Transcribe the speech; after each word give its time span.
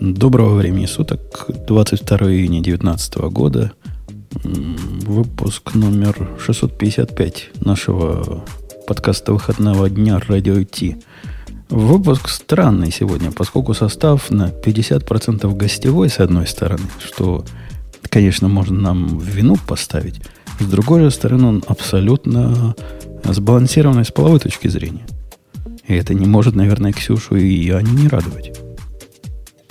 Доброго 0.00 0.54
времени 0.54 0.86
суток, 0.86 1.46
22 1.66 2.18
июня 2.30 2.62
2019 2.62 3.16
года, 3.32 3.72
выпуск 4.44 5.74
номер 5.74 6.36
655 6.38 7.50
нашего 7.62 8.44
подкаста 8.86 9.32
выходного 9.32 9.90
дня 9.90 10.20
«Радио 10.28 10.62
Ти». 10.62 10.98
Выпуск 11.68 12.28
странный 12.28 12.92
сегодня, 12.92 13.32
поскольку 13.32 13.74
состав 13.74 14.30
на 14.30 14.50
50% 14.50 15.52
гостевой, 15.56 16.10
с 16.10 16.20
одной 16.20 16.46
стороны, 16.46 16.86
что, 17.04 17.44
конечно, 18.08 18.46
можно 18.46 18.80
нам 18.80 19.18
в 19.18 19.24
вину 19.24 19.56
поставить, 19.66 20.20
с 20.60 20.64
другой 20.64 21.02
же 21.02 21.10
стороны, 21.10 21.48
он 21.48 21.64
абсолютно 21.66 22.76
сбалансированный 23.24 24.04
с 24.04 24.12
половой 24.12 24.38
точки 24.38 24.68
зрения. 24.68 25.06
И 25.88 25.94
это 25.94 26.14
не 26.14 26.26
может, 26.26 26.54
наверное, 26.54 26.92
Ксюшу 26.92 27.34
и 27.34 27.68
Аню 27.70 27.94
не 27.94 28.06
радовать. 28.06 28.67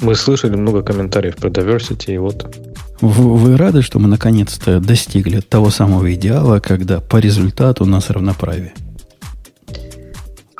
Мы 0.02 0.16
слышали 0.16 0.56
много 0.56 0.84
комментариев 0.84 1.36
про 1.38 1.50
diversity, 1.50 2.14
и 2.14 2.18
вот... 2.18 2.56
Вы, 3.02 3.38
вы 3.38 3.58
рады, 3.58 3.82
что 3.82 4.00
мы 4.00 4.08
наконец-то 4.08 4.80
достигли 4.80 5.40
того 5.40 5.70
самого 5.70 6.14
идеала, 6.14 6.60
когда 6.60 7.00
по 7.00 7.18
результату 7.18 7.84
у 7.84 7.88
нас 7.88 8.10
равноправие? 8.10 8.74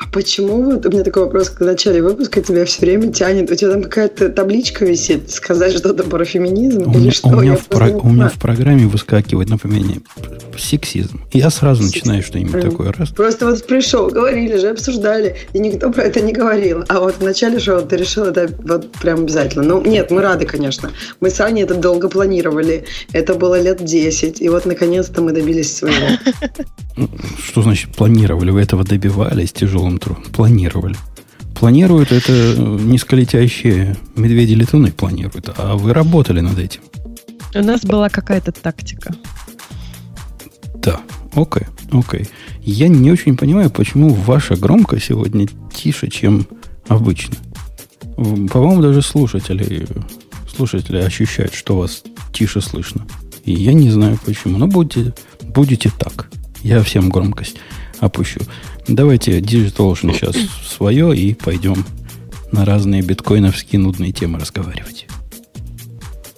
Почему 0.06 0.62
вот 0.62 0.86
у 0.86 0.90
меня 0.90 1.02
такой 1.02 1.24
вопрос, 1.24 1.50
когда 1.50 1.72
в 1.72 1.74
начале 1.74 2.02
выпуска 2.02 2.40
тебя 2.40 2.64
все 2.64 2.82
время 2.82 3.12
тянет, 3.12 3.50
у 3.50 3.54
тебя 3.54 3.72
там 3.72 3.82
какая-то 3.82 4.28
табличка 4.28 4.84
висит, 4.84 5.30
сказать 5.30 5.76
что-то 5.76 6.04
про 6.04 6.24
феминизм 6.24 6.82
у 6.82 6.92
или 6.92 6.98
меня, 6.98 7.10
что? 7.10 7.28
У 7.28 7.40
меня, 7.40 7.56
в 7.56 7.66
про, 7.66 7.90
у 7.90 8.08
меня 8.08 8.28
в 8.28 8.38
программе 8.38 8.86
выскакивает 8.86 9.48
напоминание 9.48 10.00
сексизм. 10.56 11.20
Я 11.32 11.50
сразу 11.50 11.82
Сексизм. 11.82 12.06
начинаю 12.06 12.22
что-нибудь 12.22 12.60
такое. 12.62 12.92
Раз. 12.92 13.10
Просто 13.10 13.46
вот 13.46 13.66
пришел, 13.66 14.08
говорили 14.08 14.56
же, 14.56 14.68
обсуждали, 14.68 15.36
и 15.52 15.58
никто 15.58 15.90
про 15.90 16.04
это 16.04 16.20
не 16.20 16.32
говорил. 16.32 16.84
А 16.88 17.00
вот 17.00 17.16
в 17.16 17.24
начале 17.24 17.58
шоу 17.58 17.82
ты 17.82 17.96
решил 17.96 18.24
это 18.24 18.48
вот 18.64 18.90
прям 18.92 19.20
обязательно. 19.20 19.64
Ну, 19.64 19.82
нет, 19.82 20.10
мы 20.10 20.22
рады, 20.22 20.46
конечно. 20.46 20.90
Мы 21.20 21.30
с 21.30 21.40
Аней 21.40 21.64
это 21.64 21.74
долго 21.74 22.08
планировали. 22.08 22.84
Это 23.12 23.34
было 23.34 23.60
лет 23.60 23.84
10. 23.84 24.40
И 24.40 24.48
вот 24.48 24.64
наконец-то 24.64 25.22
мы 25.22 25.32
добились 25.32 25.76
своего. 25.76 26.06
Что 27.44 27.62
значит 27.62 27.90
планировали? 27.94 28.50
Вы 28.50 28.62
этого 28.62 28.84
добивались 28.84 29.52
тяжелым 29.88 29.98
трудом? 29.98 30.24
Планировали. 30.32 30.96
Планируют 31.54 32.12
это 32.12 32.56
низколетящие 32.56 33.96
медведи-летуны 34.16 34.92
планируют, 34.92 35.50
а 35.56 35.74
вы 35.76 35.92
работали 35.92 36.40
над 36.40 36.58
этим. 36.58 36.82
У 37.54 37.62
нас 37.62 37.80
была 37.80 38.08
какая-то 38.08 38.52
тактика. 38.52 39.14
Да, 40.76 41.00
окей, 41.34 41.64
окей. 41.90 42.28
Я 42.62 42.88
не 42.88 43.10
очень 43.10 43.36
понимаю, 43.36 43.70
почему 43.70 44.10
ваша 44.10 44.54
громкость 44.56 45.06
сегодня 45.06 45.48
тише, 45.74 46.08
чем 46.08 46.46
обычно. 46.86 47.34
По-моему, 48.16 48.82
даже 48.82 49.02
слушатели, 49.02 49.86
слушатели 50.54 50.98
ощущают, 50.98 51.54
что 51.54 51.78
вас 51.78 52.02
тише 52.32 52.60
слышно. 52.60 53.04
И 53.44 53.52
я 53.52 53.72
не 53.72 53.90
знаю 53.90 54.18
почему. 54.24 54.58
Но 54.58 54.68
будете, 54.68 55.12
будете 55.42 55.90
так. 55.98 56.30
Я 56.62 56.82
всем 56.82 57.08
громкость 57.08 57.56
опущу. 58.00 58.40
Давайте 58.88 59.40
Digital 59.40 59.94
сейчас 60.00 60.34
свое 60.66 61.14
и 61.14 61.34
пойдем 61.34 61.84
на 62.52 62.64
разные 62.64 63.02
биткоиновские 63.02 63.80
нудные 63.80 64.12
темы 64.12 64.38
разговаривать. 64.38 65.07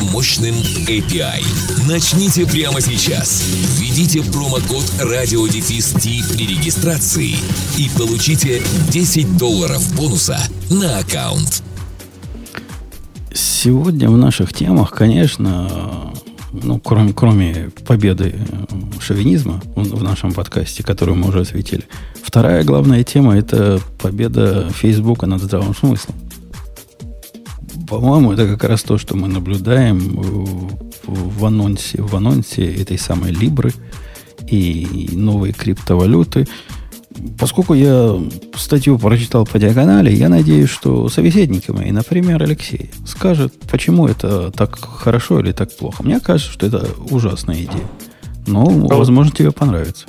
мощным 0.00 0.54
API. 0.86 1.42
Начните 1.88 2.46
прямо 2.46 2.80
сейчас. 2.80 3.42
Введите 3.78 4.22
промокод 4.22 4.84
RadioDefist 5.00 5.98
при 6.34 6.46
регистрации 6.46 7.36
и 7.76 7.90
получите 7.96 8.62
10 8.90 9.36
долларов 9.36 9.82
бонуса 9.96 10.38
на 10.70 10.98
аккаунт. 10.98 11.62
Сегодня 13.32 14.08
в 14.10 14.16
наших 14.16 14.52
темах, 14.52 14.90
конечно, 14.90 16.12
ну, 16.52 16.80
кроме, 16.80 17.12
кроме 17.12 17.70
победы 17.86 18.34
шовинизма 19.00 19.60
в 19.74 20.02
нашем 20.02 20.32
подкасте, 20.32 20.82
которую 20.82 21.16
мы 21.16 21.28
уже 21.28 21.40
осветили, 21.40 21.84
вторая 22.22 22.64
главная 22.64 23.04
тема– 23.04 23.36
это 23.38 23.80
победа 23.98 24.70
Фейсбука 24.70 25.26
над 25.26 25.42
здравым 25.42 25.74
смыслом. 25.74 26.14
По-моему, 27.88 28.32
это 28.32 28.46
как 28.46 28.64
раз 28.64 28.82
то, 28.82 28.98
что 28.98 29.16
мы 29.16 29.28
наблюдаем 29.28 29.98
в 31.04 31.44
анонсе, 31.44 32.02
в 32.02 32.14
анонсе 32.14 32.66
этой 32.66 32.98
самой 32.98 33.32
Либры 33.32 33.72
и 34.46 35.10
новой 35.12 35.52
криптовалюты. 35.52 36.46
Поскольку 37.38 37.74
я 37.74 38.16
статью 38.56 38.98
прочитал 38.98 39.46
по 39.46 39.58
диагонали, 39.58 40.14
я 40.14 40.28
надеюсь, 40.28 40.68
что 40.68 41.08
собеседники 41.08 41.70
мои, 41.70 41.90
например, 41.90 42.42
Алексей, 42.42 42.90
скажет, 43.06 43.54
почему 43.70 44.06
это 44.06 44.52
так 44.52 44.78
хорошо 44.78 45.40
или 45.40 45.52
так 45.52 45.74
плохо. 45.76 46.02
Мне 46.02 46.20
кажется, 46.20 46.52
что 46.52 46.66
это 46.66 46.86
ужасная 47.10 47.56
идея. 47.56 47.88
Но, 48.46 48.86
а 48.90 48.96
возможно, 48.96 49.32
тебе 49.32 49.50
понравится. 49.50 50.06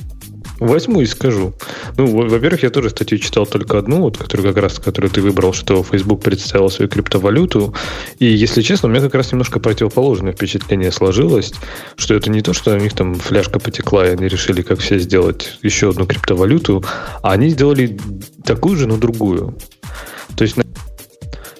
Возьму 0.59 1.01
и 1.01 1.05
скажу. 1.05 1.53
Ну, 1.97 2.27
во-первых, 2.27 2.63
я 2.63 2.69
тоже 2.69 2.89
статью 2.89 3.17
читал 3.17 3.45
только 3.45 3.77
одну, 3.77 4.01
вот, 4.01 4.17
которую 4.17 4.53
как 4.53 4.61
раз, 4.61 4.79
которую 4.79 5.09
ты 5.09 5.21
выбрал, 5.21 5.53
что 5.53 5.83
Facebook 5.83 6.21
представил 6.21 6.69
свою 6.69 6.89
криптовалюту. 6.89 7.73
И, 8.19 8.25
если 8.25 8.61
честно, 8.61 8.89
у 8.89 8.91
меня 8.91 9.01
как 9.01 9.15
раз 9.15 9.31
немножко 9.31 9.59
противоположное 9.59 10.33
впечатление 10.33 10.91
сложилось, 10.91 11.53
что 11.95 12.13
это 12.13 12.29
не 12.29 12.41
то, 12.41 12.53
что 12.53 12.73
у 12.73 12.77
них 12.77 12.93
там 12.93 13.15
фляжка 13.15 13.59
потекла, 13.59 14.05
и 14.05 14.11
они 14.11 14.27
решили, 14.27 14.61
как 14.61 14.79
все 14.79 14.99
сделать 14.99 15.57
еще 15.61 15.89
одну 15.89 16.05
криптовалюту, 16.05 16.83
а 17.21 17.31
они 17.31 17.49
сделали 17.49 17.97
такую 18.43 18.75
же, 18.75 18.87
но 18.87 18.97
другую. 18.97 19.55
То 20.35 20.43
есть, 20.43 20.55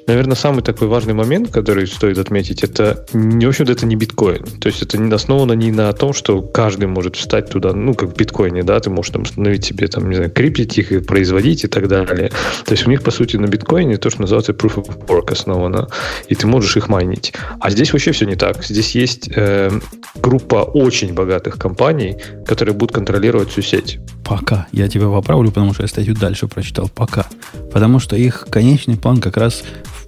наверное, 0.10 0.36
самый 0.36 0.64
такой 0.64 0.88
важный 0.88 1.14
момент, 1.14 1.52
который 1.52 1.86
стоит 1.86 2.18
отметить, 2.18 2.64
это, 2.64 3.06
в 3.14 3.48
общем-то, 3.48 3.72
это 3.72 3.86
не 3.86 3.96
биткоин. 3.96 4.44
То 4.60 4.68
есть 4.68 4.82
это 4.82 4.98
не 4.98 5.14
основано 5.14 5.54
не 5.54 5.72
на 5.72 5.94
том, 5.94 6.14
что 6.14 6.42
каждый 6.42 6.88
может 6.88 7.16
встать 7.16 7.50
туда, 7.50 7.74
ну, 7.74 7.94
как 7.94 8.10
в 8.10 8.16
биткоине, 8.16 8.64
да, 8.64 8.80
ты 8.80 8.90
можешь 8.90 9.12
там 9.12 9.22
установить 9.22 9.66
себе, 9.66 9.88
там, 9.88 10.10
не 10.10 10.16
знаю, 10.16 10.32
криптить 10.32 10.78
их 10.80 10.92
и 10.92 11.00
производить 11.00 11.64
и 11.64 11.68
так 11.68 11.88
далее. 11.88 12.32
То 12.66 12.72
есть 12.72 12.88
у 12.88 12.90
них, 12.90 13.04
по 13.04 13.12
сути, 13.12 13.38
на 13.38 13.46
биткоине 13.46 13.98
то, 13.98 14.10
что 14.10 14.22
называется 14.22 14.54
proof 14.54 14.76
of 14.76 15.08
work 15.08 15.32
основано, 15.32 15.88
и 16.28 16.34
ты 16.34 16.48
можешь 16.48 16.76
их 16.76 16.90
майнить. 16.90 17.34
А 17.60 17.70
здесь 17.70 17.94
вообще 17.94 18.12
все 18.12 18.26
не 18.26 18.36
так. 18.36 18.64
Здесь 18.64 18.96
есть 18.96 19.30
э, 19.36 19.70
группа 20.16 20.64
очень 20.64 21.14
богатых 21.14 21.60
компаний, 21.60 22.18
которые 22.48 22.74
будут 22.74 22.96
контролировать 22.96 23.50
всю 23.50 23.62
сеть. 23.62 24.00
Пока. 24.26 24.68
Я 24.72 24.88
тебя 24.88 25.08
поправлю, 25.08 25.50
потому 25.50 25.74
что 25.74 25.84
я 25.84 25.88
статью 25.88 26.16
дальше 26.16 26.48
прочитал. 26.48 26.90
Пока. 26.94 27.26
Потому 27.72 28.00
что 28.00 28.16
их 28.16 28.48
конечный 28.50 28.98
план 28.98 29.22
как 29.22 29.38
раз 29.38 29.64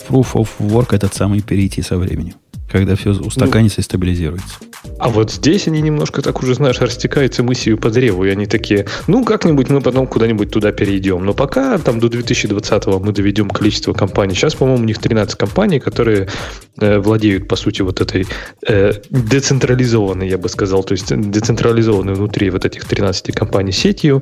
proof 0.07 0.33
of 0.33 0.49
work 0.59 0.93
этот 0.93 1.13
самый 1.13 1.41
перейти 1.41 1.81
со 1.81 1.97
временем, 1.97 2.35
когда 2.69 2.95
все 2.95 3.11
устаканится 3.11 3.79
ну, 3.79 3.81
и 3.81 3.83
стабилизируется. 3.83 4.55
А 5.01 5.09
вот 5.09 5.31
здесь 5.31 5.67
они 5.67 5.81
немножко 5.81 6.21
так 6.21 6.43
уже, 6.43 6.53
знаешь, 6.53 6.79
растекаются 6.79 7.41
мыслью 7.41 7.79
по 7.79 7.89
древу, 7.89 8.23
и 8.23 8.29
они 8.29 8.45
такие, 8.45 8.85
ну, 9.07 9.25
как-нибудь 9.25 9.67
мы 9.69 9.81
потом 9.81 10.05
куда-нибудь 10.05 10.51
туда 10.51 10.71
перейдем. 10.71 11.25
Но 11.25 11.33
пока 11.33 11.79
там 11.79 11.99
до 11.99 12.05
2020-го 12.05 12.99
мы 12.99 13.11
доведем 13.11 13.49
количество 13.49 13.93
компаний. 13.93 14.35
Сейчас, 14.35 14.53
по-моему, 14.53 14.83
у 14.83 14.85
них 14.85 14.99
13 14.99 15.35
компаний, 15.35 15.79
которые 15.79 16.27
э, 16.79 16.99
владеют, 16.99 17.47
по 17.47 17.55
сути, 17.55 17.81
вот 17.81 17.99
этой 17.99 18.27
э, 18.67 18.93
децентрализованной, 19.09 20.29
я 20.29 20.37
бы 20.37 20.49
сказал, 20.49 20.83
то 20.83 20.91
есть 20.91 21.11
децентрализованной 21.15 22.13
внутри 22.13 22.51
вот 22.51 22.65
этих 22.65 22.85
13 22.85 23.35
компаний 23.35 23.71
сетью 23.71 24.21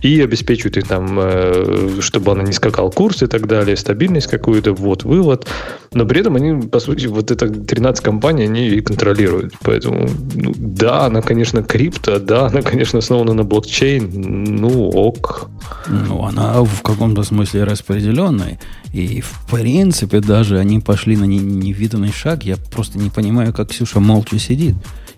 и 0.00 0.22
обеспечивают 0.22 0.78
их 0.78 0.88
там, 0.88 1.18
э, 1.20 2.00
чтобы 2.00 2.32
она 2.32 2.44
не 2.44 2.52
скакал 2.52 2.90
курс 2.90 3.22
и 3.22 3.26
так 3.26 3.46
далее, 3.46 3.76
стабильность 3.76 4.28
какую-то, 4.28 4.72
вот, 4.72 5.04
вывод. 5.04 5.46
Но 5.92 6.06
при 6.06 6.20
этом 6.20 6.36
они, 6.36 6.66
по 6.66 6.80
сути, 6.80 7.08
вот 7.08 7.30
это 7.30 7.46
13 7.46 8.02
компаний, 8.02 8.44
они 8.44 8.68
и 8.68 8.80
контролируют. 8.80 9.52
Поэтому 9.62 10.13
да, 10.14 11.06
она, 11.06 11.22
конечно, 11.22 11.62
крипто, 11.62 12.18
да, 12.18 12.46
она, 12.46 12.62
конечно, 12.62 12.98
основана 12.98 13.34
на 13.34 13.44
блокчейн, 13.44 14.10
ну, 14.12 14.88
ок. 14.88 15.50
Ну, 15.88 16.24
она 16.24 16.62
в 16.62 16.82
каком-то 16.82 17.22
смысле 17.22 17.64
распределенная. 17.64 18.58
И, 18.92 19.20
в 19.20 19.46
принципе, 19.50 20.20
даже 20.20 20.58
они 20.58 20.80
пошли 20.80 21.16
на 21.16 21.24
невиданный 21.24 22.12
шаг. 22.12 22.44
Я 22.44 22.56
просто 22.56 22.98
не 22.98 23.10
понимаю, 23.10 23.52
как 23.52 23.70
Ксюша 23.70 24.00
молча 24.00 24.38
сидит 24.38 24.76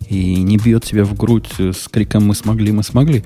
и 0.08 0.36
не 0.36 0.56
бьет 0.56 0.84
себя 0.84 1.04
в 1.04 1.14
грудь 1.14 1.48
с 1.58 1.88
криком 1.88 2.26
«Мы 2.26 2.34
смогли, 2.34 2.72
мы 2.72 2.82
смогли». 2.82 3.24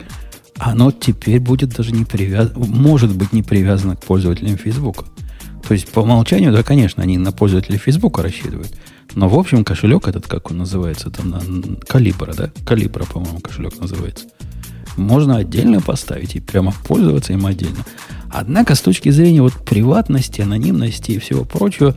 Оно 0.58 0.90
теперь 0.90 1.40
будет 1.40 1.70
даже 1.70 1.92
не 1.92 2.04
привязано, 2.04 2.66
может 2.66 3.14
быть 3.14 3.32
не 3.32 3.42
привязано 3.42 3.96
к 3.96 4.04
пользователям 4.04 4.58
Фейсбука. 4.58 5.06
То 5.66 5.74
есть 5.74 5.88
по 5.88 6.00
умолчанию, 6.00 6.52
да, 6.52 6.62
конечно, 6.62 7.02
они 7.02 7.16
на 7.16 7.32
пользователей 7.32 7.78
Фейсбука 7.78 8.22
рассчитывают. 8.22 8.74
Но 9.14 9.28
в 9.28 9.38
общем 9.38 9.64
кошелек 9.64 10.08
этот, 10.08 10.26
как 10.26 10.50
он 10.50 10.58
называется, 10.58 11.10
там 11.10 11.30
на 11.30 11.40
Калибра, 11.86 12.32
да? 12.32 12.50
Калибра, 12.64 13.04
по-моему, 13.04 13.40
кошелек 13.40 13.78
называется. 13.78 14.26
Можно 14.96 15.36
отдельно 15.36 15.80
поставить 15.80 16.36
и 16.36 16.40
прямо 16.40 16.72
пользоваться 16.84 17.32
им 17.32 17.46
отдельно. 17.46 17.84
Однако 18.30 18.74
с 18.74 18.80
точки 18.80 19.10
зрения 19.10 19.42
вот 19.42 19.54
приватности, 19.54 20.40
анонимности 20.40 21.12
и 21.12 21.18
всего 21.18 21.44
прочего, 21.44 21.96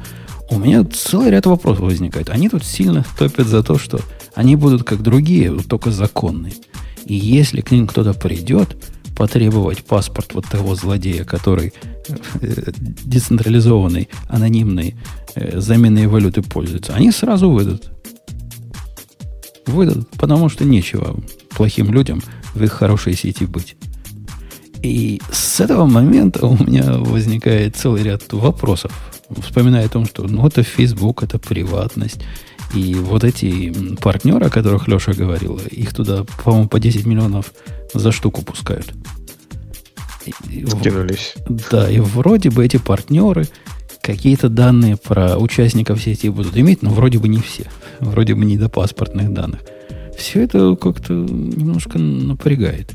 у 0.49 0.57
меня 0.57 0.83
целый 0.83 1.31
ряд 1.31 1.45
вопросов 1.45 1.81
возникает. 1.81 2.29
Они 2.29 2.49
тут 2.49 2.63
сильно 2.63 3.05
топят 3.17 3.47
за 3.47 3.63
то, 3.63 3.77
что 3.77 3.99
они 4.35 4.55
будут 4.55 4.83
как 4.83 5.01
другие, 5.01 5.51
вот 5.51 5.67
только 5.67 5.91
законные. 5.91 6.53
И 7.05 7.15
если 7.15 7.61
к 7.61 7.71
ним 7.71 7.87
кто-то 7.87 8.13
придет, 8.13 8.75
потребовать 9.15 9.83
паспорт 9.83 10.33
вот 10.33 10.45
того 10.45 10.75
злодея, 10.75 11.23
который 11.23 11.73
э, 12.41 12.71
децентрализованный, 13.05 14.09
анонимный, 14.27 14.95
э, 15.35 15.59
заменой 15.59 16.07
валюты 16.07 16.41
пользуется, 16.41 16.93
они 16.93 17.11
сразу 17.11 17.49
выдадут. 17.49 17.91
Выдадут, 19.65 20.09
потому 20.17 20.49
что 20.49 20.65
нечего 20.65 21.15
плохим 21.49 21.91
людям 21.91 22.21
в 22.53 22.63
их 22.63 22.71
хорошей 22.71 23.15
сети 23.15 23.45
быть. 23.45 23.75
И 24.81 25.21
с 25.31 25.61
этого 25.61 25.85
момента 25.85 26.45
у 26.45 26.61
меня 26.61 26.97
возникает 26.97 27.77
целый 27.77 28.03
ряд 28.03 28.31
вопросов, 28.33 28.91
вспоминая 29.41 29.85
о 29.85 29.89
том, 29.89 30.05
что 30.05 30.23
ну, 30.23 30.45
это 30.45 30.61
Facebook, 30.63 31.23
это 31.23 31.39
приватность. 31.39 32.19
И 32.73 32.95
вот 32.95 33.23
эти 33.23 33.71
партнеры, 34.01 34.47
о 34.47 34.49
которых 34.49 34.87
Леша 34.87 35.13
говорил, 35.13 35.57
их 35.57 35.93
туда, 35.93 36.25
по-моему, 36.43 36.67
по 36.67 36.79
10 36.79 37.05
миллионов 37.05 37.53
за 37.93 38.11
штуку 38.11 38.41
пускают. 38.41 38.93
Скинулись. 40.23 41.35
Да, 41.71 41.89
и 41.89 41.99
вроде 41.99 42.49
бы 42.49 42.65
эти 42.65 42.77
партнеры 42.77 43.47
какие-то 44.03 44.49
данные 44.49 44.97
про 44.97 45.37
участников 45.37 46.01
сети 46.01 46.29
будут 46.29 46.57
иметь, 46.57 46.81
но 46.83 46.89
вроде 46.91 47.17
бы 47.17 47.29
не 47.29 47.39
все. 47.39 47.65
Вроде 48.01 48.35
бы 48.35 48.43
не 48.43 48.57
до 48.57 48.67
паспортных 48.69 49.33
данных. 49.33 49.61
Все 50.17 50.43
это 50.43 50.75
как-то 50.75 51.13
немножко 51.13 51.97
напрягает. 51.97 52.91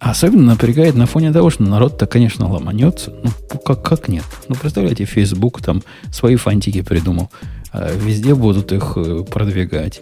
особенно 0.00 0.42
напрягает 0.42 0.94
на 0.94 1.06
фоне 1.06 1.32
того, 1.32 1.50
что 1.50 1.62
народ-то, 1.64 2.06
конечно, 2.06 2.50
ломанется. 2.50 3.12
Ну, 3.22 3.58
как, 3.64 3.82
как 3.82 4.08
нет? 4.08 4.24
Ну, 4.48 4.54
представляете, 4.54 5.04
Facebook 5.04 5.60
там 5.60 5.82
свои 6.10 6.36
фантики 6.36 6.80
придумал. 6.82 7.30
А 7.70 7.92
везде 7.94 8.34
будут 8.34 8.72
их 8.72 8.94
э, 8.96 9.24
продвигать. 9.30 10.00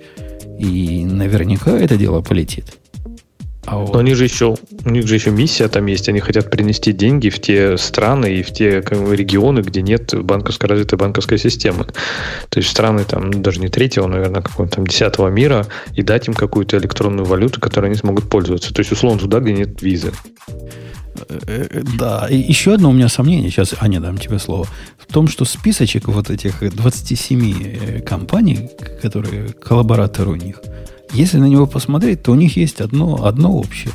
И 0.59 1.05
наверняка 1.05 1.73
это 1.73 1.97
дело 1.97 2.21
полетит. 2.21 2.77
А 3.67 3.79
вот. 3.79 3.93
Но 3.93 3.99
они 3.99 4.15
же 4.15 4.25
еще, 4.25 4.57
у 4.85 4.91
них 4.91 5.07
же 5.07 5.17
еще 5.17 5.31
миссия 5.31 5.69
там 5.69 5.87
есть. 5.87 6.09
Они 6.09 6.21
хотят 6.21 6.51
принести 6.51 6.93
деньги 6.93 7.29
в 7.29 7.41
те 7.41 7.77
страны 7.77 8.37
и 8.37 8.43
в 8.43 8.53
те 8.53 8.81
регионы, 8.81 9.61
где 9.61 9.83
нет 9.83 10.15
банковской 10.15 10.69
развитой 10.69 10.99
банковской 10.99 11.37
системы. 11.37 11.85
То 12.49 12.61
есть 12.61 12.71
страны 12.71 13.05
там 13.05 13.43
даже 13.43 13.61
не 13.61 13.69
третьего, 13.69 14.07
наверное, 14.07 14.43
какого-то 14.43 14.77
там 14.77 14.87
десятого 14.87 15.29
мира 15.29 15.67
и 15.95 16.03
дать 16.03 16.29
им 16.29 16.35
какую-то 16.35 16.79
электронную 16.79 17.27
валюту, 17.27 17.61
которой 17.61 17.87
они 17.87 17.97
смогут 17.97 18.31
пользоваться. 18.31 18.73
То 18.73 18.81
есть, 18.81 18.93
условно, 18.93 19.19
туда, 19.19 19.41
где 19.41 19.53
нет 19.53 19.83
визы. 19.83 20.13
Э, 21.29 21.67
э, 21.71 21.83
да, 21.99 22.29
и 22.31 22.37
еще 22.37 22.75
одно 22.75 22.91
у 22.91 22.93
меня 22.93 23.09
сомнение, 23.09 23.51
сейчас, 23.51 23.75
Аня, 23.81 24.01
дам 24.01 24.19
тебе 24.19 24.39
слово, 24.39 24.69
в 24.99 25.13
том, 25.13 25.27
что 25.27 25.45
списочек 25.45 26.07
вот 26.09 26.31
этих 26.31 26.61
27 26.61 27.41
э, 27.41 28.01
компаний, 28.03 28.71
которые 29.03 29.49
коллабораторы 29.49 30.31
у 30.31 30.37
них– 30.37 30.61
если 31.13 31.39
на 31.39 31.47
него 31.47 31.67
посмотреть, 31.67 32.23
то 32.23 32.33
у 32.33 32.35
них 32.35 32.57
есть 32.57 32.81
одно, 32.81 33.25
одно 33.25 33.57
общее. 33.57 33.93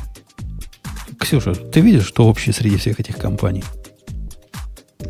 Ксюша, 1.18 1.54
ты 1.54 1.80
видишь, 1.80 2.06
что 2.06 2.26
общее 2.26 2.52
среди 2.52 2.76
всех 2.76 2.98
этих 2.98 3.16
компаний? 3.16 3.64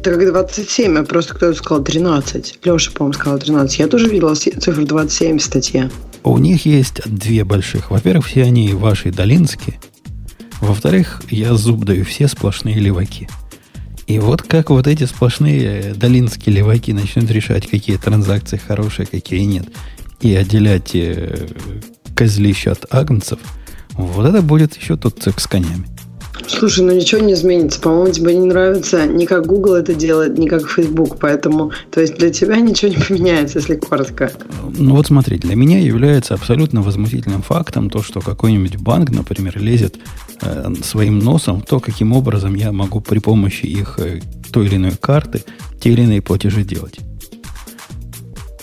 Так 0.03 0.19
27, 0.19 0.99
а 0.99 1.05
просто 1.05 1.35
кто-то 1.35 1.55
сказал 1.55 1.85
13. 1.85 2.59
Леша, 2.65 2.91
по-моему, 2.93 3.13
сказал 3.13 3.39
13. 3.39 3.79
Я 3.79 3.87
тоже 3.87 4.09
видела 4.09 4.35
цифру 4.35 4.85
27 4.85 5.39
в 5.39 5.43
статье. 5.43 5.91
У 6.25 6.39
них 6.39 6.67
есть 6.67 7.03
две 7.07 7.45
больших. 7.45 7.91
Во-первых, 7.91 8.27
все 8.27 8.45
они 8.45 8.75
ваши 8.75 9.11
долинские. 9.11 9.81
Во-вторых, 10.61 11.23
я 11.31 11.55
зуб 11.55 11.85
даю 11.85 12.05
все 12.05 12.29
сплошные 12.29 12.77
леваки. 12.77 13.29
И 14.07 14.19
вот 14.19 14.43
как 14.43 14.71
вот 14.71 14.87
эти 14.87 15.05
сплошные 15.05 15.95
долинские 15.95 16.55
леваки 16.57 16.93
начнут 16.93 17.31
решать, 17.31 17.67
какие 17.69 17.97
транзакции 17.97 18.57
хорошие, 18.57 19.07
какие 19.07 19.41
нет, 19.45 19.67
и 20.21 20.35
отделять 20.35 20.95
козлища 22.15 22.73
от 22.73 22.87
агнцев, 22.91 23.39
вот 23.95 24.27
это 24.27 24.43
будет 24.43 24.77
еще 24.77 24.97
тот 24.97 25.19
цех 25.23 25.39
с 25.39 25.47
конями. 25.47 25.87
Слушай, 26.49 26.85
ну 26.85 26.93
ничего 26.93 27.21
не 27.21 27.35
изменится. 27.35 27.81
По-моему, 27.81 28.13
тебе 28.13 28.35
не 28.35 28.47
нравится 28.47 29.07
ни 29.07 29.27
как 29.27 29.47
Google 29.47 29.75
это 29.75 29.95
делает, 29.95 30.39
ни 30.39 30.49
как 30.49 30.69
Facebook. 30.69 31.19
Поэтому, 31.21 31.73
то 31.91 32.01
есть 32.01 32.17
для 32.17 32.31
тебя 32.31 32.57
ничего 32.57 32.91
не 32.91 32.99
поменяется, 32.99 33.59
если 33.59 33.77
коротко. 33.77 34.33
Ну 34.79 34.97
вот 34.97 35.07
смотри, 35.07 35.39
для 35.39 35.55
меня 35.55 35.79
является 35.79 36.35
абсолютно 36.35 36.83
возмутительным 36.83 37.43
фактом 37.43 37.91
то, 37.91 38.03
что 38.03 38.21
какой-нибудь 38.21 38.77
банк, 38.77 39.11
например, 39.11 39.59
лезет 39.59 39.97
э, 40.41 40.73
своим 40.83 41.19
носом 41.19 41.61
в 41.61 41.67
то, 41.67 41.81
каким 41.81 42.13
образом 42.13 42.55
я 42.55 42.73
могу 42.73 43.01
при 43.01 43.19
помощи 43.19 43.67
их 43.67 43.99
э, 43.99 44.21
той 44.53 44.67
или 44.67 44.77
иной 44.77 44.93
карты 45.01 45.45
те 45.81 45.91
или 45.91 46.03
иные 46.03 46.23
платежи 46.23 46.65
делать. 46.65 46.99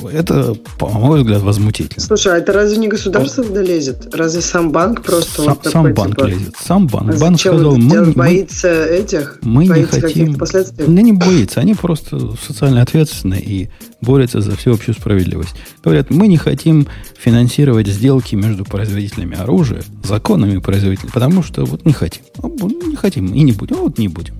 Это, 0.07 0.55
по 0.77 0.87
моему 0.87 1.15
взгляд, 1.15 1.41
возмутительно. 1.41 2.01
Слушай, 2.03 2.33
а 2.33 2.37
это 2.37 2.53
разве 2.53 2.77
не 2.77 2.87
государство 2.87 3.43
туда 3.43 3.61
лезет? 3.61 4.13
Разве 4.13 4.41
сам 4.41 4.71
банк 4.71 5.03
просто 5.03 5.41
сам, 5.41 5.45
вот 5.45 5.63
сам 5.63 5.71
такой, 5.71 5.93
банк 5.93 6.15
типа... 6.15 6.25
лезет. 6.27 6.55
Сам 6.59 6.87
банк. 6.87 7.15
А 7.15 7.17
банк 7.19 7.39
сказал, 7.39 7.77
мы, 7.77 8.05
мы 8.05 8.11
боится 8.13 8.85
этих, 8.85 9.39
мы 9.41 9.67
не 9.67 9.83
хотим. 9.83 10.35
Последствий? 10.35 10.87
Не, 10.87 11.03
не 11.03 11.13
боится. 11.13 11.59
Они 11.59 11.75
просто 11.75 12.19
социально 12.45 12.81
ответственны 12.81 13.39
и 13.39 13.69
борются 14.01 14.41
за 14.41 14.55
всеобщую 14.55 14.95
справедливость. 14.95 15.55
Говорят, 15.83 16.09
мы 16.09 16.27
не 16.27 16.37
хотим 16.37 16.87
финансировать 17.17 17.87
сделки 17.87 18.35
между 18.35 18.63
производителями 18.63 19.37
оружия, 19.37 19.83
законными 20.03 20.59
производителями, 20.59 21.11
потому 21.11 21.43
что 21.43 21.65
вот 21.65 21.85
не 21.85 21.93
хотим. 21.93 22.23
Не 22.41 22.95
хотим 22.95 23.33
и 23.33 23.41
не 23.41 23.51
будем. 23.51 23.77
Вот 23.77 23.97
не 23.97 24.07
будем. 24.07 24.35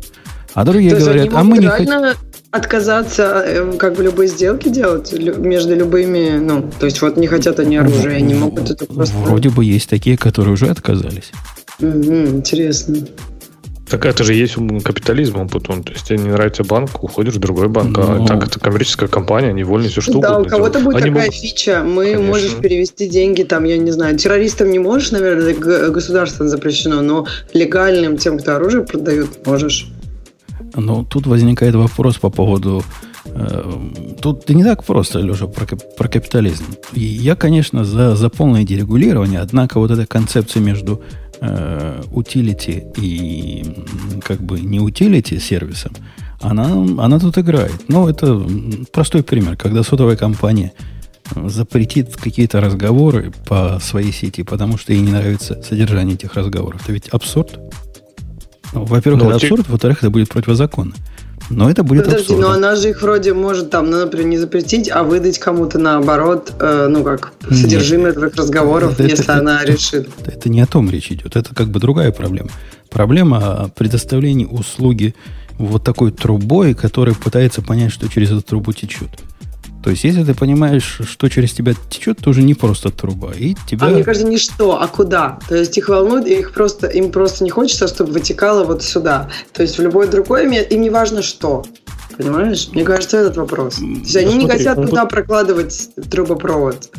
А 0.53 0.65
другие 0.65 0.95
То 0.95 1.01
говорят, 1.01 1.29
а 1.33 1.43
мы 1.43 1.57
не 1.57 1.67
хотим 1.67 2.01
отказаться 2.51 3.43
э, 3.45 3.77
как 3.77 3.95
бы 3.95 4.03
любой 4.03 4.27
сделки 4.27 4.69
делать 4.69 5.13
между 5.13 5.75
любыми, 5.75 6.39
ну, 6.39 6.69
то 6.79 6.85
есть 6.85 7.01
вот 7.01 7.17
не 7.17 7.27
хотят 7.27 7.59
они 7.59 7.77
оружие, 7.77 8.17
они 8.17 8.33
могут 8.33 8.71
это 8.71 8.85
просто... 8.85 9.15
Вроде 9.17 9.49
бы 9.49 9.63
есть 9.63 9.89
такие, 9.89 10.17
которые 10.17 10.53
уже 10.53 10.67
отказались. 10.67 11.31
Угу, 11.79 12.27
интересно. 12.37 12.97
Так 13.89 14.05
это 14.05 14.23
же 14.23 14.35
есть 14.35 14.55
капитализм, 14.83 15.49
потом. 15.49 15.83
То 15.83 15.93
есть 15.93 16.05
тебе 16.05 16.19
не 16.19 16.29
нравится 16.29 16.63
банк, 16.63 17.03
уходишь 17.03 17.35
в 17.35 17.39
другой 17.39 17.69
банк. 17.69 17.97
Но... 17.97 18.03
А 18.03 18.15
ну. 18.17 18.25
так 18.25 18.47
это 18.47 18.59
коммерческая 18.59 19.09
компания, 19.09 19.49
они 19.49 19.63
вольны 19.63 19.89
все 19.89 20.01
что 20.01 20.19
Да, 20.19 20.37
угодно 20.37 20.45
у 20.45 20.49
кого-то 20.49 20.79
будет 20.79 20.95
они 20.97 21.09
такая 21.09 21.25
могут... 21.25 21.33
фича. 21.33 21.83
Мы 21.83 22.03
Конечно. 22.03 22.23
можешь 22.23 22.55
перевести 22.57 23.07
деньги, 23.07 23.43
там, 23.43 23.63
я 23.63 23.77
не 23.77 23.91
знаю, 23.91 24.15
террористам 24.17 24.69
не 24.69 24.79
можешь, 24.79 25.11
наверное, 25.11 25.55
государственно 25.55 26.49
запрещено, 26.49 27.01
но 27.01 27.25
легальным 27.53 28.17
тем, 28.17 28.37
кто 28.37 28.55
оружие 28.55 28.83
продают, 28.83 29.45
можешь. 29.47 29.87
Но 30.75 31.03
тут 31.03 31.27
возникает 31.27 31.75
вопрос 31.75 32.17
по 32.17 32.29
поводу... 32.29 32.83
Э, 33.25 33.71
тут 34.21 34.49
не 34.49 34.63
так 34.63 34.83
просто, 34.83 35.19
Леша, 35.19 35.47
про, 35.47 35.65
про 35.65 36.07
капитализм. 36.07 36.65
И 36.93 37.01
я, 37.01 37.35
конечно, 37.35 37.83
за, 37.83 38.15
за 38.15 38.29
полное 38.29 38.63
дерегулирование, 38.63 39.39
однако 39.39 39.79
вот 39.79 39.91
эта 39.91 40.05
концепция 40.05 40.61
между 40.61 41.01
э, 41.41 42.01
utility 42.11 42.93
и 42.97 44.21
как 44.23 44.41
бы 44.41 44.59
не 44.59 44.79
utility 44.79 45.39
сервисом, 45.39 45.91
она, 46.41 46.65
она 47.03 47.19
тут 47.19 47.37
играет. 47.37 47.87
Ну, 47.87 48.07
это 48.07 48.41
простой 48.91 49.23
пример. 49.23 49.57
Когда 49.57 49.83
сотовая 49.83 50.15
компания 50.15 50.73
запретит 51.45 52.15
какие-то 52.15 52.61
разговоры 52.61 53.31
по 53.47 53.79
своей 53.81 54.11
сети, 54.11 54.43
потому 54.43 54.77
что 54.77 54.93
ей 54.93 55.01
не 55.01 55.11
нравится 55.11 55.61
содержание 55.61 56.15
этих 56.15 56.33
разговоров. 56.33 56.81
Это 56.83 56.93
ведь 56.93 57.09
абсурд. 57.09 57.59
Ну, 58.73 58.85
во-первых, 58.85 59.23
ну, 59.23 59.29
это 59.29 59.37
абсурд, 59.37 59.67
во-вторых, 59.67 59.99
это 59.99 60.09
будет 60.09 60.29
противозаконно. 60.29 60.93
Но 61.49 61.69
это 61.69 61.83
будет 61.83 62.05
Подожди, 62.05 62.25
абсурдно. 62.25 62.47
но 62.47 62.53
она 62.53 62.75
же 62.75 62.89
их 62.89 63.01
вроде 63.01 63.33
может 63.33 63.71
там, 63.71 63.89
ну, 63.89 63.97
например, 63.97 64.27
не 64.27 64.37
запретить, 64.37 64.89
а 64.91 65.03
выдать 65.03 65.39
кому-то 65.39 65.79
наоборот, 65.79 66.53
э, 66.59 66.87
ну 66.89 67.03
как, 67.03 67.33
содержимое 67.49 68.13
твоих 68.13 68.35
разговоров, 68.35 68.93
это, 68.93 69.03
если 69.03 69.23
это, 69.23 69.37
она 69.37 69.63
это, 69.63 69.71
решит. 69.71 70.09
Это, 70.19 70.31
это 70.31 70.49
не 70.49 70.61
о 70.61 70.67
том 70.67 70.89
речь 70.89 71.11
идет. 71.11 71.35
Это 71.35 71.55
как 71.55 71.69
бы 71.69 71.79
другая 71.79 72.11
проблема. 72.11 72.49
Проблема 72.91 73.37
о 73.37 73.67
предоставлении 73.69 74.45
услуги 74.45 75.15
вот 75.57 75.83
такой 75.83 76.11
трубой, 76.11 76.75
которая 76.75 77.15
пытается 77.15 77.61
понять, 77.61 77.91
что 77.91 78.07
через 78.07 78.29
эту 78.29 78.41
трубу 78.41 78.71
течет. 78.73 79.09
То 79.83 79.91
есть, 79.91 80.03
если 80.03 80.23
ты 80.23 80.33
понимаешь, 80.33 80.99
что 81.05 81.29
через 81.29 81.53
тебя 81.53 81.73
течет, 81.89 82.19
то 82.19 82.31
уже 82.31 82.41
не 82.41 82.53
просто 82.53 82.89
труба. 82.89 83.31
И 83.33 83.55
тебя... 83.67 83.87
А 83.87 83.89
мне 83.89 84.03
кажется, 84.03 84.27
не 84.27 84.37
что, 84.37 84.81
а 84.81 84.87
куда. 84.87 85.39
То 85.47 85.55
есть 85.55 85.77
их 85.77 85.89
волнует, 85.89 86.27
и 86.27 86.39
их 86.39 86.53
просто, 86.53 86.87
им 86.87 87.11
просто 87.11 87.43
не 87.43 87.49
хочется, 87.49 87.87
чтобы 87.87 88.11
вытекало 88.11 88.65
вот 88.65 88.83
сюда. 88.83 89.29
То 89.53 89.61
есть 89.61 89.77
в 89.77 89.81
любое 89.81 90.07
другое 90.07 90.47
место, 90.47 90.73
им 90.75 90.81
не 90.81 90.89
важно 90.89 91.21
что. 91.21 91.63
Понимаешь? 92.17 92.67
Мне 92.73 92.83
кажется, 92.83 93.17
этот 93.17 93.37
вопрос. 93.37 93.75
То 93.75 93.83
есть 93.83 94.15
они 94.17 94.31
смотри, 94.31 94.43
не 94.43 94.49
хотят 94.49 94.75
туда 94.75 95.05
прокладывать 95.05 95.89
трубопровод. 96.09 96.89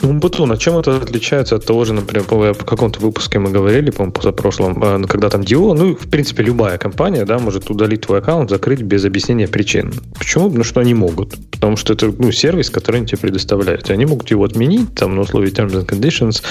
Ну, 0.00 0.14
Бутун, 0.14 0.52
а 0.52 0.56
чем 0.56 0.78
это 0.78 0.96
отличается 0.96 1.56
от 1.56 1.66
того 1.66 1.84
же, 1.84 1.92
например, 1.92 2.24
по, 2.24 2.54
каком-то 2.54 3.00
выпуске 3.00 3.38
мы 3.38 3.50
говорили, 3.50 3.90
по-моему, 3.90 4.12
позапрошлом, 4.12 4.82
э, 4.82 5.06
когда 5.08 5.28
там 5.28 5.40
Dio, 5.40 5.74
ну, 5.74 5.96
в 5.96 6.08
принципе, 6.08 6.44
любая 6.44 6.78
компания, 6.78 7.24
да, 7.24 7.38
может 7.38 7.68
удалить 7.68 8.02
твой 8.02 8.20
аккаунт, 8.20 8.48
закрыть 8.48 8.82
без 8.82 9.04
объяснения 9.04 9.48
причин. 9.48 9.92
Почему? 10.16 10.50
Ну, 10.50 10.62
что 10.62 10.80
они 10.80 10.94
могут. 10.94 11.34
Потому 11.50 11.76
что 11.76 11.94
это, 11.94 12.12
ну, 12.16 12.30
сервис, 12.30 12.70
который 12.70 12.98
они 12.98 13.06
тебе 13.06 13.18
предоставляют. 13.18 13.90
И 13.90 13.92
они 13.92 14.06
могут 14.06 14.30
его 14.30 14.44
отменить, 14.44 14.94
там, 14.94 15.16
на 15.16 15.22
условии 15.22 15.52
Terms 15.52 15.72
and 15.72 15.86
Conditions, 15.86 16.42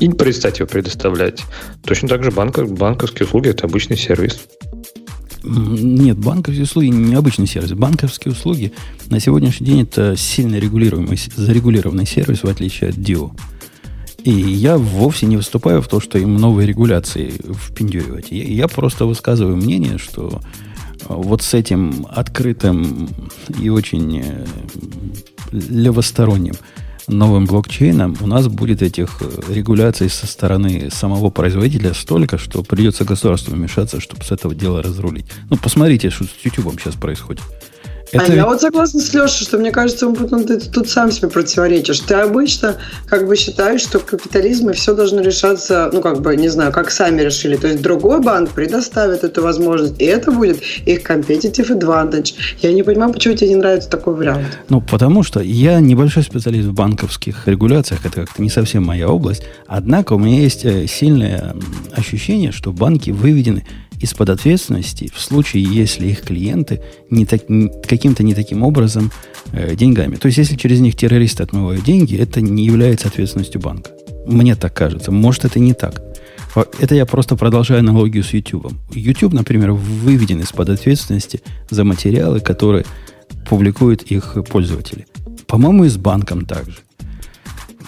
и 0.00 0.08
перестать 0.08 0.58
его 0.58 0.68
предоставлять. 0.68 1.42
Точно 1.84 2.08
так 2.08 2.24
же 2.24 2.32
банк, 2.32 2.58
банковские 2.58 3.26
услуги– 3.26 3.48
это 3.50 3.66
обычный 3.66 3.96
сервис. 3.96 4.40
Нет, 5.42 6.18
банковские 6.18 6.64
услуги 6.64 6.86
не 6.88 7.14
обычный 7.14 7.46
сервис. 7.46 7.72
Банковские 7.72 8.32
услуги 8.32 8.72
на 9.08 9.20
сегодняшний 9.20 9.66
день 9.66 9.82
это 9.82 10.16
сильно 10.16 10.56
регулируемый, 10.56 11.18
зарегулированный 11.36 12.06
сервис, 12.06 12.42
в 12.42 12.48
отличие 12.48 12.90
от 12.90 12.96
DIO. 12.96 13.32
И 14.24 14.30
я 14.30 14.76
вовсе 14.76 15.26
не 15.26 15.36
выступаю 15.36 15.80
в 15.80 15.88
то, 15.88 15.98
что 16.00 16.18
им 16.18 16.36
новые 16.36 16.66
регуляции 16.66 17.32
впендюривать. 17.54 18.26
Я, 18.30 18.44
я 18.44 18.68
просто 18.68 19.06
высказываю 19.06 19.56
мнение, 19.56 19.96
что 19.96 20.42
вот 21.08 21.42
с 21.42 21.54
этим 21.54 22.06
открытым 22.10 23.08
и 23.58 23.70
очень 23.70 24.22
э, 24.22 24.46
левосторонним 25.52 26.54
новым 27.10 27.46
блокчейном 27.46 28.16
у 28.20 28.26
нас 28.26 28.48
будет 28.48 28.82
этих 28.82 29.20
э, 29.20 29.52
регуляций 29.52 30.08
со 30.08 30.26
стороны 30.26 30.90
самого 30.90 31.30
производителя 31.30 31.92
столько, 31.94 32.38
что 32.38 32.62
придется 32.62 33.04
государству 33.04 33.54
вмешаться, 33.54 34.00
чтобы 34.00 34.24
с 34.24 34.30
этого 34.30 34.54
дела 34.54 34.82
разрулить. 34.82 35.26
Ну, 35.50 35.56
посмотрите, 35.56 36.10
что 36.10 36.24
с 36.24 36.30
YouTube 36.44 36.80
сейчас 36.80 36.94
происходит. 36.94 37.42
Это... 38.12 38.32
А 38.32 38.34
я 38.34 38.46
вот 38.46 38.60
согласна 38.60 39.00
с 39.00 39.12
Лешей, 39.14 39.46
что 39.46 39.58
мне 39.58 39.70
кажется, 39.70 40.08
он 40.08 40.16
потом 40.16 40.44
ты 40.44 40.58
тут 40.58 40.88
сам 40.88 41.12
себе 41.12 41.28
противоречишь. 41.28 42.00
Ты 42.00 42.14
обычно 42.14 42.76
как 43.06 43.26
бы 43.26 43.36
считаешь, 43.36 43.82
что 43.82 44.00
капитализм 44.00 44.70
и 44.70 44.72
все 44.72 44.94
должно 44.94 45.20
решаться, 45.20 45.90
ну 45.92 46.00
как 46.00 46.20
бы, 46.20 46.36
не 46.36 46.48
знаю, 46.48 46.72
как 46.72 46.90
сами 46.90 47.22
решили. 47.22 47.56
То 47.56 47.68
есть 47.68 47.82
другой 47.82 48.20
банк 48.20 48.50
предоставит 48.50 49.22
эту 49.22 49.42
возможность, 49.42 50.00
и 50.00 50.04
это 50.04 50.32
будет 50.32 50.60
их 50.86 51.08
competitive 51.08 51.70
advantage. 51.70 52.34
Я 52.60 52.72
не 52.72 52.82
понимаю, 52.82 53.12
почему 53.12 53.34
тебе 53.34 53.50
не 53.50 53.56
нравится 53.56 53.88
такой 53.88 54.14
вариант. 54.14 54.58
Ну, 54.68 54.80
потому 54.80 55.22
что 55.22 55.40
я 55.40 55.80
небольшой 55.80 56.22
специалист 56.22 56.68
в 56.68 56.72
банковских 56.72 57.46
регуляциях, 57.46 58.04
это 58.04 58.22
как-то 58.22 58.42
не 58.42 58.50
совсем 58.50 58.84
моя 58.84 59.08
область. 59.08 59.42
Однако 59.66 60.14
у 60.14 60.18
меня 60.18 60.40
есть 60.40 60.64
э, 60.64 60.86
сильное 60.86 61.54
ощущение, 61.94 62.50
что 62.52 62.72
банки 62.72 63.10
выведены 63.10 63.64
из-под 64.00 64.30
ответственности 64.30 65.10
в 65.14 65.20
случае, 65.20 65.62
если 65.62 66.08
их 66.08 66.22
клиенты 66.22 66.80
не 67.10 67.26
так, 67.26 67.42
каким-то 67.86 68.22
не 68.22 68.34
таким 68.34 68.62
образом 68.62 69.12
э, 69.52 69.76
деньгами. 69.76 70.16
То 70.16 70.26
есть, 70.26 70.38
если 70.38 70.56
через 70.56 70.80
них 70.80 70.96
террористы 70.96 71.42
отмывают 71.42 71.84
деньги, 71.84 72.16
это 72.16 72.40
не 72.40 72.64
является 72.64 73.08
ответственностью 73.08 73.60
банка. 73.60 73.90
Мне 74.26 74.54
так 74.54 74.74
кажется. 74.74 75.12
Может, 75.12 75.44
это 75.44 75.58
не 75.58 75.74
так. 75.74 76.02
Это 76.78 76.94
я 76.94 77.06
просто 77.06 77.36
продолжаю 77.36 77.80
аналогию 77.80 78.24
с 78.24 78.32
YouTube. 78.32 78.72
YouTube, 78.92 79.34
например, 79.34 79.72
выведен 79.72 80.40
из-под 80.40 80.70
ответственности 80.70 81.42
за 81.68 81.84
материалы, 81.84 82.40
которые 82.40 82.84
публикуют 83.48 84.02
их 84.02 84.36
пользователи. 84.50 85.06
По-моему, 85.46 85.84
и 85.84 85.88
с 85.88 85.96
банком 85.96 86.46
также. 86.46 86.78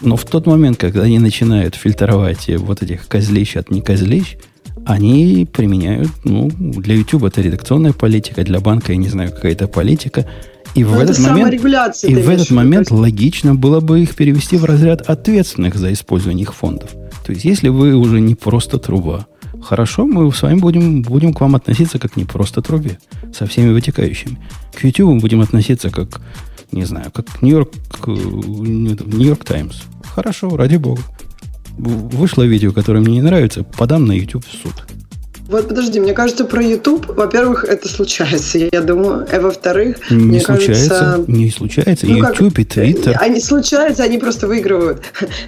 Но 0.00 0.16
в 0.16 0.24
тот 0.24 0.46
момент, 0.46 0.78
когда 0.78 1.02
они 1.02 1.18
начинают 1.18 1.74
фильтровать 1.74 2.48
вот 2.56 2.82
этих 2.82 3.08
козлищ 3.08 3.56
от 3.56 3.70
не 3.70 3.80
козлищ, 3.80 4.36
они 4.84 5.46
применяют, 5.50 6.10
ну, 6.24 6.50
для 6.58 6.94
YouTube 6.94 7.24
это 7.24 7.40
редакционная 7.40 7.92
политика, 7.92 8.42
для 8.42 8.60
банка, 8.60 8.92
я 8.92 8.98
не 8.98 9.08
знаю, 9.08 9.30
какая-то 9.30 9.68
политика. 9.68 10.26
И 10.74 10.84
в 10.84 10.98
этот 10.98 11.18
момент, 11.18 11.52
и 12.02 12.14
в 12.14 12.28
этот 12.28 12.50
момент 12.50 12.90
логично 12.90 13.54
было 13.54 13.80
бы 13.80 14.00
их 14.00 14.14
перевести 14.14 14.56
в 14.56 14.64
разряд 14.64 15.02
ответственных 15.02 15.74
за 15.74 15.92
использование 15.92 16.44
их 16.44 16.54
фондов. 16.54 16.90
То 17.24 17.32
есть, 17.32 17.44
если 17.44 17.68
вы 17.68 17.94
уже 17.94 18.20
не 18.20 18.34
просто 18.34 18.78
труба, 18.78 19.26
хорошо, 19.62 20.06
мы 20.06 20.32
с 20.32 20.42
вами 20.42 20.58
будем, 20.58 21.02
будем 21.02 21.34
к 21.34 21.40
вам 21.40 21.54
относиться 21.54 21.98
как 21.98 22.16
не 22.16 22.24
просто 22.24 22.62
трубе, 22.62 22.98
со 23.34 23.46
всеми 23.46 23.70
вытекающими. 23.72 24.38
К 24.74 24.84
YouTube 24.84 25.20
будем 25.20 25.40
относиться 25.40 25.90
как, 25.90 26.20
не 26.72 26.84
знаю, 26.84 27.12
как 27.12 27.42
Нью-Йорк, 27.42 27.70
Нью-Йорк 28.06 29.44
Таймс. 29.44 29.82
Хорошо, 30.14 30.56
ради 30.56 30.76
бога 30.76 31.02
вышло 31.78 32.42
видео, 32.42 32.72
которое 32.72 33.00
мне 33.00 33.14
не 33.14 33.22
нравится, 33.22 33.64
подам 33.64 34.06
на 34.06 34.12
YouTube 34.12 34.44
в 34.44 34.52
суд. 34.52 34.74
Вот 35.48 35.68
подожди, 35.68 36.00
мне 36.00 36.14
кажется, 36.14 36.46
про 36.46 36.62
YouTube, 36.62 37.14
во-первых, 37.14 37.64
это 37.64 37.86
случается, 37.86 38.58
я 38.58 38.80
думаю, 38.80 39.26
а 39.30 39.38
во-вторых, 39.38 39.98
не 40.10 40.16
мне 40.16 40.40
случается, 40.40 40.88
кажется... 40.88 41.24
Не 41.26 41.50
случается, 41.50 42.06
ну, 42.06 42.16
YouTube 42.16 42.58
и 42.58 42.62
Twitter. 42.62 43.14
Они 43.18 43.38
случаются, 43.38 44.02
они 44.02 44.16
просто 44.16 44.46
выигрывают. 44.46 45.02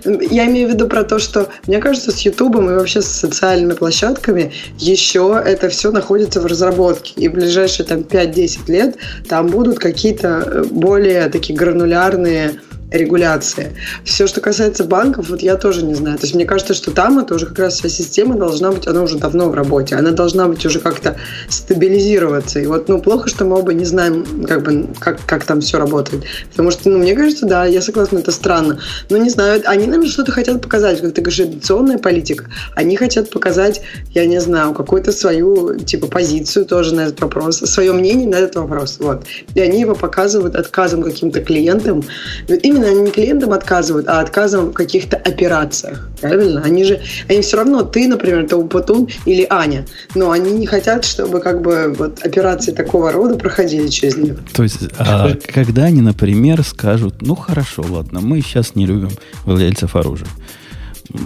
Я 0.04 0.46
имею 0.46 0.68
в 0.68 0.72
виду 0.72 0.88
про 0.88 1.04
то, 1.04 1.18
что, 1.18 1.48
мне 1.66 1.78
кажется, 1.78 2.10
с 2.10 2.18
YouTube 2.20 2.56
и 2.56 2.58
вообще 2.58 3.00
с 3.00 3.06
социальными 3.06 3.72
площадками 3.72 4.52
еще 4.78 5.42
это 5.42 5.70
все 5.70 5.90
находится 5.90 6.42
в 6.42 6.46
разработке. 6.46 7.14
И 7.16 7.28
в 7.28 7.32
ближайшие 7.32 7.86
там 7.86 8.00
5-10 8.00 8.70
лет 8.70 8.96
там 9.26 9.46
будут 9.46 9.78
какие-то 9.78 10.66
более 10.70 11.30
такие 11.30 11.58
гранулярные 11.58 12.56
регуляции. 12.94 13.72
Все, 14.04 14.26
что 14.26 14.40
касается 14.40 14.84
банков, 14.84 15.28
вот 15.28 15.42
я 15.42 15.56
тоже 15.56 15.84
не 15.84 15.94
знаю. 15.94 16.16
То 16.16 16.24
есть 16.24 16.34
мне 16.34 16.46
кажется, 16.46 16.74
что 16.74 16.92
там 16.92 17.18
это 17.18 17.34
уже 17.34 17.46
как 17.46 17.58
раз 17.58 17.74
вся 17.74 17.88
система 17.88 18.36
должна 18.36 18.70
быть, 18.70 18.86
она 18.86 19.02
уже 19.02 19.18
давно 19.18 19.48
в 19.50 19.54
работе, 19.54 19.96
она 19.96 20.12
должна 20.12 20.46
быть 20.46 20.64
уже 20.64 20.80
как-то 20.80 21.16
стабилизироваться. 21.48 22.60
И 22.60 22.66
вот, 22.66 22.88
ну, 22.88 23.00
плохо, 23.00 23.28
что 23.28 23.44
мы 23.44 23.58
оба 23.58 23.72
не 23.74 23.84
знаем, 23.84 24.44
как 24.46 24.62
бы, 24.62 24.88
как, 25.00 25.18
как 25.26 25.44
там 25.44 25.60
все 25.60 25.78
работает. 25.78 26.24
Потому 26.50 26.70
что, 26.70 26.88
ну, 26.88 26.98
мне 26.98 27.14
кажется, 27.14 27.46
да, 27.46 27.64
я 27.64 27.82
согласна, 27.82 28.18
это 28.18 28.30
странно. 28.30 28.78
Но 29.10 29.16
не 29.16 29.30
знаю, 29.30 29.62
они, 29.66 29.86
наверное, 29.86 30.08
что-то 30.08 30.32
хотят 30.32 30.62
показать, 30.62 31.00
как 31.00 31.14
ты 31.14 31.20
говоришь, 31.20 31.40
редакционная 31.40 31.98
политика. 31.98 32.46
Они 32.76 32.96
хотят 32.96 33.30
показать, 33.30 33.82
я 34.10 34.26
не 34.26 34.40
знаю, 34.40 34.72
какую-то 34.72 35.10
свою, 35.10 35.78
типа, 35.78 36.06
позицию 36.06 36.64
тоже 36.64 36.94
на 36.94 37.02
этот 37.02 37.20
вопрос, 37.20 37.58
свое 37.58 37.92
мнение 37.92 38.28
на 38.28 38.36
этот 38.36 38.54
вопрос. 38.54 38.98
Вот. 39.00 39.24
И 39.54 39.60
они 39.60 39.80
его 39.80 39.94
показывают 39.94 40.54
отказом 40.54 41.02
каким-то 41.02 41.40
клиентам. 41.40 42.04
Именно 42.48 42.83
они 42.88 43.02
не 43.02 43.10
клиентам 43.10 43.52
отказывают, 43.52 44.08
а 44.08 44.20
отказом 44.20 44.70
в 44.70 44.72
каких-то 44.72 45.16
операциях. 45.16 46.08
Правильно? 46.20 46.62
Они 46.62 46.84
же, 46.84 47.00
они 47.28 47.40
все 47.40 47.56
равно, 47.56 47.82
ты, 47.82 48.08
например, 48.08 48.48
Таупатун 48.48 49.08
или 49.24 49.46
Аня, 49.50 49.86
но 50.14 50.30
они 50.30 50.52
не 50.52 50.66
хотят, 50.66 51.04
чтобы 51.04 51.40
как 51.40 51.62
бы 51.62 51.94
вот 51.98 52.24
операции 52.24 52.72
такого 52.72 53.12
рода 53.12 53.36
проходили 53.36 53.88
через 53.88 54.16
них. 54.16 54.36
То 54.52 54.62
есть, 54.62 54.78
а, 54.98 55.30
когда 55.52 55.84
они, 55.84 56.00
например, 56.00 56.62
скажут, 56.62 57.22
ну 57.22 57.34
хорошо, 57.34 57.84
ладно, 57.88 58.20
мы 58.20 58.40
сейчас 58.40 58.74
не 58.74 58.86
любим 58.86 59.10
владельцев 59.44 59.96
оружия. 59.96 60.28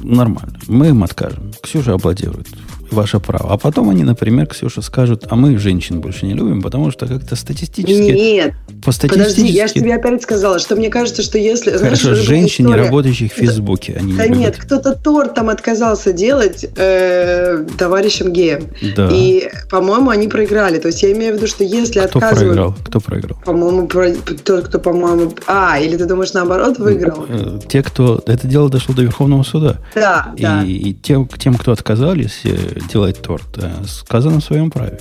Нормально. 0.03 0.59
Мы 0.67 0.89
им 0.89 1.05
откажем. 1.05 1.53
Ксюша 1.63 1.95
аплодирует 1.95 2.49
ваше 2.93 3.21
право. 3.21 3.53
А 3.53 3.59
потом 3.59 3.91
они, 3.91 4.05
например, 4.05 4.47
Ксюша, 4.47 4.83
скажут, 4.83 5.27
а 5.29 5.37
мы 5.37 5.59
женщин 5.59 6.01
больше 6.01 6.27
не 6.27 6.35
любим, 6.35 6.63
потому 6.63 6.91
что 6.91 7.07
как-то 7.07 7.37
статистически... 7.37 8.11
Нет, 8.11 8.55
по 8.85 8.93
статистически... 8.93 9.37
подожди, 9.37 9.53
я 9.53 9.67
же 9.67 9.75
тебе 9.75 9.95
опять 9.95 10.23
сказала, 10.23 10.59
что 10.59 10.77
мне 10.77 10.89
кажется, 10.91 11.23
что 11.23 11.39
если... 11.39 11.73
Хорошо, 11.73 12.15
знаешь, 12.15 12.27
женщин, 12.27 12.67
история... 12.67 12.85
работающих 12.85 13.33
в 13.33 13.37
Фейсбуке, 13.37 13.97
они 13.99 14.15
Да 14.15 14.27
нет, 14.29 14.57
кто-то 14.57 14.95
торт 14.95 15.35
там 15.35 15.49
отказался 15.49 16.13
делать 16.13 16.67
э, 16.77 17.65
товарищам 17.79 18.33
геям. 18.33 18.65
Да. 18.97 19.09
И, 19.13 19.49
по-моему, 19.71 20.11
они 20.11 20.29
проиграли. 20.29 20.79
То 20.79 20.89
есть 20.89 21.03
я 21.03 21.13
имею 21.13 21.35
в 21.35 21.37
виду, 21.37 21.47
что 21.47 21.65
если 21.65 22.01
кто 22.01 22.19
отказывают... 22.19 22.39
проиграл? 22.39 22.77
Кто 22.85 23.01
проиграл? 23.01 23.39
По-моему, 23.45 23.87
про... 23.87 24.13
тот, 24.13 24.69
кто, 24.69 24.79
по-моему... 24.79 25.33
А, 25.47 25.79
или 25.79 25.97
ты 25.97 26.07
думаешь, 26.07 26.33
наоборот, 26.33 26.79
выиграл? 26.79 27.27
Э, 27.29 27.59
те, 27.69 27.83
кто... 27.83 28.23
Это 28.27 28.47
дело 28.47 28.71
дошло 28.71 28.95
до 28.95 29.03
Верховного 29.03 29.43
суда. 29.43 29.79
Да, 29.95 30.33
и, 30.37 30.43
да. 30.43 30.65
И 30.65 30.95
тем, 30.95 31.29
тем, 31.29 31.55
кто 31.55 31.73
отказались 31.73 32.41
э, 32.45 32.78
делать 32.91 33.21
торт, 33.21 33.47
э, 33.57 33.71
сказано 33.87 34.41
в 34.41 34.45
своем 34.45 34.71
праве. 34.71 34.99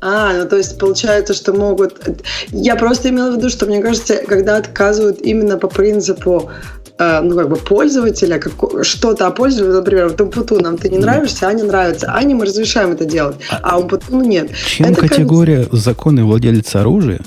А, 0.00 0.32
ну 0.32 0.48
то 0.48 0.56
есть 0.56 0.78
получается, 0.78 1.34
что 1.34 1.52
могут... 1.52 1.98
Я 2.48 2.76
просто 2.76 3.10
имела 3.10 3.32
в 3.32 3.36
виду, 3.36 3.50
что 3.50 3.66
мне 3.66 3.82
кажется, 3.82 4.16
когда 4.16 4.56
отказывают 4.56 5.20
именно 5.20 5.58
по 5.58 5.68
принципу 5.68 6.50
э, 6.98 7.20
ну, 7.20 7.36
как 7.36 7.48
бы 7.48 7.56
пользователя, 7.56 8.38
как, 8.38 8.84
что-то 8.84 9.26
о 9.26 9.30
пользователе, 9.30 9.78
например, 9.78 10.08
вот 10.08 10.20
Умпуту 10.20 10.60
нам 10.60 10.78
ты 10.78 10.88
не 10.88 10.98
нравишься, 10.98 11.48
а 11.48 11.52
не 11.52 11.62
нравится. 11.62 12.12
Ане 12.14 12.34
мы 12.34 12.46
разрешаем 12.46 12.92
это 12.92 13.04
делать, 13.04 13.36
а, 13.50 13.58
а 13.62 13.78
Умпуту 13.78 14.20
нет. 14.20 14.50
Чем 14.54 14.86
это 14.86 15.02
категория 15.02 15.56
кажется... 15.64 15.76
законный 15.76 16.22
владелец 16.22 16.74
оружия 16.74 17.20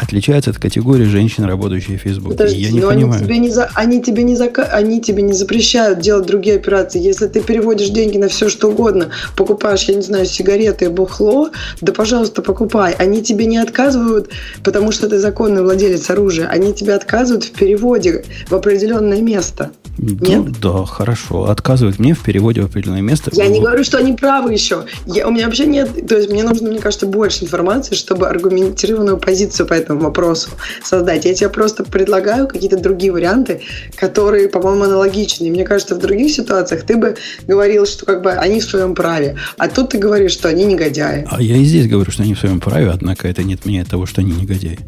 отличается 0.00 0.50
от 0.50 0.58
категории 0.58 1.04
женщин, 1.04 1.44
работающих 1.44 2.00
в 2.00 2.02
Фейсбуке. 2.02 2.36
Подожди, 2.36 2.60
я 2.60 2.70
не 2.70 2.80
но 2.80 2.88
понимаю. 2.88 3.20
Они 3.20 3.24
тебе 3.24 3.38
не, 3.38 3.50
за, 3.50 3.70
они, 3.74 4.02
тебе 4.02 4.22
не 4.22 4.36
за, 4.36 4.46
они 4.72 5.00
тебе 5.00 5.22
не 5.22 5.32
запрещают 5.32 6.00
делать 6.00 6.26
другие 6.26 6.56
операции. 6.56 7.00
Если 7.00 7.26
ты 7.26 7.40
переводишь 7.40 7.90
деньги 7.90 8.18
на 8.18 8.28
все, 8.28 8.48
что 8.48 8.68
угодно, 8.68 9.10
покупаешь, 9.36 9.84
я 9.84 9.94
не 9.94 10.02
знаю, 10.02 10.26
сигареты 10.26 10.86
и 10.86 10.88
бухло, 10.88 11.50
да, 11.80 11.92
пожалуйста, 11.92 12.42
покупай. 12.42 12.94
Они 12.94 13.22
тебе 13.22 13.46
не 13.46 13.58
отказывают, 13.58 14.30
потому 14.64 14.92
что 14.92 15.08
ты 15.08 15.18
законный 15.18 15.62
владелец 15.62 16.08
оружия. 16.10 16.46
Они 16.48 16.72
тебе 16.72 16.94
отказывают 16.94 17.44
в 17.44 17.52
переводе 17.52 18.24
в 18.48 18.54
определенное 18.54 19.20
место. 19.20 19.70
Нет? 19.98 20.44
Да, 20.60 20.72
да, 20.72 20.84
хорошо. 20.86 21.50
Отказывают 21.50 21.98
мне 21.98 22.14
в 22.14 22.20
переводе 22.20 22.62
в 22.62 22.66
определенное 22.66 23.02
место. 23.02 23.30
Я 23.34 23.48
не 23.48 23.60
говорю, 23.60 23.84
что 23.84 23.98
они 23.98 24.14
правы 24.14 24.52
еще. 24.52 24.84
Я, 25.04 25.28
у 25.28 25.30
меня 25.30 25.46
вообще 25.46 25.66
нет... 25.66 25.90
То 26.08 26.16
есть 26.16 26.30
мне 26.30 26.42
нужно, 26.42 26.70
мне 26.70 26.78
кажется, 26.78 27.06
больше 27.06 27.44
информации, 27.44 27.94
чтобы 27.94 28.28
аргументированную 28.28 29.18
позицию 29.18 29.66
по 29.66 29.74
этому 29.74 29.89
этому 29.90 30.00
вопросу 30.00 30.50
создать. 30.82 31.24
Я 31.24 31.34
тебе 31.34 31.48
просто 31.48 31.84
предлагаю 31.84 32.46
какие-то 32.46 32.76
другие 32.76 33.12
варианты, 33.12 33.62
которые, 33.96 34.48
по-моему, 34.48 34.84
аналогичны. 34.84 35.46
И 35.46 35.50
мне 35.50 35.64
кажется, 35.64 35.94
в 35.94 35.98
других 35.98 36.32
ситуациях 36.32 36.82
ты 36.84 36.96
бы 36.96 37.16
говорил, 37.46 37.86
что 37.86 38.06
как 38.06 38.22
бы 38.22 38.30
они 38.30 38.60
в 38.60 38.64
своем 38.64 38.94
праве, 38.94 39.36
а 39.58 39.68
тут 39.68 39.90
ты 39.90 39.98
говоришь, 39.98 40.32
что 40.32 40.48
они 40.48 40.64
негодяи. 40.64 41.26
А 41.30 41.42
я 41.42 41.56
и 41.56 41.64
здесь 41.64 41.88
говорю, 41.88 42.10
что 42.10 42.22
они 42.22 42.34
в 42.34 42.38
своем 42.38 42.60
праве, 42.60 42.90
однако 42.90 43.28
это 43.28 43.42
не 43.42 43.54
отменяет 43.54 43.88
того, 43.88 44.06
что 44.06 44.20
они 44.20 44.32
негодяи. 44.32 44.78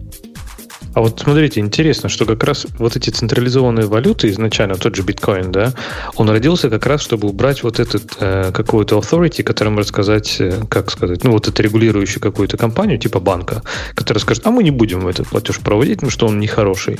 А 0.95 1.01
вот 1.01 1.21
смотрите, 1.21 1.61
интересно, 1.61 2.09
что 2.09 2.27
как 2.27 2.45
раз 2.45 2.67
вот 2.79 2.97
эти 2.97 3.11
централизованные 3.11 3.87
валюты 3.87 4.29
изначально, 4.29 4.75
тот 4.75 4.95
же 4.95 5.03
биткоин, 5.03 5.51
да, 5.51 5.73
он 6.17 6.29
родился 6.29 6.69
как 6.69 6.87
раз, 6.87 7.01
чтобы 7.01 7.29
убрать 7.29 7.63
вот 7.63 7.81
этот 7.81 8.05
э, 8.21 8.53
какую-то 8.53 8.99
authority, 8.99 9.43
которым 9.43 9.79
рассказать, 9.79 10.37
э, 10.39 10.63
как 10.69 10.91
сказать, 10.91 11.25
ну 11.25 11.33
вот 11.33 11.49
это 11.49 11.63
регулирующую 11.63 12.21
какую-то 12.21 12.59
компанию, 12.59 12.99
типа 12.99 13.21
банка, 13.21 13.63
которая 13.95 14.21
скажет, 14.21 14.47
а 14.47 14.51
мы 14.51 14.63
не 14.63 14.71
будем 14.71 15.09
этот 15.09 15.29
платеж 15.29 15.61
проводить, 15.61 15.97
потому 15.97 16.11
что 16.11 16.27
он 16.27 16.39
нехороший. 16.39 16.99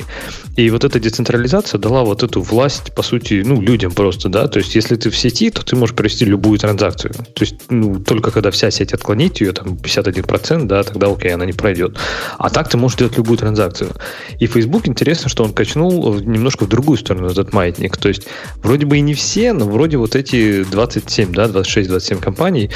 И 0.55 0.69
вот 0.71 0.83
эта 0.83 0.99
децентрализация 0.99 1.77
дала 1.77 2.03
вот 2.03 2.23
эту 2.23 2.41
власть, 2.41 2.95
по 2.95 3.03
сути, 3.03 3.43
ну, 3.45 3.61
людям 3.61 3.91
просто, 3.91 4.29
да, 4.29 4.47
то 4.47 4.57
есть 4.57 4.73
если 4.73 4.95
ты 4.95 5.11
в 5.11 5.17
сети, 5.17 5.51
то 5.51 5.63
ты 5.63 5.75
можешь 5.75 5.95
провести 5.95 6.25
любую 6.25 6.57
транзакцию. 6.57 7.13
То 7.13 7.43
есть, 7.43 7.55
ну, 7.69 7.99
только 7.99 8.31
когда 8.31 8.49
вся 8.49 8.71
сеть 8.71 8.93
отклонит 8.93 9.39
ее, 9.41 9.51
там, 9.51 9.73
51%, 9.75 10.65
да, 10.65 10.83
тогда 10.83 11.07
окей, 11.07 11.33
она 11.33 11.45
не 11.45 11.53
пройдет. 11.53 11.97
А 12.39 12.49
так 12.49 12.69
ты 12.69 12.77
можешь 12.77 12.97
делать 12.97 13.17
любую 13.17 13.37
транзакцию 13.37 13.82
информацию. 13.83 13.91
И 14.39 14.47
Facebook 14.47 14.87
интересно, 14.87 15.29
что 15.29 15.43
он 15.43 15.53
качнул 15.53 16.15
немножко 16.15 16.65
в 16.65 16.69
другую 16.69 16.97
сторону 16.97 17.27
этот 17.27 17.53
маятник. 17.53 17.97
То 17.97 18.09
есть 18.09 18.27
вроде 18.61 18.85
бы 18.85 18.97
и 18.97 19.01
не 19.01 19.13
все, 19.13 19.53
но 19.53 19.65
вроде 19.65 19.97
вот 19.97 20.15
эти 20.15 20.63
27, 20.63 21.33
да, 21.33 21.45
26-27 21.45 22.19
компаний, 22.19 22.69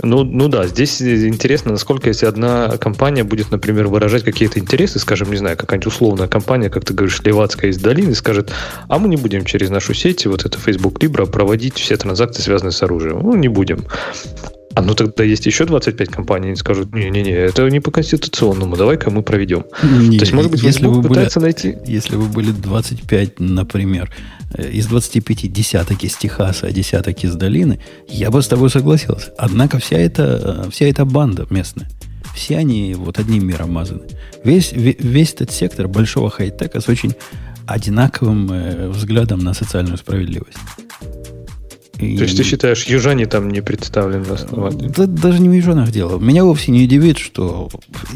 ну, 0.00 0.22
ну 0.22 0.48
да, 0.48 0.66
здесь 0.68 1.02
интересно, 1.02 1.72
насколько 1.72 2.08
если 2.08 2.26
одна 2.26 2.76
компания 2.78 3.24
будет, 3.24 3.50
например, 3.50 3.88
выражать 3.88 4.22
какие-то 4.22 4.60
интересы, 4.60 5.00
скажем, 5.00 5.30
не 5.30 5.36
знаю, 5.36 5.56
какая-нибудь 5.56 5.92
условная 5.92 6.28
компания, 6.28 6.70
как 6.70 6.84
ты 6.84 6.94
говоришь, 6.94 7.20
Левацкая 7.24 7.72
из 7.72 7.78
долины, 7.78 8.14
скажет, 8.14 8.52
а 8.88 8.98
мы 8.98 9.08
не 9.08 9.16
будем 9.16 9.44
через 9.44 9.70
нашу 9.70 9.94
сеть, 9.94 10.24
вот 10.26 10.44
это 10.44 10.56
Facebook 10.56 11.02
Libra, 11.02 11.26
проводить 11.28 11.78
все 11.78 11.96
транзакции, 11.96 12.42
связанные 12.42 12.72
с 12.72 12.82
оружием. 12.82 13.20
Ну, 13.22 13.34
не 13.34 13.48
будем. 13.48 13.86
А 14.78 14.80
ну 14.80 14.94
тогда 14.94 15.24
есть 15.24 15.44
еще 15.44 15.64
25 15.64 16.08
компаний, 16.08 16.48
они 16.48 16.56
скажут, 16.56 16.94
не-не-не, 16.94 17.32
это 17.32 17.68
не 17.68 17.80
по 17.80 17.90
конституционному, 17.90 18.76
давай-ка 18.76 19.10
мы 19.10 19.22
проведем. 19.22 19.64
Не, 19.82 20.18
То 20.18 20.22
есть, 20.22 20.32
может 20.32 20.52
быть, 20.52 20.62
если 20.62 20.86
вы 20.86 21.02
пытается 21.02 21.40
были, 21.40 21.46
найти... 21.46 21.76
Если 21.84 22.14
вы 22.14 22.28
были 22.28 22.52
25, 22.52 23.40
например, 23.40 24.08
э, 24.54 24.70
из 24.70 24.86
25 24.86 25.52
десяток 25.52 26.04
из 26.04 26.16
Техаса, 26.16 26.68
а 26.68 26.70
десяток 26.70 27.24
из 27.24 27.34
долины, 27.34 27.80
я 28.06 28.30
бы 28.30 28.40
с 28.40 28.46
тобой 28.46 28.70
согласился. 28.70 29.32
Однако 29.36 29.80
вся 29.80 29.98
эта, 29.98 30.66
э, 30.66 30.70
вся 30.70 30.86
эта 30.86 31.04
банда 31.04 31.48
местная, 31.50 31.88
все 32.36 32.56
они 32.56 32.94
вот 32.94 33.18
одним 33.18 33.48
миром 33.48 33.72
мазаны. 33.72 34.02
Весь, 34.44 34.70
весь 34.72 35.32
этот 35.32 35.50
сектор 35.50 35.88
большого 35.88 36.30
хай-тека 36.30 36.80
с 36.80 36.88
очень 36.88 37.14
одинаковым 37.66 38.52
э, 38.52 38.88
взглядом 38.90 39.40
на 39.40 39.54
социальную 39.54 39.98
справедливость. 39.98 40.58
И... 41.98 42.16
То 42.16 42.24
есть 42.24 42.36
ты 42.36 42.44
считаешь, 42.44 42.84
южане 42.84 43.26
там 43.26 43.50
не 43.50 43.60
представлены 43.60 44.24
основании? 44.30 44.88
Да, 44.88 45.06
даже 45.06 45.40
не 45.40 45.48
в 45.48 45.52
южанах 45.52 45.90
дело. 45.90 46.18
Меня 46.18 46.44
вовсе 46.44 46.70
не 46.70 46.84
удивит, 46.84 47.18
что 47.18 47.68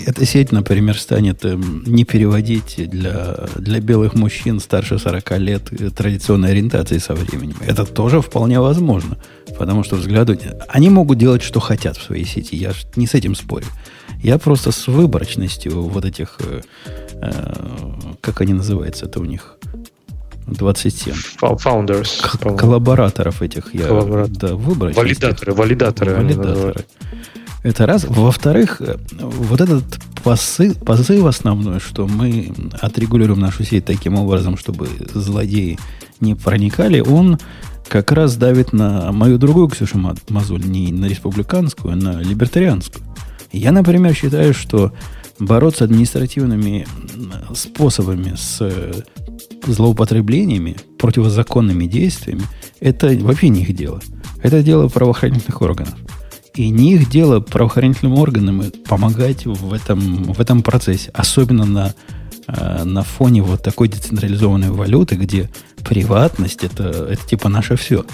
эта 0.07 0.25
сеть, 0.25 0.53
например, 0.53 0.99
станет 0.99 1.45
эм, 1.45 1.83
не 1.85 2.05
переводить 2.05 2.77
для, 2.77 3.49
для 3.57 3.81
белых 3.81 4.15
мужчин 4.15 4.61
старше 4.61 4.99
40 4.99 5.39
лет 5.39 5.95
традиционной 5.97 6.51
ориентации 6.51 6.99
со 6.99 7.15
временем. 7.15 7.57
Это 7.61 7.85
тоже 7.85 8.21
вполне 8.21 8.61
возможно. 8.61 9.19
Потому 9.59 9.83
что 9.83 9.97
взгляду... 9.97 10.37
Они 10.69 10.89
могут 10.89 11.19
делать, 11.19 11.43
что 11.43 11.59
хотят 11.59 11.97
в 11.97 12.03
своей 12.03 12.25
сети. 12.25 12.55
Я 12.57 12.73
не 12.95 13.07
с 13.07 13.15
этим 13.15 13.35
спорю. 13.35 13.67
Я 14.23 14.39
просто 14.39 14.71
с 14.71 14.87
выборочностью 14.87 15.83
вот 15.83 16.05
этих... 16.05 16.39
Э, 16.41 16.61
э, 17.21 17.55
как 18.21 18.41
они 18.41 18.53
называются 18.53 19.07
это 19.07 19.19
у 19.19 19.25
них? 19.25 19.57
27. 20.47 21.15
Founders. 21.41 22.57
Коллабораторов 22.57 23.43
этих 23.43 23.75
я 23.75 23.87
да, 23.87 24.55
выбрать. 24.55 24.97
Валидаторы, 24.97 25.53
валидаторы. 25.55 26.15
Валидаторы. 26.17 26.85
Это 27.63 27.87
раз. 27.87 28.05
Во-вторых, 28.09 28.83
вот 29.21 29.61
этот 29.61 29.85
посыл, 30.25 30.75
позыв 30.75 31.25
основной, 31.27 31.81
что 31.81 32.07
мы 32.07 32.53
отрегулируем 32.81 33.41
нашу 33.41 33.65
сеть 33.65 33.85
таким 33.85 34.15
образом, 34.17 34.57
чтобы 34.57 34.89
злодеи 35.15 35.79
не 36.21 36.35
проникали, 36.35 37.01
он 37.01 37.39
как 37.89 38.11
раз 38.13 38.37
давит 38.37 38.73
на 38.73 39.13
мою 39.13 39.39
другую 39.39 39.69
Ксюшу 39.69 39.99
Мазуль, 40.29 40.65
не 40.65 40.93
на 40.93 41.07
республиканскую, 41.07 41.93
а 41.93 41.97
на 41.97 42.21
либертарианскую. 42.21 43.05
Я, 43.53 43.71
например, 43.71 44.15
считаю, 44.15 44.55
что 44.55 44.93
бороться 45.39 45.85
административными 45.85 46.87
способами 47.55 48.35
с 48.37 48.63
злоупотреблениями, 49.67 50.77
противозаконными 50.99 51.87
действиями, 51.87 52.43
это 52.81 53.09
вообще 53.21 53.49
не 53.49 53.63
их 53.63 53.75
дело. 53.75 54.01
Это 54.43 54.63
дело 54.63 54.89
правоохранительных 54.89 55.63
органов. 55.63 55.95
И 56.55 56.69
не 56.69 56.95
их 56.95 57.09
дело 57.09 57.41
правоохранительным 57.41 58.15
органам 58.19 58.65
помогать 58.87 59.47
в 59.47 59.73
этом, 59.73 60.25
в 60.25 60.41
этом 60.41 60.63
процессе. 60.63 61.11
Особенно 61.15 61.65
на, 61.65 61.95
э, 62.47 62.85
на 62.85 63.03
фоне 63.03 63.43
вот 63.43 63.63
такой 63.63 63.89
децентрализованной 63.89 64.71
валюты, 64.71 65.15
где 65.15 65.51
приватность 65.85 66.63
это, 66.65 66.85
это 67.11 67.27
типа 67.27 67.49
наше 67.49 67.77
все. 67.77 68.05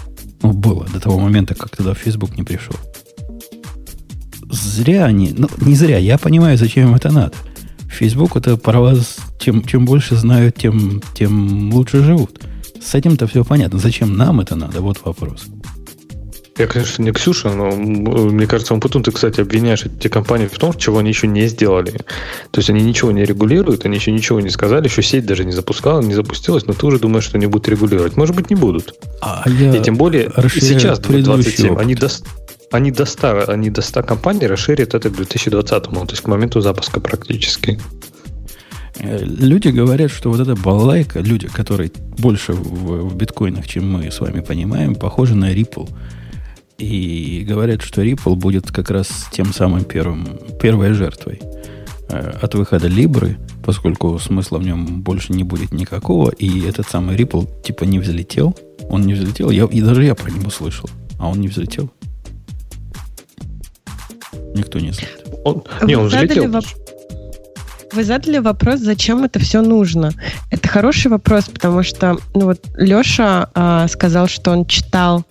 Ну, 0.43 0.53
было 0.53 0.87
до 0.87 1.01
того 1.01 1.19
момента, 1.19 1.55
как 1.55 1.77
туда 1.77 1.95
Facebook 1.95 2.37
не 2.37 2.45
пришел. 2.45 2.77
Зря 4.51 5.05
они, 5.07 5.35
ну, 5.37 5.49
не 5.61 5.75
зря, 5.75 5.99
я 5.99 6.17
понимаю, 6.17 6.57
зачем 6.57 6.89
им 6.89 6.95
это 6.95 7.11
надо. 7.11 7.35
Facebook 7.89 8.37
это 8.37 8.57
про 8.57 8.81
вас, 8.81 9.19
чем, 9.39 9.65
чем 9.65 9.85
больше 9.85 10.17
знают, 10.17 10.57
тем, 10.57 11.03
тем 11.15 11.73
лучше 11.73 12.03
живут. 12.03 12.41
С 12.81 12.95
этим-то 12.95 13.27
все 13.27 13.45
понятно. 13.45 13.79
Зачем 13.79 14.17
нам 14.17 14.41
это 14.41 14.57
надо? 14.57 14.81
Вот 14.81 14.99
вопрос. 15.05 15.47
Я, 16.59 16.67
конечно, 16.67 17.03
не 17.03 17.13
Ксюша, 17.13 17.51
но 17.51 17.71
мне 17.71 18.49
кажется, 18.49 18.75
он 18.75 18.81
потом 18.81 19.05
ты, 19.05 19.13
кстати, 19.13 19.41
обвиняешь 19.41 19.85
эти 19.85 20.09
компании 20.09 20.47
в 20.47 20.59
том, 20.59 20.75
чего 20.75 20.99
они 20.99 21.11
еще 21.11 21.29
не 21.29 21.47
сделали. 21.47 21.93
То 22.51 22.59
есть 22.59 22.69
они 22.69 22.83
ничего 22.83 23.13
не 23.13 23.25
регулируют, 23.25 23.87
они 23.87 23.97
еще 23.97 24.11
ничего 24.11 24.41
не 24.41 24.51
сказали, 24.51 24.89
еще 24.89 25.03
сеть 25.03 25.25
даже 25.25 25.45
не 25.45 25.53
запускала, 25.53 26.01
не 26.01 26.15
запустилась, 26.15 26.67
но 26.67 26.75
ты 26.75 26.85
уже 26.85 26.99
думаешь, 26.99 27.25
что 27.25 27.37
они 27.37 27.47
будут 27.47 27.69
регулировать. 27.69 28.17
Может 28.17 28.35
быть, 28.35 28.51
не 28.51 28.57
будут. 28.57 28.95
А 29.21 29.45
я 29.49 29.77
И 29.77 29.81
тем 29.81 29.95
более 29.95 30.33
сейчас 30.53 30.99
27, 30.99 31.71
опыт. 31.71 31.81
они 31.81 31.95
до, 31.95 32.09
они 32.73 32.91
до 32.91 33.05
100, 33.05 33.45
они 33.49 33.71
до 33.71 33.81
100 33.83 34.03
компаний 34.03 34.49
расширят 34.49 34.95
это 34.95 35.11
к 35.11 35.13
2020, 35.15 35.83
то 35.85 36.07
есть 36.11 36.23
к 36.23 36.27
моменту 36.27 36.61
запуска 36.61 36.99
практически. 36.99 37.79
Э, 39.01 39.25
люди 39.25 39.69
говорят, 39.69 40.11
что 40.11 40.31
вот 40.31 40.41
эта 40.41 40.57
балалайка, 40.57 41.21
люди, 41.21 41.49
которые 41.49 41.91
больше 42.19 42.53
в, 42.53 43.09
в 43.09 43.17
биткоинах, 43.17 43.67
чем 43.67 43.91
мы 43.91 44.11
с 44.11 44.21
вами 44.21 44.41
понимаем, 44.41 44.95
похожи 44.95 45.35
на 45.35 45.53
Ripple. 45.53 45.89
И 46.79 47.45
говорят, 47.49 47.83
что 47.83 48.03
Ripple 48.03 48.37
будет 48.37 48.71
как 48.71 48.91
раз 48.91 49.27
тем 49.33 49.53
самым 49.53 49.85
первым, 49.85 50.39
первой 50.61 50.93
жертвой 50.93 51.41
э, 52.09 52.39
от 52.41 52.55
выхода 52.55 52.89
Либры, 52.89 53.39
поскольку 53.65 54.19
смысла 54.19 54.59
в 54.59 54.65
нем 54.65 55.03
больше 55.03 55.33
не 55.33 55.45
будет 55.45 55.73
никакого, 55.73 56.31
и 56.31 56.67
этот 56.67 56.89
самый 56.89 57.17
Ripple 57.17 57.63
типа 57.63 57.85
не 57.85 57.99
взлетел. 57.99 58.57
Он 58.89 59.03
не 59.03 59.15
взлетел, 59.15 59.51
я, 59.51 59.65
и 59.65 59.81
даже 59.83 60.05
я 60.05 60.15
про 60.15 60.31
него 60.31 60.51
слышал, 60.51 60.89
а 61.19 61.29
он 61.29 61.41
не 61.41 61.49
взлетел. 61.49 61.91
Никто 64.55 64.79
не 64.79 64.93
знает. 64.93 65.27
Он, 65.45 65.63
не, 65.83 65.95
он 65.97 66.07
взлетел. 66.07 66.51
Воп... 66.51 66.65
Вы 67.93 68.05
задали 68.05 68.39
вопрос, 68.39 68.81
зачем 68.81 69.25
это 69.25 69.39
все 69.39 69.63
нужно. 69.63 70.13
Это 70.51 70.69
хороший 70.69 71.11
вопрос, 71.11 71.45
потому 71.45 71.83
что 71.83 72.19
ну 72.35 72.47
вот 72.47 72.61
Леша 72.77 73.49
э, 73.55 73.87
сказал, 73.89 74.29
что 74.29 74.51
он 74.51 74.67
читал, 74.67 75.25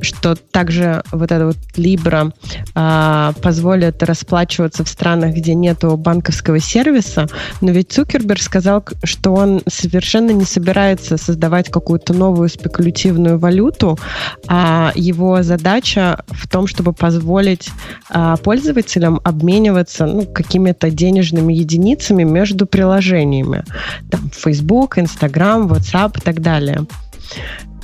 что 0.00 0.36
также 0.36 1.02
вот 1.10 1.32
это 1.32 1.46
вот 1.46 1.56
Libra 1.76 2.32
э, 2.74 3.32
позволит 3.42 4.02
расплачиваться 4.02 4.84
в 4.84 4.88
странах, 4.88 5.34
где 5.34 5.54
нету 5.54 5.96
банковского 5.96 6.60
сервиса, 6.60 7.26
но 7.60 7.72
ведь 7.72 7.90
Цукерберг 7.92 8.40
сказал, 8.40 8.84
что 9.02 9.34
он 9.34 9.62
совершенно 9.66 10.30
не 10.30 10.44
собирается 10.44 11.16
создавать 11.16 11.68
какую-то 11.68 12.14
новую 12.14 12.48
спекулятивную 12.48 13.38
валюту, 13.38 13.98
а 14.46 14.92
его 14.94 15.42
задача 15.42 16.22
в 16.28 16.46
том, 16.48 16.68
чтобы 16.68 16.92
позволить 16.92 17.70
э, 18.10 18.36
пользователям 18.42 19.20
обмениваться 19.24 20.06
ну, 20.06 20.26
какими-то 20.26 20.90
денежными 20.90 21.52
единицами 21.52 22.03
единицами 22.04 22.24
между 22.24 22.66
приложениями. 22.66 23.64
Там 24.10 24.30
Facebook, 24.30 24.98
Instagram, 24.98 25.68
WhatsApp 25.68 26.18
и 26.18 26.20
так 26.20 26.40
далее. 26.40 26.86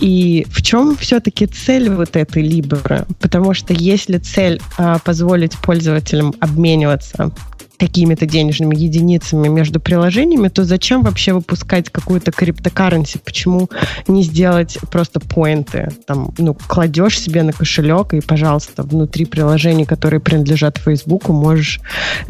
И 0.01 0.47
в 0.51 0.63
чем 0.63 0.97
все-таки 0.97 1.47
цель 1.47 1.91
вот 1.91 2.17
этой 2.17 2.43
Libra? 2.43 3.07
Потому 3.21 3.55
что 3.55 3.75
если 3.75 4.19
цель 4.19 4.61
а, 4.79 4.99
позволить 4.99 5.59
пользователям 5.59 6.35
обмениваться 6.41 7.33
какими-то 7.81 8.27
денежными 8.27 8.77
единицами 8.77 9.49
между 9.49 9.81
приложениями, 9.81 10.49
то 10.49 10.65
зачем 10.65 11.03
вообще 11.03 11.33
выпускать 11.33 11.89
какую-то 11.91 12.31
криптокарренси? 12.31 13.19
Почему 13.25 13.71
не 14.07 14.23
сделать 14.23 14.79
просто 14.91 15.19
поинты? 15.19 15.89
Там, 16.07 16.35
ну, 16.39 16.55
кладешь 16.55 17.19
себе 17.19 17.43
на 17.43 17.53
кошелек 17.53 18.13
и, 18.13 18.21
пожалуйста, 18.21 18.83
внутри 18.83 19.25
приложений, 19.25 19.87
которые 19.87 20.21
принадлежат 20.21 20.77
Фейсбуку, 20.79 21.33
можешь 21.33 21.81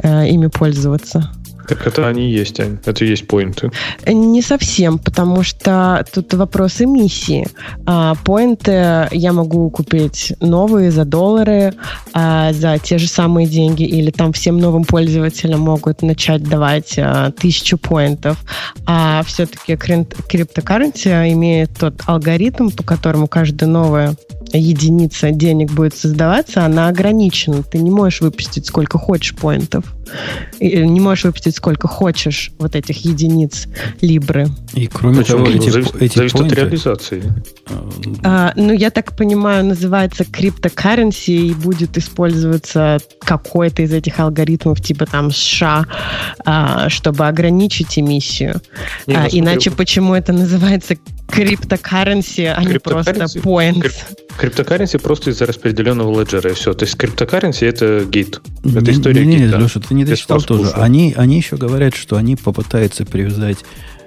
э, 0.02 0.28
ими 0.28 0.46
пользоваться. 0.46 1.32
Так 1.70 1.86
это 1.86 2.08
они 2.08 2.28
есть, 2.28 2.58
Ань. 2.58 2.78
Это 2.84 3.04
и 3.04 3.08
есть 3.08 3.28
поинты. 3.28 3.70
Не 4.04 4.42
совсем, 4.42 4.98
потому 4.98 5.44
что 5.44 6.04
тут 6.12 6.34
вопрос 6.34 6.80
эмиссии. 6.80 7.46
А, 7.86 8.16
поинты 8.24 9.06
я 9.12 9.32
могу 9.32 9.70
купить 9.70 10.32
новые 10.40 10.90
за 10.90 11.04
доллары, 11.04 11.72
а, 12.12 12.52
за 12.52 12.78
те 12.78 12.98
же 12.98 13.06
самые 13.06 13.46
деньги, 13.46 13.84
или 13.84 14.10
там 14.10 14.32
всем 14.32 14.58
новым 14.58 14.82
пользователям 14.82 15.60
могут 15.60 16.02
начать 16.02 16.42
давать 16.42 16.94
а, 16.98 17.30
тысячу 17.30 17.78
поинтов. 17.78 18.44
А 18.84 19.22
все-таки 19.24 19.76
криптокарренси 19.76 21.30
имеет 21.34 21.70
тот 21.78 22.02
алгоритм, 22.04 22.70
по 22.70 22.82
которому 22.82 23.28
каждая 23.28 23.70
новая 23.70 24.16
единица 24.52 25.30
денег 25.30 25.70
будет 25.70 25.94
создаваться, 25.94 26.64
она 26.64 26.88
ограничена. 26.88 27.62
Ты 27.62 27.78
не 27.78 27.90
можешь 27.90 28.22
выпустить 28.22 28.66
сколько 28.66 28.98
хочешь 28.98 29.36
поинтов. 29.36 29.84
Не 30.60 31.00
можешь 31.00 31.24
выпустить 31.24 31.56
сколько 31.56 31.88
хочешь 31.88 32.52
вот 32.58 32.76
этих 32.76 33.04
единиц 33.04 33.66
либры. 34.00 34.48
И 34.74 34.86
кроме 34.86 35.18
Почему? 35.18 35.44
того, 35.44 35.56
эти, 35.56 35.70
зависит, 35.70 36.02
эти 36.02 36.18
зависит 36.18 36.38
поинты, 36.38 36.54
от 36.54 36.58
реализации. 36.58 37.22
А, 38.22 38.52
ну, 38.56 38.72
я 38.72 38.90
так 38.90 39.16
понимаю, 39.16 39.64
называется 39.64 40.24
криптокарренси 40.24 41.30
и 41.30 41.54
будет 41.54 41.96
использоваться 41.98 42.98
какой-то 43.20 43.82
из 43.82 43.92
этих 43.92 44.18
алгоритмов, 44.20 44.80
типа 44.80 45.06
там 45.06 45.30
США, 45.30 45.86
а, 46.44 46.88
чтобы 46.88 47.26
ограничить 47.26 47.98
эмиссию. 47.98 48.60
Не, 49.06 49.14
а, 49.14 49.28
иначе 49.30 49.70
почему 49.70 50.14
это 50.14 50.32
называется 50.32 50.96
криптокарренси, 51.30 52.52
а 52.56 52.62
не 52.64 52.78
просто 52.78 53.12
points? 53.12 53.92
Криптокарренси 54.36 54.98
просто 54.98 55.30
из-за 55.30 55.46
распределенного 55.46 56.20
леджера, 56.20 56.50
и 56.50 56.54
все. 56.54 56.72
То 56.72 56.84
есть 56.84 56.96
криптокарренси 56.96 57.64
это 57.64 58.04
гейт. 58.04 58.40
Это 58.64 58.90
история 58.90 59.24
не, 59.24 59.36
не, 59.36 59.42
гейта. 59.44 59.58
Леша, 59.58 59.80
ты 59.80 59.94
не 60.00 60.10
дочитал 60.10 60.40
тоже. 60.40 60.70
Они, 60.72 61.14
они 61.16 61.36
еще 61.36 61.56
говорят, 61.56 61.94
что 61.94 62.16
они 62.16 62.36
попытаются 62.36 63.04
привязать, 63.04 63.58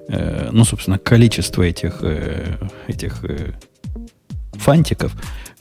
э, 0.09 0.49
ну, 0.51 0.65
собственно, 0.65 0.99
количество 0.99 1.63
этих, 1.63 1.99
э, 2.01 2.57
этих 2.87 3.23
э, 3.23 3.53
фантиков 4.53 5.11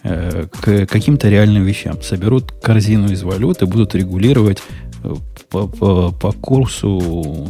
э, 0.02 0.46
к 0.50 0.86
каким-то 0.86 1.28
реальным 1.28 1.64
вещам. 1.64 2.02
Соберут 2.02 2.52
корзину 2.52 3.10
из 3.12 3.22
валюты, 3.22 3.66
будут 3.66 3.94
регулировать 3.94 4.58
э, 5.04 5.14
по, 5.48 5.68
по, 5.68 6.12
по 6.12 6.32
курсу, 6.32 7.48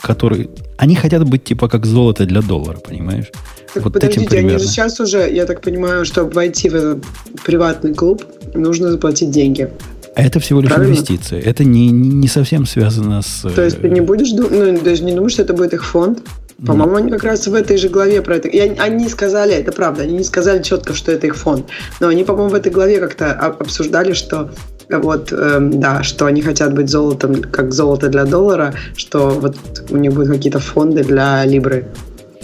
который... 0.00 0.50
Они 0.76 0.94
хотят 0.94 1.28
быть 1.28 1.44
типа 1.44 1.68
как 1.68 1.86
золото 1.86 2.26
для 2.26 2.42
доллара, 2.42 2.78
понимаешь? 2.78 3.30
Так 3.72 3.84
вот 3.84 3.92
подождите, 3.92 4.38
они 4.38 4.50
же 4.50 4.60
сейчас 4.60 5.00
уже, 5.00 5.28
я 5.32 5.46
так 5.46 5.60
понимаю, 5.60 6.04
чтобы 6.04 6.30
войти 6.30 6.68
в 6.68 6.74
этот 6.74 7.04
приватный 7.44 7.94
клуб, 7.94 8.24
нужно 8.54 8.90
заплатить 8.90 9.30
деньги. 9.30 9.68
Это 10.16 10.40
всего 10.40 10.60
лишь 10.60 10.70
Правильно? 10.70 10.92
инвестиция. 10.92 11.40
Это 11.40 11.64
не, 11.64 11.90
не 11.90 12.28
совсем 12.28 12.66
связано 12.66 13.22
с... 13.22 13.42
То 13.54 13.62
есть 13.62 13.80
ты 13.80 13.88
не 13.88 14.00
будешь 14.00 14.30
думать, 14.30 14.52
ну, 14.52 14.80
даже 14.80 15.02
не 15.04 15.12
думаешь, 15.12 15.32
что 15.32 15.42
это 15.42 15.54
будет 15.54 15.74
их 15.74 15.84
фонд? 15.84 16.20
По-моему, 16.64 16.92
ну. 16.92 16.96
они 16.96 17.10
как 17.10 17.24
раз 17.24 17.46
в 17.46 17.54
этой 17.54 17.76
же 17.76 17.88
главе 17.88 18.22
про 18.22 18.36
это. 18.36 18.48
И 18.48 18.58
они 18.58 19.08
сказали, 19.08 19.54
это 19.54 19.72
правда, 19.72 20.02
они 20.02 20.18
не 20.18 20.24
сказали 20.24 20.62
четко, 20.62 20.94
что 20.94 21.10
это 21.10 21.26
их 21.26 21.36
фонд. 21.36 21.66
Но 22.00 22.08
они, 22.08 22.22
по-моему, 22.24 22.50
в 22.50 22.54
этой 22.54 22.70
главе 22.70 23.00
как-то 23.00 23.32
обсуждали, 23.32 24.12
что 24.12 24.50
вот, 24.88 25.32
э, 25.32 25.58
да, 25.60 26.02
что 26.02 26.26
они 26.26 26.42
хотят 26.42 26.74
быть 26.74 26.88
золотом, 26.88 27.42
как 27.42 27.72
золото 27.72 28.08
для 28.08 28.24
доллара, 28.24 28.74
что 28.96 29.30
вот 29.30 29.56
у 29.90 29.96
них 29.96 30.12
будут 30.12 30.28
какие-то 30.28 30.60
фонды 30.60 31.02
для 31.02 31.44
Либры. 31.44 31.88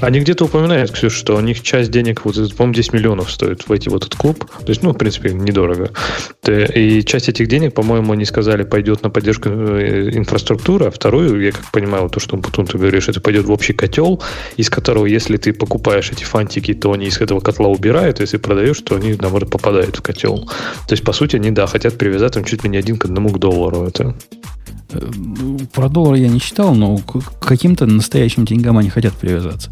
Они 0.01 0.21
где-то 0.21 0.47
упоминают, 0.47 0.93
Ксюш, 0.93 1.15
что 1.15 1.37
у 1.37 1.41
них 1.41 1.63
часть 1.63 1.91
денег, 1.91 2.25
вот, 2.25 2.35
по-моему, 2.57 2.75
10 2.75 2.93
миллионов 2.93 3.31
стоит 3.31 3.69
войти 3.69 3.91
в 3.91 3.97
этот 3.97 4.15
клуб. 4.15 4.45
То 4.65 4.69
есть, 4.69 4.83
ну, 4.83 4.93
в 4.93 4.97
принципе, 4.97 5.33
недорого. 5.33 5.91
И 6.49 7.03
часть 7.05 7.29
этих 7.29 7.49
денег, 7.49 7.75
по-моему, 7.75 8.13
они 8.13 8.25
сказали, 8.25 8.63
пойдет 8.63 9.03
на 9.03 9.11
поддержку 9.11 9.49
э, 9.51 10.11
инфраструктуры, 10.13 10.87
а 10.87 10.91
вторую, 10.91 11.43
я 11.43 11.53
как 11.53 11.71
понимаю, 11.71 12.09
то, 12.09 12.21
что 12.21 12.37
потом 12.39 12.67
ты 12.67 12.79
говоришь, 12.79 13.09
это 13.09 13.21
пойдет 13.21 13.45
в 13.45 13.53
общий 13.53 13.73
котел, 13.73 14.23
из 14.57 14.71
которого, 14.71 15.07
если 15.07 15.37
ты 15.37 15.53
покупаешь 15.53 16.11
эти 16.11 16.25
фантики, 16.25 16.73
то 16.75 16.93
они 16.93 17.07
из 17.07 17.21
этого 17.21 17.41
котла 17.41 17.69
убирают, 17.69 18.21
если 18.21 18.39
продаешь, 18.39 18.81
то 18.81 18.97
они, 18.97 19.17
наоборот, 19.21 19.51
попадают 19.51 19.97
в 19.97 20.03
котел. 20.03 20.47
То 20.89 20.93
есть, 20.93 21.05
по 21.05 21.13
сути, 21.13 21.37
они, 21.37 21.51
да, 21.51 21.67
хотят 21.67 21.99
привязать 21.99 22.33
там 22.33 22.45
чуть 22.45 22.65
ли 22.65 22.71
не 22.71 22.79
один 22.79 22.97
к 22.97 23.05
одному 23.05 23.29
к 23.29 23.39
доллару. 23.39 23.87
Это 23.87 24.15
про 25.73 25.89
доллар 25.89 26.15
я 26.15 26.29
не 26.29 26.41
читал, 26.41 26.75
но 26.75 26.99
к 26.99 27.39
каким-то 27.39 27.87
настоящим 27.87 28.45
деньгам 28.45 28.79
они 28.79 28.91
хотят 28.91 29.15
привязаться. 29.15 29.71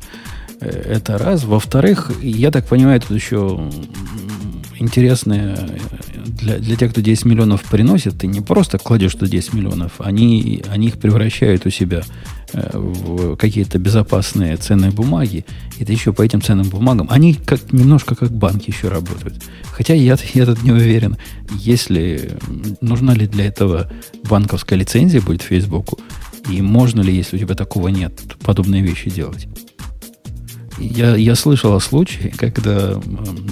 Э, 0.61 0.69
это 0.69 1.19
раз. 1.19 1.45
Во-вторых, 1.45 2.13
я 2.23 2.51
так 2.51 2.67
понимаю, 2.67 3.01
тут 3.01 3.11
еще 3.13 3.71
интересное 4.79 5.59
для, 6.27 6.59
для 6.59 6.77
тех, 6.77 6.93
кто 6.93 7.01
10 7.01 7.25
миллионов 7.25 7.63
приносит, 7.65 8.19
ты 8.19 8.27
не 8.27 8.41
просто 8.41 8.79
кладешь 8.79 9.13
туда 9.13 9.27
10 9.27 9.55
миллионов, 9.55 9.93
они, 9.99 10.63
они 10.69 10.89
их 10.89 10.99
превращают 10.99 11.67
у 11.67 11.71
себя 11.71 12.03
э, 12.53 12.71
в 12.75 13.37
какие-то 13.37 13.79
безопасные 13.79 14.57
ценные 14.57 14.91
бумаги, 14.91 15.45
и 15.79 15.85
ты 15.85 15.93
еще 15.93 16.13
по 16.13 16.23
этим 16.23 16.41
ценным 16.41 16.69
бумагам, 16.69 17.09
они 17.11 17.35
как, 17.35 17.73
немножко 17.73 18.15
как 18.15 18.31
банки 18.31 18.71
еще 18.71 18.89
работают. 18.89 19.43
Хотя 19.73 19.95
я, 19.95 20.17
я 20.35 20.47
тут 20.47 20.63
не 20.63 20.73
уверен, 20.73 21.17
если 21.51 22.39
нужна 22.81 23.15
ли 23.15 23.27
для 23.27 23.47
этого 23.47 23.91
банковская 24.29 24.77
лицензия 24.77 25.21
будет 25.21 25.43
Фейсбуку, 25.43 25.99
и 26.49 26.63
можно 26.63 27.03
ли, 27.03 27.15
если 27.15 27.37
у 27.37 27.39
тебя 27.41 27.55
такого 27.55 27.89
нет, 27.89 28.13
подобные 28.41 28.83
вещи 28.83 29.11
делать. 29.11 29.49
Я, 30.81 31.17
я 31.17 31.35
слышал 31.35 31.75
о 31.75 31.81
случае, 31.81 32.33
когда... 32.37 33.01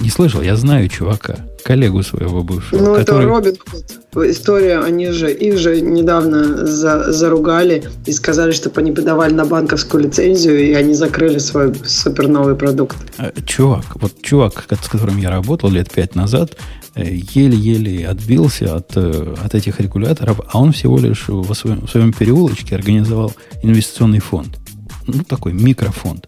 Не 0.01 0.09
слышал, 0.09 0.41
я 0.41 0.55
знаю 0.55 0.87
чувака, 0.87 1.37
коллегу 1.63 2.01
своего 2.03 2.43
бывшего. 2.43 2.79
Ну, 2.79 2.95
который... 2.95 3.25
это 3.25 3.27
Робин 3.27 3.55
Худ. 3.65 4.29
История, 4.29 4.79
они 4.79 5.09
же, 5.11 5.31
их 5.31 5.57
же 5.57 5.81
недавно 5.81 6.65
за, 6.65 7.11
заругали 7.11 7.83
и 8.05 8.11
сказали, 8.11 8.51
чтобы 8.51 8.81
они 8.81 8.91
подавали 8.91 9.33
на 9.33 9.45
банковскую 9.45 10.03
лицензию, 10.03 10.59
и 10.65 10.73
они 10.73 10.93
закрыли 10.93 11.37
свой 11.37 11.73
супер 11.85 12.27
новый 12.27 12.55
продукт. 12.55 12.97
А, 13.17 13.31
чувак, 13.45 13.85
вот 13.95 14.21
чувак, 14.21 14.65
с 14.81 14.87
которым 14.87 15.17
я 15.17 15.29
работал 15.29 15.69
лет 15.69 15.91
пять 15.91 16.15
назад, 16.15 16.57
э, 16.95 17.03
еле-еле 17.33 18.07
отбился 18.07 18.75
от, 18.75 18.95
э, 18.95 19.35
от 19.43 19.53
этих 19.53 19.79
регуляторов, 19.79 20.39
а 20.51 20.59
он 20.59 20.71
всего 20.71 20.97
лишь 20.97 21.25
в 21.27 21.53
своем, 21.53 21.85
в 21.85 21.89
своем 21.89 22.13
переулочке 22.13 22.75
организовал 22.75 23.33
инвестиционный 23.61 24.19
фонд. 24.19 24.57
Ну, 25.05 25.23
такой 25.23 25.53
микрофонд 25.53 26.27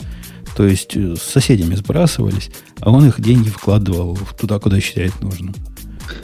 то 0.60 0.66
есть 0.66 0.98
э, 0.98 1.16
с 1.16 1.22
соседями 1.22 1.74
сбрасывались, 1.76 2.52
а 2.82 2.92
он 2.92 3.08
их 3.08 3.22
деньги 3.22 3.48
вкладывал 3.48 4.20
туда, 4.38 4.60
куда 4.60 4.82
считает 4.82 5.14
нужным. 5.22 5.56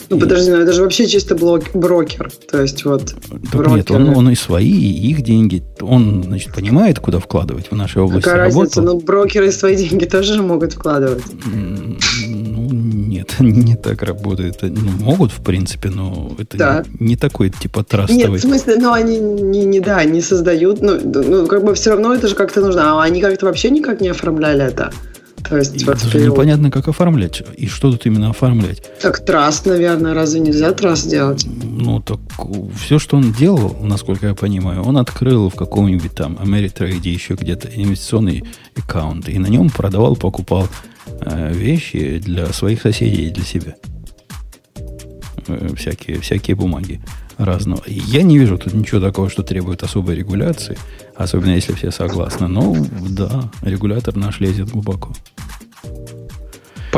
Ну, 0.09 0.19
подожди, 0.19 0.51
ну 0.51 0.57
это 0.57 0.71
же 0.71 0.83
вообще 0.83 1.07
чисто 1.07 1.35
блок, 1.35 1.63
брокер. 1.73 2.31
То 2.51 2.61
есть 2.61 2.85
вот... 2.85 3.15
Так 3.51 3.67
нет, 3.67 3.89
он, 3.91 4.09
он 4.09 4.29
и 4.29 4.35
свои, 4.35 4.71
и 4.71 5.09
их 5.09 5.23
деньги. 5.23 5.63
Он, 5.81 6.23
значит, 6.23 6.53
понимает, 6.53 6.99
куда 6.99 7.19
вкладывать 7.19 7.71
в 7.71 7.75
нашей 7.75 8.01
области. 8.01 8.23
Какая 8.23 8.45
разница? 8.45 8.81
Ну, 8.81 8.99
брокеры 8.99 9.51
свои 9.51 9.75
деньги 9.75 10.05
тоже 10.05 10.41
могут 10.41 10.73
вкладывать. 10.73 11.23
Нет, 13.15 13.35
не 13.39 13.75
так 13.75 14.03
работает. 14.03 14.57
Ну, 14.61 14.91
могут, 14.99 15.31
в 15.31 15.43
принципе, 15.43 15.89
но 15.89 16.31
это 16.37 16.57
да. 16.57 16.83
не, 16.99 17.09
не 17.09 17.15
такой 17.15 17.49
типа 17.49 17.83
трастовый. 17.83 18.17
Нет, 18.17 18.31
в 18.31 18.39
смысле, 18.41 18.75
ну 18.77 18.91
они 18.91 19.17
не, 19.19 19.65
не 19.65 19.79
да, 19.79 20.03
не 20.03 20.21
создают, 20.21 20.81
ну, 20.81 20.99
ну 21.03 21.47
как 21.47 21.63
бы 21.63 21.73
все 21.73 21.91
равно 21.91 22.13
это 22.13 22.27
же 22.27 22.35
как-то 22.35 22.61
нужно. 22.61 22.99
А 22.99 23.03
они 23.03 23.21
как-то 23.21 23.45
вообще 23.45 23.69
никак 23.69 24.01
не 24.01 24.09
оформляли 24.09 24.63
это. 24.65 24.91
То 25.47 25.57
есть, 25.57 25.81
и 25.81 25.85
вот 25.85 25.95
даже 25.95 26.11
перевод. 26.11 26.37
непонятно, 26.37 26.71
как 26.71 26.87
оформлять. 26.87 27.43
И 27.57 27.67
что 27.67 27.91
тут 27.91 28.05
именно 28.05 28.29
оформлять? 28.29 28.81
Так 29.01 29.23
траст, 29.23 29.65
наверное, 29.65 30.13
разве 30.13 30.39
нельзя 30.39 30.71
траст 30.71 31.09
делать? 31.09 31.45
Ну, 31.63 31.99
так 32.01 32.19
все, 32.77 32.99
что 32.99 33.17
он 33.17 33.31
делал, 33.31 33.75
насколько 33.81 34.27
я 34.27 34.35
понимаю, 34.35 34.83
он 34.83 34.97
открыл 34.97 35.49
в 35.49 35.55
каком-нибудь 35.55 36.13
там 36.13 36.37
Америтрейде 36.39 37.11
еще 37.11 37.35
где-то 37.35 37.67
инвестиционный 37.67 38.43
аккаунт. 38.75 39.29
И 39.29 39.37
на 39.37 39.47
нем 39.47 39.69
продавал, 39.69 40.15
покупал 40.15 40.67
Э, 41.21 41.53
вещи 41.53 42.19
для 42.19 42.51
своих 42.51 42.81
соседей 42.81 43.27
и 43.27 43.31
для 43.31 43.43
себя. 43.43 43.75
Э, 45.47 45.69
всякие, 45.75 46.19
всякие 46.19 46.55
бумаги 46.55 47.01
разного. 47.37 47.83
Я 47.87 48.23
не 48.23 48.37
вижу 48.37 48.57
тут 48.57 48.73
ничего 48.73 49.01
такого, 49.01 49.29
что 49.29 49.43
требует 49.43 49.83
особой 49.83 50.15
регуляции, 50.15 50.77
особенно 51.15 51.51
если 51.51 51.73
все 51.73 51.91
согласны. 51.91 52.47
Но 52.47 52.75
да, 53.09 53.51
регулятор 53.61 54.15
наш 54.15 54.39
лезет 54.39 54.69
глубоко. 54.69 55.13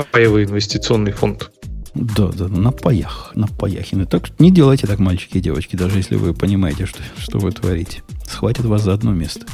Паевый 0.03 0.45
инвестиционный 0.45 1.11
фонд. 1.11 1.51
Да, 1.93 2.27
да, 2.27 2.47
на 2.47 2.71
паях, 2.71 3.31
на 3.33 3.47
паяхины. 3.47 4.05
Так 4.05 4.39
не 4.39 4.51
делайте 4.51 4.85
так, 4.85 4.99
мальчики 4.99 5.37
и 5.37 5.41
девочки, 5.41 5.75
даже 5.75 5.97
если 5.97 6.15
вы 6.15 6.33
понимаете, 6.33 6.85
что, 6.85 6.99
что 7.17 7.39
вы 7.39 7.51
творите. 7.51 8.03
Схватит 8.27 8.65
вас 8.65 8.83
за 8.83 8.93
одно 8.93 9.13
место. 9.13 9.45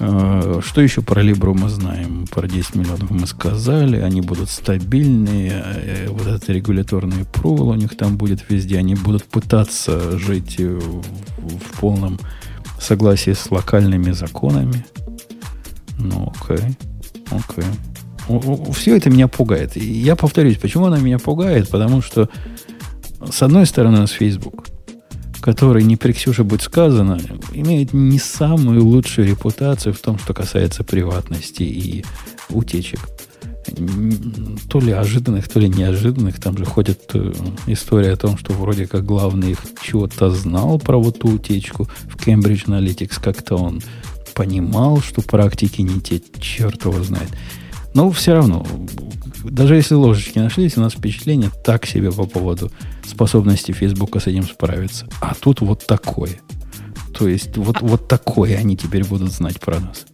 Э, 0.00 0.60
что 0.64 0.80
еще 0.80 1.02
про 1.02 1.22
Libru 1.22 1.54
мы 1.54 1.68
знаем? 1.68 2.26
Про 2.26 2.48
10 2.48 2.74
миллионов 2.74 3.10
мы 3.10 3.26
сказали. 3.26 3.98
Они 3.98 4.20
будут 4.22 4.50
стабильные. 4.50 5.62
Э, 5.64 6.08
вот 6.08 6.26
этот 6.26 6.48
регуляторный 6.48 7.24
провол 7.26 7.68
у 7.68 7.74
них 7.74 7.96
там 7.96 8.16
будет 8.16 8.48
везде. 8.48 8.78
Они 8.78 8.94
будут 8.94 9.24
пытаться 9.24 10.18
жить 10.18 10.58
в 10.58 11.80
полном 11.80 12.18
согласии 12.80 13.32
с 13.32 13.50
локальными 13.50 14.10
законами. 14.12 14.84
Ну, 15.98 16.32
окей. 16.34 16.76
Окей. 17.30 17.64
Все 18.74 18.96
это 18.96 19.10
меня 19.10 19.28
пугает. 19.28 19.76
И 19.76 19.84
я 19.84 20.16
повторюсь, 20.16 20.56
почему 20.58 20.86
она 20.86 20.98
меня 20.98 21.18
пугает? 21.18 21.68
Потому 21.68 22.02
что, 22.02 22.28
с 23.30 23.42
одной 23.42 23.66
стороны, 23.66 23.98
у 23.98 24.00
нас 24.02 24.10
Facebook. 24.10 24.66
который, 25.40 25.82
не 25.82 25.96
при 25.96 26.12
Ксюше 26.12 26.44
будет 26.44 26.62
сказано, 26.62 27.18
имеет 27.52 27.92
не 27.92 28.18
самую 28.18 28.84
лучшую 28.84 29.28
репутацию 29.28 29.94
в 29.94 29.98
том, 29.98 30.18
что 30.18 30.34
касается 30.34 30.84
приватности 30.84 31.62
и 31.62 32.04
утечек. 32.50 33.00
То 34.68 34.80
ли 34.80 34.92
ожиданных, 34.92 35.48
то 35.48 35.60
ли 35.60 35.68
неожиданных. 35.68 36.40
Там 36.40 36.56
же 36.56 36.64
ходит 36.64 37.10
э, 37.14 37.32
история 37.66 38.12
о 38.12 38.16
том, 38.16 38.36
что 38.36 38.52
вроде 38.52 38.86
как 38.86 39.04
главный 39.04 39.52
их 39.52 39.58
чего-то 39.80 40.30
знал 40.30 40.78
про 40.78 40.98
вот 41.00 41.20
ту 41.20 41.28
утечку 41.28 41.84
в 42.08 42.16
Cambridge 42.16 42.66
Analytics. 42.66 43.20
Как-то 43.22 43.56
он 43.56 43.82
понимал, 44.34 45.00
что 45.00 45.22
практики 45.22 45.82
не 45.82 46.00
те, 46.00 46.22
черт 46.38 46.84
его 46.84 47.02
знает. 47.02 47.28
Но 47.94 48.10
все 48.10 48.34
равно, 48.34 48.66
даже 49.44 49.76
если 49.76 49.94
ложечки 49.94 50.38
нашлись, 50.38 50.76
у 50.76 50.80
нас 50.80 50.94
впечатление 50.94 51.50
так 51.64 51.86
себе 51.86 52.12
по 52.12 52.26
поводу 52.26 52.70
способности 53.04 53.72
Фейсбука 53.72 54.20
с 54.20 54.26
этим 54.26 54.44
справиться. 54.44 55.06
А 55.20 55.34
тут 55.34 55.60
вот 55.60 55.86
такое. 55.86 56.40
То 57.16 57.28
есть 57.28 57.56
вот, 57.56 57.80
вот 57.80 58.08
такое 58.08 58.56
они 58.56 58.76
теперь 58.76 59.04
будут 59.04 59.32
знать 59.32 59.60
про 59.60 59.80
нас. 59.80 60.06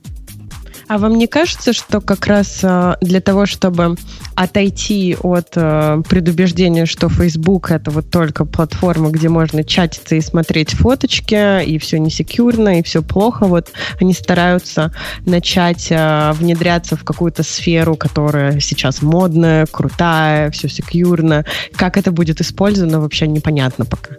А 0.88 0.99
вам 0.99 1.16
не 1.16 1.27
кажется, 1.27 1.72
что 1.72 2.01
как 2.01 2.27
раз 2.27 2.61
а, 2.62 2.96
для 3.01 3.20
того, 3.20 3.46
чтобы 3.46 3.96
отойти 4.37 5.16
от 5.20 5.49
а, 5.57 6.01
предубеждения, 6.03 6.87
что 6.87 7.09
Facebook 7.09 7.70
это 7.70 7.90
вот 7.90 8.11
только 8.11 8.44
платформа, 8.44 9.11
где 9.11 9.29
можно 9.29 9.64
чатиться 9.64 10.14
и 10.14 10.20
смотреть 10.20 10.70
фоточки, 10.70 11.64
и 11.64 11.79
все 11.79 11.99
не 11.99 12.11
секьюрно, 12.11 12.79
и 12.79 12.83
все 12.83 13.03
плохо, 13.03 13.46
вот 13.46 13.72
они 14.01 14.12
стараются 14.12 14.92
начать 15.25 15.88
а, 15.90 16.33
внедряться 16.35 16.96
в 16.96 17.03
какую-то 17.03 17.42
сферу, 17.42 17.96
которая 17.96 18.61
сейчас 18.61 19.03
модная, 19.03 19.66
крутая, 19.66 20.51
все 20.51 20.68
секьюрно. 20.68 21.44
Как 21.75 21.96
это 21.96 22.12
будет 22.12 22.40
использовано, 22.40 23.01
вообще 23.01 23.27
непонятно 23.27 23.87
пока. 23.87 24.16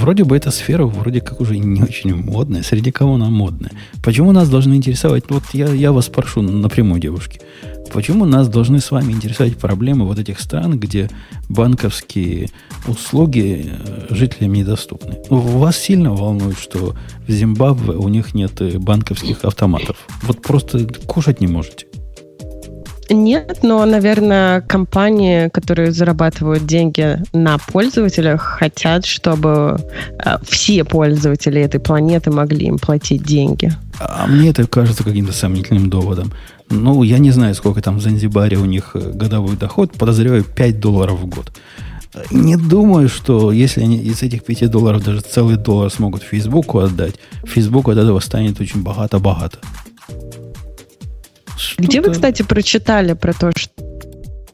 Вроде 0.00 0.24
бы 0.24 0.36
эта 0.36 0.50
сфера 0.50 0.84
вроде 0.84 1.20
как 1.20 1.40
уже 1.40 1.58
не 1.58 1.82
очень 1.82 2.14
модная. 2.14 2.62
Среди 2.62 2.90
кого 2.92 3.14
она 3.14 3.28
модная? 3.30 3.72
Почему 4.02 4.32
нас 4.32 4.48
должны 4.48 4.74
интересовать? 4.74 5.24
Вот 5.28 5.44
я, 5.52 5.68
я 5.80 5.92
вас 5.92 6.06
спрошу 6.06 6.42
напрямую, 6.42 7.00
девушки. 7.00 7.40
Почему 7.92 8.24
нас 8.24 8.48
должны 8.48 8.80
с 8.80 8.90
вами 8.90 9.12
интересовать 9.12 9.56
проблемы 9.56 10.06
вот 10.06 10.18
этих 10.18 10.38
стран, 10.40 10.78
где 10.78 11.10
банковские 11.48 12.50
услуги 12.86 13.66
э, 13.66 14.14
жителям 14.14 14.52
недоступны? 14.52 15.16
Вас 15.28 15.76
сильно 15.76 16.14
волнует, 16.14 16.58
что 16.58 16.94
в 17.26 17.30
Зимбабве 17.30 17.94
у 17.94 18.08
них 18.08 18.34
нет 18.34 18.60
э, 18.60 18.78
банковских 18.78 19.44
автоматов. 19.44 19.96
Вот 20.22 20.42
просто 20.42 20.86
кушать 21.06 21.40
не 21.40 21.48
можете. 21.48 21.86
Нет, 23.10 23.58
но, 23.62 23.84
наверное, 23.84 24.60
компании, 24.60 25.48
которые 25.48 25.90
зарабатывают 25.90 26.64
деньги 26.64 27.18
на 27.32 27.58
пользователях, 27.58 28.40
хотят, 28.40 29.04
чтобы 29.04 29.78
э, 30.24 30.38
все 30.48 30.84
пользователи 30.84 31.60
этой 31.60 31.80
планеты 31.80 32.30
могли 32.30 32.66
им 32.66 32.78
платить 32.78 33.24
деньги. 33.24 33.72
А 33.98 34.26
мне 34.28 34.50
это 34.50 34.64
кажется 34.66 35.02
каким-то 35.02 35.32
сомнительным 35.32 35.90
доводом. 35.90 36.32
Ну, 36.70 37.02
я 37.02 37.18
не 37.18 37.32
знаю, 37.32 37.56
сколько 37.56 37.82
там 37.82 37.98
в 37.98 38.00
Занзибаре 38.00 38.56
у 38.58 38.64
них 38.64 38.92
э, 38.94 39.10
годовой 39.12 39.56
доход. 39.56 39.92
Подозреваю 39.92 40.44
5 40.44 40.78
долларов 40.78 41.18
в 41.20 41.26
год. 41.26 41.50
Не 42.30 42.56
думаю, 42.56 43.08
что 43.08 43.50
если 43.50 43.82
они 43.82 43.98
из 43.98 44.22
этих 44.22 44.44
5 44.44 44.70
долларов 44.70 45.04
даже 45.04 45.20
целый 45.20 45.56
доллар 45.56 45.90
смогут 45.90 46.22
Фейсбуку 46.22 46.78
отдать, 46.78 47.16
Фейсбук 47.44 47.88
от 47.88 47.98
этого 47.98 48.20
станет 48.20 48.60
очень 48.60 48.82
богато-богато. 48.82 49.58
Где 51.78 52.00
вы, 52.00 52.12
кстати, 52.12 52.42
прочитали 52.42 53.14
про 53.14 53.32
то, 53.32 53.52
что... 53.56 53.72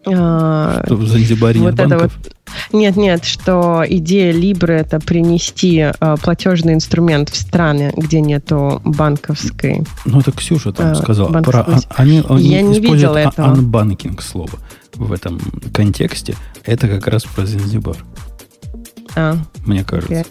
А, 0.09 0.83
что 0.85 0.97
в 0.97 1.07
Занзибаре 1.09 1.61
вот 1.61 1.71
нет 1.79 1.89
банков? 1.89 2.13
Вот, 2.23 2.33
нет, 2.73 2.97
нет, 2.97 3.25
что 3.25 3.85
идея 3.89 4.33
Либры 4.33 4.75
это 4.75 5.01
принести 5.01 5.79
э, 5.79 6.17
платежный 6.23 6.75
инструмент 6.75 7.29
в 7.31 7.37
страны, 7.37 7.93
где 7.97 8.21
нету 8.21 8.81
банковской. 8.85 9.83
Ну, 10.05 10.21
это 10.21 10.33
Ксюша 10.33 10.73
там 10.73 10.93
э, 10.93 10.95
сказала. 10.95 11.43
Про, 11.43 11.61
а, 11.61 11.79
они, 11.97 12.23
они 12.29 12.49
Я 12.49 12.63
не 12.63 12.81
видела 12.81 13.17
этого. 13.17 13.55
Unbanking 13.55 14.21
слово 14.23 14.59
в 14.95 15.13
этом 15.13 15.41
контексте. 15.73 16.37
Это 16.65 16.89
как 16.89 17.07
раз 17.09 17.25
про 17.25 17.47
Занзибар. 17.47 17.97
А, 19.17 19.37
Мне 19.65 19.85
кажется. 19.85 20.15
Okay. 20.15 20.27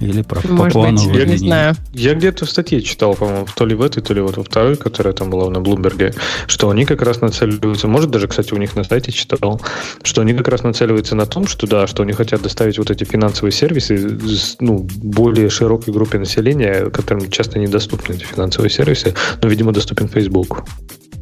Или 0.00 0.22
про 0.22 0.40
Может 0.46 0.76
быть, 0.76 1.16
я 1.16 1.24
не 1.24 1.36
знаю. 1.36 1.74
Я 1.92 2.14
где-то 2.14 2.44
в 2.44 2.50
статье 2.50 2.82
читал, 2.82 3.14
по-моему, 3.14 3.46
то 3.54 3.64
ли 3.64 3.74
в 3.74 3.82
этой, 3.82 4.02
то 4.02 4.12
ли 4.12 4.20
вот 4.20 4.36
во 4.36 4.44
второй, 4.44 4.76
которая 4.76 5.14
там 5.14 5.30
была 5.30 5.50
на 5.50 5.60
Блумберге, 5.60 6.12
что 6.46 6.68
они 6.68 6.84
как 6.84 7.02
раз 7.02 7.20
нацеливаются, 7.20 7.88
может 7.88 8.10
даже, 8.10 8.28
кстати, 8.28 8.52
у 8.52 8.58
них 8.58 8.76
на 8.76 8.84
сайте 8.84 9.10
читал, 9.12 9.60
что 10.02 10.20
они 10.20 10.34
как 10.34 10.48
раз 10.48 10.62
нацеливаются 10.62 11.14
на 11.14 11.26
том, 11.26 11.46
что 11.46 11.66
да, 11.66 11.86
что 11.86 12.02
они 12.02 12.12
хотят 12.12 12.42
доставить 12.42 12.78
вот 12.78 12.90
эти 12.90 13.04
финансовые 13.04 13.52
сервисы 13.52 14.18
ну, 14.60 14.86
более 14.96 15.48
широкой 15.48 15.94
группе 15.94 16.18
населения, 16.18 16.90
которым 16.90 17.30
часто 17.30 17.58
недоступны 17.58 18.14
эти 18.14 18.24
финансовые 18.24 18.70
сервисы, 18.70 19.14
но, 19.42 19.48
видимо, 19.48 19.72
доступен 19.72 20.08
Facebook. 20.08 20.64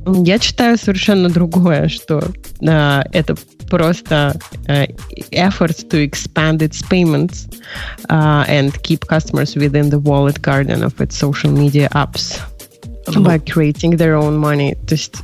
Я 0.06 0.38
читаю 0.38 0.76
совершенно 0.76 1.30
другое, 1.30 1.88
что 1.88 2.22
э, 2.60 3.02
это 3.12 3.36
просто 3.69 4.33
uh, 4.67 4.87
efforts 5.31 5.83
to 5.83 6.01
expand 6.01 6.61
its 6.61 6.81
payments 6.81 7.47
uh, 8.09 8.43
and 8.47 8.81
keep 8.83 9.07
customers 9.07 9.55
within 9.55 9.89
the 9.89 9.99
wallet 9.99 10.41
garden 10.41 10.83
of 10.83 10.99
its 10.99 11.15
social 11.15 11.51
media 11.51 11.87
apps 11.93 12.39
by 13.23 13.37
creating 13.39 13.97
their 13.97 14.15
own 14.15 14.37
money. 14.37 14.75
То 14.87 14.95
есть, 14.95 15.15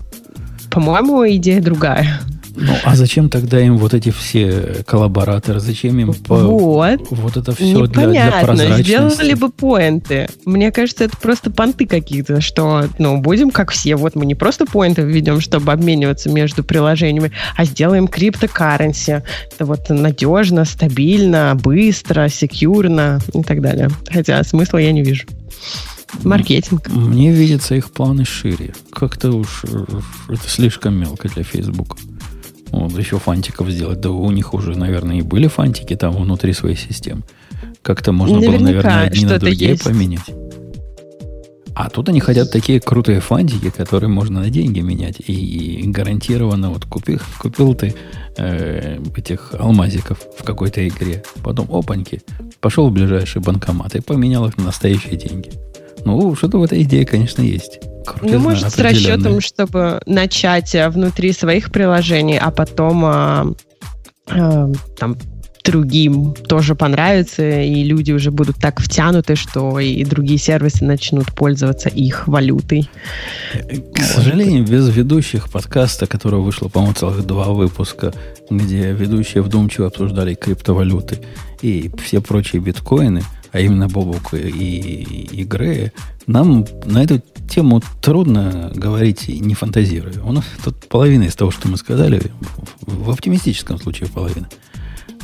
по-моему, 0.70 1.28
идея 1.28 1.62
другая. 1.62 2.20
Ну, 2.61 2.75
а 2.85 2.95
зачем 2.95 3.31
тогда 3.31 3.59
им 3.61 3.79
вот 3.79 3.95
эти 3.95 4.11
все 4.11 4.85
коллабораторы? 4.87 5.61
Зачем 5.61 5.99
им 5.99 6.13
по, 6.13 6.37
вот, 6.37 7.01
вот 7.11 7.37
это 7.37 7.53
все 7.53 7.87
для, 7.87 8.09
для 8.09 8.31
прозрачности? 8.43 8.83
Сделали 8.83 9.35
бы 9.35 9.49
поинты. 9.49 10.29
Мне 10.45 10.71
кажется, 10.71 11.05
это 11.05 11.17
просто 11.17 11.51
понты 11.51 11.87
какие-то, 11.87 12.41
что, 12.41 12.85
ну, 12.99 13.19
будем 13.19 13.51
как 13.51 13.71
все. 13.71 13.97
Вот 13.97 14.15
мы 14.15 14.27
не 14.27 14.35
просто 14.35 14.67
поинты 14.67 15.03
введем, 15.03 15.41
чтобы 15.41 15.73
обмениваться 15.73 16.29
между 16.29 16.63
приложениями, 16.63 17.33
а 17.57 17.65
сделаем 17.65 18.09
криптокарренси. 18.09 19.23
Это 19.53 19.65
вот 19.65 19.89
надежно, 19.89 20.67
стабильно, 20.67 21.55
быстро, 21.55 22.29
секьюрно 22.29 23.21
и 23.33 23.43
так 23.43 23.63
далее. 23.63 23.89
Хотя 24.11 24.43
смысла 24.45 24.79
я 24.79 24.93
не 24.93 25.03
вижу. 25.03 25.27
Маркетинг. 26.25 26.89
Мне 26.89 27.33
видятся 27.33 27.75
их 27.75 27.91
планы 27.91 28.25
шире. 28.25 28.75
Как-то 28.91 29.31
уж 29.31 29.63
э, 29.65 29.85
это 30.29 30.49
слишком 30.49 30.95
мелко 30.95 31.29
для 31.29 31.45
Facebook. 31.45 31.97
Вот, 32.71 32.97
еще 32.97 33.19
фантиков 33.19 33.69
сделать. 33.71 34.01
Да 34.01 34.11
у 34.11 34.31
них 34.31 34.55
уже, 34.55 34.79
наверное, 34.79 35.19
и 35.19 35.23
были 35.23 35.49
фантики 35.49 35.97
там 35.97 36.13
внутри 36.13 36.53
своей 36.53 36.77
системы. 36.77 37.23
Как-то 37.83 38.13
можно 38.13 38.37
Наверняка 38.37 38.59
было, 38.59 38.67
наверное, 38.67 39.07
одни 39.07 39.25
на 39.25 39.39
другие 39.39 39.71
есть. 39.71 39.85
поменять. 39.85 40.31
А 41.75 41.89
тут 41.89 42.09
они 42.09 42.21
хотят 42.21 42.51
такие 42.53 42.81
крутые 42.81 43.21
фантики, 43.21 43.71
которые 43.71 44.11
можно 44.11 44.41
на 44.41 44.51
деньги 44.51 44.81
менять. 44.81 45.21
И, 45.27 45.33
и 45.33 45.87
гарантированно 45.89 46.71
вот 46.71 46.85
купил, 46.85 47.21
купил 47.39 47.75
ты 47.75 47.95
э, 48.37 48.99
этих 49.17 49.55
алмазиков 49.59 50.19
в 50.39 50.45
какой-то 50.45 50.87
игре. 50.87 51.23
Потом 51.43 51.69
опаньки. 51.71 52.23
Пошел 52.61 52.91
в 52.91 52.93
ближайший 52.93 53.41
банкомат 53.41 53.95
и 53.95 54.01
поменял 54.01 54.47
их 54.47 54.59
на 54.59 54.65
настоящие 54.65 55.17
деньги. 55.17 55.51
Ну, 56.05 56.35
что-то 56.35 56.59
в 56.59 56.63
этой 56.63 56.83
идее, 56.83 57.05
конечно, 57.07 57.43
есть. 57.43 57.81
Крутизна 58.07 58.39
ну, 58.39 58.45
может, 58.45 58.73
с 58.73 58.79
расчетом, 58.79 59.41
чтобы 59.41 60.01
начать 60.07 60.75
э, 60.75 60.89
внутри 60.89 61.33
своих 61.33 61.71
приложений, 61.71 62.39
а 62.39 62.51
потом 62.51 63.05
а, 63.05 63.47
а, 64.29 64.73
там 64.99 65.17
другим 65.65 66.35
тоже 66.49 66.75
понравится, 66.75 67.61
и 67.61 67.85
люди 67.85 68.13
уже 68.13 68.31
будут 68.31 68.57
так 68.57 68.81
втянуты, 68.81 69.37
что 69.37 69.79
и 69.79 70.05
другие 70.05 70.39
сервисы 70.39 70.85
начнут 70.85 71.27
пользоваться 71.35 71.89
их 71.89 72.27
валютой. 72.27 72.89
К 73.95 74.03
сожалению, 74.03 74.65
без 74.65 74.89
ведущих 74.89 75.51
подкаста, 75.51 76.07
которого 76.07 76.41
вышло, 76.41 76.69
по-моему, 76.69 76.95
целых 76.95 77.27
два 77.27 77.49
выпуска, 77.51 78.13
где 78.49 78.93
ведущие 78.93 79.43
вдумчиво 79.43 79.89
обсуждали 79.89 80.35
криптовалюты 80.35 81.19
и 81.63 81.91
все 82.03 82.21
прочие 82.21 82.63
биткоины– 82.63 83.23
а 83.53 83.61
именно 83.61 83.89
Бобук 83.89 84.35
и, 84.35 84.39
и, 84.39 85.41
и 85.41 85.45
Грея, 85.45 85.93
нам 86.27 86.67
на 86.85 87.03
эту 87.03 87.23
тему 87.49 87.83
трудно 88.01 88.71
говорить, 88.75 89.29
не 89.29 89.55
фантазируя. 89.55 90.21
У 90.23 90.33
нас 90.33 90.45
тут 90.65 90.77
половина 90.89 91.25
из 91.25 91.35
того, 91.35 91.51
что 91.51 91.69
мы 91.69 91.77
сказали, 91.77 92.21
в, 92.81 93.07
в 93.07 93.11
оптимистическом 93.11 93.79
случае 93.79 94.09
половина. 94.09 94.49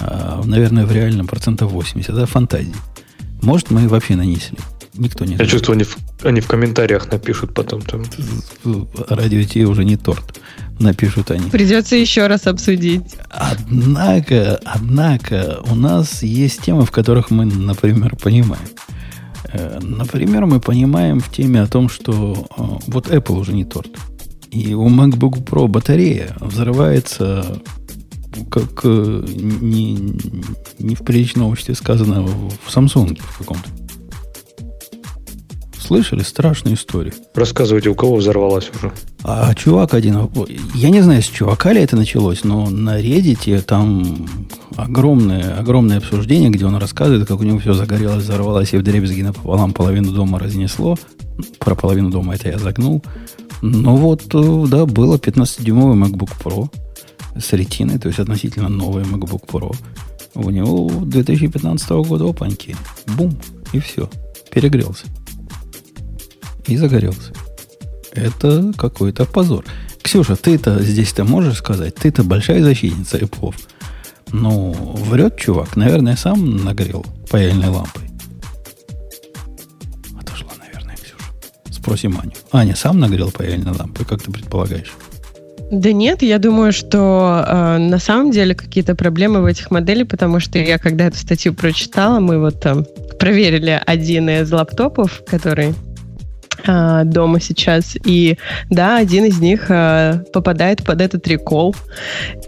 А, 0.01 0.43
наверное, 0.45 0.87
в 0.87 0.93
реальном 0.93 1.27
процентов 1.27 1.73
80. 1.73 2.11
Это 2.11 2.27
фантазии. 2.27 2.75
Может, 3.43 3.71
мы 3.71 3.89
вообще 3.89 4.17
нанесли. 4.17 4.59
Никто 4.99 5.25
не 5.25 5.37
знает. 5.37 5.41
Я 5.41 5.47
чувствую, 5.47 5.75
они 5.75 5.85
в, 5.85 5.97
они 6.25 6.41
в 6.41 6.47
комментариях 6.47 7.11
напишут 7.11 7.55
потом. 7.55 7.83
Там. 7.83 8.05
Радио 9.09 9.43
Ти 9.43 9.65
уже 9.65 9.85
не 9.85 9.97
торт 9.97 10.41
напишут 10.79 11.31
они. 11.31 11.51
Придется 11.51 11.97
еще 11.97 12.27
раз 12.27 12.47
обсудить. 12.47 13.17
Однако, 13.31 14.61
однако, 14.65 15.61
у 15.71 15.75
нас 15.75 16.23
есть 16.23 16.63
темы, 16.63 16.85
в 16.85 16.91
которых 16.91 17.31
мы, 17.31 17.47
например, 17.47 18.17
понимаем. 18.17 18.69
Э, 19.53 19.79
например, 19.81 20.47
мы 20.47 20.61
понимаем 20.61 21.21
в 21.21 21.31
теме 21.31 21.63
о 21.63 21.67
том, 21.67 21.89
что 21.89 22.47
э, 22.57 22.63
вот 22.89 23.09
Apple 23.09 23.39
уже 23.39 23.53
не 23.53 23.65
торт. 23.65 23.91
И 24.51 24.75
у 24.75 24.89
MacBook 24.89 25.45
Pro 25.45 25.67
батарея 25.67 26.37
взрывается 26.41 27.61
как 28.51 28.81
э, 28.85 29.25
не, 29.27 29.95
не 30.79 30.95
в 30.95 31.01
приличном 31.01 31.49
обществе 31.49 31.75
сказано 31.75 32.23
в 32.23 32.53
Samsung 32.69 33.19
в 33.21 33.39
каком-то. 33.39 33.69
Слышали 35.87 36.23
страшную 36.23 36.75
историю? 36.75 37.13
Рассказывайте, 37.35 37.91
у 37.91 37.95
кого 37.95 38.17
взорвалась 38.17 38.69
уже. 38.75 38.91
А 39.23 39.55
чувак 39.55 39.95
один, 39.95 40.29
я 40.75 40.91
не 40.91 41.01
знаю, 41.01 41.23
с 41.23 41.27
чувака 41.27 41.73
ли 41.73 41.81
это 41.81 41.95
началось, 41.95 42.43
но 42.43 42.69
на 42.69 43.01
Reddit 43.01 43.61
там 43.63 44.27
огромное, 44.75 45.57
огромное 45.57 45.99
обсуждение, 45.99 46.51
где 46.51 46.67
он 46.67 46.77
рассказывает, 46.77 47.29
как 47.29 47.39
у 47.39 47.45
него 47.45 47.61
все 47.61 47.73
загорелось, 47.73 48.25
взорвалось, 48.25 48.73
и 48.73 48.79
в 48.79 48.83
дребезги 48.83 49.23
напополам 49.23 49.73
половину 49.73 50.11
дома 50.13 50.41
разнесло. 50.41 50.99
Про 51.61 51.77
половину 51.77 52.11
дома 52.11 52.35
это 52.35 52.49
я 52.49 52.59
загнул. 52.59 53.05
Ну 53.63 53.95
вот, 53.97 54.25
э, 54.35 54.65
да, 54.69 54.87
было 54.87 55.19
15-дюймовый 55.19 55.97
MacBook 55.97 56.33
Pro 56.43 56.69
с 57.39 57.53
ретиной, 57.53 57.99
то 57.99 58.09
есть 58.09 58.19
относительно 58.19 58.69
новый 58.69 59.05
MacBook 59.05 59.47
Pro. 59.47 59.73
У 60.35 60.51
него 60.51 60.91
2015 61.05 61.91
года 61.91 62.29
опаньки. 62.29 62.77
Бум, 63.17 63.37
и 63.73 63.79
все. 63.79 64.11
Перегрелся. 64.51 65.07
И 66.67 66.77
загорелся. 66.77 67.33
Это 68.13 68.73
какой-то 68.77 69.25
позор. 69.25 69.65
Ксюша, 70.03 70.37
ты-то 70.37 70.83
здесь-то 70.83 71.25
можешь 71.25 71.59
сказать? 71.59 71.95
Ты-то 71.95 72.25
большая 72.25 72.63
защитница 72.63 73.19
Apple. 73.19 73.55
Ну, 74.33 74.73
врет 74.73 75.37
чувак. 75.37 75.77
Наверное, 75.77 76.17
сам 76.17 76.65
нагрел 76.65 77.05
паяльной 77.31 77.69
лампой. 77.69 78.05
Отошла, 80.19 80.53
наверное, 80.59 80.97
Ксюша. 80.97 81.31
Спросим 81.71 82.19
Аню. 82.21 82.33
Аня, 82.53 82.75
сам 82.75 82.99
нагрел 82.99 83.31
паяльной 83.31 83.73
лампой, 83.73 84.07
как 84.07 84.23
ты 84.23 84.33
предполагаешь? 84.33 84.93
Да 85.71 85.93
нет, 85.93 86.23
я 86.23 86.39
думаю, 86.39 86.73
что 86.73 87.45
э, 87.45 87.79
на 87.79 87.99
самом 87.99 88.31
деле 88.31 88.55
какие-то 88.55 88.95
проблемы 88.95 89.43
в 89.43 89.47
этих 89.47 89.73
моделях, 89.73 90.09
потому 90.09 90.39
что 90.39 90.59
я 90.59 90.79
когда 90.79 91.07
эту 91.07 91.19
статью 91.19 91.55
прочитала, 91.55 92.21
мы 92.21 92.39
вот 92.39 92.61
там 92.61 92.87
проверили 93.19 93.81
один 93.85 94.29
из 94.29 94.53
лаптопов, 94.53 95.23
который 95.27 95.75
дома 96.67 97.41
сейчас. 97.41 97.97
И 98.05 98.39
да, 98.71 98.97
один 98.97 99.25
из 99.25 99.39
них 99.41 99.67
а, 99.69 100.23
попадает 100.33 100.85
под 100.85 101.01
этот 101.01 101.27
рекол. 101.29 101.75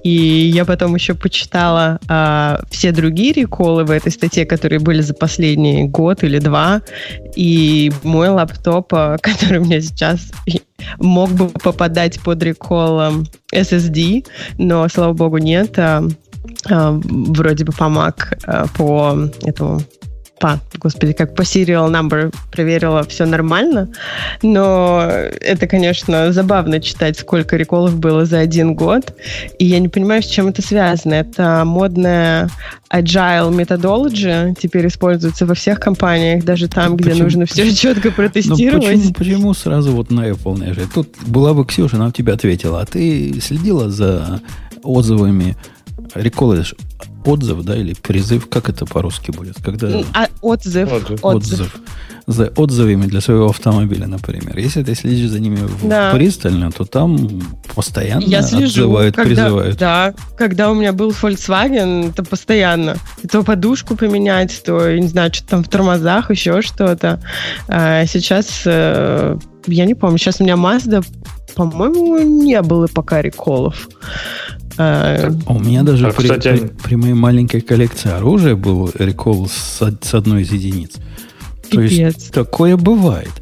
И 0.04 0.10
я 0.10 0.64
потом 0.64 0.94
еще 0.94 1.14
почитала 1.14 1.98
а, 2.08 2.60
все 2.70 2.92
другие 2.92 3.32
реколы 3.32 3.84
в 3.84 3.90
этой 3.90 4.12
статье, 4.12 4.44
которые 4.46 4.80
были 4.80 5.00
за 5.00 5.14
последний 5.14 5.84
год 5.84 6.24
или 6.24 6.38
два. 6.38 6.82
И 7.36 7.92
мой 8.02 8.28
лаптоп, 8.28 8.88
который 9.20 9.58
у 9.58 9.64
меня 9.64 9.80
сейчас 9.80 10.30
мог 10.98 11.30
бы 11.30 11.48
попадать 11.48 12.20
под 12.20 12.42
рекол 12.42 13.00
SSD, 13.52 14.26
но, 14.58 14.88
слава 14.88 15.12
богу, 15.12 15.38
нет. 15.38 15.78
Вроде 16.64 17.64
бы 17.64 17.72
по 17.72 17.84
Mac, 17.84 18.68
по 18.76 19.16
этому 19.42 19.80
по, 20.38 20.60
господи, 20.78 21.12
как 21.12 21.34
по 21.34 21.42
serial 21.42 21.90
number 21.90 22.34
проверила, 22.50 23.04
все 23.04 23.26
нормально. 23.26 23.88
Но 24.42 25.02
это, 25.40 25.66
конечно, 25.66 26.32
забавно 26.32 26.80
читать, 26.80 27.18
сколько 27.18 27.56
реколов 27.56 27.98
было 27.98 28.24
за 28.24 28.38
один 28.38 28.74
год. 28.74 29.14
И 29.58 29.64
я 29.64 29.78
не 29.78 29.88
понимаю, 29.88 30.22
с 30.22 30.26
чем 30.26 30.48
это 30.48 30.62
связано. 30.62 31.14
Это 31.14 31.62
модная 31.64 32.50
agile 32.92 33.50
methodology 33.50 34.54
теперь 34.58 34.86
используется 34.86 35.46
во 35.46 35.54
всех 35.54 35.78
компаниях, 35.80 36.44
даже 36.44 36.68
там, 36.68 36.96
где 36.96 37.10
почему, 37.10 37.24
нужно 37.24 37.46
все 37.46 37.72
четко 37.74 38.10
протестировать. 38.10 38.82
Ну, 38.82 38.92
почему, 38.92 39.12
почему 39.14 39.54
сразу 39.54 39.92
вот 39.92 40.10
на 40.10 40.28
Apple 40.28 40.58
наезжать? 40.58 40.92
Тут 40.92 41.08
была 41.26 41.54
бы 41.54 41.64
Ксюша, 41.64 41.96
она 41.96 42.10
тебе 42.10 42.32
ответила. 42.32 42.80
А 42.80 42.86
ты 42.86 43.40
следила 43.40 43.90
за 43.90 44.40
отзывами 44.82 45.56
реколы 46.14 46.64
отзыв, 47.28 47.62
да, 47.62 47.76
или 47.76 47.94
призыв, 47.94 48.48
как 48.48 48.68
это 48.68 48.86
по-русски 48.86 49.30
будет? 49.30 49.56
Когда... 49.62 49.88
А, 50.14 50.28
отзыв. 50.40 50.92
Отзыв. 50.92 51.24
отзыв. 51.24 51.76
За 52.26 52.52
отзывами 52.56 53.06
для 53.06 53.20
своего 53.20 53.48
автомобиля, 53.48 54.06
например. 54.06 54.58
Если 54.58 54.82
ты 54.82 54.94
следишь 54.94 55.30
за 55.30 55.40
ними 55.40 55.58
да. 55.82 56.12
пристально, 56.12 56.70
то 56.70 56.84
там 56.84 57.40
постоянно 57.74 58.24
Я 58.24 58.42
слежу, 58.42 58.66
отзывают, 58.66 59.16
когда, 59.16 59.34
призывают. 59.34 59.78
Да, 59.78 60.14
когда 60.36 60.70
у 60.70 60.74
меня 60.74 60.92
был 60.92 61.10
Volkswagen, 61.10 62.10
это 62.10 62.22
постоянно. 62.24 62.96
То 63.30 63.42
подушку 63.42 63.96
поменять, 63.96 64.62
то, 64.64 64.94
не 64.94 65.08
знаю, 65.08 65.32
что 65.32 65.46
там 65.48 65.64
в 65.64 65.68
тормозах, 65.68 66.30
еще 66.30 66.60
что-то. 66.62 67.20
А 67.68 68.04
сейчас, 68.06 68.62
э, 68.66 69.38
я 69.66 69.84
не 69.86 69.94
помню, 69.94 70.18
сейчас 70.18 70.40
у 70.40 70.44
меня 70.44 70.54
Mazda, 70.54 71.04
по-моему, 71.54 72.18
не 72.18 72.60
было 72.62 72.86
пока 72.86 73.22
реколов. 73.22 73.88
А, 74.78 75.34
а 75.46 75.52
у 75.52 75.58
меня 75.58 75.82
даже 75.82 76.06
а, 76.06 76.12
при, 76.12 76.28
кстати... 76.28 76.56
при, 76.56 76.68
при 76.82 76.94
моей 76.94 77.14
маленькой 77.14 77.60
коллекции 77.60 78.10
оружия 78.10 78.54
был 78.54 78.90
рекол 78.94 79.48
с, 79.48 79.82
с 80.00 80.14
одной 80.14 80.42
из 80.42 80.52
единиц. 80.52 80.92
Пипец. 81.68 81.70
То 81.70 81.80
есть 81.82 82.32
такое 82.32 82.76
бывает. 82.76 83.32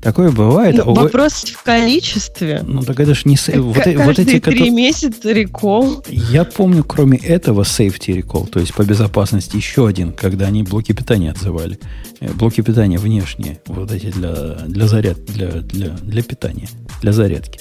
Такое 0.00 0.30
бывает. 0.30 0.76
Ну, 0.76 0.82
а 0.82 0.94
вопрос 0.94 1.42
вы... 1.44 1.50
в 1.50 1.62
количестве. 1.64 2.62
Ну, 2.64 2.82
так 2.82 3.00
это 3.00 3.14
же 3.14 3.22
не... 3.24 3.36
К- 3.36 3.48
вот, 3.56 3.74
каждые 3.74 3.98
вот 3.98 4.18
эти, 4.18 4.24
три 4.30 4.40
которые... 4.40 4.70
месяца 4.70 5.32
рекол. 5.32 6.04
Я 6.08 6.44
помню, 6.44 6.84
кроме 6.84 7.18
этого, 7.18 7.62
safety 7.62 8.22
recall, 8.22 8.48
то 8.48 8.60
есть 8.60 8.72
по 8.74 8.82
безопасности 8.84 9.56
еще 9.56 9.88
один, 9.88 10.12
когда 10.12 10.46
они 10.46 10.62
блоки 10.62 10.92
питания 10.92 11.32
отзывали. 11.32 11.80
Э, 12.20 12.32
блоки 12.32 12.60
питания 12.60 12.98
внешние, 12.98 13.60
вот 13.66 13.90
эти 13.90 14.06
для, 14.06 14.54
для 14.66 14.86
заряд, 14.86 15.24
для, 15.24 15.48
для, 15.48 15.88
для 15.88 16.22
питания, 16.22 16.68
для 17.02 17.12
зарядки. 17.12 17.60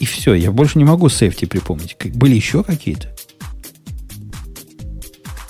И 0.00 0.04
все, 0.04 0.34
я 0.34 0.52
больше 0.52 0.78
не 0.78 0.84
могу 0.84 1.08
сейфти 1.08 1.44
припомнить. 1.44 1.96
Были 2.14 2.34
еще 2.34 2.62
какие-то? 2.62 3.08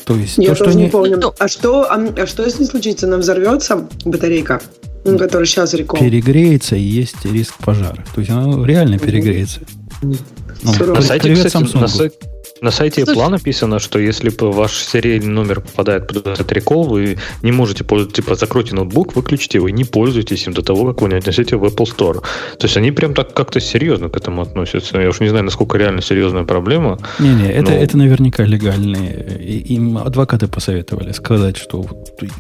То 0.05 0.17
есть 0.17 0.39
я 0.39 0.55
то, 0.55 0.55
тоже 0.55 0.71
что 0.71 0.79
не 0.79 0.85
они... 0.85 0.91
помню. 0.91 1.19
Ну, 1.21 1.35
а 1.39 1.49
что, 1.49 1.83
а, 1.83 1.97
а 1.97 2.27
что 2.27 2.43
если 2.43 2.65
случится, 2.65 3.07
нам 3.07 3.21
взорвется 3.21 3.89
батарейка, 4.07 4.63
ну, 5.05 5.19
которая 5.19 5.47
сейчас 5.47 5.75
рекол? 5.75 6.01
Перегреется 6.01 6.77
и 6.77 6.81
есть 6.81 7.27
риск 7.27 7.55
пожара. 7.59 8.03
То 8.15 8.21
есть 8.21 8.31
она 8.31 8.67
реально 8.67 8.99
перегреется. 8.99 9.61
Ну, 10.01 10.17
на 10.63 11.03
сайте, 11.03 11.25
привет, 11.25 11.47
кстати, 11.47 11.65
Samsung. 11.65 11.81
На, 11.81 11.89
сай... 11.89 12.11
на 12.61 12.71
сайте 12.71 13.03
Apple 13.03 13.29
написано, 13.29 13.79
что 13.79 13.99
если 13.99 14.33
ваш 14.41 14.73
серийный 14.73 15.27
номер 15.27 15.61
попадает 15.61 16.07
под 16.07 16.27
этот 16.27 16.53
рекол, 16.53 16.85
вы 16.85 17.19
не 17.43 17.53
можете 17.53 17.85
пользоваться, 17.85 18.23
типа, 18.23 18.35
закройте 18.35 18.75
ноутбук, 18.75 19.17
выключите 19.17 19.59
его 19.59 19.69
и 19.69 19.73
не 19.73 19.85
пользуйтесь 19.85 20.47
им 20.47 20.55
до 20.55 20.63
того, 20.63 20.93
как 20.93 21.03
вы 21.03 21.09
не 21.09 21.17
отнесете 21.17 21.57
в 21.57 21.65
Apple 21.65 21.87
Store. 21.87 22.21
То 22.59 22.67
есть 22.67 22.77
они 22.77 22.91
прям 22.93 23.15
так 23.15 23.33
как-то 23.33 23.61
серьезно 23.61 24.09
к 24.09 24.17
этому 24.17 24.43
относятся. 24.43 24.99
Я 24.99 25.09
уж 25.09 25.21
не 25.21 25.29
знаю, 25.29 25.45
насколько 25.45 25.79
реально 25.79 26.03
серьезная 26.03 26.45
проблема. 26.45 26.99
Не-не, 27.19 27.53
это, 27.53 27.73
это 27.73 27.97
наверняка 27.97 28.45
легальные. 28.45 29.39
Им 29.69 29.99
адвокаты 29.99 30.49
посоветовали 30.49 31.13
сказать, 31.13 31.57
что 31.57 31.87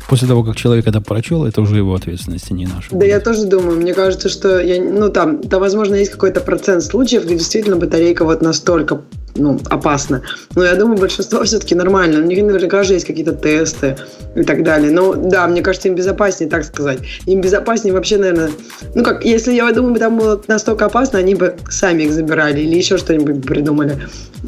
после 0.08 0.28
того, 0.28 0.42
как 0.44 0.56
человек 0.56 0.86
это 0.86 1.00
прочел, 1.00 1.44
это 1.44 1.60
уже 1.60 1.76
его 1.76 1.94
ответственность, 1.94 2.50
а 2.50 2.54
не 2.54 2.66
наша. 2.66 2.88
Да, 2.90 3.04
я 3.04 3.20
тоже 3.20 3.46
думаю. 3.46 3.76
Мне 3.78 3.94
кажется, 3.94 4.28
что 4.28 4.60
я, 4.60 4.82
ну 4.82 5.08
там, 5.08 5.42
там, 5.42 5.60
возможно, 5.60 5.94
есть 5.94 6.10
какой-то 6.10 6.40
процент 6.40 6.82
случаев, 6.82 7.24
где 7.24 7.34
действительно 7.34 7.76
батарейка 7.76 8.24
вот 8.24 8.42
настолько 8.42 9.02
ну, 9.38 9.58
опасно. 9.70 10.22
Но 10.54 10.64
я 10.64 10.74
думаю, 10.74 10.98
большинство 10.98 11.42
все-таки 11.44 11.74
нормально. 11.74 12.20
У 12.20 12.22
них 12.22 12.42
наверняка 12.42 12.82
же 12.82 12.94
есть 12.94 13.06
какие-то 13.06 13.32
тесты 13.32 13.96
и 14.34 14.42
так 14.42 14.62
далее. 14.62 14.90
Но 14.90 15.14
да, 15.14 15.46
мне 15.46 15.62
кажется, 15.62 15.88
им 15.88 15.94
безопаснее, 15.94 16.50
так 16.50 16.64
сказать. 16.64 16.98
Им 17.26 17.40
безопаснее 17.40 17.94
вообще, 17.94 18.18
наверное... 18.18 18.50
Ну 18.94 19.02
как, 19.02 19.24
если 19.24 19.52
я 19.52 19.70
думаю, 19.72 19.96
там 19.96 20.18
было 20.18 20.40
настолько 20.48 20.86
опасно, 20.86 21.18
они 21.18 21.34
бы 21.34 21.56
сами 21.70 22.04
их 22.04 22.12
забирали 22.12 22.60
или 22.60 22.76
еще 22.76 22.98
что-нибудь 22.98 23.44
придумали. 23.46 24.06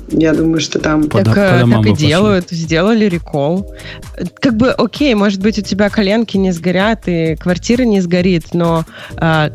Я 0.09 0.35
думаю, 0.35 0.61
что 0.61 0.79
там... 0.79 1.09
Так, 1.09 1.25
по, 1.25 1.33
так 1.33 1.87
и 1.87 1.93
делают. 1.95 2.51
Сделали 2.51 3.07
рекол. 3.07 3.75
Как 4.41 4.55
бы, 4.57 4.71
окей, 4.71 5.15
может 5.15 5.41
быть, 5.41 5.59
у 5.59 5.63
тебя 5.63 5.89
коленки 5.89 6.37
не 6.37 6.53
сгорят 6.53 7.03
и 7.07 7.37
квартира 7.37 7.83
не 7.83 8.01
сгорит, 8.01 8.53
но 8.53 8.85
а, 9.17 9.51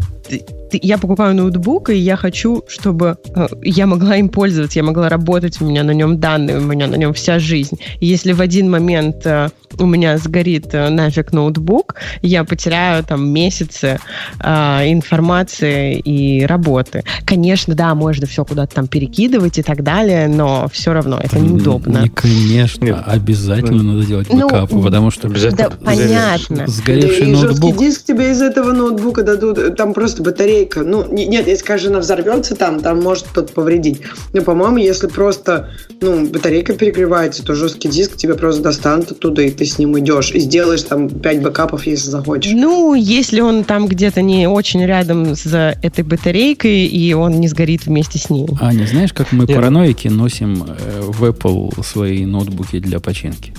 я 0.71 0.97
покупаю 0.97 1.35
ноутбук, 1.35 1.89
и 1.89 1.95
я 1.95 2.15
хочу, 2.15 2.63
чтобы 2.67 3.17
э, 3.35 3.47
я 3.63 3.85
могла 3.87 4.17
им 4.17 4.29
пользоваться, 4.29 4.79
я 4.79 4.83
могла 4.83 5.09
работать, 5.09 5.61
у 5.61 5.65
меня 5.65 5.83
на 5.83 5.91
нем 5.91 6.19
данные, 6.19 6.57
у 6.57 6.61
меня 6.61 6.87
на 6.87 6.95
нем 6.95 7.13
вся 7.13 7.39
жизнь. 7.39 7.77
И 7.99 8.05
если 8.05 8.33
в 8.33 8.41
один 8.41 8.69
момент 8.69 9.25
э, 9.25 9.49
у 9.77 9.85
меня 9.85 10.17
сгорит 10.17 10.73
э, 10.73 10.89
нафиг 10.89 11.33
ноутбук, 11.33 11.95
я 12.21 12.43
потеряю 12.43 13.03
там 13.03 13.27
месяцы 13.27 13.99
информации 14.39 15.99
и 15.99 16.45
работы. 16.45 17.03
Конечно, 17.25 17.75
да, 17.75 17.93
можно 17.95 18.27
все 18.27 18.45
куда-то 18.45 18.75
там 18.75 18.87
перекидывать 18.87 19.57
и 19.57 19.63
так 19.63 19.83
далее, 19.83 20.27
но 20.27 20.67
все 20.71 20.93
равно 20.93 21.19
это 21.21 21.39
неудобно. 21.39 21.99
Не, 22.03 22.09
конечно, 22.09 22.85
Нет. 22.85 23.03
обязательно 23.05 23.83
ну, 23.83 23.93
надо 23.93 24.05
делать 24.05 24.29
бэкапы, 24.29 24.75
ну, 24.75 24.83
потому 24.83 25.11
что 25.11 25.29
да, 25.51 25.69
понятно. 25.69 26.67
Сгоревший 26.67 27.25
да, 27.27 27.41
ноутбук. 27.41 27.69
И 27.71 27.73
жесткий 27.73 27.85
диск 27.85 28.05
тебе 28.05 28.31
из 28.31 28.41
этого 28.41 28.71
ноутбука 28.71 29.23
дадут, 29.23 29.75
там 29.75 29.93
просто 29.93 30.23
батарейка. 30.55 30.83
Ну, 30.83 31.05
нет, 31.11 31.47
если, 31.47 31.65
конечно, 31.65 31.89
она 31.89 31.99
взорвется 31.99 32.55
там, 32.55 32.79
там 32.79 33.01
может 33.01 33.25
кто-то 33.27 33.51
повредить. 33.53 34.01
Но, 34.33 34.41
по-моему, 34.41 34.77
если 34.77 35.07
просто 35.07 35.69
ну, 36.01 36.27
батарейка 36.27 36.73
перегревается, 36.73 37.43
то 37.43 37.55
жесткий 37.55 37.89
диск 37.89 38.15
тебе 38.15 38.35
просто 38.35 38.61
достанут 38.61 39.11
оттуда, 39.11 39.41
и 39.41 39.51
ты 39.51 39.65
с 39.65 39.77
ним 39.77 39.97
идешь 39.99 40.31
и 40.31 40.39
сделаешь 40.39 40.83
там 40.83 41.09
5 41.09 41.41
бэкапов, 41.41 41.85
если 41.85 42.09
захочешь. 42.09 42.51
Ну, 42.53 42.93
если 42.93 43.41
он 43.41 43.63
там 43.63 43.87
где-то 43.87 44.21
не 44.21 44.47
очень 44.47 44.85
рядом 44.85 45.35
с 45.35 45.45
этой 45.81 46.03
батарейкой, 46.03 46.85
и 46.85 47.13
он 47.13 47.39
не 47.39 47.47
сгорит 47.47 47.85
вместе 47.85 48.19
с 48.19 48.29
ним. 48.29 48.47
А 48.59 48.73
не 48.73 48.85
знаешь, 48.85 49.13
как 49.13 49.31
мы 49.31 49.45
Нет. 49.45 49.55
параноики 49.55 50.07
носим 50.07 50.63
э, 50.63 51.01
в 51.01 51.23
Apple 51.23 51.83
свои 51.83 52.25
ноутбуки 52.25 52.79
для 52.79 52.99
починки? 52.99 53.53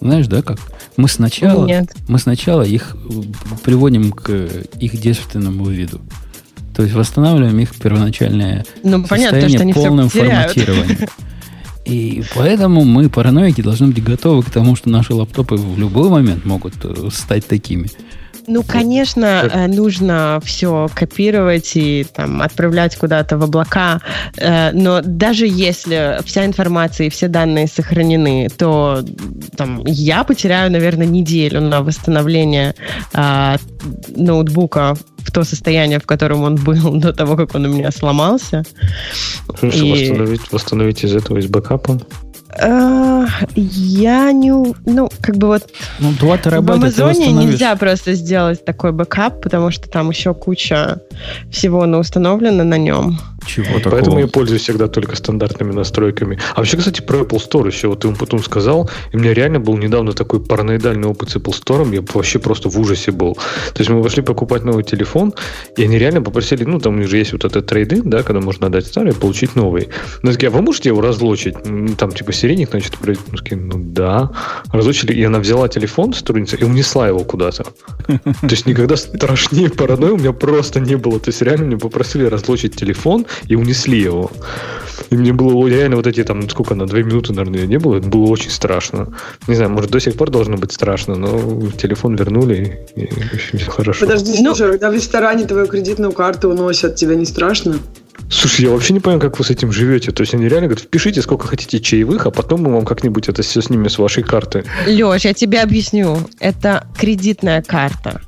Знаешь, 0.00 0.26
да, 0.26 0.42
как? 0.42 0.58
Мы 0.96 1.08
сначала, 1.08 1.66
Нет. 1.66 1.92
мы 2.08 2.18
сначала 2.18 2.62
их 2.62 2.96
приводим 3.64 4.12
к 4.12 4.30
их 4.30 5.00
действенному 5.00 5.66
виду. 5.66 6.00
То 6.74 6.82
есть 6.82 6.94
восстанавливаем 6.94 7.58
их 7.58 7.74
первоначальное 7.76 8.64
ну, 8.82 9.04
понятно, 9.04 9.40
состояние 9.40 9.72
что 9.72 9.82
полным 9.82 10.08
форматированием. 10.08 11.08
И 11.84 12.22
поэтому 12.34 12.84
мы, 12.84 13.08
параноики, 13.10 13.60
должны 13.60 13.88
быть 13.88 14.02
готовы 14.02 14.42
к 14.42 14.50
тому, 14.50 14.76
что 14.76 14.88
наши 14.88 15.14
лаптопы 15.14 15.56
в 15.56 15.78
любой 15.78 16.10
момент 16.10 16.44
могут 16.44 16.74
э, 16.84 17.08
стать 17.12 17.46
такими. 17.46 17.88
Ну, 18.52 18.62
конечно, 18.62 19.48
э, 19.50 19.66
нужно 19.66 20.38
все 20.44 20.86
копировать 20.94 21.72
и 21.74 22.04
там, 22.14 22.42
отправлять 22.42 22.96
куда-то 22.96 23.38
в 23.38 23.44
облака, 23.44 24.02
э, 24.36 24.72
но 24.72 25.00
даже 25.02 25.46
если 25.46 26.18
вся 26.26 26.44
информация 26.44 27.06
и 27.06 27.10
все 27.10 27.28
данные 27.28 27.66
сохранены, 27.66 28.48
то 28.50 29.02
там, 29.56 29.82
я 29.86 30.22
потеряю, 30.24 30.70
наверное, 30.70 31.06
неделю 31.06 31.62
на 31.62 31.80
восстановление 31.80 32.74
э, 33.14 33.56
ноутбука 34.08 34.96
в 35.16 35.32
то 35.32 35.44
состояние, 35.44 35.98
в 35.98 36.04
котором 36.04 36.42
он 36.42 36.56
был 36.56 36.92
до 37.00 37.14
того, 37.14 37.36
как 37.36 37.54
он 37.54 37.64
у 37.64 37.68
меня 37.68 37.90
сломался. 37.90 38.64
Слушай, 39.58 39.88
и... 39.88 39.92
восстановить, 40.10 40.52
восстановить 40.52 41.04
из 41.04 41.16
этого, 41.16 41.38
из 41.38 41.46
бэкапа? 41.46 42.00
Uh, 42.60 43.26
я 43.56 44.30
не... 44.32 44.52
Ну, 44.84 45.10
как 45.22 45.36
бы 45.36 45.46
вот... 45.46 45.70
Ну, 46.00 46.12
2 46.12 46.38
терабайта 46.38 46.80
В 46.80 47.00
Амазоне 47.00 47.32
нельзя 47.32 47.74
просто 47.76 48.12
сделать 48.14 48.64
такой 48.64 48.92
бэкап, 48.92 49.40
потому 49.40 49.70
что 49.70 49.88
там 49.88 50.10
еще 50.10 50.34
куча 50.34 51.00
всего 51.50 51.80
установлено 51.80 52.64
на 52.64 52.76
нем. 52.76 53.18
Чего 53.46 53.78
такого? 53.78 53.90
Поэтому 53.90 54.18
я 54.18 54.26
пользуюсь 54.26 54.62
всегда 54.62 54.88
только 54.88 55.16
стандартными 55.16 55.72
настройками. 55.72 56.38
А 56.54 56.58
вообще, 56.58 56.76
кстати, 56.76 57.00
про 57.00 57.20
Apple 57.20 57.38
Store 57.38 57.66
еще 57.66 57.88
вот 57.88 58.00
ты 58.00 58.08
ему 58.08 58.16
потом 58.16 58.42
сказал, 58.42 58.88
и 59.12 59.16
у 59.16 59.18
меня 59.18 59.34
реально 59.34 59.60
был 59.60 59.76
недавно 59.76 60.12
такой 60.12 60.40
параноидальный 60.44 61.08
опыт 61.08 61.30
с 61.30 61.36
Apple 61.36 61.52
Store, 61.52 61.94
я 61.94 62.02
вообще 62.14 62.38
просто 62.38 62.68
в 62.68 62.78
ужасе 62.78 63.10
был. 63.10 63.34
То 63.34 63.80
есть 63.80 63.90
мы 63.90 64.02
пошли 64.02 64.22
покупать 64.22 64.64
новый 64.64 64.84
телефон, 64.84 65.34
и 65.76 65.84
они 65.84 65.98
реально 65.98 66.22
попросили, 66.22 66.64
ну, 66.64 66.78
там 66.78 67.00
уже 67.00 67.18
есть 67.18 67.32
вот 67.32 67.44
этот 67.44 67.66
трейды, 67.66 68.02
да, 68.04 68.22
когда 68.22 68.40
можно 68.40 68.66
отдать 68.68 68.86
старый 68.86 69.12
и 69.12 69.14
получить 69.14 69.56
новый. 69.56 69.88
Но 70.22 70.32
такие, 70.32 70.48
а 70.48 70.50
вы 70.50 70.62
можете 70.62 70.90
его 70.90 71.00
разлочить? 71.00 71.54
Там, 71.96 72.12
типа, 72.12 72.32
серийник, 72.52 72.70
значит, 72.70 72.96
ну, 73.50 73.74
да. 73.76 74.30
Разлочили, 74.72 75.12
и 75.12 75.22
она 75.24 75.38
взяла 75.38 75.68
телефон 75.68 76.12
сотрудница 76.12 76.56
и 76.56 76.64
унесла 76.64 77.08
его 77.08 77.20
куда-то. 77.24 77.64
То 78.06 78.48
есть 78.50 78.66
никогда 78.66 78.96
страшнее 78.96 79.70
паранойи 79.70 80.12
у 80.12 80.18
меня 80.18 80.32
просто 80.32 80.80
не 80.80 80.96
было. 80.96 81.18
То 81.18 81.30
есть 81.30 81.42
реально 81.42 81.66
мне 81.66 81.78
попросили 81.78 82.24
разлочить 82.24 82.76
телефон, 82.76 83.26
и 83.48 83.56
унесли 83.56 84.00
его. 84.00 84.30
И 85.10 85.16
мне 85.16 85.32
было 85.32 85.66
реально 85.66 85.96
вот 85.96 86.06
эти 86.06 86.22
там, 86.24 86.48
сколько 86.48 86.74
на 86.74 86.86
две 86.86 87.02
минуты, 87.02 87.32
наверное, 87.32 87.66
не 87.66 87.78
было, 87.78 87.96
это 87.96 88.08
было 88.08 88.26
очень 88.26 88.50
страшно. 88.50 89.08
Не 89.48 89.54
знаю, 89.54 89.70
может, 89.70 89.90
до 89.90 90.00
сих 90.00 90.14
пор 90.14 90.30
должно 90.30 90.56
быть 90.56 90.72
страшно, 90.72 91.14
но 91.14 91.70
телефон 91.70 92.16
вернули, 92.16 92.86
и, 92.96 93.04
и 93.04 93.38
все 93.38 93.70
хорошо. 93.70 94.06
Подожди, 94.06 94.32
ну, 94.42 94.54
слушай, 94.54 94.72
когда 94.72 94.90
в 94.90 94.94
ресторане 94.94 95.44
твою 95.44 95.66
кредитную 95.66 96.12
карту 96.12 96.50
уносят, 96.50 96.96
тебе 96.96 97.16
не 97.16 97.26
страшно? 97.26 97.78
Слушай, 98.32 98.62
я 98.62 98.70
вообще 98.70 98.94
не 98.94 99.00
понимаю, 99.00 99.20
как 99.20 99.38
вы 99.38 99.44
с 99.44 99.50
этим 99.50 99.70
живете. 99.72 100.10
То 100.10 100.22
есть 100.22 100.32
они 100.32 100.48
реально 100.48 100.68
говорят, 100.68 100.84
впишите, 100.84 101.20
сколько 101.20 101.46
хотите 101.46 101.80
чаевых, 101.80 102.26
а 102.26 102.30
потом 102.32 102.62
мы 102.62 102.72
вам 102.72 102.84
как-нибудь 102.84 103.28
это 103.28 103.42
все 103.42 103.62
снимем 103.62 103.88
с 103.88 103.98
вашей 103.98 104.22
карты. 104.22 104.64
Леш, 104.86 105.24
я 105.24 105.34
тебе 105.34 105.60
объясню. 105.60 106.18
Это 106.40 106.86
кредитная 106.98 107.62
карта. 107.62 108.20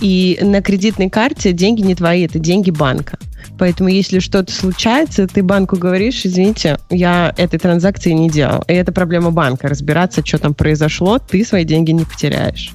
И 0.00 0.38
на 0.40 0.62
кредитной 0.62 1.10
карте 1.10 1.52
деньги 1.52 1.82
не 1.82 1.94
твои, 1.94 2.24
это 2.24 2.38
деньги 2.38 2.70
банка. 2.70 3.18
Поэтому 3.58 3.90
если 3.90 4.18
что-то 4.18 4.52
случается, 4.52 5.26
ты 5.26 5.42
банку 5.42 5.76
говоришь, 5.76 6.24
извините, 6.24 6.78
я 6.88 7.34
этой 7.36 7.58
транзакции 7.58 8.12
не 8.12 8.30
делал. 8.30 8.64
И 8.68 8.72
это 8.72 8.92
проблема 8.92 9.30
банка. 9.30 9.68
Разбираться, 9.68 10.24
что 10.24 10.38
там 10.38 10.54
произошло, 10.54 11.18
ты 11.18 11.44
свои 11.44 11.64
деньги 11.64 11.90
не 11.90 12.04
потеряешь. 12.04 12.72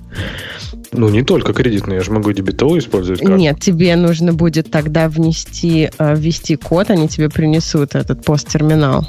Ну, 0.92 1.10
не 1.10 1.24
только 1.24 1.54
кредитные, 1.54 1.98
я 1.98 2.04
же 2.04 2.12
могу 2.12 2.32
дебетовую 2.32 2.80
использовать. 2.80 3.20
Карту. 3.20 3.36
Нет, 3.36 3.60
тебе 3.60 3.96
нужно 3.96 4.34
будет 4.34 4.72
тогда 4.72 5.10
внести, 5.10 5.90
э, 5.98 6.16
ввести 6.16 6.56
код, 6.56 6.90
они 6.90 7.08
тебе 7.08 7.30
принесут 7.30 7.96
этот 7.96 8.24
посттерминал. 8.24 9.08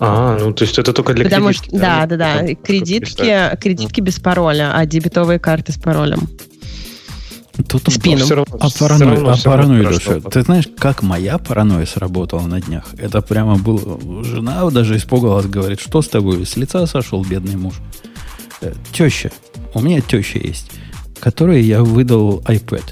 А, 0.00 0.38
ну 0.38 0.52
то 0.52 0.64
есть 0.64 0.78
это 0.78 0.92
только 0.92 1.14
для 1.14 1.24
Потому 1.24 1.48
кредитки. 1.48 1.68
Что, 1.68 1.78
да, 1.78 2.06
да, 2.06 2.16
да. 2.16 2.42
да. 2.42 2.54
Кредитки, 2.54 3.56
кредитки 3.60 4.00
без 4.00 4.18
пароля, 4.18 4.72
а 4.74 4.84
дебетовые 4.86 5.38
карты 5.38 5.72
с 5.72 5.76
паролем. 5.76 6.28
Тут 7.68 7.82
Спину. 7.88 8.24
Все 8.24 8.34
равно, 8.34 8.56
а 8.60 8.68
паранойя, 8.76 9.14
равно, 9.14 9.30
а 9.30 9.36
паранойя 9.44 9.88
Леша, 9.88 10.20
ты 10.20 10.42
знаешь, 10.42 10.68
как 10.76 11.02
моя 11.02 11.38
паранойя 11.38 11.86
сработала 11.86 12.42
на 12.46 12.60
днях? 12.60 12.86
Это 12.98 13.22
прямо 13.22 13.56
было... 13.56 14.24
Жена 14.24 14.68
даже 14.70 14.96
испугалась, 14.96 15.46
говорит, 15.46 15.80
что 15.80 16.02
с 16.02 16.08
тобой? 16.08 16.44
С 16.44 16.56
лица 16.56 16.84
сошел 16.86 17.24
бедный 17.24 17.54
муж. 17.54 17.74
Э, 18.60 18.72
теща. 18.92 19.30
У 19.72 19.80
меня 19.80 20.00
теща 20.00 20.38
есть, 20.38 20.72
которой 21.20 21.62
я 21.62 21.84
выдал 21.84 22.40
iPad. 22.40 22.84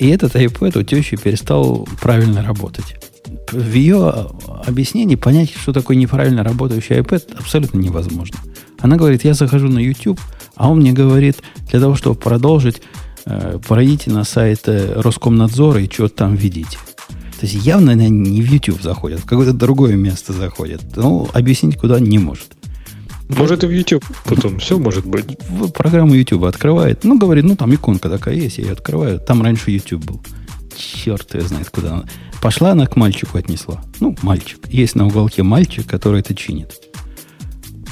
И 0.00 0.08
этот 0.08 0.34
iPad 0.34 0.78
у 0.80 0.82
тещи 0.82 1.16
перестал 1.16 1.86
правильно 2.00 2.42
работать. 2.42 2.96
В 3.50 3.72
ее 3.72 4.28
объяснении 4.66 5.16
понять, 5.16 5.52
что 5.54 5.72
такое 5.72 5.96
неправильно 5.96 6.42
работающий 6.42 6.96
iPad, 6.96 7.36
абсолютно 7.38 7.78
невозможно. 7.78 8.38
Она 8.78 8.96
говорит, 8.96 9.24
я 9.24 9.34
захожу 9.34 9.68
на 9.68 9.78
YouTube, 9.78 10.20
а 10.54 10.70
он 10.70 10.78
мне 10.78 10.92
говорит, 10.92 11.36
для 11.70 11.80
того, 11.80 11.94
чтобы 11.94 12.16
продолжить, 12.16 12.82
Э, 13.26 13.58
пройдите 13.66 14.10
на 14.10 14.22
сайт 14.22 14.62
э, 14.66 15.00
Роскомнадзора 15.00 15.82
и 15.82 15.90
что 15.90 16.08
там 16.08 16.36
видите. 16.36 16.78
То 17.40 17.44
есть 17.44 17.54
явно 17.54 17.92
она 17.92 18.08
не 18.08 18.40
в 18.40 18.46
YouTube 18.46 18.80
заходит, 18.80 19.18
в 19.18 19.26
какое-то 19.26 19.52
другое 19.52 19.96
место 19.96 20.32
заходит. 20.32 20.80
Ну, 20.94 21.28
объяснить 21.32 21.76
куда 21.76 21.98
не 21.98 22.18
может. 22.18 22.56
Может 23.28 23.64
и 23.64 23.66
в 23.66 23.70
YouTube 23.70 24.04
потом, 24.24 24.60
все 24.60 24.78
может 24.78 25.04
быть. 25.04 25.36
Программу 25.74 26.14
YouTube 26.14 26.44
открывает. 26.44 27.02
Ну, 27.02 27.18
говорит, 27.18 27.44
ну 27.44 27.56
там 27.56 27.74
иконка 27.74 28.08
такая 28.08 28.36
есть, 28.36 28.58
я 28.58 28.64
ее 28.64 28.72
открываю. 28.72 29.18
Там 29.18 29.42
раньше 29.42 29.72
YouTube 29.72 30.04
был. 30.04 30.22
Черт 30.76 31.34
ее 31.34 31.42
знает, 31.42 31.68
куда 31.70 31.94
она. 31.94 32.04
Пошла 32.40 32.72
она 32.72 32.86
к 32.86 32.96
мальчику 32.96 33.38
отнесла. 33.38 33.80
Ну, 34.00 34.16
мальчик. 34.22 34.60
Есть 34.68 34.94
на 34.94 35.06
уголке 35.06 35.42
мальчик, 35.42 35.86
который 35.86 36.20
это 36.20 36.34
чинит. 36.34 36.74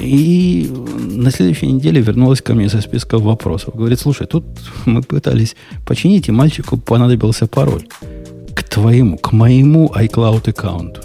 И 0.00 0.70
на 0.98 1.30
следующей 1.30 1.66
неделе 1.66 2.00
вернулась 2.00 2.42
ко 2.42 2.54
мне 2.54 2.68
со 2.68 2.80
списком 2.80 3.22
вопросов. 3.22 3.74
Говорит, 3.76 4.00
слушай, 4.00 4.26
тут 4.26 4.44
мы 4.86 5.02
пытались 5.02 5.56
починить, 5.86 6.28
и 6.28 6.32
мальчику 6.32 6.76
понадобился 6.76 7.46
пароль. 7.46 7.86
К 8.54 8.62
твоему, 8.64 9.18
к 9.18 9.32
моему 9.32 9.92
iCloud 9.94 10.50
аккаунту. 10.50 11.02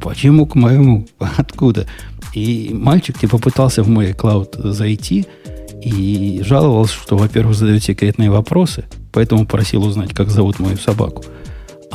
Почему 0.00 0.46
к 0.46 0.54
моему? 0.54 1.06
Откуда? 1.36 1.86
И 2.34 2.70
мальчик 2.72 3.18
типа 3.18 3.38
пытался 3.38 3.82
в 3.82 3.88
мой 3.88 4.12
iCloud 4.12 4.72
зайти 4.72 5.26
и 5.82 6.40
жаловался, 6.44 6.94
что, 6.94 7.16
во-первых, 7.16 7.56
задает 7.56 7.82
секретные 7.82 8.30
вопросы, 8.30 8.84
поэтому 9.12 9.46
просил 9.46 9.84
узнать, 9.84 10.14
как 10.14 10.30
зовут 10.30 10.58
мою 10.58 10.76
собаку. 10.76 11.24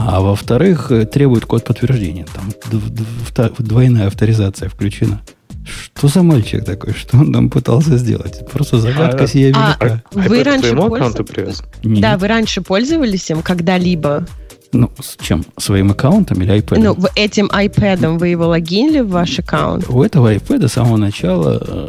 А 0.02 0.22
во-вторых, 0.22 0.92
требует 1.12 1.46
код 1.46 1.66
подтверждения. 1.66 2.26
Там 2.34 3.52
двойная 3.58 4.08
авторизация 4.08 4.70
включена. 4.70 5.22
Что 5.66 6.08
за 6.08 6.24
мальчик 6.24 6.64
такой? 6.64 6.94
Что 6.94 7.18
он 7.18 7.34
там 7.34 7.50
пытался 7.50 7.98
сделать? 7.98 8.50
Просто 8.52 8.80
загадка 8.80 9.26
а, 9.26 9.28
сия 9.28 9.48
велика. 9.48 9.78
А, 9.80 9.86
а, 9.86 10.20
вы 10.20 10.44
раньше 10.44 10.76
пользовались? 10.76 11.62
Да, 11.84 12.18
вы 12.18 12.28
раньше 12.28 12.62
пользовались 12.62 13.30
им 13.30 13.42
когда-либо? 13.42 14.26
Ну, 14.72 14.90
с 15.00 15.18
чем? 15.22 15.44
Своим 15.58 15.92
аккаунтом 15.92 16.42
или 16.42 16.56
iPad? 16.60 16.80
Ну, 16.80 16.98
этим 17.16 17.48
iPad 17.48 18.18
вы 18.18 18.30
его 18.30 18.48
логинили 18.48 19.02
в 19.02 19.10
ваш 19.10 19.40
аккаунт? 19.40 19.90
У 19.90 20.02
этого 20.02 20.34
iPad 20.34 20.68
с 20.68 20.74
самого 20.74 20.98
начала 20.98 21.62
э, 21.62 21.88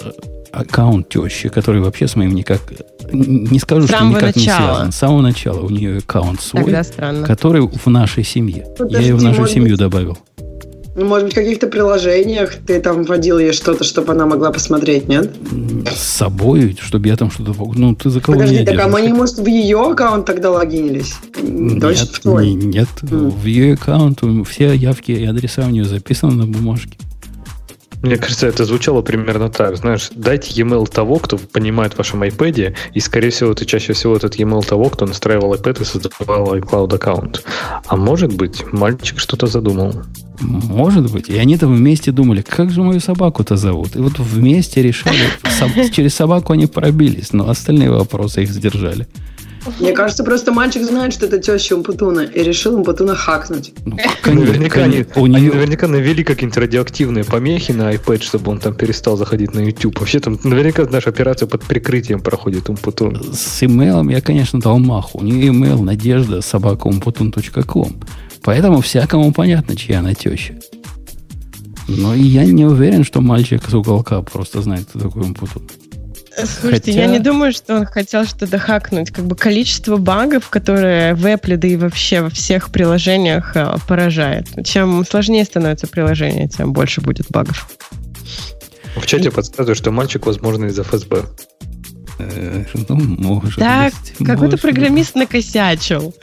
аккаунт 0.53 1.09
тещи, 1.09 1.49
который 1.49 1.81
вообще 1.81 2.09
с 2.09 2.17
моим 2.17 2.35
никак... 2.35 2.61
Не 3.13 3.59
скажу, 3.59 3.87
что 3.87 4.05
никак 4.05 4.35
начала. 4.37 4.37
не 4.37 4.43
связан. 4.43 4.93
С 4.93 4.97
самого 4.97 5.21
начала 5.21 5.61
у 5.61 5.71
нее 5.71 5.99
аккаунт 5.99 6.41
свой, 6.41 6.75
который 7.27 7.67
в 7.67 7.87
нашей 7.87 8.25
семье. 8.25 8.67
Подожди, 8.77 8.97
Я 8.97 9.09
ее 9.11 9.15
в 9.15 9.23
нашу 9.23 9.47
семью 9.47 9.77
добавил. 9.77 10.19
Ну, 10.97 11.07
может 11.07 11.27
быть, 11.27 11.33
в 11.33 11.37
каких-то 11.37 11.69
приложениях 11.69 12.57
ты 12.67 12.81
там 12.81 13.05
вводил 13.05 13.39
ей 13.39 13.53
что-то, 13.53 13.85
чтобы 13.85 14.13
она 14.13 14.27
могла 14.27 14.51
посмотреть, 14.51 15.09
нет? 15.09 15.31
С 15.91 16.03
собой, 16.03 16.77
чтобы 16.81 17.09
я 17.09 17.17
там 17.17 17.31
что-то... 17.31 17.55
Ну, 17.75 17.95
ты 17.95 18.11
за 18.11 18.21
кого 18.21 18.35
Подожди, 18.35 18.57
меня 18.57 18.67
так 18.67 18.75
держишь? 18.75 18.87
а 18.87 18.93
мы 18.93 19.01
не, 19.01 19.13
может, 19.13 19.39
в 19.39 19.47
ее 19.47 19.81
аккаунт 19.81 20.27
тогда 20.27 20.51
логинились? 20.51 21.15
Нет, 21.41 22.01
в 22.01 22.21
твой? 22.21 22.51
Не, 22.51 22.67
нет. 22.67 22.89
Mm. 23.03 23.31
В 23.31 23.45
ее 23.45 23.75
аккаунт 23.75 24.21
все 24.49 24.75
явки 24.75 25.13
и 25.13 25.25
адреса 25.25 25.65
у 25.65 25.71
нее 25.71 25.85
записаны 25.85 26.35
на 26.35 26.47
бумажке. 26.47 26.99
Мне 28.03 28.17
кажется, 28.17 28.47
это 28.47 28.65
звучало 28.65 29.03
примерно 29.03 29.51
так. 29.51 29.77
Знаешь, 29.77 30.11
дайте 30.15 30.53
e-mail 30.55 30.87
того, 30.89 31.19
кто 31.19 31.37
понимает 31.37 31.95
в 31.95 31.99
вашем 31.99 32.23
iPad, 32.23 32.75
и, 32.95 33.01
скорее 33.01 33.31
всего, 33.31 33.53
это 33.53 33.67
чаще 33.67 33.93
всего 33.93 34.17
этот 34.17 34.37
e-mail 34.37 34.67
того, 34.67 34.89
кто 34.89 35.07
настраивал 35.07 35.55
iPad 35.55 35.83
и 35.83 35.85
создавал 35.85 36.57
iCloud 36.57 36.95
аккаунт. 36.95 37.45
А 37.87 37.97
может 37.97 38.35
быть, 38.35 38.65
мальчик 38.73 39.19
что-то 39.19 39.47
задумал. 39.47 39.93
Может 40.41 41.13
быть. 41.13 41.29
И 41.29 41.37
они 41.37 41.59
там 41.59 41.75
вместе 41.75 42.13
думали, 42.13 42.41
как 42.41 42.71
же 42.71 42.83
мою 42.83 43.01
собаку-то 43.01 43.57
зовут. 43.57 43.97
И 43.97 43.99
вот 43.99 44.19
вместе 44.19 44.83
решили, 44.83 45.29
через 45.93 46.15
собаку 46.15 46.55
они 46.55 46.67
пробились, 46.67 47.35
но 47.35 47.51
остальные 47.51 47.91
вопросы 47.91 48.45
их 48.45 48.51
сдержали. 48.51 49.07
Мне 49.79 49.93
кажется, 49.93 50.25
просто 50.25 50.53
мальчик 50.53 50.83
знает, 50.83 51.13
что 51.13 51.27
это 51.27 51.39
теща 51.39 51.77
Умпутуна, 51.77 52.21
и 52.21 52.43
решил 52.43 52.77
Умпутуна 52.77 53.15
хакнуть. 53.15 53.73
Ну, 53.85 53.97
наверняка, 54.25 54.85
они, 54.85 55.05
у 55.17 55.25
они 55.25 55.35
нее... 55.35 55.53
наверняка 55.53 55.87
навели 55.87 56.25
какие-нибудь 56.25 56.57
радиоактивные 56.57 57.25
помехи 57.25 57.73
на 57.73 57.93
iPad, 57.95 58.23
чтобы 58.23 58.51
он 58.51 58.59
там 58.59 58.75
перестал 58.75 59.17
заходить 59.17 59.55
на 59.55 59.61
YouTube. 59.61 59.99
Вообще 59.99 60.21
там 60.21 60.39
наверняка 60.45 60.87
наша 60.91 61.11
операция 61.11 61.47
под 61.47 61.63
прикрытием 61.65 62.21
проходит 62.21 62.69
Умпутун. 62.69 63.35
С 63.35 63.63
имейлом 63.63 64.09
я, 64.09 64.21
конечно, 64.21 64.61
дал 64.61 64.79
маху. 64.79 65.19
У 65.19 65.23
нее 65.23 65.49
имейл 65.49 65.83
надежда 65.83 66.41
собака 66.41 66.87
умпутун.ком. 66.87 68.01
Поэтому 68.43 68.81
всякому 68.81 69.33
понятно, 69.33 69.77
чья 69.77 69.99
она 69.99 70.15
теща. 70.15 70.55
Но 71.89 72.15
я 72.15 72.45
не 72.45 72.65
уверен, 72.65 73.05
что 73.05 73.21
мальчик 73.21 73.63
с 73.69 73.75
уголка 73.75 74.23
просто 74.23 74.63
знает, 74.63 74.87
кто 74.89 75.01
такой 75.01 75.23
Умпутун. 75.23 75.63
Слушайте, 76.37 76.93
Хотя... 76.93 77.01
я 77.01 77.07
не 77.07 77.19
думаю, 77.19 77.53
что 77.53 77.77
он 77.77 77.87
хотел 77.87 78.25
что-то 78.25 78.59
хакнуть. 78.59 79.11
Как 79.11 79.25
бы 79.25 79.37
количество 79.37 79.97
багов, 79.97 80.49
которые 80.49 81.15
в 81.15 81.27
Apple, 81.27 81.57
да 81.57 81.69
и 81.69 81.77
вообще 81.77 82.23
во 82.23 82.31
всех 82.31 82.71
приложениях 82.71 83.57
э, 83.57 83.75
поражает. 83.89 84.47
Чем 84.65 85.05
сложнее 85.05 85.45
становится 85.45 85.87
приложение, 85.87 86.49
тем 86.49 86.73
больше 86.73 87.01
будет 87.01 87.27
багов. 87.31 87.69
В 88.97 89.07
чате 89.07 89.29
и... 89.29 89.31
подсказывают, 89.31 89.79
что 89.79 89.91
мальчик, 89.91 90.27
возможно, 90.27 90.67
из 90.67 90.79
ФСБ. 90.79 91.25
Ну, 92.89 93.41
может 93.43 93.57
так, 93.57 93.93
какой-то 94.25 94.59
программист 94.59 95.15
накосячил 95.15 96.15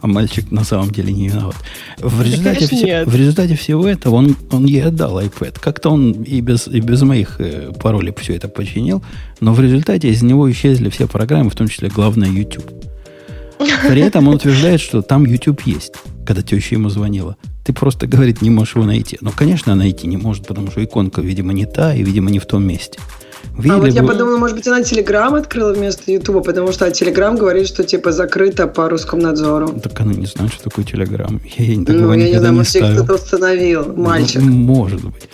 а 0.00 0.06
мальчик 0.06 0.50
на 0.50 0.64
самом 0.64 0.90
деле 0.90 1.12
не 1.12 1.28
виноват. 1.28 1.56
В 1.98 2.22
результате, 2.22 2.60
да, 2.60 2.76
все, 2.76 3.04
в 3.04 3.14
результате 3.16 3.56
всего 3.56 3.86
этого 3.88 4.16
он, 4.16 4.36
он 4.50 4.64
ей 4.64 4.84
отдал 4.84 5.20
iPad. 5.20 5.58
Как-то 5.60 5.90
он 5.90 6.12
и 6.12 6.40
без, 6.40 6.68
и 6.68 6.80
без 6.80 7.02
моих 7.02 7.40
э, 7.40 7.72
паролей 7.72 8.14
все 8.18 8.36
это 8.36 8.48
починил, 8.48 9.02
но 9.40 9.52
в 9.52 9.60
результате 9.60 10.08
из 10.08 10.22
него 10.22 10.50
исчезли 10.50 10.88
все 10.90 11.08
программы, 11.08 11.50
в 11.50 11.56
том 11.56 11.68
числе 11.68 11.88
главное 11.88 12.28
YouTube. 12.28 12.70
При 13.88 14.00
этом 14.02 14.28
он 14.28 14.36
утверждает, 14.36 14.80
что 14.80 15.02
там 15.02 15.24
YouTube 15.24 15.62
есть, 15.62 15.94
когда 16.24 16.42
теща 16.42 16.76
ему 16.76 16.90
звонила. 16.90 17.36
Ты 17.64 17.72
просто, 17.72 18.06
говорит, 18.06 18.40
не 18.40 18.50
можешь 18.50 18.76
его 18.76 18.86
найти. 18.86 19.18
Но, 19.20 19.32
конечно, 19.32 19.74
найти 19.74 20.06
не 20.06 20.16
может, 20.16 20.46
потому 20.46 20.70
что 20.70 20.82
иконка, 20.82 21.20
видимо, 21.20 21.52
не 21.52 21.66
та 21.66 21.92
и, 21.92 22.02
видимо, 22.02 22.30
не 22.30 22.38
в 22.38 22.46
том 22.46 22.64
месте. 22.64 23.00
Видели 23.56 23.72
а 23.72 23.78
вот 23.78 23.92
я 23.92 24.02
подумала, 24.02 24.38
может 24.38 24.56
быть, 24.56 24.66
она 24.68 24.82
Телеграм 24.82 25.34
открыла 25.34 25.72
вместо 25.72 26.10
Ютуба, 26.10 26.42
потому 26.42 26.72
что 26.72 26.90
Телеграм 26.90 27.36
говорит, 27.36 27.66
что 27.66 27.84
типа 27.84 28.12
закрыто 28.12 28.66
по 28.68 28.88
русскому 28.88 29.22
надзору. 29.22 29.68
Так 29.80 30.00
она 30.00 30.14
не 30.14 30.26
знает, 30.26 30.52
что 30.52 30.64
такое 30.64 30.84
Телеграм. 30.84 31.40
Я 31.56 31.78
ну, 31.78 31.84
такого 31.84 32.06
ну, 32.06 32.14
я 32.14 32.30
не 32.30 32.38
знаю, 32.38 32.54
может, 32.54 32.76
кто-то 32.76 33.14
установил, 33.14 33.94
мальчик. 33.96 34.42
Ну, 34.42 34.52
может 34.52 35.02
быть. 35.02 35.28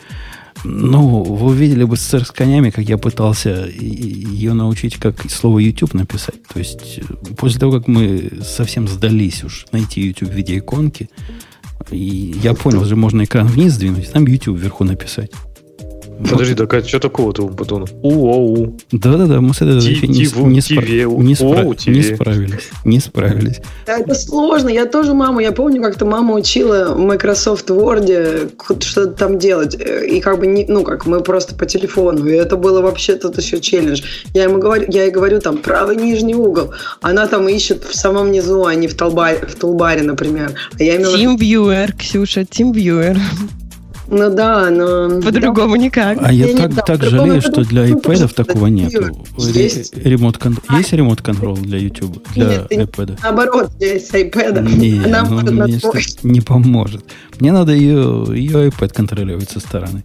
Ну, 0.65 1.23
вы 1.23 1.55
видели 1.55 1.85
бы 1.85 1.97
с 1.97 2.31
конями, 2.33 2.71
как 2.71 2.87
я 2.87 2.97
пытался 2.97 3.67
ее 3.67 4.55
научить, 4.55 4.97
как 4.97 5.31
слово 5.31 5.59
YouTube 5.59 5.93
написать. 5.93 6.43
То 6.53 6.59
есть, 6.59 7.01
после 7.37 7.61
того, 7.61 7.73
как 7.73 7.87
мы 7.87 8.31
совсем 8.43 8.89
сдались 8.89 9.45
уж 9.45 9.67
найти 9.73 10.01
YouTube 10.01 10.31
в 10.31 10.33
виде 10.33 10.57
иконки, 10.57 11.11
и 11.91 12.35
я 12.43 12.55
понял, 12.55 12.85
что 12.87 12.97
можно 12.97 13.25
экран 13.25 13.47
вниз 13.47 13.75
сдвинуть, 13.75 14.11
там 14.11 14.27
YouTube 14.27 14.59
вверху 14.59 14.85
написать. 14.85 15.31
Подожди, 16.31 16.55
так 16.55 16.73
а 16.75 16.83
что 16.83 16.99
такого-то 16.99 17.45
у 17.45 17.49
Батона? 17.49 17.87
УОУ. 18.03 18.79
Да-да-да, 18.93 19.41
мы 19.41 19.53
с 19.55 19.63
этой 19.63 19.81
задачей 19.81 20.07
не, 20.07 20.19
не, 20.19 20.25
спра- 20.25 20.47
не, 20.47 20.61
спра- 20.61 21.91
не 21.91 22.03
справились. 22.03 22.71
Не 22.85 23.01
справились. 23.01 23.61
Да, 23.87 23.99
это 23.99 24.15
сложно. 24.15 24.69
Я 24.69 24.87
тоже 24.87 25.15
маму, 25.15 25.41
я 25.41 25.53
помню, 25.53 25.83
как-то 25.83 26.05
мама 26.07 26.35
учила 26.35 26.95
в 26.95 26.99
Microsoft 26.99 27.71
Word 27.71 28.53
что-то 28.83 29.13
там 29.13 29.39
делать. 29.39 29.75
И 29.75 30.21
как 30.21 30.39
бы, 30.39 30.47
не, 30.47 30.65
ну, 30.69 30.83
как 30.83 31.07
мы 31.07 31.21
просто 31.21 31.55
по 31.55 31.67
телефону. 31.67 32.27
И 32.27 32.33
это 32.33 32.57
было 32.57 32.81
вообще 32.81 33.17
тут 33.17 33.37
еще 33.39 33.61
челлендж. 33.61 34.03
Я 34.35 34.45
ему 34.45 34.59
говорю, 34.59 34.87
я 34.89 35.05
ей 35.05 35.11
говорю, 35.11 35.41
там, 35.41 35.59
правый 35.59 35.97
нижний 35.97 36.35
угол. 36.35 36.73
Она 37.01 37.27
там 37.27 37.49
ищет 37.49 37.85
в 37.85 37.95
самом 37.95 38.31
низу, 38.33 38.65
а 38.65 38.75
не 38.75 38.89
в, 38.89 38.95
толбаре, 38.95 39.47
в 39.47 39.55
толбаре, 39.57 40.03
например. 40.03 40.53
А 40.79 40.83
я 40.83 40.97
имела... 40.97 41.17
TeamViewer, 41.17 41.93
Ксюша, 41.99 42.41
TeamViewer. 42.43 43.19
Ну 44.09 44.35
да, 44.35 44.71
но... 44.71 45.21
По-другому 45.21 45.77
никак. 45.77 46.19
А 46.21 46.33
я, 46.33 46.47
я 46.47 46.69
так, 46.69 46.85
так 46.85 47.03
жалею, 47.05 47.41
что 47.41 47.65
для 47.65 47.89
iPad 47.89 48.33
такого 48.35 48.67
нет. 48.67 48.93
Есть. 49.39 49.97
Ремонт 49.97 50.39
кон... 50.39 50.59
а, 50.67 50.79
есть 50.79 50.93
ремонт 50.93 51.23
контрол 51.23 51.57
для 51.57 51.79
YouTube, 51.79 52.23
для 52.35 52.47
нет, 52.47 52.73
iPad? 52.73 53.19
Наоборот, 53.23 53.71
есть 53.81 54.13
iPad. 54.13 54.63
Не, 54.77 55.05
Она 55.05 55.25
ну, 55.25 55.41
мне 55.53 55.81
не 56.23 56.41
поможет. 56.41 57.05
Мне 57.41 57.53
надо 57.53 57.73
ее, 57.73 58.27
ее 58.29 58.69
iPad 58.69 58.93
контролировать 58.93 59.51
со 59.51 59.61
стороны 59.61 60.05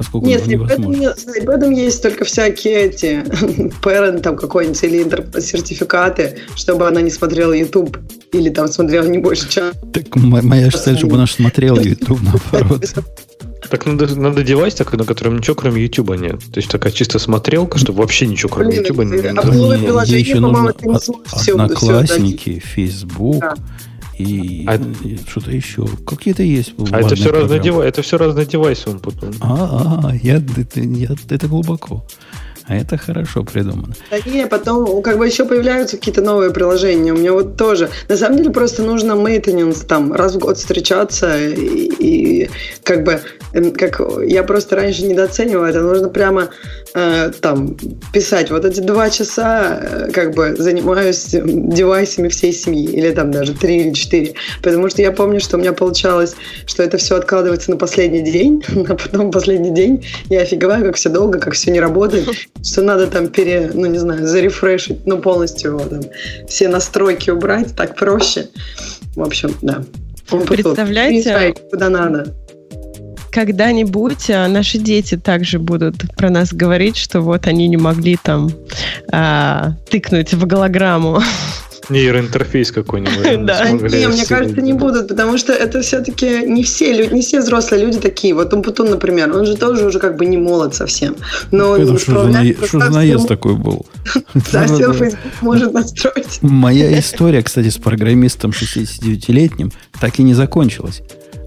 поскольку 0.00 0.26
Нет, 0.26 0.44
с 0.44 0.48
iPad, 0.48 1.14
с 1.14 1.26
iPad 1.26 1.74
есть 1.74 2.02
только 2.02 2.24
всякие 2.24 2.86
эти 2.86 3.22
parent 3.82 4.20
там 4.20 4.36
какой-нибудь 4.36 4.82
или 4.82 5.40
сертификаты, 5.40 6.38
чтобы 6.54 6.88
она 6.88 7.02
не 7.02 7.10
смотрела 7.10 7.52
YouTube 7.52 7.98
или 8.32 8.48
там 8.48 8.68
смотрела 8.68 9.06
не 9.06 9.18
больше 9.18 9.48
часа. 9.48 9.72
Так 9.92 10.16
моя 10.16 10.70
цель, 10.70 10.96
чтобы 10.96 11.16
она 11.16 11.26
смотрела 11.26 11.80
YouTube, 11.80 12.20
наоборот. 12.52 12.82
Так 13.68 13.86
надо, 13.86 14.14
надо 14.16 14.42
девайс, 14.42 14.74
так, 14.74 14.92
на 14.92 15.04
котором 15.04 15.38
ничего 15.38 15.54
кроме 15.54 15.82
YouTube 15.82 16.16
нет. 16.16 16.40
То 16.52 16.58
есть 16.58 16.70
такая 16.70 16.92
чисто 16.92 17.18
смотрелка, 17.18 17.78
чтобы 17.78 18.00
вообще 18.00 18.26
ничего 18.26 18.48
кроме 18.48 18.70
Блин, 18.70 18.82
YouTube 18.82 19.04
нет. 19.04 19.38
А 19.38 19.42
да, 19.42 20.02
ей 20.04 20.20
еще 20.20 20.40
нужно 20.40 20.70
одноклассники, 20.70 22.62
Facebook. 22.64 23.40
Да 23.40 23.54
и, 24.20 24.64
а, 24.66 24.76
и 24.76 25.16
что-то 25.28 25.50
еще. 25.50 25.86
Какие-то 26.06 26.42
есть. 26.42 26.74
А 26.92 27.00
это 27.00 27.14
все, 27.16 27.30
разные 27.30 27.60
девайсы, 27.60 27.88
это 27.88 28.02
все 28.02 28.18
разные 28.18 28.46
девайсы 28.46 28.90
он 28.90 28.98
потом. 29.00 29.30
А, 29.40 30.00
а, 30.04 30.14
я, 30.16 30.36
это, 30.36 30.80
я, 30.80 31.08
это 31.28 31.48
глубоко. 31.48 32.04
А 32.70 32.76
это 32.76 32.96
хорошо 32.96 33.42
придумано. 33.42 33.94
Да 34.12 34.18
не, 34.24 34.46
потом 34.46 35.02
как 35.02 35.18
бы 35.18 35.26
еще 35.26 35.44
появляются 35.44 35.96
какие-то 35.96 36.22
новые 36.22 36.52
приложения. 36.52 37.12
У 37.12 37.16
меня 37.16 37.32
вот 37.32 37.56
тоже. 37.56 37.90
На 38.08 38.16
самом 38.16 38.36
деле 38.36 38.50
просто 38.50 38.84
нужно 38.84 39.14
maintenance 39.14 39.84
там 39.84 40.12
раз 40.12 40.36
в 40.36 40.38
год 40.38 40.56
встречаться 40.56 41.36
и, 41.36 41.90
и 41.98 42.50
как 42.84 43.02
бы 43.02 43.22
Эм, 43.52 43.72
как 43.72 44.00
я 44.26 44.42
просто 44.42 44.76
раньше 44.76 45.04
недооценивала 45.04 45.66
это, 45.66 45.80
нужно 45.80 46.08
прямо 46.08 46.50
э, 46.94 47.32
там 47.40 47.76
писать. 48.12 48.50
Вот 48.50 48.64
эти 48.64 48.80
два 48.80 49.10
часа 49.10 49.80
э, 49.80 50.10
как 50.12 50.34
бы 50.34 50.54
занимаюсь 50.56 51.28
девайсами 51.30 52.28
всей 52.28 52.52
семьи, 52.52 52.84
или 52.84 53.10
там 53.10 53.30
даже 53.30 53.54
три 53.54 53.78
или 53.78 53.92
четыре. 53.92 54.34
Потому 54.62 54.88
что 54.88 55.02
я 55.02 55.10
помню, 55.12 55.40
что 55.40 55.56
у 55.56 55.60
меня 55.60 55.72
получалось, 55.72 56.36
что 56.66 56.82
это 56.82 56.96
все 56.98 57.16
откладывается 57.16 57.70
на 57.70 57.76
последний 57.76 58.22
день, 58.22 58.62
а 58.88 58.94
потом 58.94 59.30
последний 59.30 59.70
день 59.70 60.06
я 60.28 60.42
офигеваю, 60.42 60.84
как 60.84 60.96
все 60.96 61.08
долго, 61.08 61.38
как 61.38 61.54
все 61.54 61.70
не 61.70 61.80
работает, 61.80 62.28
что 62.62 62.82
надо 62.82 63.06
там 63.06 63.28
пере, 63.28 63.70
ну 63.72 63.86
не 63.86 63.98
знаю, 63.98 64.26
зарефрешить, 64.26 65.06
ну 65.06 65.18
полностью 65.18 65.80
там, 65.88 66.00
все 66.48 66.68
настройки 66.68 67.30
убрать, 67.30 67.74
так 67.76 67.96
проще. 67.96 68.48
В 69.16 69.22
общем, 69.22 69.54
да. 69.62 69.82
Представляете, 70.28 71.54
куда 71.70 71.88
надо 71.88 72.34
когда-нибудь 73.30 74.30
а, 74.30 74.48
наши 74.48 74.78
дети 74.78 75.16
также 75.16 75.58
будут 75.58 76.14
про 76.16 76.30
нас 76.30 76.52
говорить, 76.52 76.96
что 76.96 77.20
вот 77.20 77.46
они 77.46 77.68
не 77.68 77.76
могли 77.76 78.18
там 78.22 78.50
а, 79.10 79.72
тыкнуть 79.88 80.34
в 80.34 80.46
голограмму. 80.46 81.20
Нейроинтерфейс 81.88 82.72
какой-нибудь. 82.72 83.40
Да. 83.50 83.70
Не, 83.70 84.06
мне 84.08 84.26
кажется, 84.26 84.60
не 84.60 84.72
будут, 84.72 85.08
потому 85.08 85.38
что 85.38 85.52
это 85.52 85.80
все-таки 85.80 86.46
не 86.46 86.62
все 86.62 86.92
люди, 86.92 87.14
не 87.14 87.22
все 87.22 87.40
взрослые 87.40 87.84
люди 87.84 87.98
такие. 87.98 88.34
Вот 88.34 88.52
Умпутун, 88.52 88.90
например, 88.90 89.34
он 89.36 89.46
же 89.46 89.56
тоже 89.56 89.86
уже 89.86 89.98
как 89.98 90.16
бы 90.16 90.26
не 90.26 90.36
молод 90.36 90.74
совсем. 90.74 91.16
Но 91.50 91.76
это 91.76 91.98
что 91.98 92.30
же 92.30 92.90
наезд 92.90 93.28
такой 93.28 93.56
был? 93.56 93.86
Да, 94.52 94.66
все 94.66 94.92
Facebook 94.92 95.32
может 95.40 95.72
настроить. 95.72 96.38
Моя 96.42 96.98
история, 96.98 97.42
кстати, 97.42 97.68
с 97.68 97.78
программистом 97.78 98.50
69-летним 98.50 99.72
так 100.00 100.18
и 100.18 100.22
не 100.22 100.34
закончилась. 100.34 101.02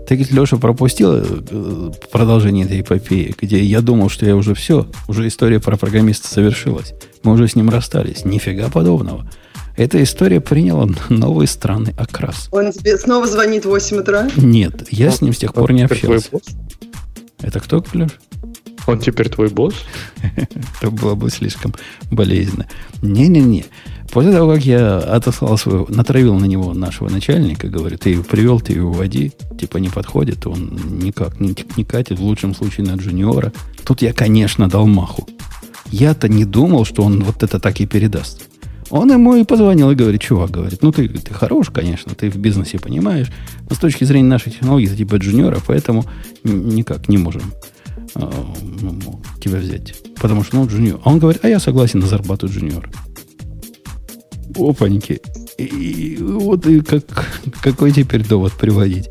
Так 0.08 0.18
ведь 0.18 0.32
Леша 0.32 0.58
пропустил 0.58 1.14
э, 1.16 1.92
продолжение 2.12 2.66
этой 2.66 2.82
эпопеи, 2.82 3.34
где 3.40 3.64
я 3.64 3.82
думал, 3.82 4.10
что 4.10 4.26
я 4.26 4.36
уже 4.36 4.54
все, 4.54 4.88
уже 5.08 5.28
история 5.28 5.60
про 5.60 5.78
программиста 5.78 6.34
завершилась. 6.34 6.94
Мы 7.24 7.34
уже 7.34 7.48
с 7.48 7.56
ним 7.56 7.70
расстались. 7.70 8.26
Нифига 8.26 8.70
подобного. 8.70 9.30
Эта 9.76 10.02
история 10.04 10.40
приняла 10.40 10.88
новый 11.10 11.48
странный 11.48 11.94
окрас. 11.98 12.48
Он 12.52 12.72
тебе 12.72 12.98
снова 12.98 13.28
звонит 13.28 13.66
в 13.66 13.70
8 13.70 13.98
утра? 13.98 14.30
Нет, 14.36 14.88
я 14.92 15.12
с 15.12 15.22
ним 15.22 15.34
с 15.34 15.38
тех 15.38 15.54
пор 15.54 15.72
не 15.72 15.84
общался. 15.84 16.30
Это 17.42 17.60
кто, 17.60 17.84
Леш? 17.94 18.12
Он 18.86 19.00
теперь 19.00 19.30
твой 19.30 19.50
босс? 19.50 19.76
Это 20.82 20.92
было 20.92 21.16
бы 21.16 21.30
слишком 21.30 21.74
болезненно. 22.12 22.68
Не-не-не. 23.02 23.66
После 24.12 24.32
того, 24.32 24.54
как 24.54 24.64
я 24.64 24.98
отослал 24.98 25.58
своего, 25.58 25.88
натравил 25.90 26.36
на 26.36 26.46
него 26.46 26.74
нашего 26.74 27.10
начальника, 27.10 27.68
говорю, 27.68 27.98
ты 27.98 28.12
его 28.12 28.24
привел, 28.24 28.60
ты 28.60 28.74
его 28.74 28.92
уводи, 28.92 29.32
типа 29.60 29.78
не 29.78 29.90
подходит, 29.90 30.46
он 30.46 30.80
никак 31.00 31.40
не, 31.40 31.56
не 31.76 31.84
катит, 31.84 32.20
в 32.20 32.24
лучшем 32.24 32.54
случае 32.54 32.86
на 32.86 32.96
джуниора. 32.96 33.52
Тут 33.84 34.02
я, 34.04 34.14
конечно, 34.14 34.70
дал 34.70 34.86
маху. 34.86 35.28
Я-то 35.90 36.28
не 36.28 36.46
думал, 36.46 36.86
что 36.86 37.04
он 37.04 37.24
вот 37.24 37.42
это 37.42 37.60
так 37.60 37.80
и 37.80 37.88
передаст. 37.88 38.44
Он 38.94 39.12
ему 39.12 39.36
и 39.36 39.44
позвонил 39.44 39.90
и 39.90 39.96
говорит, 39.96 40.22
чувак, 40.22 40.52
говорит, 40.52 40.84
ну 40.84 40.92
ты, 40.92 41.08
ты 41.08 41.34
хорош, 41.34 41.72
конечно, 41.72 42.14
ты 42.14 42.30
в 42.30 42.36
бизнесе 42.36 42.78
понимаешь, 42.78 43.32
но 43.68 43.76
с 43.76 43.80
точки 43.80 44.04
зрения 44.04 44.28
нашей 44.28 44.52
технологии 44.52 44.86
ты 44.86 44.96
типа 44.96 45.16
джуниора, 45.16 45.60
поэтому 45.66 46.06
никак 46.44 47.10
не 47.10 47.18
можем 47.18 47.42
э, 48.14 48.32
тебя 49.42 49.58
взять. 49.58 49.96
Потому 50.22 50.44
что, 50.44 50.58
ну, 50.58 50.68
джуниор. 50.68 51.02
А 51.04 51.10
он 51.10 51.18
говорит, 51.18 51.44
а 51.44 51.50
я 51.50 51.60
согласен 51.60 52.02
на 52.02 52.06
зарплату 52.06 52.46
джуниора. 52.46 52.88
Опаньки. 54.56 55.22
И, 55.58 55.64
и 55.64 56.18
вот 56.18 56.68
и 56.68 56.82
как, 56.82 57.04
какой 57.64 57.94
теперь 57.94 58.24
довод 58.24 58.54
приводить? 58.54 59.10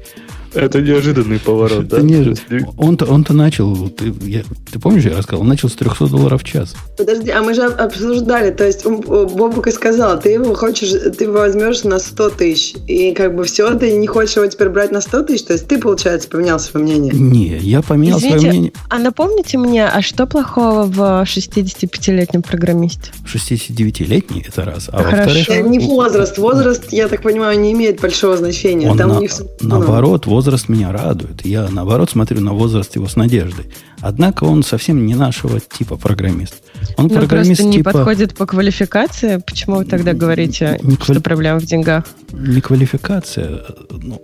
Это 0.54 0.80
неожиданный 0.80 1.38
поворот, 1.38 1.88
да? 1.88 2.00
Неожиданный. 2.00 2.66
Он-то, 2.76 3.06
он-то 3.06 3.32
начал, 3.32 3.88
ты, 3.88 4.12
я, 4.22 4.42
ты 4.70 4.78
помнишь, 4.78 5.04
я 5.04 5.16
рассказал, 5.16 5.42
он 5.42 5.48
начал 5.48 5.68
с 5.68 5.74
300 5.74 6.06
долларов 6.08 6.42
в 6.42 6.44
час. 6.44 6.74
Подожди, 6.96 7.30
а 7.30 7.42
мы 7.42 7.54
же 7.54 7.62
обсуждали, 7.62 8.50
то 8.50 8.66
есть 8.66 8.84
Бобука 8.84 9.70
сказал, 9.70 10.20
ты 10.20 10.30
его 10.30 10.54
хочешь, 10.54 10.90
ты 11.16 11.24
его 11.24 11.38
возьмешь 11.38 11.84
на 11.84 11.98
100 11.98 12.30
тысяч, 12.30 12.74
и 12.86 13.12
как 13.12 13.34
бы 13.34 13.44
все, 13.44 13.74
ты 13.78 13.92
не 13.92 14.06
хочешь 14.06 14.36
его 14.36 14.46
теперь 14.46 14.68
брать 14.68 14.92
на 14.92 15.00
100 15.00 15.22
тысяч, 15.22 15.44
то 15.44 15.52
есть 15.54 15.66
ты, 15.68 15.78
получается, 15.78 16.28
поменял 16.28 16.58
свое 16.58 16.84
мнение? 16.84 17.12
Не, 17.14 17.56
я 17.58 17.82
поменял 17.82 18.18
Извините, 18.18 18.38
свое 18.38 18.52
мнение. 18.52 18.72
А 18.88 18.98
напомните 18.98 19.58
мне, 19.58 19.86
а 19.86 20.02
что 20.02 20.26
плохого 20.26 20.84
в 20.84 20.98
65-летнем 21.22 22.42
программисте? 22.42 23.10
69-летний, 23.32 24.44
это 24.46 24.64
раз. 24.64 24.88
А 24.92 25.02
Хорошо. 25.02 25.54
Не 25.60 25.78
возраст, 25.78 26.38
возраст, 26.38 26.92
я 26.92 27.08
так 27.08 27.22
понимаю, 27.22 27.58
не 27.58 27.72
имеет 27.72 28.00
большого 28.00 28.36
значения. 28.36 28.90
Он 28.90 28.98
Там 28.98 29.10
на, 29.10 29.18
у 29.18 29.20
них... 29.20 29.32
Наоборот, 29.60 30.26
возраст 30.26 30.41
возраст 30.42 30.68
меня 30.68 30.90
радует. 30.90 31.46
Я, 31.46 31.68
наоборот, 31.70 32.10
смотрю 32.10 32.40
на 32.40 32.52
возраст 32.52 32.96
его 32.96 33.06
с 33.06 33.14
надеждой. 33.14 33.66
Однако 34.00 34.42
он 34.42 34.64
совсем 34.64 35.06
не 35.06 35.14
нашего 35.14 35.60
типа 35.60 35.96
программист. 35.96 36.64
Он 36.96 37.06
Но 37.06 37.14
программист 37.14 37.60
просто 37.60 37.64
не 37.64 37.76
типа... 37.76 37.92
подходит 37.92 38.34
по 38.34 38.44
квалификации. 38.44 39.36
Почему 39.46 39.76
вы 39.76 39.84
тогда 39.84 40.14
говорите, 40.14 40.80
не 40.82 40.96
что 40.96 41.04
квали... 41.04 41.18
проблема 41.20 41.60
в 41.60 41.64
деньгах? 41.64 42.06
Не 42.32 42.60
квалификация. 42.60 43.60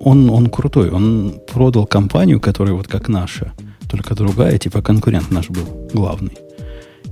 Он, 0.00 0.28
он 0.30 0.50
крутой. 0.50 0.90
Он 0.90 1.34
продал 1.52 1.86
компанию, 1.86 2.40
которая 2.40 2.74
вот 2.74 2.88
как 2.88 3.08
наша, 3.08 3.52
только 3.88 4.16
другая, 4.16 4.58
типа 4.58 4.82
конкурент 4.82 5.30
наш 5.30 5.48
был 5.50 5.88
главный. 5.94 6.36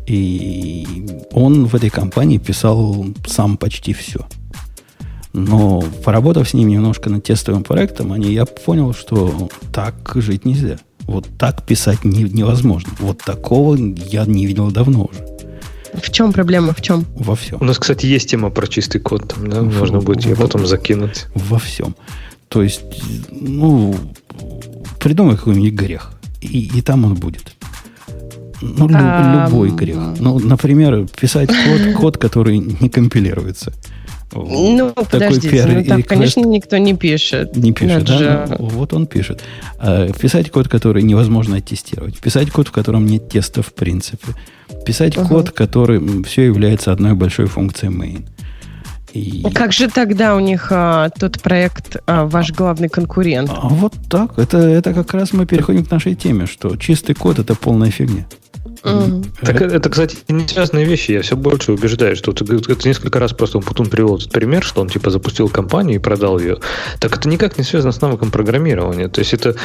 И 0.08 0.84
он 1.30 1.66
в 1.66 1.76
этой 1.76 1.90
компании 1.90 2.38
писал 2.38 3.06
сам 3.24 3.56
почти 3.56 3.92
все. 3.92 4.26
Но 5.36 5.84
поработав 6.02 6.48
с 6.48 6.54
ним 6.54 6.68
немножко 6.68 7.10
над 7.10 7.22
тестовым 7.22 7.62
проектом, 7.62 8.12
они, 8.12 8.32
я 8.32 8.46
понял, 8.46 8.94
что 8.94 9.50
так 9.70 9.94
жить 10.14 10.46
нельзя. 10.46 10.78
Вот 11.02 11.28
так 11.38 11.66
писать 11.66 12.04
не, 12.04 12.22
невозможно. 12.22 12.90
Вот 13.00 13.18
такого 13.18 13.76
я 13.76 14.24
не 14.24 14.46
видел 14.46 14.70
давно 14.70 15.04
уже. 15.04 15.26
В 15.92 16.10
чем 16.10 16.32
проблема? 16.32 16.72
В 16.72 16.80
чем? 16.80 17.04
Во 17.14 17.36
всем. 17.36 17.58
У 17.60 17.64
нас, 17.64 17.78
кстати, 17.78 18.06
есть 18.06 18.30
тема 18.30 18.48
про 18.48 18.66
чистый 18.66 18.98
код. 18.98 19.34
Там, 19.34 19.50
да? 19.50 19.60
Можно 19.60 20.00
будет 20.00 20.24
ее 20.24 20.36
потом 20.36 20.66
закинуть. 20.66 21.26
Во 21.34 21.58
всем. 21.58 21.94
То 22.48 22.62
есть, 22.62 22.80
ну, 23.30 23.94
придумай 24.98 25.36
какой-нибудь 25.36 25.74
грех. 25.74 26.12
И, 26.40 26.70
и 26.78 26.80
там 26.80 27.04
он 27.04 27.14
будет. 27.14 27.52
Ну, 28.62 28.88
люб, 28.88 29.50
любой 29.50 29.70
грех. 29.70 29.98
Ну, 30.18 30.38
например, 30.38 31.06
писать 31.20 31.50
код, 31.50 31.94
код, 32.00 32.16
который 32.16 32.56
не 32.58 32.88
компилируется. 32.88 33.74
Ну, 34.32 34.92
подождите, 34.92 35.66
ну, 35.66 35.84
так, 35.84 36.06
конечно, 36.06 36.40
никто 36.40 36.76
не 36.78 36.94
пишет. 36.94 37.56
Не 37.56 37.72
пишет, 37.72 38.04
да? 38.04 38.18
Же... 38.18 38.56
Ну, 38.58 38.66
вот 38.66 38.92
он 38.92 39.06
пишет. 39.06 39.42
А, 39.78 40.10
писать 40.12 40.50
код, 40.50 40.68
который 40.68 41.02
невозможно 41.02 41.60
тестировать. 41.60 42.18
Писать 42.18 42.50
код, 42.50 42.68
в 42.68 42.72
котором 42.72 43.06
нет 43.06 43.28
теста 43.28 43.62
в 43.62 43.72
принципе. 43.72 44.34
Писать 44.84 45.16
угу. 45.16 45.28
код, 45.28 45.50
который 45.52 46.24
все 46.24 46.42
является 46.42 46.92
одной 46.92 47.14
большой 47.14 47.46
функцией 47.46 47.92
main. 47.92 48.26
И... 49.12 49.42
Как 49.54 49.72
же 49.72 49.88
тогда 49.88 50.36
у 50.36 50.40
них 50.40 50.68
а, 50.70 51.08
тот 51.10 51.40
проект 51.40 51.96
а, 52.06 52.26
ваш 52.26 52.52
главный 52.52 52.88
конкурент? 52.88 53.50
А 53.50 53.68
вот 53.68 53.94
так. 54.10 54.38
Это, 54.38 54.58
это 54.58 54.92
как 54.92 55.14
раз 55.14 55.32
мы 55.32 55.46
переходим 55.46 55.84
к 55.84 55.90
нашей 55.90 56.14
теме, 56.14 56.46
что 56.46 56.76
чистый 56.76 57.14
код 57.14 57.38
это 57.38 57.54
полная 57.54 57.90
фигня. 57.90 58.26
Так 59.40 59.60
это, 59.60 59.90
кстати, 59.90 60.16
не 60.28 60.46
связанные 60.46 60.84
вещи. 60.84 61.12
Я 61.12 61.22
все 61.22 61.36
больше 61.36 61.72
убеждаюсь, 61.72 62.18
что 62.18 62.32
это 62.32 62.88
несколько 62.88 63.18
раз 63.18 63.32
просто 63.32 63.58
Путун 63.60 63.88
привел 63.88 64.16
этот 64.16 64.30
пример, 64.30 64.62
что 64.62 64.80
он 64.80 64.88
типа 64.88 65.10
запустил 65.10 65.48
компанию 65.48 65.96
и 65.96 65.98
продал 65.98 66.38
ее. 66.38 66.58
Так 67.00 67.16
это 67.16 67.28
никак 67.28 67.58
не 67.58 67.64
связано 67.64 67.92
с 67.92 68.00
навыком 68.00 68.30
программирования. 68.30 69.08
То 69.08 69.20
есть 69.20 69.34
это 69.34 69.56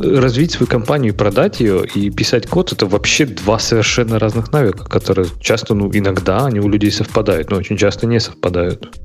развить 0.00 0.52
свою 0.52 0.68
компанию 0.68 1.12
и 1.12 1.16
продать 1.16 1.60
ее, 1.60 1.86
и 1.86 2.10
писать 2.10 2.46
код, 2.46 2.72
это 2.72 2.86
вообще 2.86 3.26
два 3.26 3.58
совершенно 3.58 4.18
разных 4.18 4.52
навыка, 4.52 4.84
которые 4.84 5.28
часто, 5.40 5.74
ну, 5.74 5.90
иногда 5.92 6.46
они 6.46 6.60
у 6.60 6.68
людей 6.68 6.90
совпадают, 6.90 7.50
но 7.50 7.56
очень 7.58 7.76
часто 7.76 8.06
не 8.06 8.20
совпадают. 8.20 8.98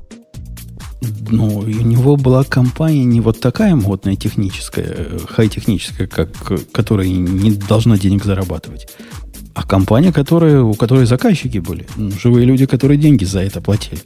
Ну, 1.29 1.57
у 1.57 1.65
него 1.65 2.15
была 2.15 2.43
компания 2.43 3.03
не 3.03 3.21
вот 3.21 3.39
такая 3.39 3.75
модная 3.75 4.15
техническая, 4.15 5.19
хай-техническая, 5.27 6.07
как, 6.07 6.29
которая 6.71 7.07
не 7.07 7.51
должна 7.51 7.97
денег 7.97 8.23
зарабатывать. 8.23 8.87
А 9.53 9.65
компания, 9.65 10.11
которая, 10.11 10.61
у 10.61 10.73
которой 10.73 11.05
заказчики 11.05 11.59
были. 11.59 11.85
Живые 12.21 12.45
люди, 12.45 12.65
которые 12.65 12.97
деньги 12.97 13.23
за 13.23 13.41
это 13.41 13.61
платили. 13.61 14.01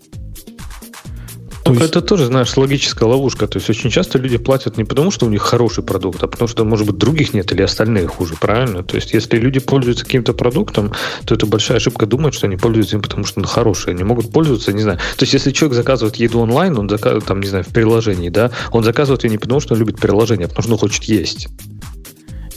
То 1.68 1.74
есть... 1.74 1.86
Это 1.86 2.02
тоже, 2.02 2.26
знаешь, 2.26 2.56
логическая 2.56 3.08
ловушка. 3.08 3.48
То 3.48 3.58
есть 3.58 3.70
очень 3.70 3.90
часто 3.90 4.18
люди 4.18 4.38
платят 4.38 4.78
не 4.78 4.84
потому, 4.84 5.12
что 5.12 5.26
у 5.26 5.30
них 5.30 5.42
хороший 5.42 5.84
продукт, 5.84 6.24
а 6.24 6.28
потому 6.28 6.48
что, 6.48 6.66
может 6.66 6.88
быть, 6.88 6.98
других 6.98 7.34
нет 7.34 7.52
или 7.52 7.62
остальные 7.62 8.08
хуже, 8.08 8.36
правильно? 8.40 8.84
То 8.84 8.96
есть 8.96 9.14
если 9.14 9.38
люди 9.38 9.60
пользуются 9.60 10.06
каким-то 10.06 10.34
продуктом, 10.34 10.94
то 11.26 11.36
это 11.36 11.46
большая 11.46 11.78
ошибка 11.78 12.06
думать, 12.06 12.34
что 12.34 12.48
они 12.48 12.58
пользуются 12.58 12.96
им, 12.96 13.02
потому 13.02 13.26
что 13.26 13.40
он 13.40 13.46
хороший. 13.46 13.94
Они 13.94 14.04
могут 14.04 14.32
пользоваться, 14.32 14.74
не 14.74 14.82
знаю. 14.82 14.98
То 15.18 15.24
есть 15.24 15.34
если 15.34 15.52
человек 15.52 15.76
заказывает 15.76 16.16
еду 16.18 16.40
онлайн, 16.40 16.78
он 16.78 16.90
заказывает, 16.90 17.26
там, 17.26 17.40
не 17.40 17.48
знаю, 17.48 17.64
в 17.64 17.70
приложении, 17.70 18.30
да, 18.30 18.52
он 18.72 18.84
заказывает 18.84 19.24
ее 19.24 19.32
не 19.32 19.38
потому, 19.38 19.60
что 19.60 19.74
он 19.74 19.80
любит 19.80 20.00
приложение, 20.00 20.46
а 20.46 20.50
потому 20.50 20.64
что 20.64 20.74
он 20.74 20.80
хочет 20.80 21.04
есть. 21.04 21.48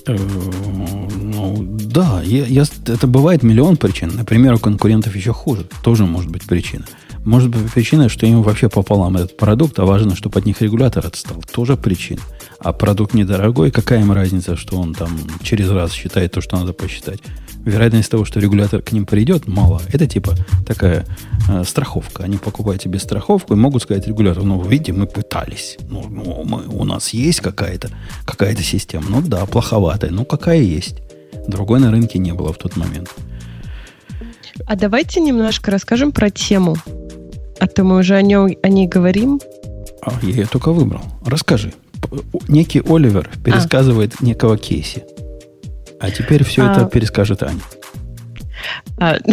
Э, 0.07 0.17
ну, 1.21 1.57
да, 1.61 2.23
я, 2.25 2.47
я, 2.47 2.65
это 2.87 3.07
бывает 3.07 3.43
миллион 3.43 3.77
причин. 3.77 4.13
Например, 4.15 4.55
у 4.55 4.59
конкурентов 4.59 5.15
еще 5.17 5.33
хуже. 5.33 5.67
Тоже 5.83 6.07
может 6.07 6.31
быть 6.31 6.45
причина. 6.45 6.85
Может 7.25 7.51
быть 7.51 7.71
причина, 7.73 8.09
что 8.09 8.27
им 8.27 8.43
вообще 8.43 8.69
пополам 8.69 9.17
этот 9.17 9.37
продукт, 9.37 9.79
а 9.79 9.85
важно, 9.85 10.17
чтобы 10.17 10.39
от 10.39 10.47
них 10.47 10.63
регулятор 10.63 11.07
отстал. 11.07 11.43
Тоже 11.53 11.77
причина. 11.77 12.21
А 12.59 12.73
продукт 12.73 13.15
недорогой, 13.15 13.71
какая 13.71 14.01
им 14.01 14.13
разница, 14.13 14.57
что 14.57 14.79
он 14.79 14.95
там 14.95 15.19
через 15.43 15.71
раз 15.71 15.93
считает 15.93 16.33
то, 16.33 16.41
что 16.41 16.57
надо 16.57 16.73
посчитать. 16.73 17.21
Вероятность 17.65 18.11
того, 18.11 18.25
что 18.25 18.41
регулятор 18.41 18.81
к 18.81 18.93
ним 18.93 19.05
придет, 19.05 19.47
мало. 19.47 19.83
Это 19.93 20.07
типа 20.07 20.35
такая 20.67 21.05
э, 21.51 21.63
страховка. 21.65 22.25
Они 22.25 22.39
покупают 22.39 22.81
тебе 22.81 22.99
страховку 22.99 23.53
и 23.53 23.57
могут 23.57 23.83
сказать 23.83 24.07
регулятору, 24.07 24.47
ну, 24.47 24.63
видите, 24.63 24.95
мы 24.95 25.07
пытались. 25.07 25.77
Ну, 25.91 26.07
ну 26.09 26.43
мы, 26.45 26.67
у 26.69 26.85
нас 26.85 27.11
есть 27.11 27.41
какая-то 27.41 27.91
какая 28.25 28.57
система. 28.57 29.05
Ну 29.11 29.21
да, 29.21 29.45
плоховатая. 29.45 30.11
Ну, 30.11 30.25
какая 30.25 30.61
есть. 30.61 30.97
Другой 31.47 31.81
на 31.81 31.91
рынке 31.91 32.19
не 32.19 32.33
было 32.33 32.53
в 32.53 32.59
тот 32.59 32.77
момент. 32.77 33.15
А 34.67 34.77
давайте 34.77 35.21
немножко 35.21 35.71
расскажем 35.71 36.13
про 36.13 36.31
тему. 36.31 36.77
А 37.59 37.67
то 37.67 37.85
мы 37.85 37.99
уже 37.99 38.17
о, 38.17 38.23
нем, 38.23 38.49
о 38.63 38.69
ней 38.69 38.87
говорим. 38.87 39.41
А, 40.03 40.13
я 40.23 40.29
ее 40.29 40.47
только 40.47 40.73
выбрал. 40.73 41.03
Расскажи. 41.25 41.73
Некий 42.49 42.83
Оливер 42.87 43.31
пересказывает 43.45 44.15
а. 44.21 44.25
некого 44.25 44.57
Кейси. 44.57 45.05
А 46.01 46.11
теперь 46.11 46.45
все 46.45 46.63
а... 46.63 46.73
это 46.73 46.87
перескажет 46.87 47.43
Аня. 47.43 47.61
А, 48.99 49.17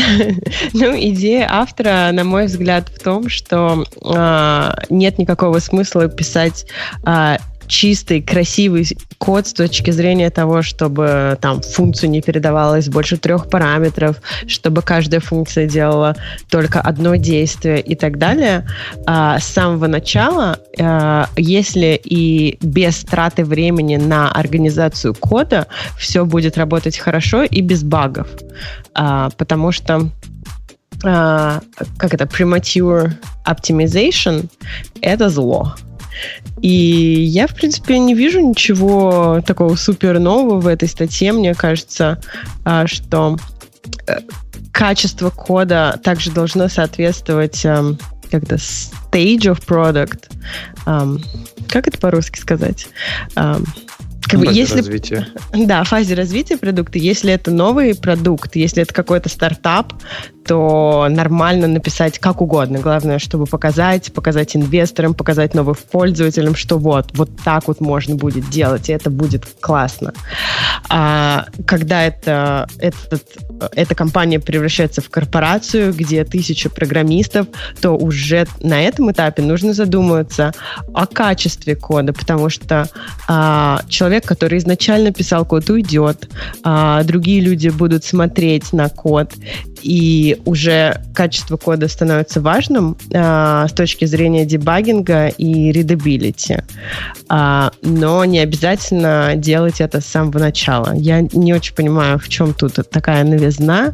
ну, 0.73 0.97
идея 0.97 1.47
автора, 1.51 2.09
на 2.11 2.23
мой 2.23 2.45
взгляд, 2.45 2.89
в 2.89 2.99
том, 3.01 3.29
что 3.29 3.83
а, 4.03 4.75
нет 4.89 5.17
никакого 5.17 5.59
смысла 5.59 6.07
писать 6.07 6.65
а, 7.03 7.37
чистый, 7.67 8.21
красивый 8.21 8.87
код 9.17 9.47
с 9.47 9.53
точки 9.53 9.91
зрения 9.91 10.29
того, 10.29 10.61
чтобы 10.61 11.37
там 11.41 11.61
функцию 11.61 12.09
не 12.09 12.21
передавалось 12.21 12.89
больше 12.89 13.17
трех 13.17 13.49
параметров, 13.49 14.21
чтобы 14.47 14.81
каждая 14.81 15.19
функция 15.19 15.67
делала 15.67 16.15
только 16.49 16.81
одно 16.81 17.15
действие 17.15 17.81
и 17.81 17.95
так 17.95 18.17
далее. 18.17 18.67
А, 19.05 19.39
с 19.39 19.45
самого 19.45 19.87
начала, 19.87 20.59
а, 20.79 21.29
если 21.35 21.99
и 22.03 22.57
без 22.61 23.03
траты 23.03 23.43
времени 23.43 23.97
на 23.97 24.31
организацию 24.31 25.13
кода, 25.13 25.67
все 25.97 26.25
будет 26.25 26.57
работать 26.57 26.97
хорошо 26.97 27.43
и 27.43 27.61
без 27.61 27.83
багов. 27.83 28.27
А, 28.93 29.29
потому 29.37 29.71
что 29.71 30.09
Uh, 31.03 31.61
как 31.97 32.15
это, 32.15 32.25
premature 32.25 33.13
optimization— 33.45 34.49
это 35.01 35.29
зло. 35.29 35.75
И 36.61 36.69
я, 36.69 37.47
в 37.47 37.55
принципе, 37.55 37.99
не 37.99 38.13
вижу 38.13 38.39
ничего 38.39 39.41
такого 39.45 39.75
супер 39.75 40.19
нового 40.19 40.59
в 40.59 40.67
этой 40.67 40.87
статье. 40.87 41.31
Мне 41.31 41.53
кажется, 41.53 42.21
а, 42.65 42.87
что 42.87 43.37
э, 44.07 44.19
качество 44.71 45.29
кода 45.29 45.99
также 46.03 46.31
должно 46.31 46.67
соответствовать 46.67 47.63
эм, 47.65 47.97
как-то 48.29 48.55
stage 48.55 49.45
of 49.45 49.65
product. 49.65 50.29
Um, 50.85 51.23
как 51.67 51.87
это 51.87 51.97
по-русски 51.97 52.39
сказать? 52.39 52.87
Um, 53.35 53.67
как 54.27 54.41
бы, 54.41 54.47
если, 54.53 54.77
развития. 54.77 55.27
Да, 55.53 55.83
фазе 55.83 56.13
развития 56.13 56.57
продукта. 56.57 56.99
Если 56.99 57.31
это 57.31 57.49
новый 57.51 57.95
продукт, 57.95 58.55
если 58.55 58.83
это 58.83 58.93
какой-то 58.93 59.29
стартап, 59.29 59.93
то 60.47 61.07
нормально 61.09 61.67
написать 61.67 62.19
как 62.19 62.41
угодно. 62.41 62.79
Главное, 62.79 63.19
чтобы 63.19 63.45
показать, 63.45 64.13
показать 64.13 64.55
инвесторам, 64.55 65.13
показать 65.13 65.53
новым 65.53 65.75
пользователям, 65.91 66.55
что 66.55 66.77
вот, 66.77 67.09
вот 67.13 67.29
так 67.43 67.67
вот 67.67 67.81
можно 67.81 68.15
будет 68.15 68.49
делать, 68.49 68.89
и 68.89 68.93
это 68.93 69.09
будет 69.09 69.45
классно. 69.59 70.13
А 70.89 71.45
когда 71.65 72.03
это, 72.03 72.67
этот, 72.79 73.23
эта 73.73 73.95
компания 73.95 74.39
превращается 74.39 75.01
в 75.01 75.09
корпорацию, 75.09 75.93
где 75.93 76.23
тысяча 76.23 76.69
программистов, 76.69 77.47
то 77.81 77.91
уже 77.91 78.47
на 78.61 78.81
этом 78.81 79.11
этапе 79.11 79.41
нужно 79.41 79.73
задумываться 79.73 80.53
о 80.93 81.05
качестве 81.07 81.75
кода, 81.75 82.13
потому 82.13 82.49
что 82.49 82.87
а, 83.27 83.81
человек, 83.89 84.25
который 84.25 84.59
изначально 84.59 85.11
писал 85.11 85.45
код, 85.45 85.69
уйдет, 85.69 86.29
а 86.63 87.03
другие 87.03 87.41
люди 87.41 87.67
будут 87.67 88.05
смотреть 88.05 88.71
на 88.71 88.87
код, 88.87 89.33
и 89.81 90.41
уже 90.45 91.01
качество 91.13 91.57
кода 91.57 91.87
становится 91.87 92.41
важным 92.41 92.97
а, 93.13 93.67
с 93.67 93.73
точки 93.73 94.05
зрения 94.05 94.45
дебагинга 94.45 95.27
и 95.27 95.71
readability. 95.71 96.63
А, 97.29 97.71
но 97.81 98.25
не 98.25 98.39
обязательно 98.39 99.33
делать 99.35 99.81
это 99.81 100.01
с 100.01 100.05
самого 100.05 100.39
начала. 100.39 100.93
Я 100.95 101.21
не 101.21 101.53
очень 101.53 101.75
понимаю, 101.75 102.19
в 102.19 102.29
чем 102.29 102.53
тут 102.53 102.79
такая 102.89 103.23
новизна. 103.23 103.93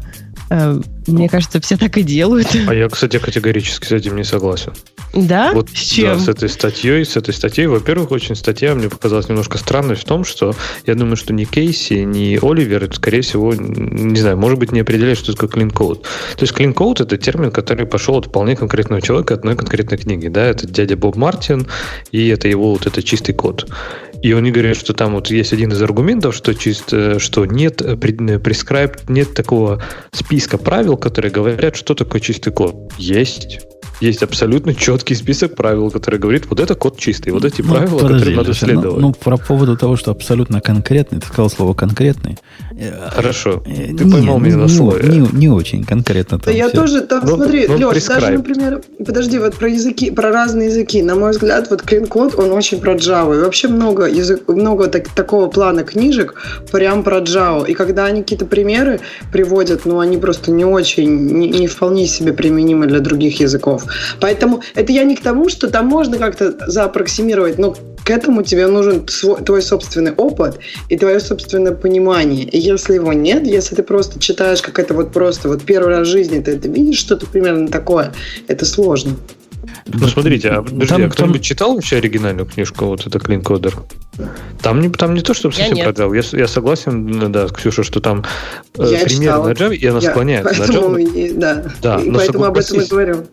А, 0.49 0.79
мне 1.07 1.29
кажется, 1.29 1.59
все 1.61 1.77
так 1.77 1.97
и 1.97 2.03
делают. 2.03 2.47
А 2.67 2.73
я, 2.73 2.87
кстати, 2.89 3.17
категорически 3.19 3.85
с 3.85 3.91
этим 3.91 4.15
не 4.15 4.23
согласен. 4.23 4.73
Да? 5.13 5.51
Вот, 5.53 5.69
с 5.69 5.79
чем? 5.79 6.17
Да, 6.17 6.23
с 6.23 6.27
этой 6.27 6.49
статьей, 6.49 7.05
с 7.05 7.15
этой 7.17 7.33
статьей. 7.33 7.67
Во-первых, 7.67 8.11
очень 8.11 8.35
статья 8.35 8.73
мне 8.73 8.89
показалась 8.89 9.29
немножко 9.29 9.57
странной 9.57 9.95
в 9.95 10.03
том, 10.03 10.23
что 10.23 10.55
я 10.87 10.95
думаю, 10.95 11.15
что 11.15 11.33
ни 11.33 11.43
Кейси, 11.43 12.03
ни 12.03 12.39
Оливер, 12.41 12.93
скорее 12.95 13.21
всего, 13.21 13.53
не 13.53 14.19
знаю, 14.19 14.37
может 14.37 14.57
быть, 14.57 14.71
не 14.71 14.79
определяют, 14.79 15.19
что 15.19 15.33
такое 15.33 15.65
code. 15.67 16.01
То 16.01 16.41
есть 16.41 16.53
code 16.53 17.03
это 17.03 17.17
термин, 17.17 17.51
который 17.51 17.85
пошел 17.85 18.17
от 18.17 18.25
вполне 18.25 18.55
конкретного 18.55 19.01
человека, 19.01 19.35
одной 19.35 19.55
конкретной 19.55 19.97
книги. 19.97 20.27
Да? 20.29 20.45
Это 20.45 20.67
дядя 20.67 20.97
Боб 20.97 21.15
Мартин, 21.15 21.67
и 22.11 22.27
это 22.29 22.47
его 22.47 22.71
вот 22.71 22.87
это 22.87 23.03
чистый 23.03 23.33
код. 23.33 23.69
И 24.23 24.31
они 24.31 24.51
говорят, 24.51 24.77
что 24.77 24.93
там 24.93 25.15
вот 25.15 25.29
есть 25.29 25.51
один 25.51 25.73
из 25.73 25.81
аргументов, 25.81 26.33
что 26.33 26.53
чисто, 26.53 27.19
что 27.19 27.45
нет 27.45 27.81
prescribed, 27.81 29.01
нет 29.09 29.33
такого 29.33 29.83
списка 30.13 30.57
правил, 30.57 30.92
которые 30.97 31.31
говорят, 31.31 31.75
что 31.75 31.95
такое 31.95 32.21
чистый 32.21 32.51
код. 32.51 32.91
Есть 32.97 33.61
есть 33.99 34.23
абсолютно 34.23 34.73
четкий 34.73 35.15
список 35.15 35.55
правил, 35.55 35.91
который 35.91 36.19
говорит, 36.19 36.45
вот 36.49 36.59
это 36.59 36.75
код 36.75 36.97
чистый, 36.97 37.29
вот 37.29 37.45
эти 37.45 37.61
ну, 37.61 37.73
правила, 37.73 37.99
подожди, 37.99 38.17
которые 38.17 38.37
надо 38.37 38.49
ну, 38.49 38.53
следовать. 38.53 39.01
Ну, 39.01 39.07
ну, 39.07 39.13
про 39.13 39.37
поводу 39.37 39.77
того, 39.77 39.95
что 39.95 40.11
абсолютно 40.11 40.61
конкретный, 40.61 41.19
ты 41.19 41.27
сказал 41.27 41.49
слово 41.49 41.73
конкретный. 41.73 42.37
Э, 42.77 43.09
Хорошо, 43.09 43.63
э, 43.65 43.93
ты 43.95 44.03
не, 44.03 44.11
поймал 44.11 44.39
меня 44.39 44.57
на 44.57 44.67
слове. 44.67 45.07
Не, 45.07 45.27
не 45.31 45.49
очень 45.49 45.83
конкретно. 45.83 46.39
Там 46.39 46.45
да 46.45 46.51
все. 46.51 46.57
я 46.57 46.69
тоже, 46.69 47.01
там, 47.01 47.21
ну, 47.25 47.35
смотри, 47.35 47.67
ну, 47.67 47.89
Леш, 47.89 48.05
даже, 48.05 48.31
например, 48.31 48.81
подожди, 49.05 49.39
вот 49.39 49.55
про 49.55 49.69
языки, 49.69 50.11
про 50.11 50.31
разные 50.31 50.69
языки, 50.69 51.01
на 51.01 51.15
мой 51.15 51.31
взгляд, 51.31 51.69
вот 51.69 51.81
Clean 51.81 52.07
Code, 52.07 52.35
он 52.35 52.51
очень 52.51 52.79
про 52.79 52.95
Java. 52.95 53.37
И 53.37 53.41
вообще 53.41 53.67
много, 53.67 54.05
язык, 54.05 54.47
много 54.47 54.87
так, 54.87 55.09
такого 55.09 55.47
плана 55.47 55.83
книжек 55.83 56.35
прям 56.71 57.03
про 57.03 57.19
Java. 57.19 57.67
И 57.67 57.73
когда 57.73 58.05
они 58.05 58.21
какие-то 58.21 58.45
примеры 58.45 58.99
приводят, 59.31 59.85
ну, 59.85 59.99
они 59.99 60.17
просто 60.17 60.51
не 60.51 60.65
очень, 60.65 61.09
не, 61.09 61.49
не 61.49 61.67
вполне 61.67 62.07
себе 62.07 62.33
применимы 62.33 62.87
для 62.87 62.99
других 62.99 63.39
языков. 63.39 63.82
Поэтому 64.19 64.61
это 64.75 64.91
я 64.91 65.03
не 65.03 65.15
к 65.15 65.21
тому, 65.21 65.49
что 65.49 65.69
там 65.69 65.87
можно 65.87 66.17
как-то 66.17 66.55
зааппроксимировать, 66.67 67.57
но 67.57 67.75
к 68.03 68.09
этому 68.09 68.43
тебе 68.43 68.67
нужен 68.67 69.07
свой, 69.07 69.41
твой 69.41 69.61
собственный 69.61 70.11
опыт 70.11 70.59
и 70.89 70.97
твое 70.97 71.19
собственное 71.19 71.71
понимание. 71.71 72.43
И 72.43 72.59
если 72.59 72.95
его 72.95 73.13
нет, 73.13 73.45
если 73.47 73.75
ты 73.75 73.83
просто 73.83 74.19
читаешь 74.19 74.61
как 74.61 74.79
это 74.79 74.93
вот 74.93 75.11
просто 75.11 75.47
вот 75.47 75.63
первый 75.63 75.89
раз 75.89 76.07
в 76.07 76.11
жизни 76.11 76.39
ты 76.39 76.51
это 76.51 76.67
видишь 76.67 76.99
что-то 76.99 77.25
примерно 77.25 77.67
такое, 77.67 78.13
это 78.47 78.65
сложно. 78.65 79.15
Ну, 79.85 80.07
смотрите, 80.07 80.49
а, 80.49 80.61
подожди, 80.61 80.87
там, 80.87 81.03
а 81.05 81.09
кто-нибудь 81.09 81.41
там... 81.41 81.43
читал 81.43 81.75
вообще 81.75 81.97
оригинальную 81.97 82.45
книжку, 82.45 82.85
вот 82.85 83.07
это 83.07 83.17
Coder? 83.17 83.73
Там 84.61 84.79
не, 84.79 84.89
там 84.89 85.13
не 85.13 85.21
то, 85.21 85.33
чтобы 85.33 85.53
совсем 85.53 85.75
я 85.75 85.83
про 85.83 85.91
Java. 85.91 86.15
Я, 86.15 86.39
я 86.39 86.47
согласен, 86.47 87.31
да, 87.31 87.47
Ксюша, 87.47 87.83
что 87.83 87.99
там 87.99 88.23
э, 88.77 88.87
я 88.91 89.05
пример 89.05 89.39
на 89.39 89.51
Java, 89.51 89.75
и 89.75 89.85
она 89.87 89.99
я, 89.99 90.09
склоняет 90.11 90.45
на 90.45 90.63
Java. 90.63 91.01
И, 91.01 91.33
да, 91.33 91.65
да 91.81 91.99
и 91.99 92.11
поэтому 92.11 92.45
об 92.45 92.57
этом 92.57 92.81
и 92.81 92.85
говорю. 92.85 93.25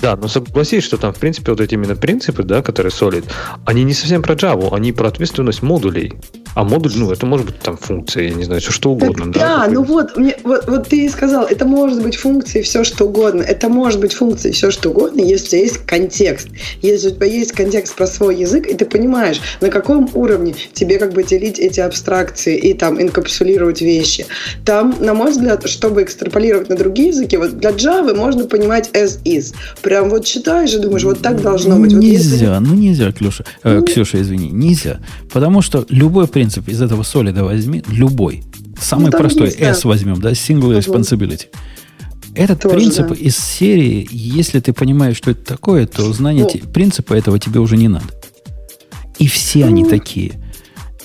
Да, 0.00 0.16
но 0.16 0.28
согласись, 0.28 0.84
что 0.84 0.96
там, 0.96 1.12
в 1.12 1.18
принципе, 1.18 1.50
вот 1.50 1.60
эти 1.60 1.74
именно 1.74 1.96
принципы, 1.96 2.44
да, 2.44 2.62
которые 2.62 2.92
Solid, 2.92 3.24
они 3.66 3.84
не 3.84 3.92
совсем 3.92 4.22
про 4.22 4.34
Java, 4.34 4.74
они 4.74 4.92
про 4.92 5.08
ответственность 5.08 5.62
модулей. 5.62 6.14
А 6.54 6.64
модуль, 6.64 6.92
ну, 6.96 7.10
это 7.12 7.26
может 7.26 7.46
быть 7.46 7.58
там 7.60 7.76
функция, 7.76 8.24
я 8.24 8.34
не 8.34 8.44
знаю, 8.44 8.60
все 8.60 8.72
что 8.72 8.90
угодно. 8.90 9.26
Так, 9.26 9.34
да, 9.34 9.66
да 9.66 9.70
ну 9.70 9.84
вот, 9.84 10.16
мне, 10.16 10.36
вот, 10.42 10.66
вот 10.66 10.88
ты 10.88 11.04
и 11.04 11.08
сказал, 11.08 11.44
это 11.44 11.64
может 11.64 12.02
быть 12.02 12.16
функцией 12.16 12.64
все 12.64 12.82
что 12.82 13.06
угодно. 13.06 13.42
Это 13.42 13.68
может 13.68 14.00
быть 14.00 14.14
функцией 14.14 14.52
все 14.52 14.70
что 14.70 14.90
угодно, 14.90 15.20
если 15.20 15.58
есть 15.58 15.78
контекст. 15.86 16.48
Если 16.82 17.08
у 17.08 17.10
тебя 17.12 17.26
есть 17.26 17.52
контекст 17.52 17.94
про 17.94 18.06
свой 18.06 18.36
язык, 18.36 18.66
и 18.66 18.74
ты 18.74 18.84
понимаешь, 18.84 19.40
на 19.60 19.68
каком 19.68 20.10
уровне 20.20 20.54
тебе 20.72 20.98
как 20.98 21.12
бы 21.12 21.22
делить 21.22 21.58
эти 21.58 21.80
абстракции 21.80 22.56
и 22.56 22.74
там 22.74 23.00
инкапсулировать 23.00 23.80
вещи. 23.80 24.26
Там, 24.64 24.94
на 25.00 25.14
мой 25.14 25.30
взгляд, 25.30 25.68
чтобы 25.68 26.02
экстраполировать 26.02 26.68
на 26.68 26.76
другие 26.76 27.08
языки, 27.08 27.36
вот 27.36 27.58
для 27.58 27.70
Java 27.70 28.14
можно 28.14 28.44
понимать 28.44 28.90
as 28.92 29.22
is. 29.24 29.54
Прям 29.82 30.10
вот 30.10 30.24
читаешь 30.24 30.74
и 30.74 30.78
думаешь, 30.78 31.04
вот 31.04 31.20
так 31.20 31.40
должно 31.42 31.76
быть. 31.78 31.92
Вот 31.92 32.02
нельзя, 32.02 32.36
если... 32.36 32.66
ну 32.66 32.74
нельзя, 32.74 33.12
Клюша, 33.12 33.44
э, 33.62 33.78
ну, 33.78 33.84
Ксюша, 33.84 34.20
извини, 34.20 34.50
нельзя. 34.50 35.00
Потому 35.32 35.62
что 35.62 35.86
любой 35.88 36.28
принцип 36.28 36.68
из 36.68 36.80
этого 36.82 37.02
солида 37.02 37.44
возьми, 37.44 37.82
любой, 37.88 38.42
самый 38.80 39.10
ну, 39.10 39.18
простой, 39.18 39.46
есть, 39.46 39.60
S 39.60 39.82
да. 39.82 39.88
возьмем, 39.88 40.20
да, 40.20 40.32
single 40.32 40.76
responsibility. 40.78 41.46
Этот 42.34 42.60
Тоже, 42.62 42.76
принцип 42.76 43.08
да. 43.08 43.14
из 43.14 43.36
серии, 43.36 44.08
если 44.10 44.60
ты 44.60 44.72
понимаешь, 44.72 45.16
что 45.16 45.32
это 45.32 45.44
такое, 45.44 45.86
то 45.86 46.12
знание 46.12 46.46
ну, 46.52 46.68
принципа 46.72 47.14
этого 47.14 47.38
тебе 47.38 47.58
уже 47.58 47.76
не 47.76 47.88
надо. 47.88 48.06
И 49.20 49.28
все 49.28 49.66
они 49.66 49.84
такие. 49.84 50.40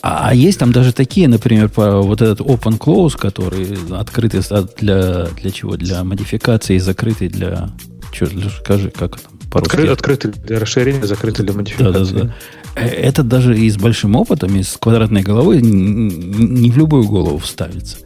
А, 0.01 0.29
а 0.29 0.33
есть 0.33 0.57
там 0.57 0.71
даже 0.71 0.93
такие, 0.93 1.27
например, 1.27 1.67
по 1.67 2.01
вот 2.01 2.21
этот 2.21 2.39
open 2.39 2.79
close, 2.79 3.17
который 3.17 3.77
открытый 3.91 4.41
для, 4.79 5.25
для 5.25 5.51
чего? 5.51 5.75
Для 5.75 6.03
модификации 6.03 6.75
и 6.75 6.79
закрытый 6.79 7.27
для... 7.27 7.69
Что, 8.11 8.27
скажи, 8.63 8.89
как 8.89 9.17
это? 9.17 9.25
Откры, 9.51 9.87
открытый 9.89 10.31
для 10.31 10.59
расширения, 10.59 11.05
закрытый 11.05 11.45
для 11.45 11.53
модификации. 11.53 12.13
Да, 12.13 12.21
да, 12.21 12.27
да. 12.27 12.35
Э, 12.75 12.87
это 12.87 13.23
даже 13.23 13.57
и 13.57 13.69
с 13.69 13.77
большим 13.77 14.15
опытом, 14.15 14.55
и 14.55 14.63
с 14.63 14.77
квадратной 14.77 15.23
головой 15.23 15.61
не 15.61 16.71
в 16.71 16.77
любую 16.77 17.05
голову 17.05 17.37
вставится. 17.37 17.97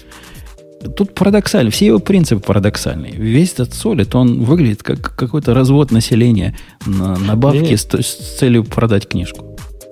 Тут 0.96 1.14
парадоксально, 1.14 1.72
все 1.72 1.88
его 1.88 2.00
принципы 2.00 2.42
парадоксальные. 2.42 3.14
Весь 3.14 3.54
этот 3.54 3.74
солид, 3.74 4.16
он 4.16 4.44
выглядит 4.44 4.82
как 4.84 5.16
какой-то 5.16 5.54
развод 5.54 5.92
населения 5.92 6.58
на, 6.86 7.18
на 7.18 7.36
бабки 7.36 7.76
с, 7.76 7.86
с 7.86 8.38
целью 8.40 8.64
продать 8.64 9.10
книжку. 9.10 9.49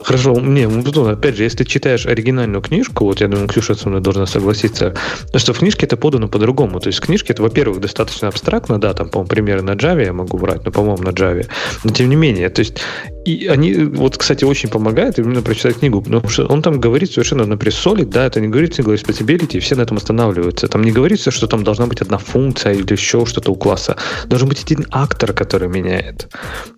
Хорошо, 0.07 0.39
не, 0.39 0.69
ну, 0.69 1.09
опять 1.09 1.35
же, 1.35 1.43
если 1.43 1.65
читаешь 1.65 2.05
оригинальную 2.05 2.61
книжку, 2.61 3.03
вот 3.03 3.19
я 3.19 3.27
думаю, 3.27 3.49
Ксюша 3.49 3.75
со 3.75 3.89
мной 3.89 3.99
должна 3.99 4.25
согласиться, 4.25 4.93
что 5.35 5.51
в 5.51 5.59
книжке 5.59 5.85
это 5.85 5.97
подано 5.97 6.29
по-другому. 6.29 6.79
То 6.79 6.87
есть 6.87 6.99
в 6.99 7.05
книжке 7.05 7.33
это, 7.33 7.43
во-первых, 7.43 7.81
достаточно 7.81 8.29
абстрактно, 8.29 8.79
да, 8.79 8.93
там, 8.93 9.09
по-моему, 9.09 9.27
примеры 9.27 9.63
на 9.63 9.71
Java 9.71 10.05
я 10.05 10.13
могу 10.13 10.37
брать, 10.37 10.63
но, 10.63 10.71
по-моему, 10.71 11.03
на 11.03 11.09
Java. 11.09 11.45
Но 11.83 11.91
тем 11.91 12.07
не 12.07 12.15
менее, 12.15 12.49
то 12.49 12.61
есть 12.61 12.79
и 13.27 13.47
они, 13.47 13.73
вот, 13.73 14.17
кстати, 14.17 14.45
очень 14.45 14.69
помогают 14.69 15.19
именно 15.19 15.41
прочитать 15.41 15.79
книгу, 15.79 16.01
потому 16.01 16.29
что 16.29 16.45
он 16.45 16.61
там 16.61 16.79
говорит 16.79 17.11
совершенно, 17.11 17.45
например, 17.45 17.73
solid, 17.73 18.05
да, 18.05 18.25
это 18.25 18.39
не 18.39 18.47
говорит 18.47 18.79
single 18.79 18.95
responsibility, 18.95 19.57
и 19.57 19.59
все 19.59 19.75
на 19.75 19.81
этом 19.81 19.97
останавливаются. 19.97 20.67
Там 20.67 20.81
не 20.83 20.91
говорится, 20.91 21.29
что 21.29 21.47
там 21.47 21.63
должна 21.63 21.87
быть 21.87 22.01
одна 22.01 22.17
функция 22.17 22.73
или 22.73 22.89
еще 22.89 23.25
что-то 23.25 23.51
у 23.51 23.55
класса. 23.55 23.97
Должен 24.27 24.47
быть 24.47 24.63
один 24.63 24.85
актор, 24.91 25.33
который 25.33 25.67
меняет. 25.67 26.29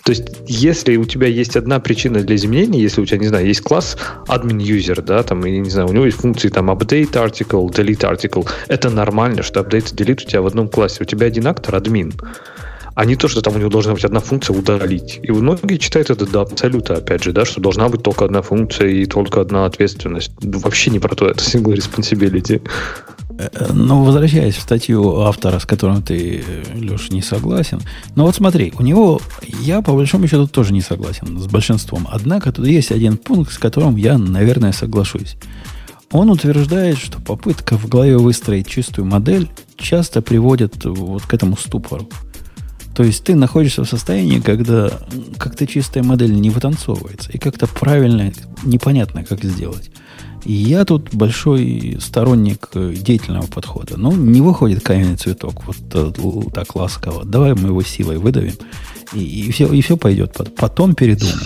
То 0.04 0.12
есть, 0.12 0.24
если 0.48 0.98
у 0.98 1.06
тебя 1.06 1.28
есть 1.28 1.56
одна 1.56 1.80
причина 1.80 2.22
для 2.22 2.36
изменения, 2.36 2.82
если 2.82 3.02
у 3.02 3.06
тебя, 3.06 3.20
не 3.20 3.28
знаю, 3.28 3.46
есть 3.46 3.62
класс 3.62 3.98
admin 4.28 4.58
user, 4.58 5.04
да, 5.04 5.22
там, 5.22 5.46
и, 5.46 5.60
не 5.60 5.70
знаю, 5.70 5.90
у 5.90 5.94
него 5.94 6.06
есть 6.06 6.18
функции 6.18 6.50
там 6.50 6.72
update 6.72 7.12
article, 7.12 7.70
delete 7.70 8.02
article, 8.02 8.50
это 8.68 8.90
нормально, 8.90 9.44
что 9.44 9.60
update 9.60 9.94
и 9.94 9.96
delete 9.96 10.26
у 10.26 10.30
тебя 10.30 10.42
в 10.42 10.48
одном 10.48 10.68
классе. 10.68 10.98
У 11.02 11.06
тебя 11.06 11.28
один 11.28 11.46
актор 11.46 11.76
админ 11.76 12.14
а 13.00 13.06
не 13.06 13.16
то, 13.16 13.30
что 13.30 13.42
там 13.42 13.56
у 13.56 13.60
него 13.60 13.70
должна 13.70 13.94
быть 13.94 14.04
одна 14.04 14.20
функция 14.20 14.54
удалить. 14.54 15.22
И 15.24 15.32
многие 15.32 15.78
читают 15.78 16.10
это 16.10 16.26
до 16.26 16.42
абсолюта, 16.42 16.98
опять 16.98 17.24
же, 17.24 17.32
да, 17.32 17.46
что 17.46 17.62
должна 17.62 17.88
быть 17.88 18.04
только 18.04 18.26
одна 18.26 18.42
функция 18.42 18.90
и 18.90 19.06
только 19.06 19.40
одна 19.40 19.66
ответственность. 19.66 20.34
Вообще 20.42 20.92
не 20.92 21.00
про 21.00 21.16
то, 21.16 21.26
это 21.28 21.40
single 21.40 21.78
responsibility. 21.78 22.62
Э, 23.38 23.48
э, 23.54 23.72
ну, 23.74 24.04
возвращаясь 24.04 24.58
в 24.58 24.62
статью 24.62 25.22
автора, 25.22 25.60
с 25.60 25.66
которым 25.66 26.04
ты, 26.04 26.44
Леш, 26.76 27.10
не 27.12 27.22
согласен. 27.22 27.80
Но 28.16 28.26
вот 28.26 28.36
смотри, 28.36 28.74
у 28.78 28.84
него, 28.84 29.22
я 29.62 29.82
по 29.82 29.94
большому 29.94 30.28
счету 30.28 30.48
тоже 30.48 30.74
не 30.74 30.82
согласен 30.82 31.40
с 31.40 31.48
большинством. 31.48 32.06
Однако 32.12 32.52
тут 32.52 32.68
есть 32.68 32.92
один 32.92 33.16
пункт, 33.16 33.54
с 33.54 33.58
которым 33.58 33.96
я, 33.96 34.18
наверное, 34.18 34.74
соглашусь. 34.74 35.38
Он 36.12 36.30
утверждает, 36.32 36.98
что 36.98 37.22
попытка 37.22 37.78
в 37.78 37.88
голове 37.88 38.18
выстроить 38.18 38.68
чистую 38.68 39.06
модель 39.06 39.48
часто 39.78 40.22
приводит 40.22 40.84
вот 40.84 41.22
к 41.22 41.34
этому 41.34 41.56
ступору. 41.56 42.10
То 42.96 43.04
есть 43.04 43.24
ты 43.24 43.36
находишься 43.36 43.84
в 43.84 43.90
состоянии, 43.90 44.40
когда 44.40 44.92
как-то 45.38 45.66
чистая 45.66 46.04
модель 46.04 46.34
не 46.34 46.50
вытанцовывается, 46.50 47.32
и 47.32 47.38
как-то 47.38 47.68
правильно, 47.68 48.32
непонятно, 48.64 49.24
как 49.24 49.44
сделать. 49.44 49.90
И 50.46 50.54
я 50.54 50.86
тут 50.86 51.14
большой 51.14 51.98
сторонник 52.00 52.70
э, 52.74 52.94
деятельного 52.96 53.48
подхода. 53.48 53.98
Ну, 53.98 54.14
не 54.14 54.42
выходит 54.42 54.84
каменный 54.84 55.18
цветок 55.18 55.66
вот 55.66 55.78
э, 55.94 56.12
так 56.54 56.76
ласково. 56.76 57.26
Давай 57.26 57.54
мы 57.56 57.70
его 57.70 57.84
силой 57.84 58.18
выдавим, 58.18 58.56
и, 59.14 59.20
и, 59.20 59.52
все, 59.52 59.72
и 59.72 59.82
все 59.82 59.98
пойдет. 59.98 60.38
Потом 60.56 60.96
передумаем. 60.96 61.38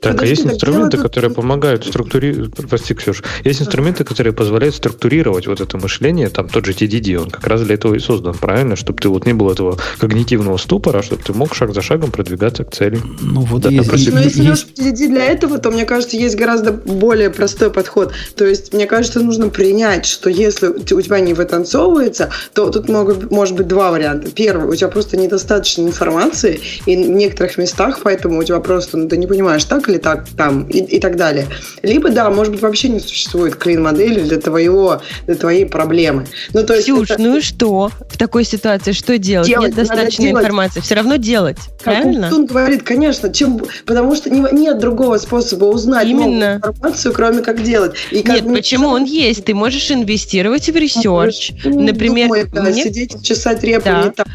Так, 0.00 0.12
Подожди, 0.12 0.26
а 0.26 0.36
есть 0.36 0.46
инструменты, 0.46 0.96
тут... 0.96 1.06
которые 1.06 1.30
помогают 1.30 1.84
структурировать... 1.84 2.54
Прости, 2.54 2.94
Ксюш. 2.94 3.22
Есть 3.44 3.60
инструменты, 3.60 4.04
которые 4.04 4.32
позволяют 4.32 4.74
структурировать 4.74 5.46
вот 5.46 5.60
это 5.60 5.76
мышление. 5.76 6.30
Там 6.30 6.48
тот 6.48 6.64
же 6.64 6.72
TDD, 6.72 7.16
он 7.16 7.30
как 7.30 7.46
раз 7.46 7.60
для 7.60 7.74
этого 7.74 7.94
и 7.94 7.98
создан, 7.98 8.32
правильно? 8.32 8.76
Чтобы 8.76 8.98
ты 8.98 9.10
вот 9.10 9.26
не 9.26 9.34
было 9.34 9.52
этого 9.52 9.78
когнитивного 9.98 10.56
ступора, 10.56 11.02
чтобы 11.02 11.22
ты 11.22 11.34
мог 11.34 11.54
шаг 11.54 11.74
за 11.74 11.82
шагом 11.82 12.12
продвигаться 12.12 12.64
к 12.64 12.74
цели. 12.74 12.98
Ну, 13.20 13.42
вот 13.42 13.62
да, 13.62 13.68
есть, 13.68 13.88
просто... 13.88 14.10
Но 14.12 14.20
если 14.20 14.42
есть... 14.42 14.68
TDD 14.78 15.08
для 15.08 15.26
этого, 15.26 15.58
то, 15.58 15.70
мне 15.70 15.84
кажется, 15.84 16.16
есть 16.16 16.36
гораздо 16.36 16.72
более 16.72 17.28
простой 17.28 17.70
подход. 17.70 18.14
То 18.36 18.46
есть, 18.46 18.72
мне 18.72 18.86
кажется, 18.86 19.20
нужно 19.20 19.50
принять, 19.50 20.06
что 20.06 20.30
если 20.30 20.68
у 20.68 21.02
тебя 21.02 21.20
не 21.20 21.34
вытанцовывается, 21.34 22.30
то 22.54 22.70
тут 22.70 22.88
могут, 22.88 23.30
может 23.30 23.54
быть 23.54 23.68
два 23.68 23.90
варианта. 23.90 24.30
Первый, 24.30 24.66
у 24.66 24.74
тебя 24.74 24.88
просто 24.88 25.18
недостаточно 25.18 25.82
информации, 25.82 26.60
и 26.86 26.96
в 26.96 27.10
некоторых 27.10 27.58
местах, 27.58 28.00
поэтому 28.02 28.38
у 28.38 28.44
тебя 28.44 28.60
просто, 28.60 28.96
ну, 28.96 29.06
ты 29.06 29.18
не 29.18 29.26
понимаешь, 29.26 29.64
так 29.64 29.89
или 29.90 29.98
так 29.98 30.26
там 30.36 30.64
и, 30.64 30.78
и 30.78 31.00
так 31.00 31.16
далее. 31.16 31.46
Либо, 31.82 32.10
да, 32.10 32.30
может 32.30 32.52
быть, 32.52 32.62
вообще 32.62 32.88
не 32.88 33.00
существует 33.00 33.56
clean 33.56 33.85
модели 33.85 34.20
для 34.20 34.38
твоего, 34.38 35.02
для 35.26 35.34
твоей 35.34 35.66
проблемы. 35.66 36.26
Ну, 36.52 36.64
то 36.64 36.74
есть 36.74 36.86
Ксюш, 36.86 37.10
это... 37.10 37.22
ну 37.22 37.36
и 37.36 37.40
что? 37.40 37.90
В 38.08 38.16
такой 38.16 38.44
ситуации 38.44 38.92
что 38.92 39.18
делать? 39.18 39.48
делать 39.48 39.68
Нет 39.68 39.76
достаточно 39.76 40.24
делать. 40.24 40.42
информации. 40.42 40.80
Все 40.80 40.94
равно 40.94 41.16
делать. 41.16 41.58
Как 41.82 42.02
правильно? 42.02 42.30
Он 42.32 42.46
говорит, 42.46 42.82
конечно, 42.82 43.32
чем, 43.32 43.60
потому 43.84 44.14
что 44.14 44.30
не, 44.30 44.44
нет 44.52 44.78
другого 44.78 45.18
способа 45.18 45.64
узнать 45.64 46.06
Именно. 46.06 46.56
информацию, 46.56 47.12
кроме 47.12 47.42
как 47.42 47.62
делать. 47.62 47.92
И 48.10 48.22
как 48.22 48.42
нет, 48.42 48.54
почему 48.54 48.88
он 48.88 49.04
есть? 49.04 49.44
Ты 49.44 49.54
можешь 49.54 49.90
инвестировать 49.90 50.68
в 50.68 50.76
research. 50.76 51.52
Ну, 51.64 51.80
Например, 51.80 52.28
думаю, 52.28 52.50
да, 52.52 52.62
мне... 52.62 52.84
сидеть, 52.84 53.22
чесать 53.22 53.62
репу 53.62 53.84
да. 53.84 54.12
так. 54.14 54.26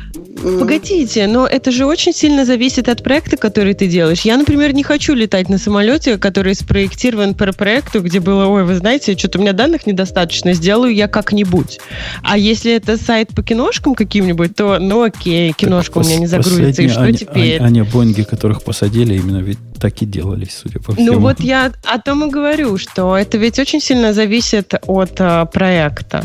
Погодите, 0.59 1.27
но 1.27 1.47
это 1.47 1.71
же 1.71 1.85
очень 1.85 2.13
сильно 2.13 2.45
зависит 2.45 2.89
от 2.89 3.03
проекта, 3.03 3.37
который 3.37 3.73
ты 3.73 3.87
делаешь. 3.87 4.21
Я, 4.21 4.37
например, 4.37 4.73
не 4.73 4.83
хочу 4.83 5.13
летать 5.13 5.44
на 5.49 5.57
самолете, 5.57 6.17
который 6.17 6.55
спроектирован 6.55 7.33
по 7.33 7.51
проекту, 7.53 8.01
где 8.01 8.19
было, 8.19 8.45
ой, 8.45 8.63
вы 8.63 8.75
знаете, 8.75 9.17
что-то 9.17 9.39
у 9.39 9.41
меня 9.41 9.53
данных 9.53 9.85
недостаточно, 9.85 10.53
сделаю 10.53 10.93
я 10.93 11.07
как-нибудь. 11.07 11.79
А 12.23 12.37
если 12.37 12.73
это 12.73 12.97
сайт 12.97 13.29
по 13.29 13.43
киношкам 13.43 13.95
каким-нибудь, 13.95 14.55
то, 14.55 14.79
ну 14.79 15.03
окей, 15.03 15.53
киношка 15.53 15.95
так 15.95 16.03
у 16.03 16.07
меня 16.07 16.19
не 16.19 16.27
загрузится, 16.27 16.81
и 16.81 16.87
что 16.87 17.03
они, 17.03 17.17
теперь? 17.17 17.57
Они, 17.57 17.79
они 17.79 17.81
Боинги, 17.81 18.23
которых 18.23 18.63
посадили, 18.63 19.15
именно 19.15 19.37
ведь 19.37 19.59
так 19.80 20.01
и 20.01 20.05
делались, 20.05 20.57
судя 20.61 20.80
по 20.80 20.91
ну 20.91 20.95
всему. 20.95 21.11
Ну 21.13 21.19
вот 21.19 21.39
я 21.39 21.71
о 21.84 21.99
том 21.99 22.26
и 22.26 22.32
говорю, 22.32 22.78
что 22.78 23.17
это 23.17 23.38
ведь 23.38 23.59
очень 23.59 23.82
сильно 23.82 24.13
зависит 24.13 24.73
от 24.88 25.11
а, 25.19 25.45
проекта. 25.45 26.23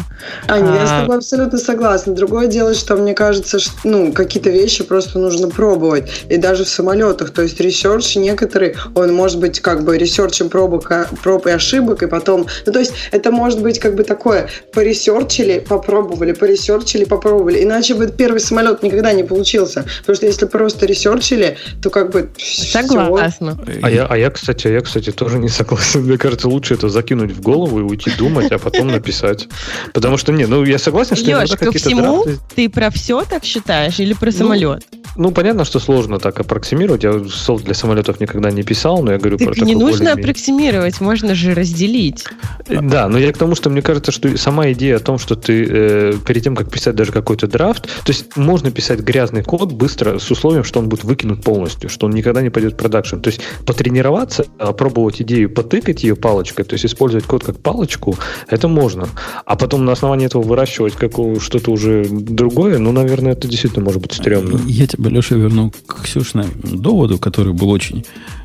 Аня, 0.48 0.72
а, 0.72 0.76
я 0.76 0.86
с 0.86 0.90
а, 0.90 1.00
тобой 1.02 1.16
абсолютно 1.18 1.58
согласна. 1.58 2.14
Другое 2.14 2.46
дело, 2.46 2.74
что 2.74 2.96
мне 2.96 3.14
кажется, 3.14 3.58
что 3.58 3.72
ну, 3.84 4.12
какие-то 4.12 4.50
вещи 4.50 4.84
просто 4.84 5.18
нужно 5.18 5.48
пробовать. 5.48 6.10
И 6.28 6.36
даже 6.36 6.64
в 6.64 6.68
самолетах. 6.68 7.30
То 7.30 7.42
есть 7.42 7.60
research 7.60 8.16
некоторый, 8.16 8.76
он 8.94 9.14
может 9.14 9.38
быть 9.38 9.60
как 9.60 9.84
бы 9.84 9.98
research 9.98 10.38
ем 10.38 10.48
пробок, 10.48 10.92
проб 11.22 11.46
и 11.46 11.50
ошибок, 11.50 12.02
и 12.02 12.06
потом... 12.06 12.46
Ну, 12.66 12.72
то 12.72 12.78
есть 12.78 12.92
это 13.10 13.30
может 13.30 13.62
быть 13.62 13.78
как 13.78 13.94
бы 13.94 14.04
такое, 14.04 14.48
поресерчили, 14.72 15.58
попробовали, 15.60 16.32
поресерчили, 16.32 17.04
попробовали. 17.04 17.62
Иначе 17.62 17.94
бы 17.94 18.06
первый 18.08 18.40
самолет 18.40 18.82
никогда 18.82 19.12
не 19.12 19.24
получился. 19.24 19.84
Потому 20.00 20.16
что 20.16 20.26
если 20.26 20.46
просто 20.46 20.86
ресерчили, 20.86 21.56
то 21.82 21.90
как 21.90 22.10
бы 22.10 22.30
Согласна. 22.38 23.49
Все, 23.54 23.80
а 23.82 23.90
я, 23.90 24.06
а 24.06 24.16
я, 24.16 24.30
кстати, 24.30 24.68
а 24.68 24.70
я, 24.70 24.80
кстати, 24.80 25.10
тоже 25.12 25.38
не 25.38 25.48
согласен. 25.48 26.02
Мне 26.02 26.18
кажется, 26.18 26.48
лучше 26.48 26.74
это 26.74 26.88
закинуть 26.88 27.32
в 27.32 27.40
голову 27.40 27.80
и 27.80 27.82
уйти 27.82 28.10
думать, 28.16 28.50
а 28.52 28.58
потом 28.58 28.88
написать. 28.88 29.48
Потому 29.92 30.16
что, 30.16 30.32
не, 30.32 30.46
ну, 30.46 30.64
я 30.64 30.78
согласен, 30.78 31.16
что 31.16 31.38
Леш, 31.38 31.50
ко 31.50 31.72
всему 31.72 32.24
драфты... 32.24 32.40
ты 32.54 32.68
про 32.68 32.90
все 32.90 33.24
так 33.24 33.44
считаешь 33.44 34.00
или 34.00 34.12
про 34.12 34.26
ну, 34.26 34.32
самолет? 34.32 34.86
Ну, 35.16 35.32
понятно, 35.32 35.64
что 35.64 35.80
сложно 35.80 36.18
так 36.18 36.40
аппроксимировать. 36.40 37.04
Я 37.04 37.24
софт 37.28 37.64
для 37.64 37.74
самолетов 37.74 38.20
никогда 38.20 38.50
не 38.50 38.62
писал, 38.62 39.02
но 39.02 39.12
я 39.12 39.18
говорю 39.18 39.38
так 39.38 39.54
про 39.54 39.64
не 39.64 39.74
нужно 39.74 40.12
аппроксимировать, 40.12 41.00
можно 41.00 41.34
же 41.34 41.54
разделить. 41.54 42.26
Да, 42.68 43.08
но 43.08 43.18
я 43.18 43.32
к 43.32 43.38
тому, 43.38 43.54
что 43.54 43.70
мне 43.70 43.82
кажется, 43.82 44.12
что 44.12 44.36
сама 44.38 44.72
идея 44.72 44.96
о 44.96 45.00
том, 45.00 45.18
что 45.18 45.34
ты 45.34 45.66
э, 45.68 46.14
перед 46.26 46.44
тем, 46.44 46.56
как 46.56 46.70
писать 46.70 46.94
даже 46.94 47.12
какой-то 47.12 47.46
драфт, 47.46 47.86
то 48.04 48.12
есть 48.12 48.36
можно 48.36 48.70
писать 48.70 49.00
грязный 49.00 49.42
код 49.42 49.72
быстро 49.72 50.18
с 50.18 50.30
условием, 50.30 50.64
что 50.64 50.80
он 50.80 50.88
будет 50.88 51.04
выкинут 51.04 51.42
полностью, 51.42 51.90
что 51.90 52.06
он 52.06 52.12
никогда 52.12 52.42
не 52.42 52.50
пойдет 52.50 52.74
в 52.74 52.76
продакшн. 52.76 53.18
То 53.18 53.28
есть 53.30 53.40
потренироваться, 53.64 54.44
пробовать 54.76 55.22
идею, 55.22 55.50
потыкать 55.50 56.02
ее 56.02 56.16
палочкой, 56.16 56.64
то 56.64 56.74
есть 56.74 56.84
использовать 56.84 57.24
код 57.24 57.44
как 57.44 57.58
палочку, 57.58 58.16
это 58.48 58.68
можно. 58.68 59.08
А 59.44 59.56
потом 59.56 59.84
на 59.84 59.92
основании 59.92 60.26
этого 60.26 60.42
выращивать 60.42 60.94
как 60.94 61.12
что-то 61.40 61.70
уже 61.70 62.06
другое, 62.10 62.78
ну, 62.78 62.92
наверное, 62.92 63.32
это 63.32 63.48
действительно 63.48 63.84
может 63.84 64.02
быть 64.02 64.12
стрёмно. 64.12 64.60
Я 64.66 64.86
тебя, 64.86 65.10
Леша, 65.10 65.34
верну 65.36 65.72
к 65.86 66.02
Ксюшному 66.02 66.50
доводу, 66.62 67.18
который 67.18 67.52
был 67.52 67.70
очень 67.70 68.04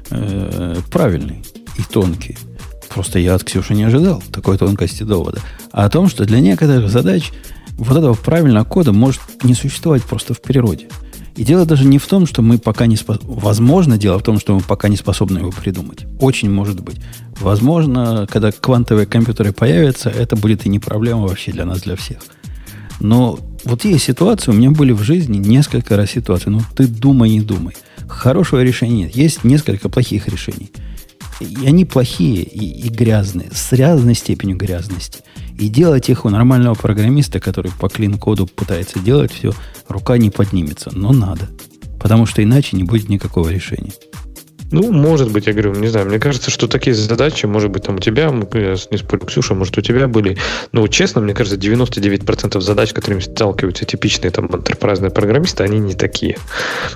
э, 0.09 0.75
правильный 0.91 1.43
и 1.77 1.83
тонкий. 1.83 2.37
Просто 2.89 3.19
я 3.19 3.35
от 3.35 3.43
Ксюши 3.43 3.73
не 3.73 3.83
ожидал 3.83 4.23
такой 4.31 4.57
тонкости 4.57 5.03
довода. 5.03 5.39
А 5.71 5.85
о 5.85 5.89
том, 5.89 6.07
что 6.07 6.25
для 6.25 6.39
некоторых 6.39 6.89
задач 6.89 7.31
вот 7.77 7.97
этого 7.97 8.13
правильного 8.13 8.63
кода 8.63 8.93
может 8.93 9.21
не 9.43 9.53
существовать 9.53 10.03
просто 10.03 10.33
в 10.33 10.41
природе. 10.41 10.87
И 11.35 11.43
дело 11.43 11.65
даже 11.65 11.85
не 11.85 11.97
в 11.97 12.07
том, 12.07 12.25
что 12.25 12.41
мы 12.41 12.57
пока 12.57 12.85
не 12.85 12.95
способны... 12.95 13.35
Возможно, 13.35 13.97
дело 13.97 14.19
в 14.19 14.23
том, 14.23 14.39
что 14.39 14.55
мы 14.55 14.61
пока 14.61 14.87
не 14.87 14.95
способны 14.95 15.39
его 15.39 15.51
придумать. 15.51 16.05
Очень 16.19 16.49
может 16.49 16.79
быть. 16.79 16.97
Возможно, 17.41 18.25
когда 18.31 18.51
квантовые 18.51 19.05
компьютеры 19.05 19.51
появятся, 19.51 20.09
это 20.09 20.37
будет 20.37 20.65
и 20.65 20.69
не 20.69 20.79
проблема 20.79 21.27
вообще 21.27 21.51
для 21.51 21.65
нас, 21.65 21.81
для 21.81 21.97
всех. 21.97 22.19
Но 23.01 23.37
вот 23.65 23.83
есть 23.83 24.05
ситуации, 24.05 24.51
у 24.51 24.53
меня 24.53 24.71
были 24.71 24.93
в 24.93 25.01
жизни 25.01 25.37
несколько 25.37 25.97
раз 25.97 26.11
ситуации. 26.11 26.49
Ну, 26.49 26.61
ты 26.75 26.87
думай, 26.87 27.29
не 27.31 27.41
думай. 27.41 27.75
Хорошего 28.07 28.63
решения 28.63 29.03
нет. 29.03 29.15
Есть 29.15 29.43
несколько 29.43 29.89
плохих 29.89 30.29
решений. 30.29 30.71
И 31.41 31.65
они 31.65 31.83
плохие 31.83 32.43
и, 32.43 32.87
и 32.87 32.89
грязные, 32.89 33.49
с 33.53 33.73
разной 33.73 34.15
степенью 34.15 34.55
грязности. 34.55 35.19
И 35.57 35.69
делать 35.69 36.09
их 36.09 36.25
у 36.25 36.29
нормального 36.29 36.75
программиста, 36.75 37.39
который 37.39 37.71
по 37.71 37.87
клин-коду 37.87 38.45
пытается 38.45 38.99
делать 38.99 39.31
все, 39.31 39.53
рука 39.87 40.17
не 40.17 40.29
поднимется. 40.29 40.91
Но 40.93 41.13
надо. 41.13 41.49
Потому 41.99 42.25
что 42.25 42.43
иначе 42.43 42.75
не 42.75 42.83
будет 42.83 43.09
никакого 43.09 43.49
решения. 43.49 43.91
Ну, 44.71 44.91
может 44.91 45.31
быть, 45.31 45.47
я 45.47 45.53
говорю, 45.53 45.73
не 45.73 45.87
знаю, 45.87 46.07
мне 46.07 46.19
кажется, 46.19 46.49
что 46.49 46.67
такие 46.67 46.95
задачи, 46.95 47.45
может 47.45 47.69
быть, 47.69 47.83
там 47.83 47.95
у 47.95 47.99
тебя, 47.99 48.23
я 48.53 48.75
не 48.91 48.97
спорю, 48.97 49.25
Ксюша, 49.25 49.53
может, 49.53 49.77
у 49.77 49.81
тебя 49.81 50.07
были, 50.07 50.37
но 50.71 50.87
честно, 50.87 51.21
мне 51.21 51.33
кажется, 51.33 51.57
99% 51.57 52.59
задач, 52.61 52.91
которыми 52.91 53.19
сталкиваются 53.19 53.85
типичные 53.85 54.31
там 54.31 54.47
интерпрайзные 54.47 55.11
программисты, 55.11 55.63
они 55.63 55.79
не 55.79 55.93
такие. 55.93 56.37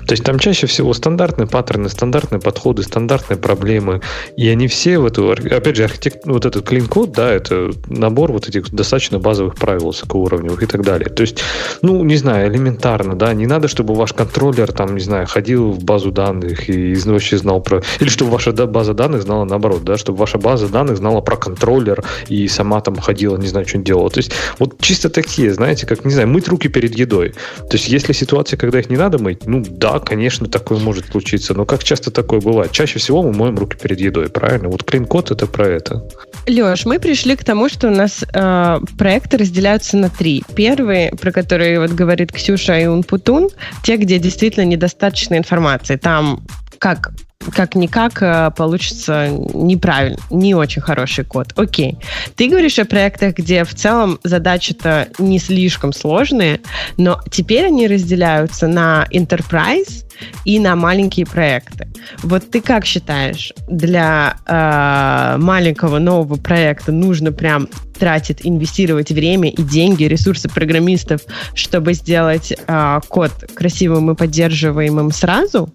То 0.06 0.12
есть 0.12 0.24
там 0.24 0.38
чаще 0.38 0.66
всего 0.66 0.92
стандартные 0.92 1.46
паттерны, 1.46 1.88
стандартные 1.88 2.40
подходы, 2.40 2.82
стандартные 2.82 3.38
проблемы, 3.38 4.00
и 4.36 4.48
они 4.48 4.66
все 4.66 4.98
в 4.98 5.06
эту, 5.06 5.30
опять 5.30 5.76
же, 5.76 5.84
архитект, 5.84 6.26
вот 6.26 6.44
этот 6.46 6.66
клин-код, 6.66 7.12
да, 7.12 7.30
это 7.30 7.70
набор 7.86 8.32
вот 8.32 8.48
этих 8.48 8.70
достаточно 8.70 9.18
базовых 9.18 9.54
правил 9.54 9.86
высокоуровневых 9.86 10.62
и 10.62 10.66
так 10.66 10.82
далее. 10.82 11.08
То 11.08 11.22
есть, 11.22 11.40
ну, 11.82 12.02
не 12.04 12.16
знаю, 12.16 12.52
элементарно, 12.52 13.14
да, 13.14 13.32
не 13.32 13.46
надо, 13.46 13.68
чтобы 13.68 13.94
ваш 13.94 14.12
контроллер 14.12 14.72
там, 14.72 14.94
не 14.94 15.02
знаю, 15.02 15.26
ходил 15.26 15.70
в 15.70 15.84
базу 15.84 16.10
данных 16.10 16.68
и 16.68 16.94
вообще 16.94 17.38
знал 17.38 17.59
знал 17.60 17.80
про... 17.80 17.82
Или 18.00 18.08
чтобы 18.08 18.30
ваша 18.32 18.52
база 18.52 18.94
данных 18.94 19.22
знала 19.22 19.44
наоборот, 19.44 19.84
да, 19.84 19.96
чтобы 19.96 20.18
ваша 20.18 20.38
база 20.38 20.68
данных 20.68 20.96
знала 20.96 21.20
про 21.20 21.36
контроллер 21.36 22.04
и 22.28 22.48
сама 22.48 22.80
там 22.80 22.96
ходила, 22.96 23.36
не 23.36 23.48
знаю, 23.48 23.66
что 23.66 23.78
делала. 23.78 24.10
То 24.10 24.18
есть 24.18 24.32
вот 24.58 24.80
чисто 24.80 25.10
такие, 25.10 25.52
знаете, 25.52 25.86
как, 25.86 26.04
не 26.04 26.12
знаю, 26.12 26.28
мыть 26.28 26.48
руки 26.48 26.68
перед 26.68 26.96
едой. 26.98 27.30
То 27.58 27.76
есть 27.76 27.88
если 27.88 28.12
ситуация, 28.12 28.56
когда 28.56 28.80
их 28.80 28.90
не 28.90 28.96
надо 28.96 29.18
мыть, 29.18 29.46
ну 29.46 29.62
да, 29.66 29.98
конечно, 29.98 30.46
такое 30.48 30.78
может 30.78 31.06
случиться, 31.06 31.54
но 31.54 31.64
как 31.64 31.84
часто 31.84 32.10
такое 32.10 32.40
бывает? 32.40 32.72
Чаще 32.72 32.98
всего 32.98 33.22
мы 33.22 33.32
моем 33.32 33.58
руки 33.58 33.76
перед 33.80 34.00
едой, 34.00 34.28
правильно? 34.28 34.68
Вот 34.68 34.84
клин-код 34.84 35.30
это 35.30 35.46
про 35.46 35.66
это. 35.66 36.04
Леш, 36.46 36.86
мы 36.86 36.98
пришли 36.98 37.36
к 37.36 37.44
тому, 37.44 37.68
что 37.68 37.88
у 37.88 37.90
нас 37.90 38.24
э, 38.32 38.80
проекты 38.98 39.36
разделяются 39.36 39.96
на 39.96 40.08
три. 40.08 40.42
Первый, 40.54 41.10
про 41.20 41.32
который 41.32 41.78
вот 41.78 41.90
говорит 41.90 42.32
Ксюша 42.32 42.78
и 42.78 42.86
Унпутун, 42.86 43.50
те, 43.82 43.96
где 43.96 44.18
действительно 44.18 44.64
недостаточно 44.64 45.36
информации. 45.36 45.96
Там 45.96 46.42
как 46.80 47.12
как-никак 47.54 48.22
э, 48.22 48.50
получится 48.54 49.28
неправильно, 49.54 50.18
не 50.30 50.54
очень 50.54 50.82
хороший 50.82 51.24
код. 51.24 51.52
Окей. 51.56 51.98
Ты 52.36 52.48
говоришь 52.48 52.78
о 52.78 52.84
проектах, 52.84 53.34
где 53.36 53.64
в 53.64 53.74
целом 53.74 54.18
задачи-то 54.22 55.08
не 55.18 55.38
слишком 55.38 55.94
сложные, 55.94 56.60
но 56.98 57.18
теперь 57.30 57.66
они 57.66 57.88
разделяются 57.88 58.66
на 58.66 59.06
enterprise 59.10 60.04
и 60.44 60.58
на 60.58 60.76
маленькие 60.76 61.24
проекты. 61.24 61.88
Вот 62.22 62.50
ты 62.50 62.60
как 62.60 62.84
считаешь, 62.84 63.54
для 63.68 64.36
э, 64.46 65.38
маленького 65.38 65.98
нового 65.98 66.36
проекта 66.36 66.92
нужно 66.92 67.32
прям 67.32 67.68
тратить, 67.98 68.40
инвестировать 68.42 69.10
время 69.10 69.50
и 69.50 69.62
деньги, 69.62 70.04
ресурсы 70.04 70.48
программистов, 70.48 71.22
чтобы 71.54 71.94
сделать 71.94 72.52
э, 72.52 73.00
код 73.08 73.32
красивым 73.54 74.10
и 74.10 74.14
поддерживаемым 74.14 75.10
сразу? 75.10 75.72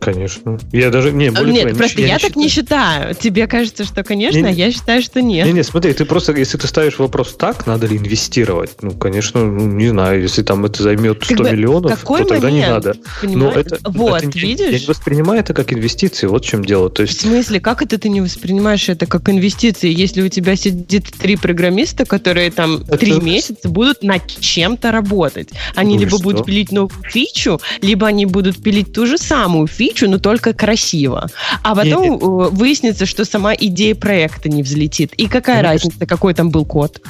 Конечно. 0.00 0.58
Я 0.72 0.90
даже... 0.90 1.12
Не, 1.12 1.30
более 1.30 1.52
нет, 1.52 1.64
того, 1.64 1.78
просто 1.78 2.00
я, 2.00 2.06
я 2.08 2.18
так 2.18 2.36
не 2.36 2.48
считаю. 2.48 3.14
Тебе 3.14 3.46
кажется, 3.46 3.84
что, 3.84 4.04
конечно, 4.04 4.38
не, 4.38 4.46
а 4.46 4.50
я 4.50 4.70
считаю, 4.70 5.02
что 5.02 5.20
нет. 5.20 5.46
Не, 5.46 5.52
не, 5.52 5.64
смотри, 5.64 5.92
ты 5.92 6.04
просто, 6.04 6.32
если 6.32 6.56
ты 6.56 6.66
ставишь 6.66 6.98
вопрос 6.98 7.34
так, 7.34 7.66
надо 7.66 7.86
ли 7.86 7.96
инвестировать? 7.96 8.70
Ну, 8.80 8.92
конечно, 8.92 9.44
ну, 9.44 9.66
не 9.66 9.88
знаю, 9.88 10.22
если 10.22 10.42
там 10.42 10.64
это 10.64 10.82
займет 10.82 11.24
100 11.24 11.34
как 11.42 11.52
миллионов, 11.52 12.00
то 12.00 12.24
тогда 12.24 12.48
момент, 12.48 12.54
не 12.54 12.70
надо. 12.70 12.94
Но 13.22 13.50
это, 13.50 13.78
вот, 13.84 14.22
это, 14.22 14.38
видишь? 14.38 14.70
Я 14.70 14.78
не 14.78 14.86
воспринимаю 14.86 15.40
это 15.40 15.52
как 15.52 15.72
инвестиции, 15.72 16.26
вот 16.26 16.44
в 16.44 16.48
чем 16.48 16.64
дело. 16.64 16.90
То 16.90 17.02
есть... 17.02 17.18
В 17.18 17.22
смысле, 17.22 17.60
как 17.60 17.82
это 17.82 17.98
ты 17.98 18.08
не 18.08 18.20
воспринимаешь 18.20 18.88
это 18.88 19.06
как 19.06 19.28
инвестиции, 19.28 19.92
если 19.92 20.22
у 20.22 20.28
тебя 20.28 20.54
сидит 20.56 21.06
три 21.18 21.36
программиста, 21.36 22.04
которые 22.04 22.50
там 22.50 22.82
это... 22.82 22.98
три 22.98 23.20
месяца 23.20 23.68
будут 23.68 24.02
над 24.02 24.26
чем-то 24.26 24.92
работать? 24.92 25.48
Они 25.74 25.94
ну, 25.94 26.00
либо 26.00 26.16
что? 26.16 26.22
будут 26.22 26.46
пилить 26.46 26.70
новую 26.70 27.02
фичу, 27.04 27.60
либо 27.82 28.06
они 28.06 28.26
будут 28.26 28.62
пилить 28.62 28.92
ту 28.92 29.06
же 29.06 29.18
самую 29.18 29.66
фичу, 29.66 29.87
фичу, 29.88 30.08
но 30.08 30.18
только 30.18 30.52
красиво. 30.52 31.28
А 31.62 31.74
потом 31.74 32.02
Нет. 32.02 32.22
Э, 32.22 32.26
выяснится, 32.50 33.06
что 33.06 33.24
сама 33.24 33.54
идея 33.54 33.94
проекта 33.94 34.48
не 34.48 34.62
взлетит. 34.62 35.12
И 35.14 35.28
какая 35.28 35.62
ну, 35.62 35.68
разница, 35.68 36.06
какой 36.06 36.34
там 36.34 36.50
был 36.50 36.64
код? 36.64 37.00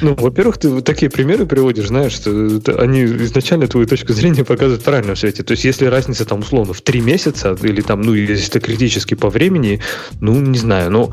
Ну, 0.00 0.14
во-первых, 0.14 0.58
ты 0.58 0.80
такие 0.82 1.10
примеры 1.10 1.46
приводишь, 1.46 1.88
знаешь, 1.88 2.12
что 2.12 2.30
они 2.78 3.04
изначально 3.04 3.66
твою 3.66 3.86
точку 3.86 4.12
зрения 4.12 4.44
показывают 4.44 4.82
в 4.82 4.84
правильном 4.84 5.16
свете. 5.16 5.42
То 5.42 5.52
есть, 5.52 5.64
если 5.64 5.86
разница 5.86 6.24
там 6.24 6.40
условно 6.40 6.72
в 6.72 6.80
три 6.80 7.00
месяца, 7.00 7.56
или 7.62 7.80
там, 7.80 8.02
ну, 8.02 8.14
если 8.14 8.48
это 8.48 8.60
критически 8.60 9.14
по 9.14 9.28
времени, 9.28 9.80
ну, 10.20 10.34
не 10.40 10.58
знаю, 10.58 10.90
но 10.90 11.12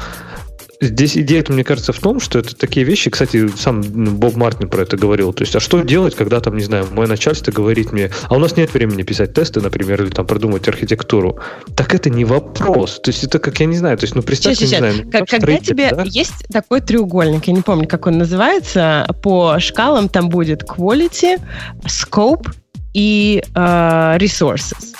Здесь 0.81 1.17
идея, 1.17 1.43
мне 1.49 1.65
кажется, 1.65 1.91
в 1.91 1.99
том, 1.99 2.21
что 2.21 2.39
это 2.39 2.55
такие 2.55 2.85
вещи, 2.85 3.09
кстати, 3.09 3.49
сам 3.57 3.81
ну, 3.81 4.11
Боб 4.11 4.37
Мартин 4.37 4.69
про 4.69 4.83
это 4.83 4.95
говорил. 4.95 5.33
То 5.33 5.43
есть, 5.43 5.53
а 5.53 5.59
что 5.59 5.81
делать, 5.81 6.15
когда 6.15 6.39
там, 6.39 6.55
не 6.55 6.63
знаю, 6.63 6.87
мое 6.91 7.05
начальство 7.05 7.51
говорит 7.51 7.91
мне, 7.91 8.11
а 8.29 8.35
у 8.35 8.39
нас 8.39 8.55
нет 8.55 8.73
времени 8.73 9.03
писать 9.03 9.33
тесты, 9.33 9.59
например, 9.59 10.01
или 10.01 10.09
там 10.09 10.25
продумать 10.25 10.67
архитектуру. 10.69 11.37
Так 11.75 11.93
это 11.93 12.09
не 12.09 12.23
вопрос. 12.23 13.01
То 13.01 13.11
есть, 13.11 13.25
это 13.25 13.39
как, 13.39 13.59
я 13.59 13.65
не 13.65 13.75
знаю, 13.75 13.97
то 13.97 14.05
есть, 14.05 14.15
ну, 14.15 14.21
представьте, 14.21 14.67
сейчас, 14.67 14.81
не 14.81 14.87
сейчас. 14.87 14.95
знаю. 14.95 15.11
Как, 15.11 15.27
когда 15.27 15.57
тебе 15.57 15.89
да? 15.91 16.03
есть 16.05 16.47
такой 16.49 16.79
треугольник, 16.79 17.45
я 17.45 17.53
не 17.53 17.61
помню, 17.61 17.85
как 17.85 18.07
он 18.07 18.17
называется, 18.17 19.05
по 19.21 19.59
шкалам 19.59 20.07
там 20.07 20.29
будет 20.29 20.63
quality, 20.63 21.41
scope 21.83 22.47
и 22.93 23.43
э, 23.53 24.17
resources. 24.17 24.95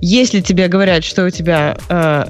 Если 0.00 0.40
тебе 0.40 0.66
говорят, 0.66 1.04
что 1.04 1.24
у 1.26 1.30
тебя 1.30 1.78
э, 1.88 2.24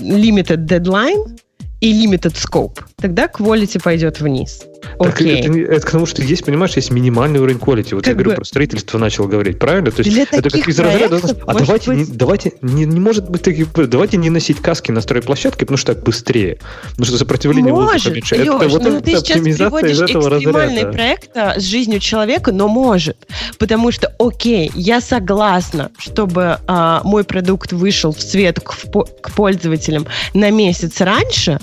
limited 0.00 0.66
deadline, 0.66 1.35
и 1.80 1.92
limited 1.92 2.36
scope, 2.36 2.82
тогда 3.00 3.26
quality 3.26 3.80
пойдет 3.82 4.20
вниз. 4.20 4.62
Так 4.98 5.20
okay. 5.20 5.40
это, 5.40 5.58
это 5.74 5.86
к 5.86 5.90
тому, 5.90 6.06
что 6.06 6.22
есть, 6.22 6.44
понимаешь, 6.44 6.74
есть 6.76 6.90
минимальный 6.90 7.40
уровень 7.40 7.58
quality. 7.58 7.94
Вот 7.94 8.04
как 8.04 8.08
я 8.08 8.14
говорю 8.14 8.30
бы... 8.30 8.36
про 8.36 8.44
строительство 8.44 8.98
начал 8.98 9.26
говорить, 9.26 9.58
правильно? 9.58 9.90
То 9.90 10.02
есть 10.02 10.16
это 10.16 10.48
как 10.48 10.68
из 10.68 10.78
разряда. 10.78 11.20
А 11.46 11.54
давайте, 11.54 11.90
быть... 11.90 11.98
не, 11.98 12.16
давайте 12.16 12.52
не, 12.62 12.84
не 12.86 13.00
может 13.00 13.28
быть 13.28 13.42
таких, 13.42 13.72
давайте 13.72 14.16
не 14.16 14.30
носить 14.30 14.60
каски 14.60 14.92
на 14.92 15.00
стройплощадке, 15.00 15.60
потому 15.60 15.76
что 15.76 15.94
так 15.94 16.04
быстрее. 16.04 16.58
Потому 16.90 17.04
что 17.04 17.18
сопротивление 17.18 17.72
может, 17.72 18.14
меньше. 18.14 18.36
Леш, 18.36 18.46
это, 18.46 18.68
вот 18.68 18.82
ну, 18.82 19.00
ты 19.00 19.16
сейчас 19.16 19.40
приводишь 19.40 19.90
из 19.90 20.02
этого 20.02 20.36
экстремальный 20.36 20.84
разряда. 20.84 20.92
проект 20.92 21.36
с 21.36 21.62
жизнью 21.62 22.00
человека, 22.00 22.52
но 22.52 22.68
может. 22.68 23.26
Потому 23.58 23.92
что, 23.92 24.14
окей, 24.18 24.70
я 24.74 25.00
согласна, 25.00 25.90
чтобы 25.98 26.58
а, 26.66 27.02
мой 27.04 27.24
продукт 27.24 27.72
вышел 27.72 28.12
в 28.12 28.22
свет 28.22 28.60
к, 28.60 28.74
к 29.20 29.30
пользователям 29.32 30.06
на 30.32 30.50
месяц 30.50 31.00
раньше, 31.00 31.58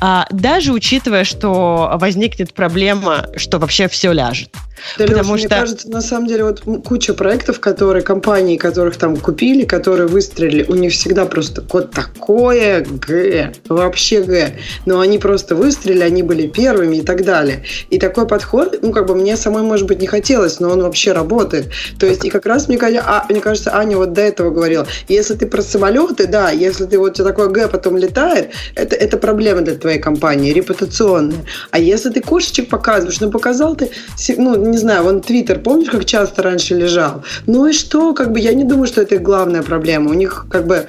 а, 0.00 0.26
даже 0.30 0.71
учитывая, 0.72 1.24
что 1.24 1.92
возникнет 1.94 2.54
проблема, 2.54 3.26
что 3.36 3.58
вообще 3.58 3.88
все 3.88 4.12
ляжет. 4.12 4.50
Да, 4.98 5.06
Потому 5.06 5.34
Леша, 5.34 5.38
что... 5.38 5.48
мне 5.48 5.60
кажется, 5.60 5.90
на 5.90 6.00
самом 6.00 6.26
деле, 6.26 6.44
вот 6.44 6.62
куча 6.84 7.14
проектов, 7.14 7.60
которые 7.60 8.02
компании, 8.02 8.56
которых 8.56 8.96
там 8.96 9.16
купили, 9.16 9.64
которые 9.64 10.08
выстрелили, 10.08 10.64
у 10.68 10.74
них 10.74 10.92
всегда 10.92 11.26
просто 11.26 11.62
код 11.62 11.90
такое 11.90 12.84
Г, 12.84 13.52
вообще 13.68 14.22
Г. 14.22 14.56
Но 14.86 15.00
они 15.00 15.18
просто 15.18 15.54
выстрелили, 15.54 16.02
они 16.02 16.22
были 16.22 16.46
первыми 16.46 16.96
и 16.96 17.02
так 17.02 17.24
далее. 17.24 17.64
И 17.90 17.98
такой 17.98 18.26
подход, 18.26 18.78
ну, 18.82 18.92
как 18.92 19.06
бы 19.06 19.14
мне 19.14 19.36
самой, 19.36 19.62
может 19.62 19.86
быть, 19.86 20.00
не 20.00 20.06
хотелось, 20.06 20.60
но 20.60 20.70
он 20.70 20.82
вообще 20.82 21.12
работает. 21.12 21.70
То 21.98 22.06
есть, 22.06 22.24
и 22.24 22.30
как 22.30 22.46
раз, 22.46 22.68
мне, 22.68 22.78
а, 22.78 23.24
мне 23.28 23.40
кажется, 23.40 23.74
Аня 23.74 23.96
вот 23.96 24.12
до 24.12 24.20
этого 24.20 24.50
говорила, 24.50 24.86
если 25.08 25.34
ты 25.34 25.46
про 25.46 25.62
самолеты, 25.62 26.26
да, 26.26 26.50
если 26.50 26.86
ты 26.86 26.98
вот 26.98 27.14
такое 27.14 27.48
Г 27.48 27.68
потом 27.68 27.96
летает, 27.96 28.50
это, 28.74 28.96
это 28.96 29.16
проблема 29.16 29.62
для 29.62 29.74
твоей 29.74 29.98
компании, 29.98 30.52
репутационная. 30.52 31.44
А 31.70 31.78
если 31.78 32.10
ты 32.10 32.20
кошечек 32.20 32.68
показываешь, 32.68 33.20
ну, 33.20 33.30
показал 33.30 33.76
ты, 33.76 33.90
ну, 34.36 34.71
не 34.72 34.78
знаю, 34.78 35.04
вон 35.04 35.20
Твиттер, 35.20 35.60
помнишь, 35.60 35.90
как 35.90 36.04
часто 36.06 36.42
раньше 36.42 36.74
лежал? 36.74 37.22
Ну 37.46 37.66
и 37.66 37.72
что, 37.72 38.14
как 38.14 38.32
бы 38.32 38.40
я 38.40 38.54
не 38.54 38.64
думаю, 38.64 38.86
что 38.86 39.02
это 39.02 39.14
их 39.16 39.22
главная 39.22 39.62
проблема. 39.62 40.10
У 40.10 40.14
них 40.14 40.46
как 40.50 40.66
бы 40.66 40.86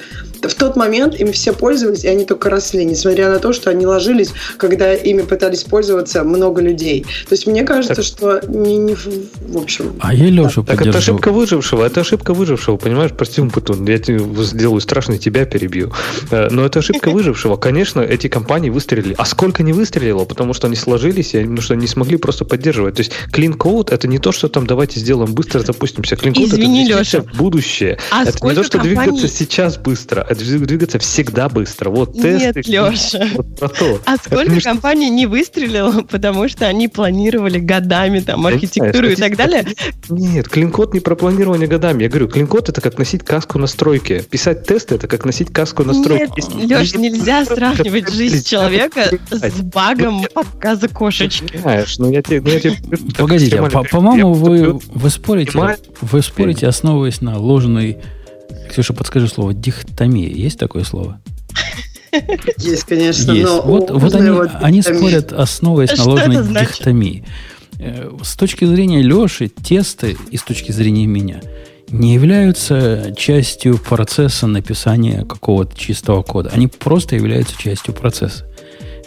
в 0.50 0.54
тот 0.56 0.76
момент 0.76 1.20
им 1.20 1.32
все 1.32 1.54
пользовались, 1.54 2.04
и 2.04 2.08
они 2.08 2.26
только 2.26 2.50
росли, 2.50 2.86
несмотря 2.86 3.30
на 3.30 3.39
то, 3.39 3.54
что 3.54 3.70
они 3.70 3.86
ложились, 3.86 4.32
когда 4.58 4.94
ими 4.94 5.22
пытались 5.22 5.64
пользоваться 5.64 6.24
много 6.24 6.62
людей. 6.62 7.06
То 7.28 7.34
есть 7.34 7.48
мне 7.48 7.64
кажется, 7.64 7.96
так. 7.96 8.06
что 8.06 8.41
не, 8.48 8.78
не 8.78 8.96
в 8.96 9.58
общем. 9.58 9.96
А 10.00 10.14
я 10.14 10.26
Лешу 10.26 10.64
Так 10.64 10.82
это 10.82 10.98
ошибка 10.98 11.32
выжившего, 11.32 11.86
это 11.86 12.02
ошибка 12.02 12.34
выжившего, 12.34 12.78
понимаешь, 12.78 13.12
прости, 13.16 13.41
Путун, 13.41 13.86
я 13.88 13.98
сделаю 13.98 14.82
страшно, 14.82 15.18
тебя 15.18 15.46
перебью. 15.46 15.91
Э, 16.32 16.48
но 16.50 16.66
это 16.66 16.80
ошибка 16.80 17.10
выжившего. 17.12 17.56
Конечно, 17.58 18.02
эти 18.02 18.28
компании 18.28 18.70
выстрелили. 18.70 19.16
А 19.18 19.26
сколько 19.26 19.64
не 19.64 19.74
выстрелило, 19.74 20.26
потому 20.26 20.54
что 20.54 20.68
они 20.68 20.76
сложились, 20.76 21.32
потому 21.32 21.62
что 21.62 21.76
не 21.76 21.88
смогли 21.88 22.18
просто 22.18 22.46
поддерживать. 22.46 22.96
То 22.96 23.02
есть 23.02 23.12
Clean 23.32 23.56
Code 23.56 23.94
это 23.94 24.08
не 24.08 24.20
то, 24.20 24.32
что 24.32 24.48
там 24.48 24.66
давайте 24.68 25.00
сделаем 25.00 25.34
быстро, 25.34 25.60
запустимся. 25.60 26.16
Clean 26.16 26.34
Code 26.34 26.46
Извини, 26.46 26.89
это 26.89 27.00
Леша. 27.00 27.24
будущее. 27.36 27.98
А 28.12 28.24
это 28.24 28.46
не 28.46 28.54
то, 28.54 28.64
что 28.64 28.78
компаний... 28.80 29.12
двигаться 29.12 29.28
сейчас 29.28 29.78
быстро, 29.78 30.26
двигаться 30.36 30.99
всегда 30.99 31.49
быстро. 31.49 31.89
Вот 31.89 32.13
тесты. 32.13 32.61
Нет, 32.65 32.67
Леша. 32.67 33.27
Вот 33.34 33.57
про 33.57 33.69
то. 33.69 34.01
А 34.05 34.17
сколько 34.17 34.53
не... 34.53 34.61
компаний 34.61 35.09
не 35.09 35.25
выстрелило, 35.25 36.01
потому 36.01 36.47
что 36.47 36.67
они 36.67 36.88
планировали 36.88 37.59
годами 37.59 38.19
там 38.19 38.45
архитектуру 38.45 39.09
и 39.09 39.15
так 39.15 39.36
далее? 39.36 39.65
Нет, 40.09 40.49
клинкод 40.49 40.93
не 40.93 40.99
про 40.99 41.15
планирование 41.15 41.67
годами. 41.67 42.03
Я 42.03 42.09
говорю, 42.09 42.27
клинкод 42.27 42.69
это 42.69 42.81
как 42.81 42.97
носить 42.97 43.23
каску 43.23 43.59
на 43.59 43.67
стройке. 43.67 44.23
Писать 44.23 44.65
тесты 44.65 44.95
это 44.95 45.07
как 45.07 45.25
носить 45.25 45.51
каску 45.51 45.84
на 45.84 45.93
стройке. 45.93 46.41
Нет, 46.55 46.69
Леш, 46.69 46.95
нельзя 46.95 47.45
сравнивать 47.45 48.11
жизнь 48.11 48.43
человека 48.43 49.09
с 49.29 49.61
багом 49.61 50.25
показа 50.34 50.88
кошечки. 50.88 51.57
Знаешь, 51.57 51.97
ну 51.99 52.11
я 52.11 52.21
тебе... 52.21 52.41
Ну, 52.41 52.97
Погодите, 53.17 53.61
по-моему, 53.91 54.34
вы, 54.34 54.73
вы 54.73 55.09
спорите, 55.09 55.77
вы 56.01 56.21
спорите, 56.21 56.67
основываясь 56.67 57.21
на 57.21 57.38
ложной 57.38 57.97
Ксюша, 58.74 58.93
подскажи 58.93 59.28
слово 59.28 59.53
дихтомия. 59.53 60.30
Есть 60.30 60.57
такое 60.57 60.84
слово? 60.84 61.21
Есть, 62.57 62.86
конечно. 62.86 63.32
Есть. 63.32 63.45
Но 63.45 63.61
вот 63.61 63.91
вот 63.91 64.15
они, 64.15 64.32
они 64.61 64.82
спорят, 64.82 65.32
основываясь 65.32 65.95
на 65.95 66.03
ложной 66.05 66.43
дихтомии. 66.43 67.24
Э, 67.78 68.09
с 68.24 68.36
точки 68.36 68.65
зрения 68.65 69.03
Леши, 69.03 69.49
тесты 69.49 70.17
и 70.32 70.38
с 70.38 70.41
точки 70.41 70.71
зрения 70.71 71.05
меня 71.05 71.41
не 71.89 72.15
являются 72.15 73.13
частью 73.15 73.78
процесса 73.78 74.47
написания 74.47 75.24
какого-то 75.24 75.78
чистого 75.78 76.24
кода. 76.24 76.49
Они 76.51 76.65
просто 76.65 77.15
являются 77.15 77.55
частью 77.55 77.93
процесса. 77.93 78.47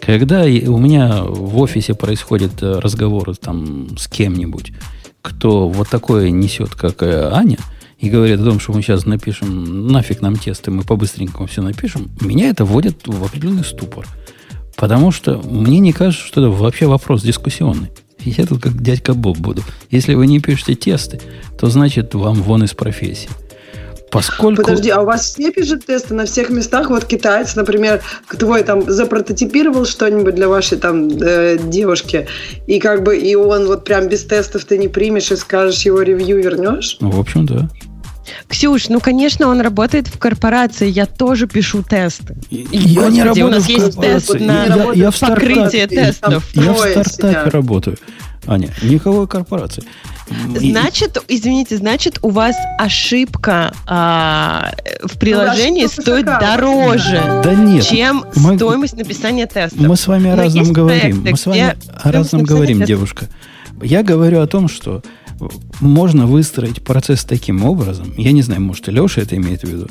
Когда 0.01 0.43
у 0.45 0.79
меня 0.79 1.25
в 1.25 1.59
офисе 1.59 1.95
происходит 1.95 2.63
э, 2.63 2.79
разговор 2.79 3.35
там, 3.35 3.99
с 3.99 4.07
кем-нибудь, 4.07 4.73
кто 5.23 5.69
вот 5.69 5.89
такое 5.89 6.31
несет, 6.31 6.77
как 6.77 7.03
э, 7.03 7.31
Аня– 7.33 7.59
и 7.99 8.11
говорят 8.11 8.41
о 8.41 8.45
том, 8.45 8.61
что 8.61 8.73
мы 8.73 8.83
сейчас 8.83 9.07
напишем, 9.07 9.89
нафиг 9.89 10.21
нам 10.21 10.37
тесты, 10.37 10.71
мы 10.71 10.83
по-быстренькому 10.83 11.47
все 11.47 11.63
напишем, 11.63 12.11
меня 12.21 12.51
это 12.51 12.65
вводит 12.65 13.07
в 13.07 13.25
определенный 13.25 13.65
ступор. 13.65 14.07
Потому 14.77 15.11
что 15.11 15.39
мне 15.39 15.79
не 15.79 15.93
кажется, 15.93 16.27
что 16.27 16.43
это 16.43 16.51
вообще 16.51 16.87
вопрос 16.87 17.23
дискуссионный. 17.23 17.89
Я 18.19 18.45
тут 18.45 18.61
как 18.61 18.81
дядька 18.83 19.15
Боб 19.15 19.39
буду. 19.39 19.63
Если 19.91 20.15
вы 20.15 20.27
не 20.27 20.41
пишете 20.41 20.75
тесты, 20.75 21.21
то 21.59 21.69
значит 21.69 22.15
вам 22.15 22.43
вон 22.43 22.65
из 22.65 22.75
профессии. 22.75 23.31
Поскольку... 24.11 24.63
Подожди, 24.63 24.91
а 24.91 25.01
у 25.03 25.05
вас 25.05 25.27
все 25.27 25.51
пишут 25.51 25.87
тесты 25.87 26.15
на 26.15 26.27
всех 26.27 26.51
местах? 26.51 26.91
Вот 26.91 27.05
китаец, 27.05 27.57
например, 27.57 28.03
твой 28.39 28.63
там 28.63 28.89
запрототипировал 28.91 29.85
что-нибудь 29.85 30.35
для 30.35 30.49
вашей 30.49 30.79
там 30.79 31.09
э, 31.09 31.59
девушки, 31.59 32.27
и 32.67 32.79
как 32.79 33.03
бы 33.03 33.17
и 33.17 33.35
он 33.35 33.67
вот 33.67 33.85
прям 33.85 34.09
без 34.09 34.25
тестов 34.25 34.65
ты 34.65 34.79
не 34.79 34.89
примешь 34.89 35.33
и 35.33 35.37
скажешь 35.37 35.83
его 35.83 36.03
ревью 36.03 36.41
вернешь? 36.41 36.99
Ну, 37.01 37.11
в 37.11 37.21
общем, 37.21 37.47
да. 37.47 37.69
Ксюш, 38.49 38.89
ну, 38.89 39.01
конечно, 39.01 39.49
он 39.49 39.61
работает 39.61 40.09
в 40.09 40.19
корпорации. 40.19 40.89
Я 40.89 41.07
тоже 41.07 41.47
пишу 41.47 41.83
тесты. 41.83 42.37
Я 42.51 42.63
Господи, 42.63 43.15
не 43.15 43.23
работаю 43.23 43.47
у 43.47 43.51
нас 43.51 43.65
в 43.65 43.69
есть 43.69 44.01
тест 44.01 44.35
на 44.41 44.65
я, 44.65 44.93
я 44.95 45.11
в 45.11 45.19
покрытие 45.19 45.87
тестов. 45.87 46.45
Я 46.55 46.73
в 46.73 46.79
стартапе 46.79 47.51
работаю. 47.51 47.97
Аня, 48.47 48.71
никакой 48.83 49.27
корпорации. 49.27 49.83
Значит, 50.57 51.19
извините, 51.29 51.77
значит, 51.77 52.19
у 52.23 52.31
вас 52.31 52.57
ошибка 52.79 53.73
а, 53.87 54.73
в 55.03 55.19
приложении 55.19 55.85
ну, 55.85 55.89
стоит 55.89 56.27
дороже, 56.27 57.23
да 57.45 57.55
нет, 57.55 57.85
чем 57.85 58.25
мы, 58.35 58.57
стоимость 58.57 58.97
написания 58.97 59.47
тестов. 59.47 59.79
Мы 59.79 59.97
с 59.97 60.07
вами 60.07 60.31
о 60.31 60.37
разном 60.37 60.73
говорим. 60.73 61.23
Мы 61.23 61.37
с 61.37 61.47
вами 61.47 61.77
о 62.03 62.11
разном 62.11 62.43
говорим, 62.43 62.79
тестов. 62.79 62.89
девушка. 62.89 63.29
Я 63.83 64.03
говорю 64.03 64.41
о 64.41 64.47
том, 64.47 64.69
что 64.69 65.03
можно 65.81 66.27
выстроить 66.27 66.83
процесс 66.83 67.25
таким 67.25 67.65
образом, 67.65 68.13
я 68.17 68.33
не 68.33 68.43
знаю, 68.43 68.63
может, 68.63 68.89
и 68.89 68.91
Леша 68.91 69.21
это 69.21 69.37
имеет 69.37 69.63
в 69.63 69.69
виду, 69.69 69.87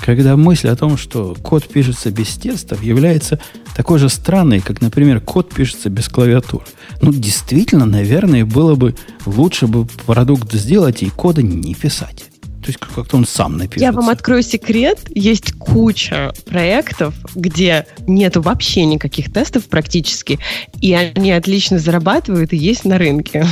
когда 0.00 0.36
мысль 0.36 0.68
о 0.68 0.76
том, 0.76 0.96
что 0.96 1.36
код 1.42 1.66
пишется 1.68 2.10
без 2.10 2.28
тестов, 2.36 2.82
является 2.82 3.40
такой 3.76 3.98
же 3.98 4.08
странной, 4.08 4.60
как, 4.60 4.80
например, 4.80 5.20
код 5.20 5.54
пишется 5.54 5.88
без 5.88 6.08
клавиатуры. 6.08 6.64
Ну, 7.00 7.12
действительно, 7.12 7.86
наверное, 7.86 8.44
было 8.44 8.74
бы 8.74 8.96
лучше 9.24 9.66
бы 9.66 9.86
продукт 10.06 10.52
сделать 10.52 11.02
и 11.02 11.10
кода 11.10 11.42
не 11.42 11.74
писать. 11.74 12.30
То 12.60 12.66
есть 12.68 12.78
как-то 12.78 13.16
он 13.16 13.26
сам 13.26 13.56
напишется. 13.56 13.84
Я 13.84 13.92
вам 13.92 14.08
открою 14.08 14.42
секрет. 14.42 14.98
Есть 15.08 15.52
куча 15.52 16.32
проектов, 16.46 17.14
где 17.34 17.86
нет 18.06 18.36
вообще 18.36 18.84
никаких 18.84 19.32
тестов 19.32 19.64
практически, 19.66 20.38
и 20.80 20.92
они 20.94 21.32
отлично 21.32 21.78
зарабатывают 21.78 22.52
и 22.52 22.56
есть 22.56 22.84
на 22.84 22.98
рынке. 22.98 23.46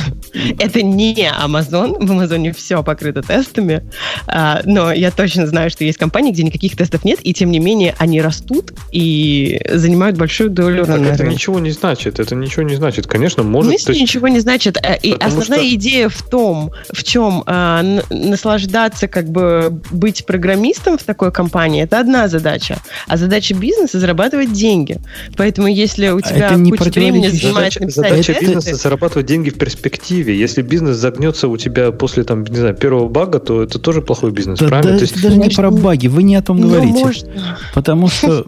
Это 0.59 0.81
не 0.81 1.15
Amazon. 1.15 2.05
В 2.05 2.11
Амазоне 2.11 2.53
все 2.53 2.83
покрыто 2.83 3.21
тестами. 3.21 3.89
А, 4.27 4.61
но 4.65 4.91
я 4.91 5.11
точно 5.11 5.47
знаю, 5.47 5.69
что 5.69 5.83
есть 5.83 5.97
компании, 5.97 6.31
где 6.31 6.43
никаких 6.43 6.75
тестов 6.75 7.03
нет, 7.03 7.19
и 7.23 7.33
тем 7.33 7.51
не 7.51 7.59
менее 7.59 7.95
они 7.97 8.21
растут 8.21 8.73
и 8.91 9.61
занимают 9.69 10.17
большую 10.17 10.49
долю 10.49 10.85
так 10.85 11.01
это 11.01 11.27
ничего 11.27 11.59
не 11.59 11.71
значит. 11.71 12.19
Это 12.19 12.35
ничего 12.35 12.63
не 12.63 12.75
значит. 12.75 13.07
Конечно, 13.07 13.43
может... 13.43 13.71
Если 13.71 13.95
ничего 13.95 14.27
не 14.27 14.39
значит. 14.39 14.77
Э, 14.81 14.97
и 15.01 15.13
основная 15.13 15.59
что... 15.59 15.75
идея 15.75 16.09
в 16.09 16.21
том, 16.21 16.71
в 16.91 17.03
чем 17.03 17.43
а, 17.45 17.83
наслаждаться 18.09 18.96
просто 18.97 19.07
как 19.07 19.29
бы 19.29 19.81
быть 19.91 20.25
программистом 20.25 20.97
в 20.97 21.03
такой 21.03 21.31
компании, 21.31 21.83
это 21.83 21.99
одна 21.99 22.27
задача. 22.27 22.77
А 23.07 23.17
задача 23.17 23.53
бизнеса– 23.53 23.99
зарабатывать 23.99 24.53
деньги. 24.53 24.97
Поэтому 25.35 25.67
если 25.67 26.09
у 26.09 26.17
а 26.17 26.21
тебя 26.21 26.47
это 26.47 26.77
куча 26.77 26.89
времени 26.89 27.27
занимает 27.27 27.73
задача, 27.73 27.89
Задача 27.89 28.33
тесты, 28.33 28.45
бизнеса– 28.45 28.75
зарабатывать 28.83 29.27
деньги 29.27 29.49
в 29.51 29.57
перспективе. 29.57 30.37
Если 30.37 30.63
бизнес 30.63 30.97
загнется 30.97 31.47
у 31.47 31.57
тебя 31.57 31.91
после, 31.91 32.23
там, 32.23 32.43
не 32.43 32.57
знаю, 32.57 32.75
первого 32.75 33.07
бага, 33.07 33.39
то 33.39 33.61
это 33.61 33.77
тоже 33.77 34.01
плохой 34.01 34.31
бизнес, 34.31 34.59
да, 34.59 34.67
правильно? 34.67 34.93
Да, 34.93 34.97
То 34.97 35.03
есть, 35.03 35.21
даже 35.21 35.37
не 35.37 35.49
про 35.49 35.69
баги, 35.69 36.07
вы 36.07 36.23
не 36.23 36.35
о 36.35 36.41
том 36.41 36.57
ну, 36.57 36.69
говорите. 36.69 37.05
Можно. 37.05 37.29
Потому 37.75 38.07
что 38.07 38.47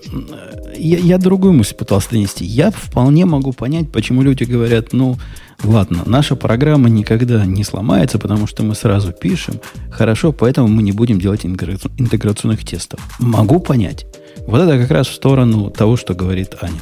я, 0.76 0.98
я 0.98 1.18
другую 1.20 1.54
мысль 1.54 1.76
пытался 1.76 2.10
донести. 2.10 2.44
Я 2.44 2.72
вполне 2.72 3.26
могу 3.26 3.54
понять, 3.54 3.92
почему 3.92 4.24
люди 4.24 4.46
говорят, 4.46 4.94
ну, 4.94 5.18
Ладно, 5.64 6.04
наша 6.06 6.36
программа 6.36 6.90
никогда 6.90 7.46
не 7.46 7.64
сломается, 7.64 8.18
потому 8.18 8.48
что 8.48 8.64
мы 8.64 8.76
сразу 8.76 9.12
пишем. 9.12 9.60
Хорошо, 9.92 10.32
поэтому 10.32 10.68
мы 10.68 10.82
не 10.82 10.94
будем 10.94 11.20
делать 11.20 11.46
интеграционных 11.46 12.66
тестов. 12.66 13.00
Могу 13.20 13.60
понять. 13.60 14.06
Вот 14.48 14.62
это 14.62 14.80
как 14.80 14.92
раз 14.92 15.08
в 15.08 15.14
сторону 15.14 15.70
того, 15.70 15.98
что 15.98 16.14
говорит 16.14 16.56
Аня. 16.62 16.80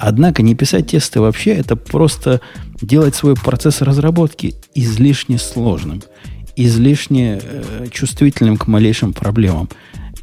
Однако 0.00 0.42
не 0.42 0.54
писать 0.54 0.88
тесты 0.88 1.20
вообще, 1.20 1.50
это 1.52 1.76
просто 1.76 2.40
делать 2.80 3.14
свой 3.14 3.34
процесс 3.34 3.82
разработки 3.82 4.54
излишне 4.74 5.38
сложным, 5.38 6.02
излишне 6.56 7.40
э, 7.42 7.86
чувствительным 7.90 8.56
к 8.56 8.66
малейшим 8.66 9.12
проблемам. 9.12 9.68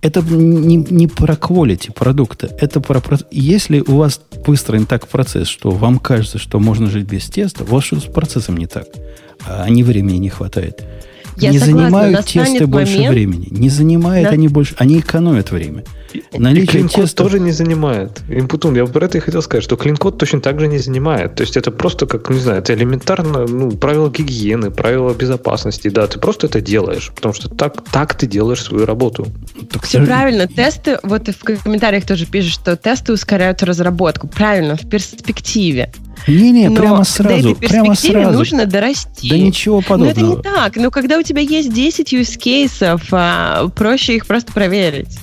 Это 0.01 0.21
не, 0.21 0.77
не 0.77 1.07
про 1.07 1.35
quality 1.35 1.93
продукта. 1.93 2.49
Это 2.59 2.81
про... 2.81 3.01
Если 3.29 3.81
у 3.81 3.97
вас 3.97 4.21
выстроен 4.47 4.87
так 4.87 5.07
процесс, 5.07 5.47
что 5.47 5.69
вам 5.69 5.99
кажется, 5.99 6.39
что 6.39 6.59
можно 6.59 6.89
жить 6.89 7.05
без 7.05 7.25
теста, 7.25 7.63
у 7.63 7.67
вас 7.67 7.83
что-то 7.83 8.07
с 8.07 8.11
процессом 8.11 8.57
не 8.57 8.65
так. 8.65 8.87
А 9.45 9.69
не 9.69 9.83
времени 9.83 10.17
не 10.17 10.29
хватает. 10.29 10.83
Я 11.37 11.51
не 11.51 11.59
согласна, 11.59 11.83
занимают 11.83 12.25
тесты 12.25 12.67
больше 12.67 12.93
момент... 12.93 13.13
времени. 13.13 13.47
Не 13.51 13.69
занимают 13.69 14.27
да. 14.27 14.33
они 14.33 14.47
больше. 14.47 14.75
Они 14.77 14.99
экономят 14.99 15.51
время. 15.51 15.83
Наличие 16.33 16.83
и 16.83 16.87
тестов... 16.87 17.27
тоже 17.27 17.39
не 17.39 17.51
занимает. 17.51 18.21
Инпутун, 18.29 18.75
я 18.75 18.85
про 18.85 19.05
это 19.05 19.17
и 19.17 19.21
хотел 19.21 19.41
сказать, 19.41 19.63
что 19.63 19.75
клин-код 19.75 20.17
точно 20.17 20.41
так 20.41 20.59
же 20.59 20.67
не 20.67 20.77
занимает. 20.77 21.35
То 21.35 21.43
есть 21.43 21.57
это 21.57 21.71
просто 21.71 22.05
как, 22.05 22.29
не 22.29 22.39
знаю, 22.39 22.59
это 22.59 22.73
элементарно, 22.73 23.45
ну, 23.47 23.71
правила 23.71 24.09
гигиены, 24.09 24.71
правила 24.71 25.13
безопасности, 25.13 25.89
да, 25.89 26.07
ты 26.07 26.19
просто 26.19 26.47
это 26.47 26.61
делаешь, 26.61 27.11
потому 27.15 27.33
что 27.33 27.49
так, 27.49 27.83
так 27.91 28.15
ты 28.15 28.27
делаешь 28.27 28.63
свою 28.63 28.85
работу. 28.85 29.27
Так 29.71 29.83
Все 29.83 29.99
ты... 29.99 30.05
правильно. 30.05 30.47
Тесты, 30.47 30.99
вот 31.03 31.27
в 31.27 31.63
комментариях 31.63 32.05
тоже 32.05 32.25
пишут, 32.25 32.53
что 32.53 32.75
тесты 32.75 33.13
ускоряют 33.13 33.63
разработку. 33.63 34.27
Правильно, 34.27 34.75
в 34.75 34.89
перспективе. 34.89 35.91
Не-не, 36.27 36.71
прямо 36.71 37.03
сразу. 37.03 37.55
Прямо 37.55 37.95
сразу. 37.95 38.37
нужно 38.37 38.65
дорасти. 38.65 39.29
Да 39.29 39.37
ничего 39.37 39.81
подобного. 39.81 40.05
Но 40.05 40.11
это 40.11 40.21
не 40.21 40.43
так. 40.43 40.75
Но 40.75 40.91
когда 40.91 41.17
у 41.17 41.23
тебя 41.23 41.41
есть 41.41 41.73
10 41.73 42.13
use 42.13 42.37
кейсов, 42.37 43.01
а, 43.11 43.67
проще 43.69 44.15
их 44.17 44.27
просто 44.27 44.51
проверить. 44.51 45.19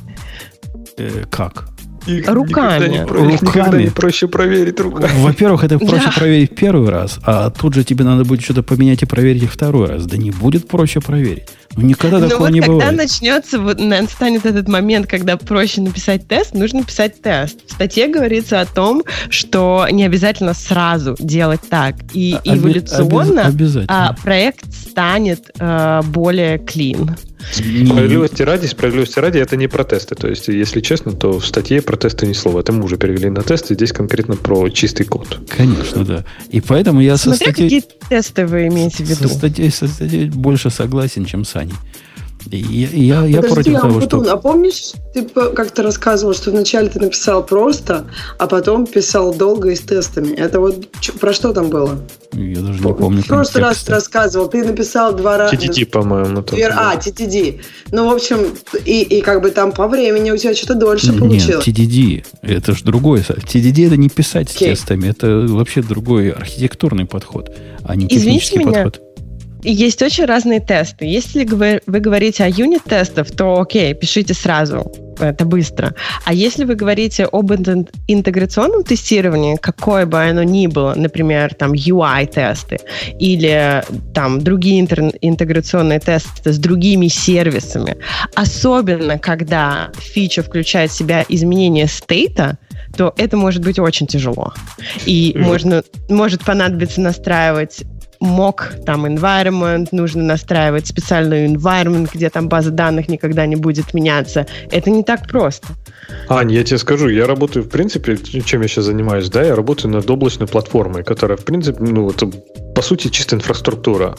Э, 0.99 1.25
как? 1.31 1.69
Их 2.07 2.27
руками. 2.29 2.87
Никогда 2.87 2.89
не, 2.89 3.03
руками. 3.03 3.33
Никогда 3.33 3.83
не 3.83 3.91
проще 3.91 4.29
проверить 4.29 4.81
руками. 4.81 5.11
Во-первых, 5.19 5.65
это 5.65 5.79
проще 5.79 6.07
да. 6.07 6.13
проверить 6.13 6.55
первый 6.55 6.89
раз, 6.89 7.19
а 7.25 7.51
тут 7.51 7.75
же 7.75 7.85
тебе 7.85 8.05
надо 8.05 8.25
будет 8.25 8.43
что-то 8.43 8.63
поменять 8.63 9.03
и 9.03 9.07
проверить 9.07 9.43
их 9.43 9.53
второй 9.53 9.89
раз. 9.89 10.07
Да 10.07 10.17
не 10.17 10.31
будет 10.31 10.69
проще 10.69 11.01
проверить. 11.01 11.49
Ну, 11.77 11.85
никогда 11.87 12.19
ну, 12.19 12.29
такого 12.29 12.47
вот 12.47 12.53
не 12.53 12.61
бывает. 12.61 12.83
когда 12.83 13.03
начнется, 13.03 13.61
вот, 13.61 13.79
станет 14.11 14.47
этот 14.47 14.69
момент, 14.69 15.07
когда 15.07 15.37
проще 15.37 15.81
написать 15.81 16.27
тест, 16.27 16.55
нужно 16.55 16.83
писать 16.83 17.21
тест. 17.21 17.59
В 17.69 17.73
статье 17.73 18.09
говорится 18.09 18.61
о 18.61 18.67
том, 18.67 19.05
что 19.29 19.87
не 19.91 20.05
обязательно 20.05 20.55
сразу 20.55 21.15
делать 21.19 21.61
так. 21.69 21.95
И 22.15 22.37
а, 22.45 22.57
эволюционно 22.57 23.47
обез, 23.47 23.77
а, 23.87 24.15
проект 24.15 24.65
станет 24.91 25.51
а, 25.59 26.03
более 26.03 26.59
clean. 26.59 27.11
Справедливости 27.51 28.43
ради, 28.43 28.67
справедливости 28.67 29.19
ради, 29.19 29.39
это 29.39 29.57
не 29.57 29.69
про 29.69 29.85
тесты. 29.85 30.15
То 30.15 30.29
есть, 30.29 30.49
если 30.49 30.81
честно, 30.81 31.13
то 31.13 31.39
в 31.39 31.47
статье 31.47 31.81
про 31.81 31.97
тесты 31.97 32.27
ни 32.27 32.33
слова. 32.33 32.61
Это 32.61 32.73
мы 32.73 32.85
уже 32.85 32.97
перевели 32.97 33.31
на 33.31 33.43
тесты, 33.43 33.75
здесь 33.75 33.93
конкретно 33.93 34.37
про 34.37 34.69
чистый 34.71 35.05
код. 35.05 35.41
Конечно, 35.49 36.05
да. 36.05 36.25
И 36.51 36.61
поэтому 36.61 37.01
я 37.01 37.17
Смотря 37.17 37.39
со 37.39 37.53
статьей... 37.53 37.81
какие 37.81 37.85
тесты 38.09 38.47
вы 38.47 38.67
имеете 38.67 39.05
в 39.05 39.09
виду. 39.09 39.29
Со 39.29 39.35
статьей, 39.35 39.71
со 39.71 39.87
статьей 39.87 40.29
больше 40.29 40.71
согласен, 40.71 41.25
чем 41.25 41.45
с 41.45 41.55
Аней. 41.57 41.75
Я, 42.57 42.89
я, 42.89 43.27
я 43.27 43.43
против 43.43 43.77
а 43.77 43.81
того, 43.81 44.01
что... 44.01 44.21
А 44.31 44.37
помнишь, 44.37 44.93
ты 45.13 45.25
как-то 45.25 45.83
рассказывал, 45.83 46.35
что 46.35 46.51
вначале 46.51 46.89
ты 46.89 47.01
написал 47.01 47.45
просто, 47.45 48.07
а 48.39 48.47
потом 48.47 48.87
писал 48.87 49.35
долго 49.35 49.71
и 49.71 49.77
с 49.77 49.81
тестами. 49.81 50.33
Это 50.33 50.61
вот 50.61 50.87
про 51.21 51.33
что 51.33 51.53
там 51.53 51.69
было? 51.69 51.99
Я 52.33 52.61
даже 52.61 52.81
не 52.81 52.95
помню. 52.95 53.23
В 53.23 53.27
прошлый 53.27 53.65
раз 53.65 53.83
ты 53.83 53.93
рассказывал, 53.93 54.49
ты 54.49 54.65
написал 54.65 55.15
два 55.15 55.39
раза... 55.39 55.57
TTD, 55.57 55.87
по-моему. 55.87 56.43
Две... 56.43 56.69
А, 56.69 56.97
TTD. 56.97 57.61
Ну, 57.93 58.09
в 58.09 58.15
общем, 58.15 58.39
и, 58.85 59.03
и 59.03 59.21
как 59.21 59.43
бы 59.43 59.51
там 59.51 59.73
по 59.73 59.89
времени 59.89 60.31
у 60.31 60.37
тебя 60.37 60.55
что-то 60.55 60.75
дольше 60.75 61.11
Нет, 61.11 61.19
получилось. 61.19 61.67
Нет, 61.67 61.79
TDD, 61.79 62.27
это 62.43 62.73
же 62.73 62.85
другое. 62.85 63.23
TDD 63.23 63.87
это 63.87 63.97
не 63.97 64.09
писать 64.09 64.49
okay. 64.49 64.75
с 64.75 64.79
тестами, 64.79 65.09
это 65.09 65.47
вообще 65.49 65.83
другой 65.83 66.31
архитектурный 66.31 67.07
подход, 67.07 67.55
а 67.85 67.97
не 67.97 68.07
Извините 68.07 68.19
технический 68.19 68.59
меня. 68.59 68.85
подход. 68.85 69.08
Есть 69.63 70.03
очень 70.03 70.25
разные 70.25 70.61
тесты. 70.61 71.05
Если 71.05 71.45
вы, 71.45 71.81
вы 71.87 72.01
говорите 72.01 72.45
о 72.45 72.49
юнит-тестах, 72.49 73.31
то 73.31 73.61
окей, 73.61 73.93
пишите 73.95 74.35
сразу. 74.35 74.93
Это 75.19 75.45
быстро. 75.45 75.95
А 76.25 76.33
если 76.33 76.65
вы 76.65 76.77
говорите 76.77 77.25
об 77.25 77.53
интеграционном 77.53 78.85
тестировании, 78.85 79.57
какое 79.57 80.07
бы 80.07 80.21
оно 80.23 80.45
ни 80.45 80.69
было, 80.69 80.95
например, 80.95 81.55
там 81.55 81.73
UI-тесты 81.73 82.79
или 83.19 83.83
там 84.15 84.41
другие 84.41 84.81
интеграционные 84.81 85.99
тесты 85.99 86.53
с 86.53 86.59
другими 86.59 87.09
сервисами, 87.09 87.97
особенно 88.37 89.19
когда 89.19 89.91
фича 89.99 90.43
включает 90.43 90.93
в 90.93 90.97
себя 90.97 91.25
изменение 91.29 91.89
стейта, 91.89 92.59
то 92.97 93.13
это 93.17 93.37
может 93.37 93.63
быть 93.65 93.79
очень 93.79 94.07
тяжело. 94.07 94.55
И 95.05 95.33
mm. 95.35 95.41
можно, 95.41 95.83
может 96.09 96.45
понадобиться 96.45 97.01
настраивать 97.01 97.83
мок, 98.21 98.73
там 98.85 99.07
environment, 99.07 99.89
нужно 99.93 100.23
настраивать 100.23 100.87
специальную 100.87 101.49
environment, 101.49 102.11
где 102.13 102.31
там 102.31 102.49
база 102.49 102.71
данных 102.71 103.09
никогда 103.09 103.47
не 103.47 103.57
будет 103.57 103.95
меняться. 103.95 104.47
Это 104.71 104.91
не 104.91 105.03
так 105.03 105.27
просто. 105.27 105.69
Ань, 106.29 106.53
я 106.53 106.65
тебе 106.65 106.79
скажу, 106.79 107.09
я 107.09 107.27
работаю, 107.27 107.65
в 107.65 107.69
принципе, 107.69 108.17
чем 108.17 108.63
я 108.63 108.69
сейчас 108.69 108.87
занимаюсь, 108.87 109.29
да, 109.31 109.43
я 109.43 109.55
работаю 109.55 109.93
над 109.93 110.11
облачной 110.11 110.47
платформой, 110.47 111.05
которая, 111.05 111.37
в 111.37 111.45
принципе, 111.45 111.79
ну, 111.81 112.11
это 112.11 112.31
по 112.79 112.83
сути, 112.83 113.09
чисто 113.09 113.35
инфраструктура. 113.35 114.17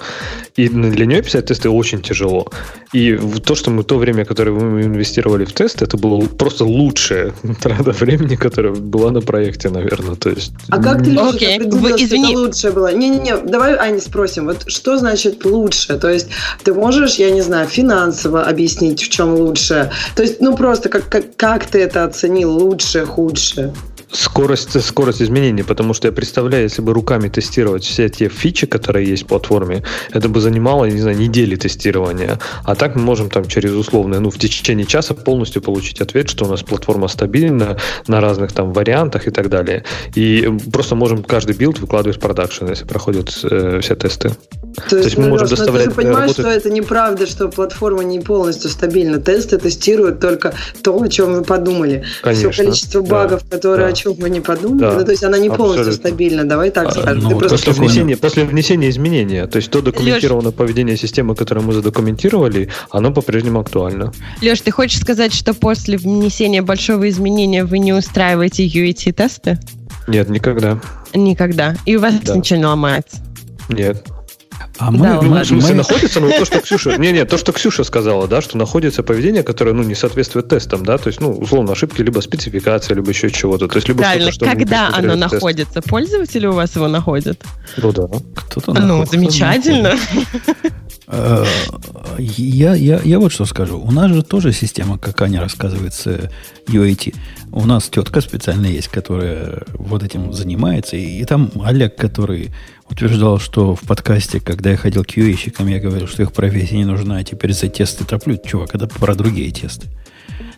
И 0.57 0.68
для 0.68 1.05
нее 1.05 1.22
писать 1.22 1.45
тесты 1.45 1.70
очень 1.70 2.01
тяжело. 2.01 2.45
И 2.91 3.18
то, 3.45 3.55
что 3.55 3.72
мы 3.72 3.84
то 3.84 3.97
время, 3.97 4.26
которое 4.26 4.51
мы 4.51 4.82
инвестировали 4.82 5.45
в 5.45 5.53
тесты, 5.53 5.86
это 5.86 5.95
было 5.95 6.20
просто 6.26 6.66
лучшее 6.66 7.32
трата 7.62 7.91
времени, 7.91 8.36
которое 8.36 8.74
была 8.74 9.12
на 9.12 9.22
проекте, 9.22 9.70
наверное. 9.70 10.16
То 10.16 10.32
есть... 10.32 10.51
А 10.67 10.83
как 10.83 11.05
ты, 11.05 11.12
Леша, 11.12 11.29
okay. 11.29 11.55
определил, 11.55 11.96
Извини. 11.96 12.25
что 12.25 12.33
это 12.33 12.39
лучшее 12.42 12.74
было? 12.74 12.93
Не-не-не, 12.93 13.38
давай, 13.50 13.78
Аня, 13.78 14.01
спросим, 14.01 14.47
вот 14.47 14.70
что 14.70 14.97
значит 14.97 15.46
лучше? 15.46 15.97
То 15.97 16.09
есть 16.09 16.28
ты 16.66 16.74
можешь, 16.74 17.16
я 17.16 17.32
не 17.32 17.42
знаю, 17.42 17.66
финансово 17.66 18.43
объяснить, 18.43 19.01
в 19.01 19.08
чем 19.08 19.36
лучше? 19.36 19.89
То 20.17 20.24
есть, 20.24 20.42
ну 20.42 20.58
просто 20.58 20.89
как, 20.89 21.08
как, 21.08 21.33
как 21.38 21.66
ты 21.66 21.79
это 21.79 22.04
оценил, 22.04 22.51
лучше, 22.51 23.05
худше? 23.05 23.74
Скорость, 24.11 24.81
скорость 24.83 25.21
изменений, 25.21 25.63
потому 25.63 25.93
что 25.93 26.07
я 26.07 26.11
представляю, 26.11 26.63
если 26.63 26.81
бы 26.81 26.93
руками 26.93 27.29
тестировать 27.29 27.83
все 27.83 28.09
те 28.09 28.29
фичи, 28.29 28.65
которые 28.65 29.07
есть 29.07 29.23
в 29.23 29.27
платформе, 29.27 29.83
это 30.11 30.29
бы 30.29 30.41
занимало, 30.41 30.86
не 30.86 30.99
знаю, 30.99 31.17
недели 31.17 31.55
тестирования. 31.55 32.39
А 32.63 32.75
так 32.75 32.95
мы 32.95 33.01
можем 33.01 33.29
там 33.29 33.45
через 33.45 33.71
условное, 33.71 34.19
ну, 34.19 34.29
в 34.29 34.37
течение 34.37 34.86
часа 34.86 35.13
полностью 35.13 35.61
получить 35.61 36.01
ответ, 36.01 36.29
что 36.29 36.45
у 36.45 36.49
нас 36.49 36.63
платформа 36.63 37.07
стабильна 37.07 37.77
на 38.07 38.21
разных 38.21 38.51
там 38.51 38.73
вариантах 38.73 39.27
и 39.27 39.31
так 39.31 39.49
далее. 39.49 39.83
И 40.15 40.49
просто 40.71 40.95
можем 40.95 41.23
каждый 41.23 41.55
build 41.55 41.79
выкладывать 41.79 42.17
в 42.17 42.19
продакшн, 42.19 42.67
если 42.67 42.86
проходят 42.86 43.29
э, 43.43 43.79
все 43.81 43.95
тесты. 43.95 44.31
То, 44.75 44.89
То 44.91 44.97
есть, 44.97 45.17
мы 45.17 45.27
можем 45.27 45.47
доставлять... 45.47 45.86
ты 45.86 45.89
же 45.89 45.95
понимаешь, 45.95 46.37
работать... 46.37 46.45
что 46.45 46.49
это 46.49 46.69
неправда, 46.69 47.27
что 47.27 47.49
платформа 47.49 48.03
не 48.03 48.19
полностью 48.19 48.69
стабильна. 48.69 49.19
Тесты 49.19 49.57
тестируют 49.57 50.19
только 50.19 50.53
то, 50.83 51.01
о 51.01 51.07
чем 51.07 51.33
вы 51.33 51.43
подумали. 51.43 52.05
Конечно, 52.21 52.51
Все 52.51 52.63
количество 52.63 53.01
багов, 53.01 53.43
да, 53.43 53.57
которые 53.57 53.87
да 53.87 53.99
чем 54.00 54.16
мы 54.20 54.30
не 54.30 54.42
подумали. 54.42 54.80
Да, 54.80 54.93
ну, 54.93 55.05
то 55.05 55.12
есть 55.12 55.24
она 55.24 55.38
не 55.38 55.50
полностью 55.50 55.82
абсолютно. 55.82 56.09
стабильна, 56.09 56.43
давай 56.46 56.71
так 56.71 56.88
а, 56.88 56.92
скажем. 56.92 57.24
Ну, 57.24 57.39
после, 57.39 57.74
внесения, 57.74 58.17
после 58.17 58.46
внесения 58.46 58.89
изменения, 58.89 59.46
то 59.47 59.58
есть 59.58 59.70
то 59.70 59.82
документированное 59.82 60.51
Леш, 60.51 60.55
поведение 60.55 60.97
системы, 60.97 61.36
которое 61.36 61.62
мы 61.62 61.74
задокументировали, 61.74 62.70
оно 62.92 63.12
по-прежнему 63.12 63.59
актуально. 63.59 64.13
Леш, 64.42 64.62
ты 64.62 64.71
хочешь 64.71 65.00
сказать, 65.00 65.34
что 65.34 65.54
после 65.54 65.97
внесения 65.97 66.62
большого 66.62 67.09
изменения 67.09 67.66
вы 67.66 67.80
не 67.80 67.93
устраиваете 67.93 68.66
UAT-тесты? 68.66 69.59
Нет, 70.08 70.30
никогда. 70.30 70.80
Никогда. 71.13 71.76
И 71.86 71.96
у 71.96 72.00
вас 72.00 72.16
да. 72.24 72.36
ничего 72.36 72.59
не 72.59 72.66
ломается? 72.66 73.17
Нет. 73.70 74.04
А 74.80 74.92
мы, 74.92 75.00
да, 75.00 75.22
мы, 75.22 75.42
в 75.42 75.46
смысле, 75.46 75.72
мы... 75.72 75.76
находится, 75.76 76.20
ну, 76.22 76.30
то, 76.30 76.46
что 76.46 76.62
Ксюша, 76.62 76.96
не, 76.97 77.12
не, 77.12 77.26
то, 77.26 77.38
что 77.38 77.51
Ксюша 77.51 77.84
сказала, 77.84 78.30
да, 78.30 78.42
что 78.42 78.58
находится 78.58 79.04
поведение, 79.04 79.43
которое, 79.43 79.74
ну, 79.74 79.84
не 79.84 79.93
соответствует 79.93 80.47
тестам, 80.47 80.86
да, 80.86 80.97
то 80.97 81.08
есть, 81.08 81.20
ну, 81.20 81.32
условно, 81.32 81.74
ошибки, 81.74 82.01
либо 82.01 82.22
спецификация, 82.22 82.96
либо 82.96 83.10
еще 83.10 83.30
чего-то, 83.30 83.68
то 83.68 83.76
есть, 83.76 83.89
либо 83.89 84.00
Правильно, 84.00 84.32
что 84.32 84.46
когда 84.46 84.89
оно 84.93 85.16
находится? 85.16 85.74
Тест. 85.76 85.89
Пользователи 85.89 86.47
у 86.47 86.54
вас 86.54 86.76
его 86.78 86.88
находят? 86.88 87.43
Ну, 87.76 87.92
да. 87.92 88.08
Кто-то 88.36 88.74
Ну, 88.74 89.06
замечательно. 89.06 89.96
Э, 91.11 91.43
я, 92.19 92.75
я, 92.75 93.01
я 93.03 93.19
вот 93.19 93.31
что 93.31 93.45
скажу. 93.45 93.79
У 93.79 93.91
нас 93.91 94.11
же 94.11 94.23
тоже 94.23 94.53
система, 94.53 94.97
как 94.97 95.21
Аня 95.21 95.41
рассказывает, 95.41 95.93
с 95.93 96.29
UAT. 96.67 97.15
У 97.51 97.65
нас 97.65 97.89
тетка 97.89 98.21
специально 98.21 98.67
есть, 98.67 98.89
которая 98.89 99.63
вот 99.73 100.03
этим 100.03 100.31
занимается. 100.33 100.97
И, 100.97 101.19
и 101.19 101.25
там 101.25 101.51
Олег, 101.63 101.95
который 101.95 102.51
утверждал, 102.89 103.39
что 103.39 103.75
в 103.75 103.81
подкасте, 103.81 104.39
когда 104.39 104.69
я 104.71 104.77
ходил 104.77 105.03
к 105.03 105.09
qa 105.09 105.69
я 105.69 105.79
говорил, 105.79 106.07
что 106.07 106.21
их 106.21 106.31
профессия 106.31 106.77
не 106.77 106.86
нужна, 106.86 107.17
а 107.17 107.23
теперь 107.23 107.53
за 107.53 107.67
тесты 107.67 108.05
топлю. 108.05 108.37
Чувак, 108.37 108.75
это 108.75 108.87
про 108.87 109.15
другие 109.15 109.51
тесты. 109.51 109.87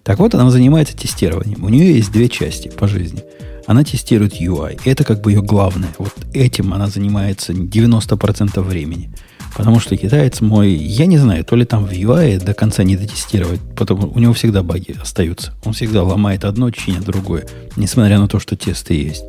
Так 0.04 0.20
вот, 0.20 0.36
она 0.36 0.50
занимается 0.50 0.98
тестированием. 0.98 1.64
У 1.64 1.70
нее 1.70 1.96
есть 1.96 2.12
две 2.12 2.28
части 2.28 2.68
по 2.68 2.88
жизни. 2.88 3.24
Она 3.68 3.84
тестирует 3.84 4.42
UI. 4.42 4.82
Это 4.84 5.04
как 5.06 5.22
бы 5.22 5.32
ее 5.32 5.42
главное. 5.42 5.90
Вот 5.98 6.14
этим 6.34 6.74
она 6.74 6.88
занимается 6.88 7.54
90% 7.54 8.60
времени. 8.62 9.12
Потому 9.56 9.80
что 9.80 9.98
китаец 9.98 10.42
мой, 10.42 10.72
я 10.72 11.06
не 11.06 11.18
знаю, 11.18 11.44
то 11.44 11.56
ли 11.56 11.66
там 11.66 11.86
в 11.86 11.92
UI 11.92 12.44
до 12.44 12.54
конца 12.54 12.84
не 12.84 12.96
дотестировать, 12.96 13.60
потому 13.76 14.12
у 14.14 14.20
него 14.20 14.34
всегда 14.34 14.64
баги 14.64 14.96
остаются. 15.02 15.54
Он 15.66 15.74
всегда 15.74 16.04
ломает 16.04 16.46
одно, 16.46 16.72
чинит 16.72 17.04
другое, 17.04 17.46
несмотря 17.76 18.20
на 18.20 18.28
то, 18.28 18.40
что 18.40 18.56
тесты 18.56 18.94
есть. 18.94 19.24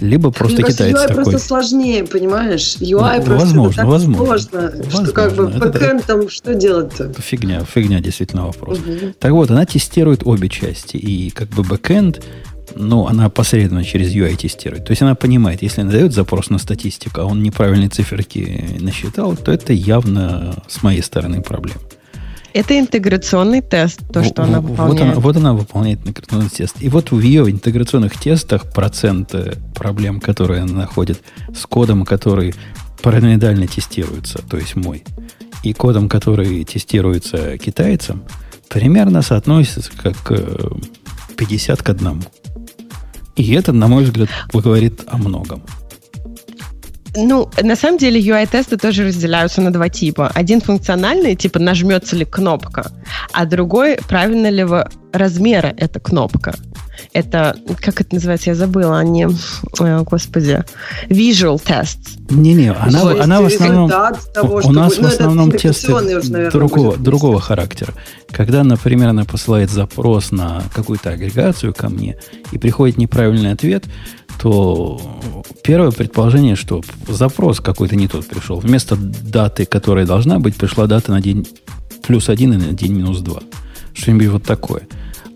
Либо 0.00 0.30
просто 0.30 0.62
Мне 0.62 0.70
китаец 0.70 0.96
UI 0.96 1.08
такой. 1.08 1.24
просто 1.24 1.38
сложнее, 1.40 2.04
понимаешь? 2.04 2.76
UI 2.76 3.18
ну, 3.18 3.24
просто 3.24 3.46
возможно, 3.46 3.74
так 3.74 3.86
возможно, 3.86 4.38
сложно, 4.38 4.60
возможно. 4.60 5.04
что 5.04 5.12
как 5.12 5.34
бы 5.34 5.46
бэкэнд 5.48 6.06
там 6.06 6.28
что 6.28 6.54
делать-то? 6.54 7.12
Фигня, 7.20 7.64
фигня 7.64 8.00
действительно 8.00 8.46
вопрос. 8.46 8.78
Угу. 8.78 9.14
Так 9.18 9.32
вот, 9.32 9.50
она 9.50 9.66
тестирует 9.66 10.22
обе 10.24 10.48
части. 10.48 10.96
И 10.96 11.30
как 11.30 11.48
бы 11.48 11.64
бэкэнд, 11.64 12.22
ну, 12.74 13.06
она 13.06 13.28
посредственно 13.30 13.84
через 13.84 14.14
UI 14.14 14.36
тестирует. 14.36 14.84
То 14.84 14.92
есть 14.92 15.02
она 15.02 15.14
понимает, 15.14 15.62
если 15.62 15.82
она 15.82 15.90
дает 15.90 16.12
запрос 16.12 16.50
на 16.50 16.58
статистику, 16.58 17.20
а 17.20 17.24
он 17.24 17.42
неправильные 17.42 17.88
циферки 17.88 18.76
насчитал, 18.80 19.36
то 19.36 19.52
это 19.52 19.72
явно 19.72 20.54
с 20.68 20.82
моей 20.82 21.02
стороны 21.02 21.42
проблема. 21.42 21.80
Это 22.54 22.78
интеграционный 22.78 23.60
тест, 23.60 24.00
то, 24.12 24.24
что 24.24 24.42
она 24.42 24.60
выполняет. 24.60 25.00
Вот 25.00 25.00
она, 25.00 25.14
вот 25.20 25.36
она 25.36 25.52
выполняет 25.54 26.00
интеграционный 26.00 26.48
тест. 26.48 26.76
И 26.80 26.88
вот 26.88 27.10
в 27.10 27.20
ее 27.20 27.50
интеграционных 27.50 28.18
тестах 28.18 28.72
процент 28.72 29.34
проблем, 29.74 30.18
которые 30.18 30.62
она 30.62 30.72
находит 30.72 31.20
с 31.54 31.66
кодом, 31.66 32.04
который 32.04 32.54
параноидально 33.02 33.66
тестируется, 33.66 34.40
то 34.48 34.56
есть 34.56 34.76
мой, 34.76 35.04
и 35.62 35.72
кодом, 35.72 36.08
который 36.08 36.64
тестируется 36.64 37.58
китайцам, 37.58 38.24
примерно 38.68 39.22
соотносится 39.22 39.90
как 39.96 40.32
50 41.36 41.82
к 41.82 41.88
1. 41.90 42.24
И 43.38 43.52
это, 43.54 43.72
на 43.72 43.86
мой 43.86 44.04
взгляд, 44.04 44.28
говорит 44.52 45.02
о 45.06 45.16
многом. 45.16 45.62
Ну, 47.16 47.48
на 47.62 47.76
самом 47.76 47.98
деле 47.98 48.20
UI-тесты 48.20 48.76
тоже 48.76 49.04
разделяются 49.04 49.60
на 49.60 49.72
два 49.72 49.88
типа. 49.88 50.30
Один 50.34 50.60
функциональный, 50.60 51.36
типа 51.36 51.58
нажмется 51.58 52.16
ли 52.16 52.24
кнопка, 52.24 52.92
а 53.32 53.46
другой, 53.46 53.98
правильно 54.08 54.50
ли 54.50 54.66
размера 55.12 55.74
эта 55.76 56.00
кнопка. 56.00 56.54
Это, 57.12 57.56
как 57.80 58.00
это 58.00 58.14
называется, 58.14 58.50
я 58.50 58.56
забыла, 58.56 58.98
они, 58.98 59.26
э, 59.26 60.02
господи, 60.02 60.64
visual 61.08 61.60
tests. 61.62 62.18
Не-не, 62.30 62.72
она, 62.72 63.02
вот, 63.02 63.20
она 63.20 63.40
в 63.40 63.46
основном, 63.46 63.90
того, 64.34 64.60
у 64.64 64.72
нас 64.72 64.94
в 64.96 65.02
ну, 65.02 65.08
основном 65.08 65.52
тесты 65.52 65.92
наверное, 65.92 66.50
другого, 66.50 66.96
другого 66.96 67.40
характера. 67.40 67.94
Когда, 68.30 68.64
например, 68.64 69.08
она 69.08 69.24
посылает 69.24 69.70
запрос 69.70 70.30
на 70.30 70.62
какую-то 70.74 71.10
агрегацию 71.10 71.72
ко 71.72 71.88
мне, 71.88 72.16
и 72.52 72.58
приходит 72.58 72.98
неправильный 72.98 73.52
ответ, 73.52 73.84
то 74.40 75.00
первое 75.62 75.90
предположение, 75.90 76.54
что 76.54 76.82
запрос 77.08 77.60
какой-то 77.60 77.96
не 77.96 78.08
тот 78.08 78.26
пришел. 78.26 78.60
Вместо 78.60 78.96
даты, 78.96 79.64
которая 79.64 80.06
должна 80.06 80.38
быть, 80.38 80.56
пришла 80.56 80.86
дата 80.86 81.10
на 81.10 81.20
день 81.20 81.46
плюс 82.06 82.28
один 82.28 82.54
и 82.54 82.56
на 82.56 82.72
день 82.72 82.92
минус 82.92 83.20
два. 83.20 83.40
Что-нибудь 83.94 84.28
вот 84.28 84.44
такое. 84.44 84.82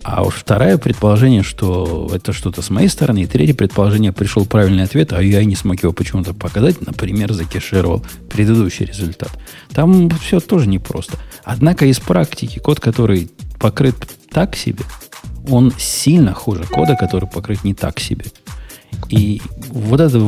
А 0.05 0.25
уж 0.25 0.35
второе 0.35 0.79
предположение, 0.79 1.43
что 1.43 2.11
это 2.13 2.33
что-то 2.33 2.61
с 2.61 2.71
моей 2.71 2.89
стороны. 2.89 3.23
И 3.23 3.27
третье 3.27 3.55
предположение, 3.55 4.13
пришел 4.13 4.45
правильный 4.45 4.83
ответ, 4.83 5.13
а 5.13 5.23
я 5.23 5.45
не 5.45 5.55
смог 5.55 5.83
его 5.83 5.93
почему-то 5.93 6.35
показать. 6.35 6.81
Например, 6.85 7.33
закешировал 7.33 8.05
предыдущий 8.29 8.85
результат. 8.85 9.31
Там 9.73 10.11
все 10.11 10.41
тоже 10.41 10.69
непросто. 10.69 11.19
Однако 11.45 11.87
из 11.87 12.01
практики 12.01 12.59
код, 12.59 12.81
который 12.81 13.31
покрыт 13.61 13.97
так 14.31 14.57
себе, 14.57 14.85
он 15.49 15.73
сильно 15.79 16.35
хуже 16.35 16.65
кода, 16.65 16.97
который 16.97 17.29
покрыт 17.29 17.63
не 17.65 17.75
так 17.75 18.01
себе. 18.01 18.27
И 19.09 19.43
вот 19.71 20.01
это, 20.01 20.19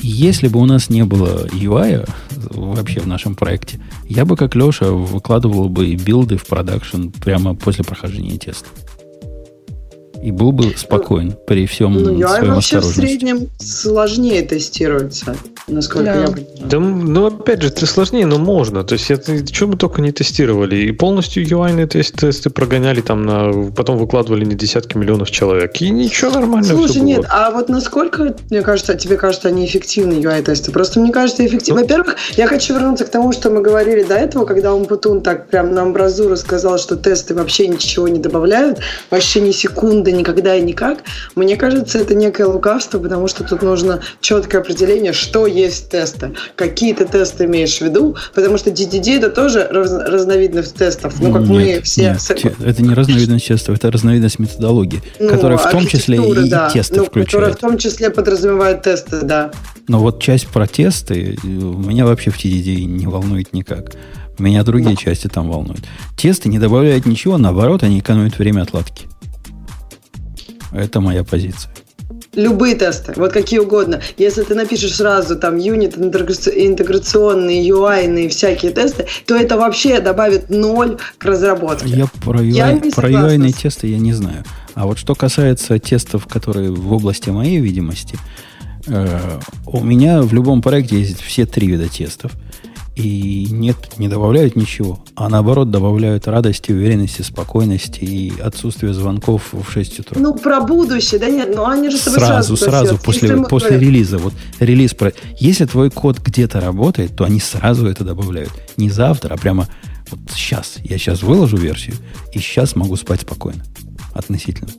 если 0.00 0.48
бы 0.48 0.60
у 0.60 0.66
нас 0.66 0.90
не 0.90 1.04
было 1.04 1.46
UI 1.46 2.08
вообще 2.50 3.00
в 3.00 3.06
нашем 3.06 3.34
проекте, 3.34 3.80
я 4.08 4.24
бы, 4.24 4.36
как 4.36 4.54
Леша, 4.54 4.90
выкладывал 4.90 5.68
бы 5.68 5.94
билды 5.94 6.36
в 6.36 6.46
продакшн 6.46 7.08
прямо 7.08 7.54
после 7.54 7.84
прохождения 7.84 8.38
теста 8.38 8.68
и 10.22 10.30
был 10.30 10.52
бы 10.52 10.74
спокоен 10.76 11.34
при 11.46 11.66
всем 11.66 11.94
ну, 11.94 12.28
своем 12.28 12.54
вообще 12.54 12.80
в 12.80 12.84
среднем 12.84 13.48
сложнее 13.58 14.42
тестируется, 14.42 15.34
насколько 15.66 16.12
да. 16.12 16.20
я 16.20 16.26
понимаю. 16.26 16.46
Да, 16.60 16.78
ну, 16.78 17.26
опять 17.26 17.62
же, 17.62 17.68
это 17.68 17.86
сложнее, 17.86 18.26
но 18.26 18.38
можно. 18.38 18.84
То 18.84 18.94
есть, 18.94 19.10
это, 19.10 19.46
что 19.46 19.66
мы 19.66 19.76
только 19.76 20.02
не 20.02 20.12
тестировали. 20.12 20.76
И 20.76 20.92
полностью 20.92 21.44
UI 21.44 21.86
тест, 21.86 22.16
тесты 22.16 22.50
прогоняли 22.50 23.00
там, 23.00 23.24
на, 23.24 23.70
потом 23.70 23.98
выкладывали 23.98 24.44
на 24.44 24.54
десятки 24.54 24.96
миллионов 24.96 25.30
человек. 25.30 25.80
И 25.80 25.90
ничего 25.90 26.32
нормально 26.32 26.68
Слушай, 26.68 27.02
нет, 27.02 27.24
а 27.28 27.50
вот 27.50 27.68
насколько, 27.68 28.36
мне 28.50 28.62
кажется, 28.62 28.94
тебе 28.94 29.16
кажется, 29.16 29.48
они 29.48 29.64
эффективны, 29.64 30.14
UI-тесты? 30.14 30.70
Просто 30.70 31.00
мне 31.00 31.12
кажется, 31.12 31.46
эффективны. 31.46 31.80
Ну, 31.80 31.86
Во-первых, 31.86 32.16
я 32.36 32.46
хочу 32.46 32.74
вернуться 32.74 33.04
к 33.04 33.10
тому, 33.10 33.32
что 33.32 33.50
мы 33.50 33.62
говорили 33.62 34.02
до 34.02 34.14
этого, 34.14 34.44
когда 34.44 34.74
Умпутун 34.74 35.22
так 35.22 35.48
прям 35.48 35.72
на 35.72 35.82
амбразуру 35.82 36.36
сказал, 36.36 36.78
что 36.78 36.96
тесты 36.96 37.34
вообще 37.34 37.68
ничего 37.68 38.08
не 38.08 38.18
добавляют, 38.18 38.80
вообще 39.10 39.40
ни 39.40 39.50
секунды 39.50 40.09
правда 40.10 40.18
никогда 40.18 40.56
и 40.56 40.62
никак. 40.62 40.98
Мне 41.34 41.56
кажется, 41.56 41.98
это 41.98 42.14
некое 42.14 42.46
лукавство, 42.46 42.98
потому 42.98 43.28
что 43.28 43.44
тут 43.44 43.62
нужно 43.62 44.00
четкое 44.20 44.60
определение, 44.60 45.12
что 45.12 45.46
есть 45.46 45.90
тесты. 45.90 46.32
Какие 46.56 46.94
ты 46.94 47.04
тесты 47.04 47.44
имеешь 47.44 47.78
в 47.78 47.82
виду, 47.82 48.16
потому 48.34 48.58
что 48.58 48.70
DDD 48.70 49.18
это 49.18 49.30
тоже 49.30 49.66
раз, 49.70 49.92
разновидность 49.92 50.74
тестов. 50.74 51.14
Ну, 51.20 51.32
как 51.32 51.42
нет, 51.42 51.50
мы 51.50 51.80
все... 51.82 52.16
Нет, 52.44 52.54
это 52.64 52.82
не 52.82 52.94
разновидность 52.94 53.46
тестов, 53.46 53.76
это 53.76 53.90
разновидность 53.90 54.38
методологии, 54.38 55.02
ну, 55.18 55.28
которая 55.28 55.58
в 55.58 55.70
том 55.70 55.86
числе 55.86 56.16
и, 56.16 56.48
да, 56.48 56.68
и 56.68 56.72
тесты 56.72 56.96
ну, 56.96 57.04
включает. 57.04 57.30
Которая 57.30 57.52
в 57.52 57.56
том 57.56 57.78
числе 57.78 58.10
подразумевает 58.10 58.82
тесты, 58.82 59.20
да. 59.22 59.50
Но 59.88 60.00
вот 60.00 60.22
часть 60.22 60.46
протесты 60.48 61.36
меня 61.42 62.04
вообще 62.04 62.30
в 62.30 62.38
TDD 62.38 62.84
не 62.84 63.06
волнует 63.06 63.52
никак. 63.52 63.94
Меня 64.40 64.62
другие 64.62 64.96
да. 64.96 65.02
части 65.02 65.28
там 65.28 65.50
волнуют. 65.50 65.84
Тесты 66.16 66.48
не 66.48 66.58
добавляют 66.58 67.04
ничего, 67.06 67.36
наоборот, 67.36 67.82
они 67.82 67.98
экономят 67.98 68.38
время 68.38 68.62
отладки. 68.62 69.06
Это 70.72 71.00
моя 71.00 71.24
позиция. 71.24 71.72
Любые 72.34 72.76
тесты, 72.76 73.12
вот 73.16 73.32
какие 73.32 73.58
угодно. 73.58 74.00
Если 74.16 74.42
ты 74.42 74.54
напишешь 74.54 74.94
сразу 74.94 75.36
там 75.36 75.56
юнит, 75.56 75.98
интеграционные, 75.98 77.68
UI, 77.68 78.28
всякие 78.28 78.70
тесты, 78.70 79.06
то 79.26 79.34
это 79.34 79.56
вообще 79.56 80.00
добавит 80.00 80.48
ноль 80.48 80.98
к 81.18 81.24
разработке. 81.24 81.88
Я 81.88 82.06
про 82.24 82.40
UI, 82.40 82.50
я 82.50 82.92
про 82.94 83.10
UI 83.10 83.52
тесты 83.52 83.88
я 83.88 83.98
не 83.98 84.12
знаю. 84.12 84.44
А 84.74 84.86
вот 84.86 84.98
что 84.98 85.14
касается 85.14 85.78
тестов, 85.78 86.26
которые 86.26 86.70
в 86.70 86.92
области 86.92 87.30
моей 87.30 87.58
видимости, 87.58 88.16
э, 88.86 89.40
у 89.66 89.82
меня 89.82 90.22
в 90.22 90.32
любом 90.32 90.62
проекте 90.62 91.00
есть 91.00 91.20
все 91.20 91.46
три 91.46 91.66
вида 91.66 91.88
тестов– 91.88 92.32
и 92.96 93.46
нет, 93.50 93.76
не 93.98 94.08
добавляют 94.08 94.56
ничего, 94.56 95.02
а 95.14 95.28
наоборот 95.28 95.70
добавляют 95.70 96.26
радости, 96.26 96.72
уверенности, 96.72 97.22
спокойности 97.22 98.00
и 98.00 98.40
отсутствие 98.40 98.92
звонков 98.92 99.52
в 99.52 99.70
6 99.70 100.00
утра. 100.00 100.20
Ну, 100.20 100.34
про 100.34 100.60
будущее, 100.60 101.20
да 101.20 101.28
нет, 101.28 101.52
ну 101.54 101.66
они 101.66 101.90
же 101.90 101.96
сразу, 101.96 102.56
сразу, 102.56 102.56
сразу 102.56 102.98
после, 102.98 103.36
после 103.44 103.78
релиза. 103.78 104.18
Вот 104.18 104.34
релиз 104.58 104.94
про... 104.94 105.12
Если 105.38 105.64
твой 105.66 105.90
код 105.90 106.18
где-то 106.18 106.60
работает, 106.60 107.16
то 107.16 107.24
они 107.24 107.40
сразу 107.40 107.86
это 107.86 108.04
добавляют. 108.04 108.52
Не 108.76 108.90
завтра, 108.90 109.34
а 109.34 109.36
прямо 109.36 109.68
вот 110.10 110.20
сейчас. 110.34 110.78
Я 110.82 110.98
сейчас 110.98 111.22
выложу 111.22 111.56
версию, 111.56 111.96
и 112.32 112.38
сейчас 112.38 112.74
могу 112.76 112.96
спать 112.96 113.20
спокойно. 113.22 113.64
Относительно. 114.12 114.70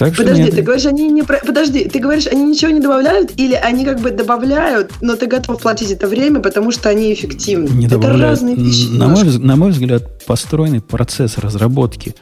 Так 0.00 0.16
Подожди, 0.16 0.44
нет. 0.44 0.54
ты 0.54 0.62
говоришь, 0.62 0.86
они 0.86 1.10
не... 1.10 1.22
Подожди, 1.22 1.84
ты 1.84 1.98
говоришь, 1.98 2.26
они 2.26 2.42
ничего 2.42 2.70
не 2.70 2.80
добавляют 2.80 3.32
или 3.36 3.52
они 3.52 3.84
как 3.84 4.00
бы 4.00 4.10
добавляют, 4.10 4.92
но 5.02 5.14
ты 5.14 5.26
готов 5.26 5.60
платить 5.60 5.90
это 5.90 6.06
время, 6.06 6.40
потому 6.40 6.70
что 6.70 6.88
они 6.88 7.12
эффективны? 7.12 7.68
Не 7.68 7.84
это 7.84 7.96
добавляют. 7.96 8.22
разные 8.22 8.56
вещи. 8.56 8.86
На 8.88 9.08
мой, 9.08 9.24
на 9.24 9.56
мой 9.56 9.72
взгляд, 9.72 10.24
построенный 10.24 10.80
процесс 10.80 11.36
разработки, 11.36 12.14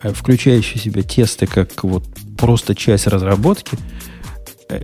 э, 0.00 0.12
включающий 0.12 0.78
в 0.78 0.82
себя 0.84 1.02
тесты 1.02 1.48
как 1.48 1.82
вот 1.82 2.04
просто 2.38 2.76
часть 2.76 3.08
разработки, 3.08 3.76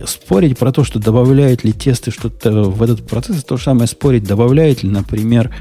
спорить 0.05 0.57
про 0.57 0.71
то, 0.71 0.83
что 0.83 0.99
добавляют 0.99 1.63
ли 1.63 1.73
тесты 1.73 2.11
что-то 2.11 2.63
в 2.63 2.81
этот 2.83 3.07
процесс, 3.07 3.43
то 3.43 3.57
же 3.57 3.63
самое 3.63 3.87
спорить, 3.87 4.23
добавляет 4.23 4.83
ли, 4.83 4.89
например, 4.89 5.53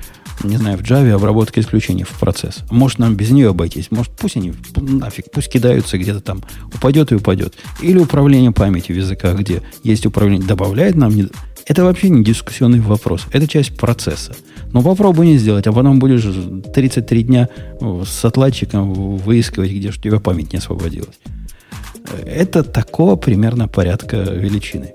не 0.42 0.56
знаю, 0.56 0.78
в 0.78 0.82
Java 0.82 1.10
обработка 1.10 1.60
исключений 1.60 2.05
в 2.05 2.18
процесс. 2.18 2.60
Может, 2.70 2.98
нам 2.98 3.14
без 3.14 3.30
нее 3.30 3.51
обойтись. 3.51 3.90
Может, 3.90 4.12
пусть 4.12 4.36
они 4.36 4.55
нафиг, 4.76 5.30
пусть 5.30 5.51
кидаются 5.51 5.98
где-то 5.98 6.20
там, 6.20 6.42
упадет 6.74 7.12
и 7.12 7.16
упадет. 7.16 7.55
Или 7.82 7.98
управление 7.98 8.52
памятью 8.52 8.97
в 8.97 8.98
языках, 8.98 9.38
где 9.38 9.62
есть 9.82 10.06
управление, 10.06 10.47
добавляет 10.47 10.94
нам... 10.94 11.14
Не... 11.14 11.28
Это 11.66 11.84
вообще 11.84 12.09
не 12.09 12.24
дискуссионный 12.24 12.80
вопрос. 12.80 13.26
Это 13.32 13.47
часть 13.47 13.76
процесса. 13.76 14.34
Но 14.72 14.82
попробуй 14.82 15.26
не 15.26 15.36
сделать, 15.36 15.66
а 15.66 15.72
потом 15.72 15.98
будешь 15.98 16.24
33 16.74 17.22
дня 17.22 17.48
с 17.80 18.24
отладчиком 18.24 18.92
выискивать, 19.16 19.70
где 19.70 19.92
же 19.92 19.98
у 19.98 20.02
тебя 20.02 20.20
память 20.20 20.52
не 20.52 20.59
освободилась. 20.59 21.18
Это 22.24 22.62
такого 22.62 23.16
примерно 23.16 23.68
порядка 23.68 24.16
величины. 24.16 24.93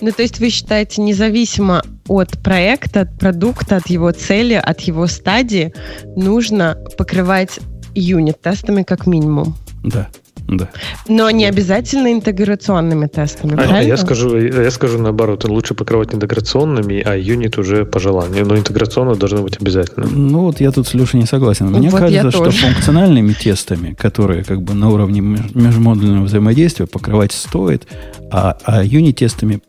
Ну, 0.00 0.12
то 0.12 0.22
есть 0.22 0.38
вы 0.40 0.50
считаете, 0.50 1.02
независимо 1.02 1.82
от 2.08 2.42
проекта, 2.42 3.02
от 3.02 3.18
продукта, 3.18 3.76
от 3.76 3.88
его 3.88 4.10
цели, 4.10 4.54
от 4.54 4.80
его 4.80 5.06
стадии, 5.06 5.72
нужно 6.16 6.76
покрывать 6.98 7.60
юнит-тестами 7.94 8.82
как 8.82 9.06
минимум? 9.06 9.56
Да. 9.82 10.08
Да. 10.48 10.68
Но 11.08 11.30
не 11.30 11.46
обязательно 11.46 12.12
интеграционными 12.12 13.06
тестами, 13.06 13.56
а, 13.56 13.82
Я 13.82 13.96
скажу, 13.96 14.36
я 14.36 14.70
скажу 14.70 14.98
наоборот, 14.98 15.44
лучше 15.44 15.74
покрывать 15.74 16.14
интеграционными, 16.14 17.00
а 17.00 17.16
юнит 17.16 17.58
уже 17.58 17.84
по 17.84 17.98
желанию. 17.98 18.46
Но 18.46 18.56
интеграционно 18.56 19.14
должно 19.14 19.42
быть 19.42 19.56
обязательно. 19.60 20.06
Ну 20.06 20.40
вот 20.40 20.60
я 20.60 20.70
тут 20.70 20.86
с 20.86 20.94
Лешей 20.94 21.20
не 21.20 21.26
согласен. 21.26 21.66
Мне 21.66 21.88
вот 21.88 22.00
кажется, 22.00 22.30
что 22.30 22.50
функциональными 22.50 23.32
тестами, 23.32 23.94
которые 23.94 24.44
как 24.44 24.62
бы 24.62 24.74
на 24.74 24.90
уровне 24.90 25.20
межмодульного 25.20 26.24
взаимодействия 26.24 26.86
покрывать 26.86 27.32
стоит, 27.32 27.86
а, 28.30 28.56
а 28.64 28.84
юнит-тестами 28.84 29.60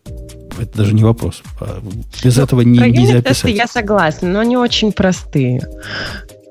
это 0.57 0.77
даже 0.77 0.93
не 0.93 1.03
вопрос. 1.03 1.43
А 1.60 1.81
без 2.23 2.38
ну, 2.38 2.43
этого 2.43 2.61
не, 2.61 2.80
нельзя 2.80 3.22
писать. 3.22 3.52
Я 3.52 3.68
согласна, 3.68 4.30
но 4.30 4.39
они 4.39 4.57
очень 4.57 4.91
простые 4.91 5.61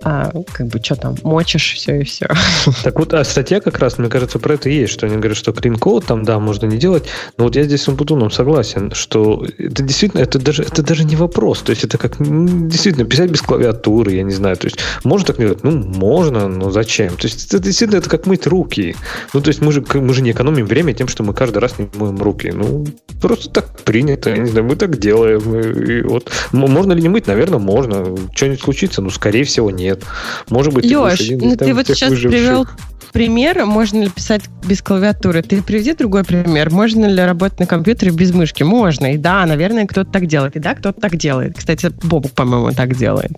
а 0.05 0.31
как 0.53 0.67
бы 0.69 0.81
что 0.83 0.97
там, 0.97 1.17
мочишь 1.23 1.75
все 1.75 2.01
и 2.01 2.05
все. 2.05 2.29
Так 2.83 2.99
вот, 2.99 3.15
а 3.15 3.25
статья 3.25 3.61
как 3.61 3.79
раз, 3.79 3.99
мне 3.99 4.09
кажется, 4.09 4.39
про 4.39 4.55
это 4.55 4.69
и 4.69 4.75
есть, 4.75 4.93
что 4.93 5.07
они 5.07 5.17
говорят, 5.17 5.37
что 5.37 5.51
code 5.53 6.05
там, 6.07 6.25
да, 6.25 6.39
можно 6.39 6.67
не 6.67 6.77
делать, 6.77 7.05
но 7.39 7.45
вот 7.45 7.57
я 7.57 7.65
здесь 7.65 7.83
с 7.83 7.89
Умпутуном 7.89 8.31
согласен, 8.31 8.93
что 8.95 9.45
это 9.59 9.83
действительно, 9.83 10.21
это 10.21 10.39
даже, 10.39 10.63
это 10.63 10.83
даже 10.83 11.05
не 11.05 11.17
вопрос, 11.17 11.63
то 11.63 11.71
есть 11.71 11.85
это 11.85 11.99
как, 11.99 12.17
действительно, 12.19 13.07
писать 13.07 13.31
без 13.31 13.41
клавиатуры, 13.41 14.13
я 14.13 14.23
не 14.23 14.33
знаю, 14.33 14.57
то 14.57 14.67
есть 14.67 14.79
можно 15.03 15.27
так 15.27 15.39
делать? 15.39 15.63
Ну, 15.63 15.71
можно, 15.71 16.49
но 16.49 16.71
зачем? 16.71 17.17
То 17.17 17.27
есть 17.27 17.47
это 17.47 17.59
действительно, 17.59 17.99
это 17.99 18.11
как 18.11 18.27
мыть 18.27 18.47
руки. 18.47 18.97
Ну, 19.33 19.41
то 19.41 19.49
есть 19.49 19.61
мы 19.61 19.73
же, 19.73 19.85
мы 19.95 20.13
же 20.13 20.23
не 20.23 20.33
экономим 20.33 20.67
время 20.67 20.93
тем, 20.93 21.09
что 21.09 21.23
мы 21.23 21.35
каждый 21.35 21.59
раз 21.59 21.79
не 21.79 21.89
моем 21.95 22.21
руки. 22.21 22.51
Ну, 22.53 22.87
просто 23.21 23.51
так 23.51 23.79
принято, 23.81 24.31
я 24.31 24.39
не 24.39 24.49
знаю, 24.49 24.67
мы 24.67 24.77
так 24.77 24.99
делаем. 24.99 25.55
И 25.59 26.03
вот. 26.03 26.31
Можно 26.53 26.93
ли 26.93 27.03
не 27.03 27.09
мыть? 27.09 27.27
Наверное, 27.27 27.59
можно. 27.59 28.17
Что-нибудь 28.35 28.61
случится? 28.61 29.03
Ну, 29.03 29.11
скорее 29.11 29.45
всего, 29.45 29.71
нет 29.71 29.94
нет. 29.95 30.05
Может 30.51 30.73
быть, 30.73 30.85
Леш, 30.85 31.19
ты, 31.19 31.37
ну, 31.37 31.57
ты 31.57 31.75
вот 31.75 31.87
сейчас 31.87 32.11
выживших. 32.11 32.31
привел 32.31 32.67
пример, 33.13 33.65
можно 33.65 34.03
ли 34.03 34.09
писать 34.09 34.43
без 34.67 34.83
клавиатуры. 34.83 35.43
Ты 35.43 35.63
приведи 35.63 35.95
другой 35.95 36.25
пример. 36.25 36.71
Можно 36.71 37.07
ли 37.07 37.23
работать 37.23 37.61
на 37.61 37.67
компьютере 37.67 38.11
без 38.11 38.33
мышки? 38.33 38.65
Можно. 38.65 39.15
И 39.15 39.17
да, 39.17 39.47
наверное, 39.47 39.87
кто-то 39.87 40.11
так 40.11 40.27
делает. 40.27 40.57
И 40.57 40.59
да, 40.59 40.75
кто-то 40.75 41.01
так 41.01 41.17
делает. 41.17 41.57
Кстати, 41.57 41.93
Бобук, 42.03 42.33
по-моему, 42.33 42.73
так 42.73 42.97
делает. 42.97 43.31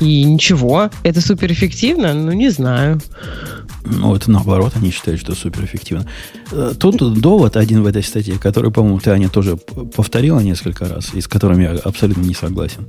И 0.00 0.24
ничего. 0.24 0.90
Это 1.02 1.20
суперэффективно? 1.20 2.14
Ну, 2.14 2.32
не 2.32 2.48
знаю. 2.48 3.00
Ну, 3.84 4.16
это 4.16 4.30
наоборот, 4.30 4.72
они 4.76 4.90
считают, 4.90 5.20
что 5.20 5.34
суперэффективно. 5.34 6.06
Э, 6.50 6.72
тут 6.78 7.20
довод 7.20 7.56
один 7.56 7.82
в 7.82 7.86
этой 7.86 8.02
статье, 8.02 8.38
который, 8.38 8.70
по-моему, 8.70 8.98
ты, 8.98 9.10
Аня, 9.10 9.28
тоже 9.28 9.56
повторила 9.56 10.40
несколько 10.40 10.88
раз, 10.88 11.12
и 11.14 11.20
с 11.20 11.28
которым 11.28 11.60
я 11.60 11.72
абсолютно 11.72 12.22
не 12.22 12.34
согласен. 12.34 12.86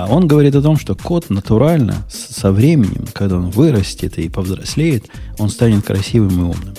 А 0.00 0.06
он 0.08 0.26
говорит 0.26 0.54
о 0.54 0.62
том, 0.62 0.78
что 0.78 0.94
кот 0.94 1.28
натурально 1.28 2.06
со 2.08 2.52
временем, 2.52 3.04
когда 3.12 3.36
он 3.36 3.50
вырастет 3.50 4.18
и 4.18 4.30
повзрослеет, 4.30 5.04
он 5.38 5.50
станет 5.50 5.84
красивым 5.84 6.30
и 6.30 6.42
умным. 6.42 6.74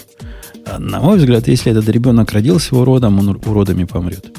А 0.66 0.80
на 0.80 1.00
мой 1.00 1.20
взгляд, 1.20 1.48
если 1.48 1.72
этот 1.72 1.88
ребенок 1.88 2.32
родился 2.32 2.76
уродом, 2.76 3.20
он 3.20 3.40
уродами 3.46 3.84
помрет. 3.84 4.36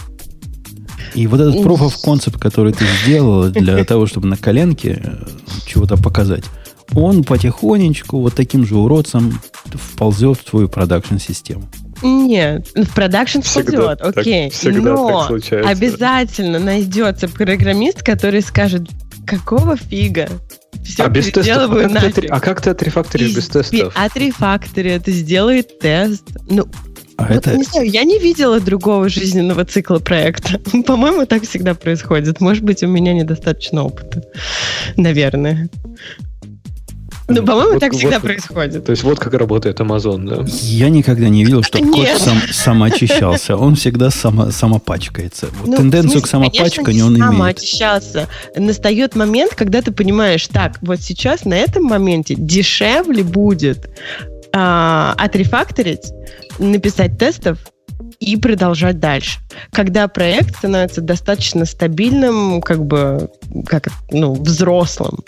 И 1.15 1.29
вот 1.29 1.41
этот 1.41 1.55
proof 1.57 1.79
of 1.79 1.95
concept, 2.05 2.41
который 2.41 2.73
ты 2.73 2.85
сделала 3.05 3.51
для 3.51 3.85
того, 3.85 4.07
чтобы 4.07 4.27
на 4.27 4.37
коленке 4.37 5.01
э, 5.01 5.27
чего-то 5.65 5.97
показать, 5.97 6.45
он 6.93 7.23
потихонечку 7.23 8.19
вот 8.19 8.35
таким 8.35 8.67
же 8.67 8.77
уродцем 8.77 9.39
вползет 9.67 10.39
в 10.39 10.45
твою 10.45 10.69
продакшн-систему. 10.69 11.69
Нет, 12.03 12.69
в 12.75 12.95
продакшн 12.95 13.41
пойдет, 13.55 14.01
окей. 14.01 14.51
Так, 14.51 14.75
но 14.75 15.29
так 15.29 15.67
обязательно 15.67 16.59
найдется 16.59 17.29
программист, 17.29 18.03
который 18.03 18.43
скажет, 18.43 18.89
какого 19.27 19.77
фига? 19.77 20.29
Все 20.85 21.05
а 21.05 21.09
без 21.09 21.31
тестов? 21.31 21.71
А 21.73 21.89
как, 21.89 22.15
ты, 22.15 22.27
а 22.27 22.41
как 22.41 22.61
ты 22.61 22.71
отрефакторишь 22.71 23.35
без 23.35 23.49
тестов? 23.49 23.93
Отрефактори, 23.97 24.91
это 24.91 25.13
сделает 25.13 25.79
тест. 25.79 26.25
Ну, 26.49 26.67
а 27.17 27.27
вот, 27.29 27.47
это... 27.47 27.57
Не 27.57 27.65
знаю, 27.65 27.89
я 27.89 28.05
не 28.05 28.19
видела 28.19 28.61
другого 28.61 29.09
жизненного 29.09 29.65
цикла 29.65 29.99
проекта. 29.99 30.59
По-моему, 30.87 31.27
так 31.27 31.45
всегда 31.45 31.75
происходит. 31.75 32.41
Может 32.41 32.65
быть, 32.65 32.83
у 32.83 32.89
меня 32.89 33.13
недостаточно 33.13 33.85
опыта. 33.85 34.23
Наверное. 34.97 35.69
Ну, 37.41 37.47
по-моему, 37.47 37.73
вот, 37.73 37.81
так 37.81 37.93
всегда 37.93 38.19
вот, 38.19 38.23
происходит. 38.23 38.85
То 38.85 38.91
есть 38.91 39.03
вот 39.03 39.19
как 39.19 39.35
работает 39.35 39.81
Amazon, 39.81 40.29
да? 40.29 40.45
Я 40.47 40.89
никогда 40.89 41.29
не 41.29 41.45
видел, 41.45 41.63
что 41.63 41.79
код 41.79 42.09
сам, 42.19 42.39
самоочищался. 42.51 43.57
Он 43.57 43.75
всегда 43.75 44.11
само, 44.11 44.51
самопачкается. 44.51 45.49
Вот 45.61 45.69
ну, 45.69 45.77
тенденцию 45.77 46.21
смысле, 46.21 46.27
к 46.27 46.31
самопачканию 46.31 47.07
он 47.07 47.17
имеет. 47.17 47.33
Самоочищался. 47.33 48.29
Настает 48.57 49.15
момент, 49.17 49.55
когда 49.55 49.83
ты 49.83 49.93
понимаешь, 49.93 50.47
так, 50.49 50.79
вот 50.83 51.01
сейчас 51.01 51.45
на 51.45 51.55
этом 51.55 51.85
моменте 51.85 52.35
дешевле 52.37 53.23
будет 53.23 53.91
а, 54.53 55.15
отрефакторить, 55.17 56.13
написать 56.59 57.19
тестов 57.19 57.59
и 58.21 58.37
продолжать 58.37 59.01
дальше. 59.01 59.41
Когда 59.71 60.09
проект 60.09 60.57
становится 60.57 61.01
достаточно 61.01 61.65
стабильным, 61.65 62.61
как 62.61 62.85
бы, 62.85 63.31
как, 63.67 63.89
ну, 64.11 64.35
взрослым. 64.35 65.21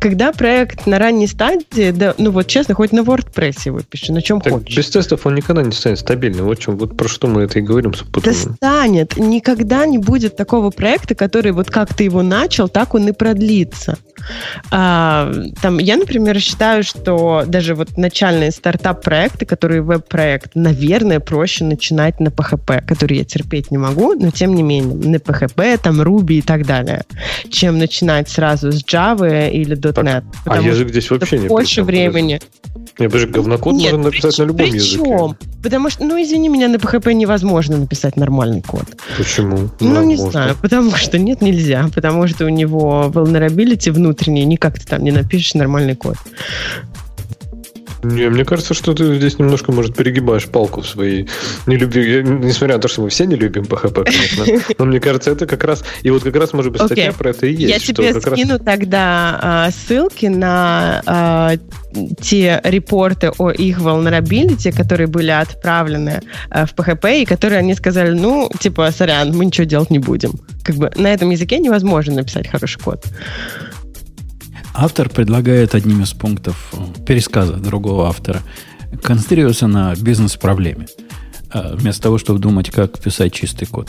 Когда 0.00 0.32
проект 0.32 0.86
на 0.86 0.98
ранней 0.98 1.26
стадии, 1.26 1.90
да, 1.90 2.14
ну 2.18 2.30
вот 2.30 2.46
честно, 2.46 2.74
хоть 2.74 2.92
на 2.92 3.00
WordPress 3.00 3.62
его 3.66 3.80
пиши, 3.80 4.12
на 4.12 4.22
чем 4.22 4.40
так 4.40 4.52
хочешь. 4.52 4.76
Без 4.76 4.90
тестов 4.90 5.26
он 5.26 5.34
никогда 5.34 5.62
не 5.62 5.72
станет 5.72 5.98
стабильным. 5.98 6.46
Вот, 6.46 6.58
чем, 6.58 6.76
вот 6.76 6.96
про 6.96 7.08
что 7.08 7.26
мы 7.26 7.42
это 7.42 7.58
и 7.58 7.62
говорим. 7.62 7.92
Да 8.22 8.32
станет. 8.32 9.16
Никогда 9.16 9.86
не 9.86 9.98
будет 9.98 10.36
такого 10.36 10.70
проекта, 10.70 11.14
который 11.14 11.52
вот 11.52 11.70
как 11.70 11.94
ты 11.94 12.04
его 12.04 12.22
начал, 12.22 12.68
так 12.68 12.94
он 12.94 13.08
и 13.08 13.12
продлится. 13.12 13.98
А, 14.70 15.32
там, 15.60 15.78
я, 15.78 15.96
например, 15.96 16.40
считаю, 16.40 16.82
что 16.82 17.44
даже 17.46 17.74
вот 17.74 17.96
начальные 17.96 18.50
стартап-проекты, 18.50 19.46
которые 19.46 19.82
веб-проект, 19.82 20.54
наверное, 20.54 21.20
проще 21.20 21.64
начинать 21.64 22.20
на 22.20 22.28
PHP, 22.28 22.86
который 22.86 23.18
я 23.18 23.24
терпеть 23.56 23.70
не 23.70 23.78
могу, 23.78 24.14
но 24.14 24.30
тем 24.30 24.54
не 24.54 24.62
менее, 24.62 24.94
на 24.94 25.16
PHP, 25.16 25.78
там, 25.82 26.00
Ruby 26.00 26.34
и 26.34 26.42
так 26.42 26.66
далее, 26.66 27.04
чем 27.50 27.78
начинать 27.78 28.28
сразу 28.28 28.72
с 28.72 28.84
Java 28.84 29.50
или 29.50 29.76
.NET. 29.76 30.24
А 30.44 30.60
язык 30.60 30.88
здесь 30.88 31.10
вообще 31.10 31.38
не 31.38 31.48
больше 31.48 31.82
времени. 31.82 32.40
Нет, 32.98 33.12
даже 33.12 33.26
говнокод 33.26 33.74
Нет, 33.74 33.92
можно 33.92 34.08
написать 34.08 34.36
при, 34.36 34.42
на 34.42 34.46
любом 34.46 34.66
языке. 34.66 35.02
Причем? 35.02 35.36
Потому 35.62 35.90
что, 35.90 36.04
ну, 36.04 36.22
извини 36.22 36.48
меня, 36.48 36.68
на 36.68 36.76
PHP 36.76 37.12
невозможно 37.12 37.76
написать 37.76 38.16
нормальный 38.16 38.62
код. 38.62 38.84
Почему? 39.18 39.68
Ну, 39.80 39.94
ну 39.94 40.02
не 40.02 40.16
знаю, 40.16 40.56
потому 40.62 40.92
что 40.92 41.18
нет, 41.18 41.42
нельзя. 41.42 41.90
Потому 41.94 42.26
что 42.26 42.46
у 42.46 42.48
него 42.48 43.10
vulnerability 43.12 43.90
внутренний, 43.92 44.44
никак 44.44 44.78
ты 44.78 44.86
там 44.86 45.04
не 45.04 45.10
напишешь 45.10 45.54
нормальный 45.54 45.94
код. 45.94 46.16
Не, 48.02 48.28
мне 48.28 48.44
кажется, 48.44 48.74
что 48.74 48.94
ты 48.94 49.16
здесь 49.16 49.38
немножко, 49.38 49.72
может, 49.72 49.96
перегибаешь 49.96 50.46
палку 50.46 50.82
в 50.82 50.88
своей 50.88 51.28
нелюбви. 51.66 52.22
Несмотря 52.22 52.76
на 52.76 52.82
то, 52.82 52.88
что 52.88 53.02
мы 53.02 53.08
все 53.08 53.24
не 53.26 53.36
любим 53.36 53.62
PHP, 53.62 54.04
конечно. 54.04 54.74
Но 54.78 54.84
мне 54.84 55.00
кажется, 55.00 55.30
это 55.30 55.46
как 55.46 55.64
раз... 55.64 55.84
И 56.02 56.10
вот 56.10 56.22
как 56.22 56.36
раз, 56.36 56.52
может 56.52 56.72
быть, 56.72 56.82
статья 56.82 57.08
okay. 57.08 57.16
про 57.16 57.30
это 57.30 57.46
и 57.46 57.54
есть. 57.54 57.88
Я 57.88 57.94
тебе 57.94 58.20
скину 58.20 58.54
раз... 58.54 58.62
тогда 58.64 59.38
а, 59.42 59.70
ссылки 59.70 60.26
на 60.26 61.02
а, 61.06 61.54
те 62.20 62.60
репорты 62.64 63.30
о 63.38 63.50
их 63.50 63.78
vulnerability, 63.78 64.76
которые 64.76 65.06
были 65.06 65.30
отправлены 65.30 66.20
а, 66.50 66.66
в 66.66 66.74
PHP, 66.74 67.22
и 67.22 67.24
которые 67.24 67.58
они 67.58 67.74
сказали, 67.74 68.10
ну, 68.10 68.50
типа, 68.60 68.90
сорян, 68.90 69.36
мы 69.36 69.46
ничего 69.46 69.64
делать 69.64 69.90
не 69.90 69.98
будем. 69.98 70.32
Как 70.62 70.76
бы 70.76 70.92
на 70.96 71.12
этом 71.12 71.30
языке 71.30 71.58
невозможно 71.58 72.14
написать 72.14 72.48
хороший 72.48 72.80
код. 72.80 73.04
Автор 74.78 75.08
предлагает 75.08 75.74
одним 75.74 76.02
из 76.02 76.12
пунктов 76.12 76.70
пересказа 77.06 77.54
другого 77.54 78.08
автора 78.08 78.42
концентрироваться 79.02 79.66
на 79.66 79.94
бизнес-проблеме, 79.96 80.86
а, 81.50 81.74
вместо 81.74 82.02
того, 82.02 82.18
чтобы 82.18 82.40
думать, 82.40 82.70
как 82.70 82.98
писать 82.98 83.32
чистый 83.32 83.64
код. 83.64 83.88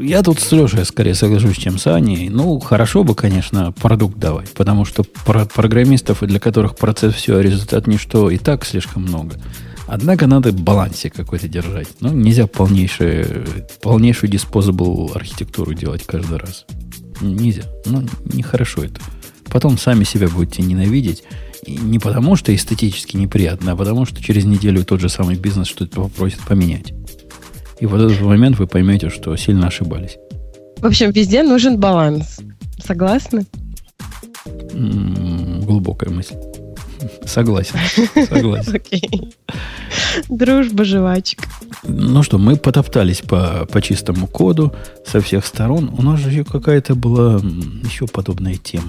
Я 0.00 0.22
тут 0.22 0.38
с 0.38 0.52
Лешей 0.52 0.84
скорее 0.84 1.14
соглашусь, 1.14 1.56
чем 1.56 1.78
с 1.78 1.86
Аней. 1.88 2.28
Ну, 2.28 2.60
хорошо 2.60 3.02
бы, 3.02 3.16
конечно, 3.16 3.72
продукт 3.72 4.16
давать, 4.18 4.52
потому 4.52 4.84
что 4.84 5.02
про 5.02 5.44
программистов, 5.46 6.22
для 6.22 6.38
которых 6.38 6.76
процесс 6.76 7.14
все, 7.14 7.38
а 7.38 7.42
результат 7.42 7.88
ничто, 7.88 8.30
и 8.30 8.38
так 8.38 8.64
слишком 8.64 9.02
много. 9.02 9.40
Однако 9.88 10.28
надо 10.28 10.52
балансе 10.52 11.10
какой-то 11.10 11.48
держать. 11.48 11.88
Ну, 12.00 12.12
нельзя 12.12 12.46
полнейшую, 12.46 13.46
полнейшую 13.80 14.30
disposable 14.30 15.16
архитектуру 15.16 15.74
делать 15.74 16.04
каждый 16.06 16.38
раз. 16.38 16.64
Нельзя. 17.20 17.62
Ну, 17.86 18.06
нехорошо 18.32 18.84
это. 18.84 19.00
Потом 19.50 19.78
сами 19.78 20.04
себя 20.04 20.28
будете 20.28 20.62
ненавидеть. 20.62 21.24
И 21.64 21.76
не 21.76 21.98
потому, 21.98 22.36
что 22.36 22.54
эстетически 22.54 23.16
неприятно, 23.16 23.72
а 23.72 23.76
потому, 23.76 24.06
что 24.06 24.22
через 24.22 24.44
неделю 24.44 24.84
тот 24.84 25.00
же 25.00 25.08
самый 25.08 25.36
бизнес 25.36 25.66
что-то 25.66 26.02
попросит 26.02 26.40
поменять. 26.40 26.92
И 27.80 27.86
вот 27.86 28.00
этот 28.00 28.20
момент 28.20 28.58
вы 28.58 28.66
поймете, 28.66 29.10
что 29.10 29.36
сильно 29.36 29.68
ошибались. 29.68 30.16
В 30.78 30.86
общем, 30.86 31.10
везде 31.10 31.42
нужен 31.42 31.78
баланс. 31.78 32.40
Согласны? 32.84 33.46
М-м, 34.72 35.62
глубокая 35.62 36.10
мысль. 36.10 36.36
Согласен. 37.24 37.76
Согласен. 38.28 38.74
Окей. 38.74 39.34
Дружба, 40.28 40.84
жвачка. 40.84 41.44
Ну 41.84 42.22
что, 42.22 42.38
мы 42.38 42.56
потоптались 42.56 43.20
по, 43.20 43.66
по 43.70 43.80
чистому 43.80 44.26
коду 44.26 44.74
со 45.06 45.20
всех 45.20 45.46
сторон. 45.46 45.92
У 45.96 46.02
нас 46.02 46.20
же 46.20 46.44
какая-то 46.44 46.94
была 46.94 47.36
еще 47.84 48.06
подобная 48.06 48.56
тема. 48.56 48.88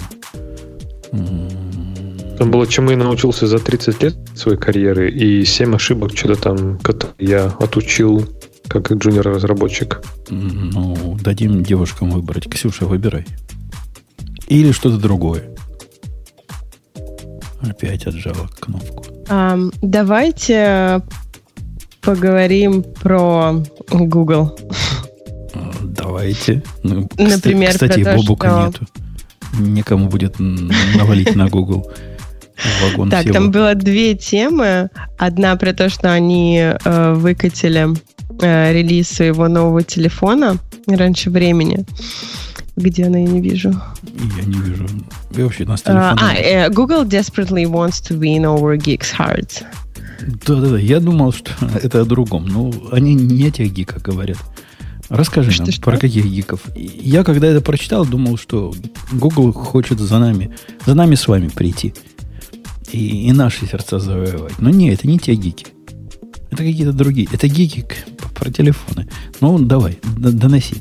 Там 1.11 2.51
было, 2.51 2.65
чему 2.67 2.91
я 2.91 2.97
научился 2.97 3.47
за 3.47 3.59
30 3.59 4.03
лет 4.03 4.15
своей 4.33 4.57
карьеры, 4.57 5.11
и 5.11 5.43
7 5.43 5.75
ошибок, 5.75 6.15
что-то 6.15 6.41
там, 6.41 6.79
которые 6.79 7.15
я 7.19 7.45
отучил 7.45 8.25
как 8.69 8.91
джуниор-разработчик. 8.91 10.01
Ну, 10.29 11.17
дадим 11.21 11.63
девушкам 11.63 12.11
выбрать. 12.11 12.49
Ксюша, 12.49 12.85
выбирай. 12.85 13.25
Или 14.47 14.71
что-то 14.71 14.97
другое. 14.97 15.49
Опять 17.61 18.07
отжала 18.07 18.47
кнопку. 18.59 19.05
Um, 19.27 19.73
давайте 19.81 21.01
поговорим 22.01 22.83
про 22.83 23.63
Google. 23.89 24.57
Давайте. 25.81 26.63
Ну, 26.83 27.09
Например, 27.17 27.71
кстати, 27.71 28.03
про 28.03 28.13
то, 28.13 28.17
Бобука 28.17 28.47
что... 28.47 28.67
нету 28.67 28.87
некому 29.57 30.07
будет 30.09 30.35
навалить 30.39 31.35
на 31.35 31.47
Google 31.47 31.91
вагон 32.81 33.09
Так, 33.09 33.21
всего. 33.21 33.33
там 33.33 33.51
было 33.51 33.75
две 33.75 34.15
темы. 34.15 34.89
Одна 35.17 35.55
про 35.55 35.73
то, 35.73 35.89
что 35.89 36.11
они 36.11 36.59
э, 36.59 37.13
выкатили 37.13 37.87
э, 38.41 38.73
релиз 38.73 39.09
своего 39.09 39.47
нового 39.47 39.83
телефона 39.83 40.57
раньше 40.87 41.29
времени. 41.29 41.85
Где 42.75 43.05
она, 43.05 43.19
я 43.19 43.25
не 43.25 43.41
вижу. 43.41 43.73
Я 44.37 44.43
не 44.45 44.59
вижу. 44.59 44.87
Я 45.31 45.43
вообще 45.43 45.65
на 45.65 45.77
телефоне. 45.77 46.17
А, 46.21 46.33
э, 46.33 46.69
Google 46.69 47.03
desperately 47.05 47.65
wants 47.65 48.01
to 48.09 48.17
win 48.17 48.43
over 48.43 48.77
geeks' 48.77 49.13
hearts. 49.17 49.63
Да-да-да, 50.45 50.77
я 50.77 50.99
думал, 50.99 51.33
что 51.33 51.51
это 51.83 52.01
о 52.01 52.05
другом. 52.05 52.45
Ну, 52.47 52.73
они 52.91 53.15
не 53.15 53.47
о 53.47 53.51
тех 53.51 53.71
гиках 53.71 54.01
говорят. 54.01 54.37
Расскажи 55.09 55.51
что, 55.51 55.63
нам, 55.63 55.71
что? 55.71 55.81
про 55.81 55.97
каких 55.97 56.25
гиков. 56.25 56.61
Я, 56.75 57.23
когда 57.23 57.47
это 57.47 57.61
прочитал, 57.61 58.05
думал, 58.05 58.37
что 58.37 58.73
Google 59.11 59.51
хочет 59.51 59.99
за 59.99 60.19
нами, 60.19 60.55
за 60.85 60.93
нами 60.93 61.15
с 61.15 61.27
вами 61.27 61.47
прийти. 61.47 61.93
И, 62.91 63.27
и 63.27 63.31
наши 63.31 63.65
сердца 63.65 63.99
завоевать. 63.99 64.59
Но 64.59 64.69
нет, 64.69 64.99
это 64.99 65.07
не 65.07 65.19
те 65.19 65.33
гики. 65.35 65.67
Это 66.51 66.63
какие-то 66.63 66.93
другие. 66.93 67.27
Это 67.31 67.47
гики 67.47 67.85
про 68.35 68.51
телефоны. 68.51 69.07
Ну, 69.41 69.59
давай, 69.59 69.99
доноси. 70.03 70.77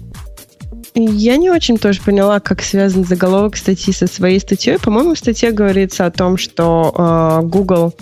Я 1.01 1.37
не 1.37 1.49
очень 1.49 1.79
тоже 1.79 2.01
поняла, 2.03 2.41
как 2.41 2.61
связан 2.61 3.05
заголовок 3.05 3.57
статьи 3.57 3.93
со 3.93 4.09
своей 4.09 4.41
статьей. 4.41 4.79
По-моему, 4.79 5.15
в 5.15 5.19
статье 5.19 5.53
говорится 5.53 6.07
о 6.07 6.11
том, 6.11 6.37
что 6.37 6.93
э, 6.93 7.47
Google 7.47 7.95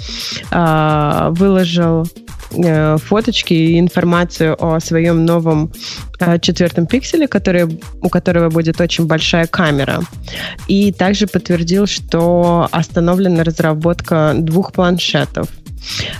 э, 0.51 1.29
выложил 1.33 2.07
э, 2.53 2.97
фоточки 2.97 3.53
и 3.53 3.79
информацию 3.79 4.57
о 4.59 4.81
своем 4.81 5.27
новом 5.27 5.73
э, 6.21 6.39
четвертом 6.39 6.87
пикселе, 6.87 7.29
который, 7.29 7.79
у 8.01 8.09
которого 8.09 8.49
будет 8.49 8.81
очень 8.81 9.07
большая 9.07 9.47
камера. 9.47 10.01
И 10.67 10.91
также 10.91 11.27
подтвердил, 11.27 11.87
что 11.87 12.67
остановлена 12.71 13.45
разработка 13.45 14.33
двух 14.35 14.73
планшетов– 14.73 15.49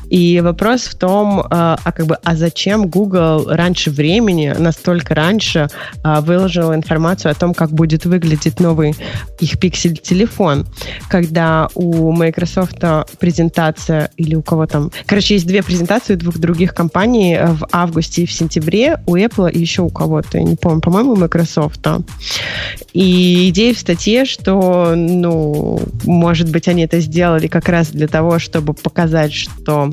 и 0.09 0.41
вопрос 0.41 0.83
в 0.83 0.95
том, 0.97 1.45
а, 1.51 1.79
а 1.83 1.93
как 1.93 2.07
бы, 2.07 2.17
а 2.23 2.37
зачем 2.37 2.89
Google 2.89 3.47
раньше 3.49 3.91
времени, 3.91 4.55
настолько 4.57 5.15
раньше, 5.15 5.69
а, 6.03 6.21
выложил 6.21 6.75
информацию 6.75 7.33
о 7.33 7.35
том, 7.35 7.55
как 7.55 7.71
будет 7.71 8.05
выглядеть 8.05 8.61
новый 8.61 8.95
их 9.41 9.59
пиксель-телефон, 9.59 10.67
когда 11.09 11.69
у 11.75 12.13
Microsoft 12.13 12.79
презентация 13.19 14.11
или 14.17 14.35
у 14.35 14.43
кого 14.43 14.67
там... 14.67 14.91
Короче, 15.07 15.35
есть 15.35 15.47
две 15.47 15.63
презентации 15.63 16.15
двух 16.15 16.39
других 16.39 16.75
компаний 16.75 17.39
в 17.41 17.67
августе 17.73 18.23
и 18.23 18.27
в 18.27 18.33
сентябре, 18.33 19.01
у 19.07 19.17
Apple 19.17 19.51
и 19.51 19.59
еще 19.59 19.83
у 19.83 19.89
кого-то, 19.89 20.39
я 20.39 20.45
не 20.45 20.57
помню, 20.57 20.81
по-моему, 20.81 21.17
Microsoft. 21.17 21.87
И 22.93 23.51
идея 23.51 23.75
в 23.75 23.79
статье, 23.79 24.25
что, 24.25 24.95
ну, 24.97 25.81
может 26.05 26.51
быть, 26.51 26.69
они 26.69 26.85
это 26.85 27.01
сделали 27.01 27.47
как 27.47 27.69
раз 27.69 27.89
для 27.89 28.09
того, 28.09 28.39
чтобы 28.39 28.75
показать, 28.75 29.33
что 29.47 29.93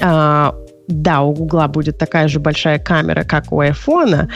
а, 0.00 0.54
да, 0.88 1.22
у 1.22 1.32
Гугла 1.32 1.68
будет 1.68 1.98
такая 1.98 2.28
же 2.28 2.40
большая 2.40 2.78
камера, 2.78 3.24
как 3.24 3.52
у 3.52 3.60
айфона, 3.60 4.28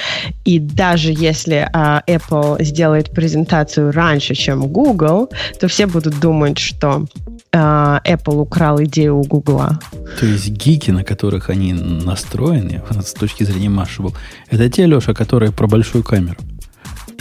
и 0.44 0.58
даже 0.58 1.12
если 1.12 1.68
а, 1.72 2.02
Apple 2.06 2.62
сделает 2.62 3.10
презентацию 3.10 3.92
раньше, 3.92 4.34
чем 4.34 4.66
Google, 4.68 5.28
то 5.60 5.68
все 5.68 5.86
будут 5.86 6.20
думать, 6.20 6.58
что 6.58 7.06
а, 7.52 8.00
Apple 8.04 8.40
украл 8.40 8.82
идею 8.84 9.18
у 9.18 9.22
Гугла. 9.22 9.78
То 10.20 10.26
есть 10.26 10.48
гики, 10.48 10.90
на 10.90 11.04
которых 11.04 11.50
они 11.50 11.72
настроены, 11.72 12.82
с 13.04 13.12
точки 13.12 13.44
зрения 13.44 13.68
Mashable, 13.68 14.14
это 14.50 14.68
те, 14.70 14.86
Леша, 14.86 15.14
которые 15.14 15.52
про 15.52 15.66
большую 15.66 16.04
камеру. 16.04 16.38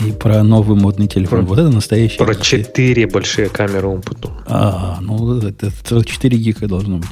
И 0.03 0.11
про 0.11 0.43
новый 0.43 0.77
модный 0.77 1.07
телефон. 1.07 1.39
Про, 1.39 1.47
вот 1.47 1.59
это 1.59 1.69
настоящий. 1.69 2.17
Про 2.17 2.35
четыре 2.35 3.07
большие 3.07 3.49
камеры 3.49 4.01
потом. 4.01 4.33
А, 4.45 4.97
ну 5.01 5.37
это, 5.37 5.67
это 5.67 6.03
4 6.03 6.37
гика 6.37 6.67
должно 6.67 6.97
быть. 6.97 7.09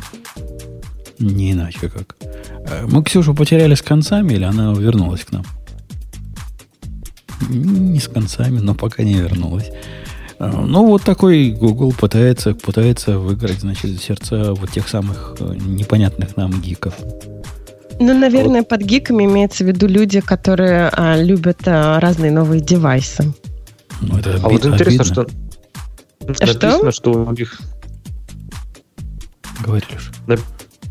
Не 1.19 1.53
иначе 1.53 1.89
как. 1.89 2.15
Э, 2.67 2.85
мы 2.85 3.03
Ксюшу 3.03 3.33
потеряли 3.33 3.75
с 3.75 3.81
концами 3.81 4.33
или 4.33 4.43
она 4.43 4.73
вернулась 4.73 5.23
к 5.23 5.31
нам? 5.31 5.45
Не 7.49 7.99
с 7.99 8.07
концами, 8.07 8.59
но 8.59 8.75
пока 8.75 9.03
не 9.03 9.13
вернулась. 9.13 9.71
Э, 10.39 10.51
ну, 10.51 10.85
вот 10.87 11.03
такой 11.03 11.51
Google 11.51 11.93
пытается, 11.93 12.53
пытается 12.53 13.19
выиграть, 13.19 13.59
значит, 13.59 14.01
сердца 14.01 14.53
вот 14.53 14.71
тех 14.71 14.87
самых 14.87 15.35
э, 15.39 15.55
непонятных 15.55 16.35
нам 16.35 16.61
гиков. 16.61 16.95
Ну, 17.99 18.17
наверное, 18.17 18.61
вот. 18.61 18.69
под 18.69 18.81
гиками 18.81 19.25
имеется 19.25 19.63
в 19.63 19.67
виду 19.67 19.87
люди, 19.87 20.19
которые 20.19 20.89
а, 20.89 21.21
любят 21.21 21.59
а, 21.65 21.99
разные 21.99 22.31
новые 22.31 22.61
девайсы. 22.61 23.33
Ну, 24.01 24.17
это 24.17 24.39
а 24.43 24.49
вот 24.49 24.65
интересно, 24.65 25.03
что 25.03 25.27
написано, 26.27 26.91
что? 26.91 26.91
что 26.91 27.11
у 27.11 27.31
них... 27.31 27.59
Говори, 29.63 29.85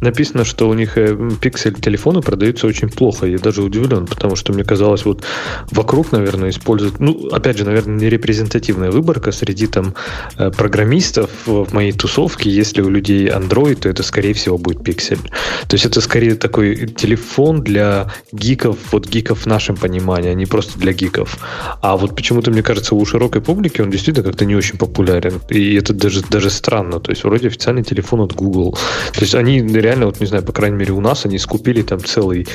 написано, 0.02 0.44
что 0.44 0.68
у 0.68 0.74
них 0.74 0.98
э, 0.98 1.16
пиксель 1.40 1.74
телефона 1.74 2.20
продаются 2.20 2.66
очень 2.66 2.88
плохо. 2.88 3.26
Я 3.26 3.38
даже 3.38 3.62
удивлен, 3.62 4.06
потому 4.06 4.36
что 4.36 4.52
мне 4.52 4.64
казалось, 4.64 5.04
вот 5.04 5.22
вокруг, 5.70 6.12
наверное, 6.12 6.50
используют, 6.50 7.00
ну, 7.00 7.28
опять 7.28 7.58
же, 7.58 7.64
наверное, 7.64 7.96
не 7.96 8.10
репрезентативная 8.10 8.90
выборка 8.90 9.32
среди 9.32 9.66
там 9.66 9.94
э, 10.36 10.50
программистов 10.50 11.30
в 11.46 11.72
моей 11.72 11.92
тусовке. 11.92 12.50
Если 12.50 12.82
у 12.82 12.90
людей 12.90 13.28
Android, 13.28 13.76
то 13.76 13.88
это, 13.88 14.02
скорее 14.02 14.34
всего, 14.34 14.58
будет 14.58 14.82
пиксель. 14.82 15.20
То 15.68 15.74
есть 15.74 15.86
это 15.86 16.00
скорее 16.00 16.34
такой 16.34 16.86
телефон 16.88 17.62
для 17.62 18.12
гиков, 18.32 18.76
вот 18.92 19.08
гиков 19.08 19.42
в 19.42 19.46
нашем 19.46 19.76
понимании, 19.76 20.30
а 20.30 20.34
не 20.34 20.46
просто 20.46 20.78
для 20.78 20.92
гиков. 20.92 21.38
А 21.80 21.96
вот 21.96 22.16
почему-то, 22.16 22.50
мне 22.50 22.62
кажется, 22.62 22.94
у 22.94 23.06
широкой 23.06 23.40
публики 23.40 23.80
он 23.80 23.90
действительно 23.90 24.24
как-то 24.24 24.44
не 24.44 24.56
очень 24.56 24.78
популярен. 24.78 25.40
И 25.48 25.74
это 25.74 25.94
даже, 25.94 26.22
даже 26.22 26.50
странно. 26.50 27.00
То 27.00 27.12
есть 27.12 27.24
вроде 27.24 27.48
официальный 27.48 27.84
телефон 27.84 28.20
от 28.20 28.34
Google. 28.34 28.76
То 29.12 29.20
есть 29.20 29.34
они 29.34 29.60
реально 29.60 29.91
реально, 29.92 30.06
вот 30.06 30.20
не 30.20 30.26
знаю, 30.26 30.42
по 30.44 30.52
крайней 30.52 30.76
мере 30.76 30.92
у 30.92 31.00
нас 31.00 31.26
они 31.26 31.38
скупили 31.38 31.82
там 31.82 32.00
целый 32.00 32.46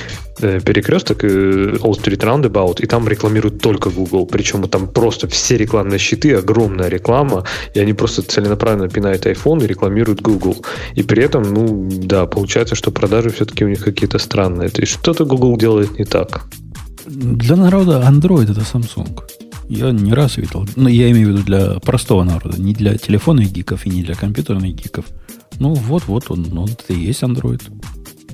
э, 0.42 0.60
перекресток 0.60 1.24
э, 1.24 1.28
All 1.28 1.94
Street 1.94 2.20
Roundabout, 2.20 2.82
и 2.82 2.88
там 2.88 3.08
рекламируют 3.08 3.62
только 3.62 3.90
Google. 3.90 4.26
Причем 4.26 4.68
там 4.68 4.88
просто 4.88 5.28
все 5.28 5.58
рекламные 5.58 6.00
щиты, 6.00 6.34
огромная 6.34 6.90
реклама, 6.90 7.44
и 7.76 7.80
они 7.80 7.94
просто 7.94 8.22
целенаправленно 8.22 8.90
пинают 8.90 9.26
iPhone 9.26 9.64
и 9.64 9.68
рекламируют 9.68 10.22
Google. 10.22 10.56
И 10.96 11.04
при 11.04 11.24
этом, 11.24 11.44
ну, 11.44 11.90
да, 11.92 12.26
получается, 12.26 12.76
что 12.76 12.92
продажи 12.92 13.30
все-таки 13.30 13.66
у 13.66 13.70
них 13.70 13.84
какие-то 13.84 14.20
странные. 14.20 14.70
То 14.70 14.82
есть 14.82 14.94
что-то 14.94 15.26
Google 15.26 15.58
делает 15.58 16.00
не 16.00 16.06
так. 16.06 16.42
Для 17.06 17.56
народа 17.56 18.04
Android 18.10 18.52
это 18.52 18.62
Samsung. 18.62 19.47
Я 19.70 19.92
не 19.92 20.14
раз 20.14 20.38
видел. 20.38 20.68
Ну, 20.76 20.88
я 20.88 21.12
имею 21.12 21.28
в 21.28 21.32
виду 21.32 21.44
для 21.44 21.80
простого 21.80 22.24
народа, 22.24 22.60
не 22.60 22.74
для 22.74 22.98
телефонных 22.98 23.52
гиков 23.52 23.86
и 23.86 23.90
не 23.90 24.04
для 24.04 24.16
компьютерных 24.16 24.74
гиков. 24.74 25.06
Ну, 25.60 25.74
вот-вот 25.74 26.32
он, 26.32 26.58
он 26.58 26.70
это 26.70 26.94
и 26.94 27.00
есть 27.00 27.24
Android. 27.24 27.62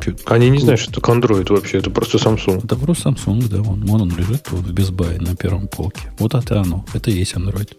Чуть, 0.04 0.20
Они 0.26 0.50
не 0.50 0.60
знают, 0.60 0.82
что 0.82 0.92
это 0.92 1.12
Android 1.12 1.52
вообще, 1.52 1.78
это 1.80 1.90
просто 1.90 2.18
Samsung. 2.18 2.64
Это 2.64 2.76
просто 2.76 3.10
Samsung, 3.10 3.48
да, 3.48 3.62
вон, 3.62 3.86
вон 3.86 4.02
он 4.02 4.10
лежит 4.16 4.52
вот 4.52 4.66
в 4.66 4.92
Buy 4.92 5.22
на 5.22 5.36
первом 5.36 5.68
полке. 5.68 6.12
Вот 6.20 6.36
это 6.36 6.62
оно, 6.62 6.86
это 6.94 7.10
и 7.10 7.16
есть 7.16 7.34
Android. 7.34 7.72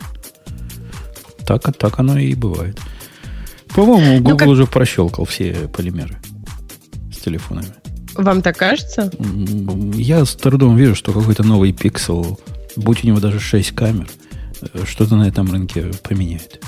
Так, 1.46 1.76
так 1.76 1.98
оно 1.98 2.18
и 2.18 2.34
бывает. 2.34 2.80
По-моему, 3.74 4.18
ну, 4.18 4.18
Google 4.18 4.30
ну, 4.30 4.36
как... 4.36 4.48
уже 4.48 4.66
прощелкал 4.66 5.24
все 5.26 5.68
полимеры 5.68 6.16
с 7.12 7.18
телефонами. 7.18 7.68
Вам 8.14 8.42
так 8.42 8.56
кажется? 8.56 9.10
Я 9.94 10.24
с 10.24 10.34
трудом 10.36 10.76
вижу, 10.76 10.94
что 10.94 11.12
какой-то 11.12 11.42
новый 11.42 11.72
пиксел, 11.72 12.38
будь 12.76 13.04
у 13.04 13.06
него 13.06 13.20
даже 13.20 13.40
6 13.40 13.70
камер, 13.72 14.08
э, 14.60 14.84
что-то 14.86 15.16
на 15.16 15.28
этом 15.28 15.50
рынке 15.50 15.90
поменяет. 16.02 16.60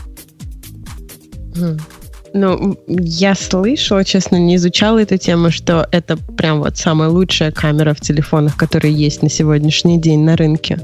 Ну, 2.35 2.78
я 2.87 3.35
слышала, 3.35 4.05
честно, 4.05 4.37
не 4.37 4.57
изучала 4.57 4.99
эту 4.99 5.16
тему, 5.16 5.51
что 5.51 5.89
это 5.91 6.19
прям 6.19 6.59
вот 6.59 6.77
самая 6.77 7.09
лучшая 7.09 7.51
камера 7.51 7.95
в 7.95 8.01
телефонах, 8.01 8.57
которые 8.57 8.93
есть 8.93 9.23
на 9.23 9.31
сегодняшний 9.31 9.99
день 9.99 10.20
на 10.20 10.37
рынке. 10.37 10.78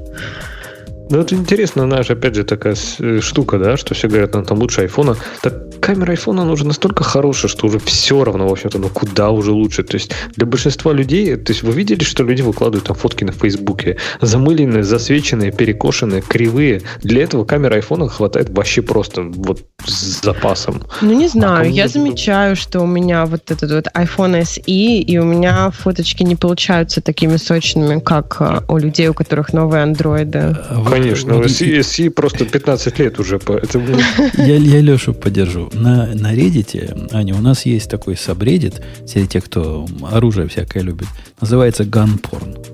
Ну, 1.10 1.20
это 1.20 1.34
интересно, 1.34 1.84
знаешь, 1.84 2.10
опять 2.10 2.34
же, 2.34 2.44
такая 2.44 2.76
э, 2.98 3.20
штука, 3.20 3.58
да, 3.58 3.76
что 3.76 3.94
все 3.94 4.08
говорят, 4.08 4.34
ну, 4.34 4.44
там 4.44 4.58
лучше 4.58 4.82
айфона. 4.82 5.16
Так 5.42 5.80
камера 5.80 6.12
айфона, 6.12 6.42
она 6.42 6.52
уже 6.52 6.66
настолько 6.66 7.04
хорошая, 7.04 7.50
что 7.50 7.66
уже 7.66 7.78
все 7.80 8.24
равно, 8.24 8.48
в 8.48 8.52
общем-то, 8.52 8.78
ну, 8.78 8.88
куда 8.88 9.30
уже 9.30 9.50
лучше. 9.50 9.82
То 9.82 9.96
есть, 9.96 10.12
для 10.36 10.46
большинства 10.46 10.92
людей, 10.92 11.36
то 11.36 11.52
есть, 11.52 11.62
вы 11.62 11.72
видели, 11.72 12.04
что 12.04 12.22
люди 12.22 12.40
выкладывают 12.42 12.86
там 12.86 12.96
фотки 12.96 13.24
на 13.24 13.32
Фейсбуке, 13.32 13.98
замыленные, 14.20 14.84
засвеченные, 14.84 15.50
перекошенные, 15.52 16.22
кривые. 16.22 16.82
Для 17.02 17.24
этого 17.24 17.44
камера 17.44 17.74
айфона 17.74 18.08
хватает 18.08 18.50
вообще 18.50 18.80
просто 18.80 19.22
вот 19.22 19.64
с 19.84 20.22
запасом. 20.22 20.82
Ну, 21.00 21.12
не 21.12 21.28
знаю, 21.28 21.62
а 21.62 21.66
я 21.66 21.88
замечаю, 21.88 22.56
что 22.56 22.80
у 22.80 22.86
меня 22.86 23.26
вот 23.26 23.50
этот 23.50 23.70
вот 23.70 23.86
iPhone 23.94 24.40
SE, 24.42 24.62
и 24.66 25.18
у 25.18 25.24
меня 25.24 25.70
фоточки 25.70 26.22
не 26.22 26.36
получаются 26.36 27.00
такими 27.00 27.36
сочными, 27.36 27.98
как 28.00 28.36
а, 28.40 28.64
у 28.68 28.78
людей, 28.78 29.08
у 29.08 29.14
которых 29.14 29.52
новые 29.52 29.82
андроиды. 29.82 30.56
Конечно, 31.02 31.34
вот, 31.34 31.46
SE, 31.46 31.80
SE 31.80 32.10
просто 32.10 32.44
15 32.44 32.98
лет 32.98 33.18
уже. 33.18 33.38
Поэтому... 33.38 33.98
я, 34.36 34.56
я 34.56 34.80
Лешу 34.80 35.14
поддержу. 35.14 35.70
На, 35.72 36.06
на 36.14 36.34
Reddit, 36.34 37.10
Аня, 37.12 37.34
у 37.34 37.40
нас 37.40 37.66
есть 37.66 37.90
такой 37.90 38.16
сабреддит, 38.16 38.82
среди 39.06 39.26
тех, 39.26 39.44
кто 39.44 39.86
оружие 40.10 40.48
всякое 40.48 40.82
любит, 40.82 41.08
называется 41.40 41.82
gunporn. 41.82 42.66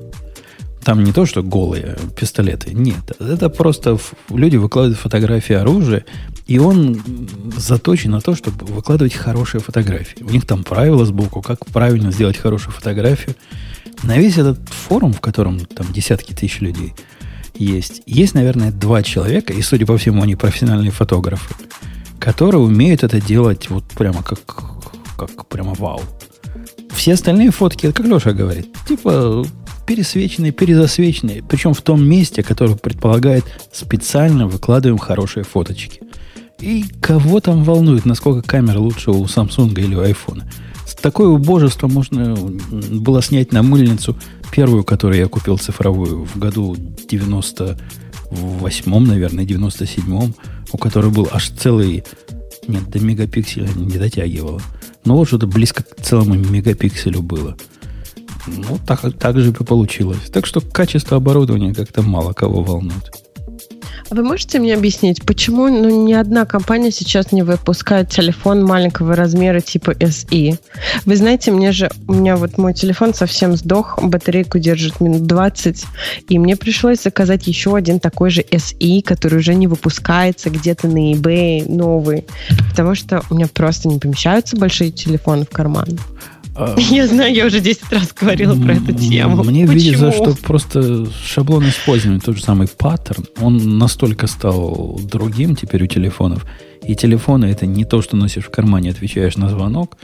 Там 0.85 1.05
не 1.05 1.13
то, 1.13 1.27
что 1.27 1.43
голые 1.43 1.99
пистолеты. 2.17 2.73
Нет. 2.73 3.13
Это 3.19 3.49
просто 3.51 3.99
люди 4.31 4.57
выкладывают 4.57 4.99
фотографии 4.99 5.55
оружия, 5.55 6.05
и 6.47 6.59
он 6.59 7.03
заточен 7.57 8.11
на 8.11 8.21
то, 8.21 8.35
чтобы 8.35 8.65
выкладывать 8.67 9.15
хорошие 9.15 9.61
фотографии. 9.61 10.23
У 10.23 10.31
них 10.31 10.47
там 10.47 10.65
правила 10.65 11.05
сбоку, 11.05 11.43
как 11.43 11.67
правильно 11.67 12.11
сделать 12.11 12.37
хорошую 12.37 12.73
фотографию. 12.73 13.37
На 14.03 14.17
весь 14.17 14.39
этот 14.39 14.59
форум, 14.69 15.13
в 15.13 15.21
котором 15.21 15.61
там 15.61 15.87
десятки 15.93 16.33
тысяч 16.33 16.61
людей– 16.61 16.95
есть. 17.55 18.03
Есть, 18.07 18.35
наверное, 18.35 18.71
два 18.71 19.03
человека, 19.03 19.53
и, 19.53 19.63
судя 19.63 19.87
по 19.87 19.97
всему, 19.97 20.23
они 20.23 20.37
профессиональные 20.37 20.91
фотографы, 20.91 21.55
которые 22.19 22.63
умеют 22.63 23.03
это 23.03 23.21
делать 23.21 23.71
вот 23.71 23.85
прямо 23.85 24.23
как, 24.23 24.41
как 25.17 25.47
прямо 25.47 25.75
вау. 25.75 26.03
Все 26.91 27.15
остальные 27.15 27.51
фотки, 27.51 27.91
как 27.91 28.05
Леша 28.07 28.33
говорит, 28.33 28.69
типа 28.87 29.45
пересвеченные, 29.87 30.53
перезасвеченные, 30.53 31.43
причем 31.43 31.73
в 31.73 31.81
том 31.81 32.07
месте, 32.07 32.43
которое 32.43 32.77
предполагает 32.77 33.45
специально 33.73 34.47
выкладываем 34.47 34.99
хорошие 34.99 35.45
фоточки. 35.45 36.03
И 36.61 36.85
кого 37.01 37.41
там 37.41 37.65
волнует, 37.65 38.05
насколько 38.05 38.47
камера 38.47 38.79
лучше 38.81 39.13
у 39.13 39.25
Samsung 39.25 39.73
или 39.81 39.95
у 39.95 40.03
iPhone? 40.03 40.43
Такое 41.01 41.29
убожество 41.29 41.87
можно 41.87 42.35
было 42.35 43.23
снять 43.23 43.53
на 43.53 43.63
мыльницу 43.63 44.17
первую, 44.51 44.85
которую 44.85 45.21
я 45.21 45.29
купил 45.29 45.59
цифровую 45.59 46.25
в 46.25 46.39
году 46.39 46.75
98-м, 46.75 49.05
наверное, 49.05 49.45
97-м, 49.45 50.35
у 50.73 50.79
которой 50.79 51.11
был 51.11 51.29
аж 51.31 51.51
целый... 51.51 52.05
Нет, 52.67 52.89
до 52.91 53.01
мегапикселя 53.01 53.69
не 53.77 53.97
дотягивало. 53.97 54.61
Но 55.05 55.17
вот 55.17 55.29
что-то 55.29 55.47
близко 55.47 55.83
к 55.83 56.03
целому 56.03 56.35
мегапикселю 56.35 57.23
было. 57.23 57.57
Ну, 58.47 58.79
так, 58.87 59.01
так 59.19 59.39
же 59.39 59.51
и 59.51 59.53
получилось. 59.53 60.31
Так 60.33 60.47
что 60.47 60.61
качество 60.61 61.17
оборудования 61.17 61.75
как-то 61.75 62.03
мало 62.03 62.33
кого 62.33 62.63
волнует. 62.63 63.11
Вы 64.11 64.23
можете 64.23 64.59
мне 64.59 64.75
объяснить, 64.75 65.23
почему 65.25 65.69
ну, 65.69 66.05
ни 66.05 66.15
одна 66.15 66.47
компания 66.47 66.91
сейчас 66.91 67.31
не 67.31 67.43
выпускает 67.43 68.09
телефон 68.09 68.65
маленького 68.65 69.15
размера 69.15 69.61
типа 69.61 69.91
SE? 69.91 70.59
Вы 71.05 71.17
знаете, 71.17 71.51
мне 71.51 71.73
же, 71.73 71.91
у 72.07 72.15
меня 72.15 72.37
вот 72.37 72.57
мой 72.57 72.73
телефон 72.73 73.13
совсем 73.13 73.55
сдох, 73.57 74.03
батарейку 74.03 74.59
держит 74.59 75.01
минут 75.01 75.27
20, 75.27 75.85
и 76.31 76.39
мне 76.39 76.57
пришлось 76.57 77.03
заказать 77.03 77.47
еще 77.47 77.77
один 77.77 78.01
такой 78.01 78.31
же 78.31 78.41
SE, 78.41 79.03
который 79.03 79.39
уже 79.41 79.55
не 79.55 79.67
выпускается 79.67 80.49
где-то 80.49 80.89
на 80.89 81.13
eBay 81.13 81.71
новый, 81.71 82.27
потому 82.71 82.95
что 82.95 83.23
у 83.29 83.35
меня 83.35 83.47
просто 83.47 83.89
не 83.89 83.99
помещаются 83.99 84.57
большие 84.57 84.91
телефоны 84.91 85.45
в 85.45 85.51
карман. 85.51 85.99
Я 86.91 87.07
знаю, 87.07 87.35
я 87.35 87.47
уже 87.47 87.61
10 87.61 87.93
раз 87.93 88.13
говорила 88.13 88.55
про 88.61 88.75
эту 88.75 88.93
тему. 88.93 89.45
Мне 89.45 89.67
Почему? 89.67 89.73
видится, 89.73 90.13
что 90.13 90.35
просто 90.35 91.07
шаблон 91.25 91.69
использования, 91.69 92.21
тот 92.21 92.37
же 92.37 92.43
самый 92.43 92.67
паттерн, 92.67 93.27
он 93.41 93.79
настолько 93.79 94.27
стал 94.27 95.01
другим 95.03 95.55
теперь 95.55 95.85
у 95.85 95.87
телефонов. 95.87 96.47
И 96.83 96.95
телефоны 96.95 97.47
это 97.47 97.67
не 97.67 97.85
то, 97.85 98.03
что 98.03 98.17
носишь 98.17 98.45
в 98.45 98.51
кармане, 98.51 98.91
отвечаешь 98.91 99.37
на 99.37 99.49
звонок, 99.49 99.97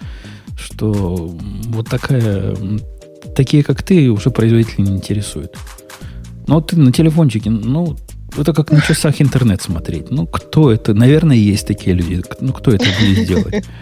что 0.57 0.93
вот 1.67 1.89
такая, 1.89 2.57
такие 3.35 3.65
как 3.65 3.83
ты 3.83 4.11
уже 4.11 4.31
производители 4.31 4.83
не 4.83 4.93
интересуют. 4.93 5.57
Вот 6.47 6.69
ты 6.69 6.77
на 6.77 6.93
телефончике, 6.93 7.51
ну, 7.51 7.97
это 8.37 8.53
как 8.53 8.71
на 8.71 8.81
часах 8.81 9.21
интернет 9.21 9.63
смотреть. 9.63 10.11
Ну, 10.11 10.27
кто 10.27 10.71
это? 10.71 10.93
Наверное, 10.95 11.37
есть 11.37 11.67
такие 11.67 11.97
люди. 11.97 12.23
Ну, 12.41 12.53
кто 12.53 12.73
это 12.73 12.85
будет 13.01 13.27
делать? 13.27 13.65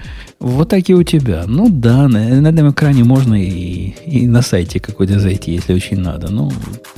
Вот 0.43 0.71
так 0.71 0.91
и 0.91 0.95
у 0.95 1.05
тебя. 1.05 1.45
Ну 1.47 1.69
да, 1.71 2.09
на, 2.09 2.41
на 2.41 2.49
этом 2.49 2.73
экране 2.73 3.05
можно 3.05 3.41
и, 3.41 3.95
и 4.05 4.27
на 4.27 4.43
сайте 4.43 4.81
какой-то 4.81 5.21
зайти, 5.21 5.53
если 5.53 5.73
очень 5.73 6.01
надо. 6.01 6.33
Ну, 6.33 6.51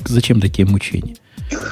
зачем 0.03 0.41
такие 0.41 0.67
мучения? 0.67 1.15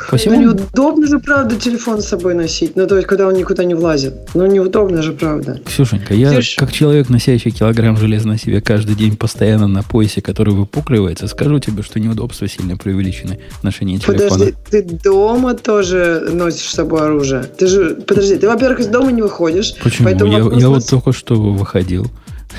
По 0.09 0.17
всему... 0.17 0.35
Ну, 0.35 0.41
неудобно 0.41 1.07
же, 1.07 1.19
правда, 1.19 1.55
телефон 1.55 2.01
с 2.01 2.07
собой 2.07 2.35
носить. 2.35 2.75
Ну, 2.75 2.87
то 2.87 2.95
есть, 2.95 3.07
когда 3.07 3.27
он 3.27 3.33
никуда 3.33 3.63
не 3.63 3.73
влазит. 3.73 4.13
Ну, 4.33 4.45
неудобно 4.45 5.01
же, 5.01 5.13
правда. 5.13 5.59
Ксюшенька, 5.65 6.13
я 6.13 6.31
Ксюш... 6.31 6.55
как 6.55 6.71
человек, 6.71 7.09
носящий 7.09 7.51
килограмм 7.51 7.97
железа 7.97 8.27
на 8.27 8.37
себе 8.37 8.61
каждый 8.61 8.95
день 8.95 9.17
постоянно 9.17 9.67
на 9.67 9.83
поясе, 9.83 10.21
который 10.21 10.53
выпукливается, 10.53 11.27
скажу 11.27 11.59
тебе, 11.59 11.83
что 11.83 11.99
неудобства 11.99 12.47
сильно 12.47 12.77
преувеличены 12.77 13.39
ношение 13.63 13.99
телефона. 13.99 14.29
Подожди, 14.29 14.55
ты 14.69 14.83
дома 14.83 15.55
тоже 15.55 16.29
носишь 16.31 16.69
с 16.69 16.75
собой 16.75 17.01
оружие? 17.01 17.43
Ты 17.43 17.67
же, 17.67 17.95
подожди, 17.95 18.35
ты, 18.35 18.47
во-первых, 18.47 18.81
из 18.81 18.87
дома 18.87 19.11
не 19.11 19.21
выходишь. 19.21 19.75
Почему? 19.81 20.09
Я, 20.09 20.59
я 20.59 20.69
вот 20.69 20.87
только 20.87 21.13
что 21.13 21.35
выходил 21.35 22.11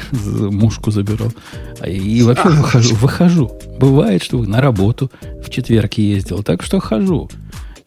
мушку 0.22 0.90
забирал. 0.90 1.32
И 1.86 2.22
вообще 2.22 2.48
выхожу, 2.48 2.94
выхожу. 3.00 3.58
Бывает, 3.78 4.22
что 4.22 4.42
на 4.42 4.60
работу 4.60 5.10
в 5.44 5.50
четверг 5.50 5.94
ездил, 5.94 6.42
так 6.42 6.62
что 6.62 6.80
хожу. 6.80 7.30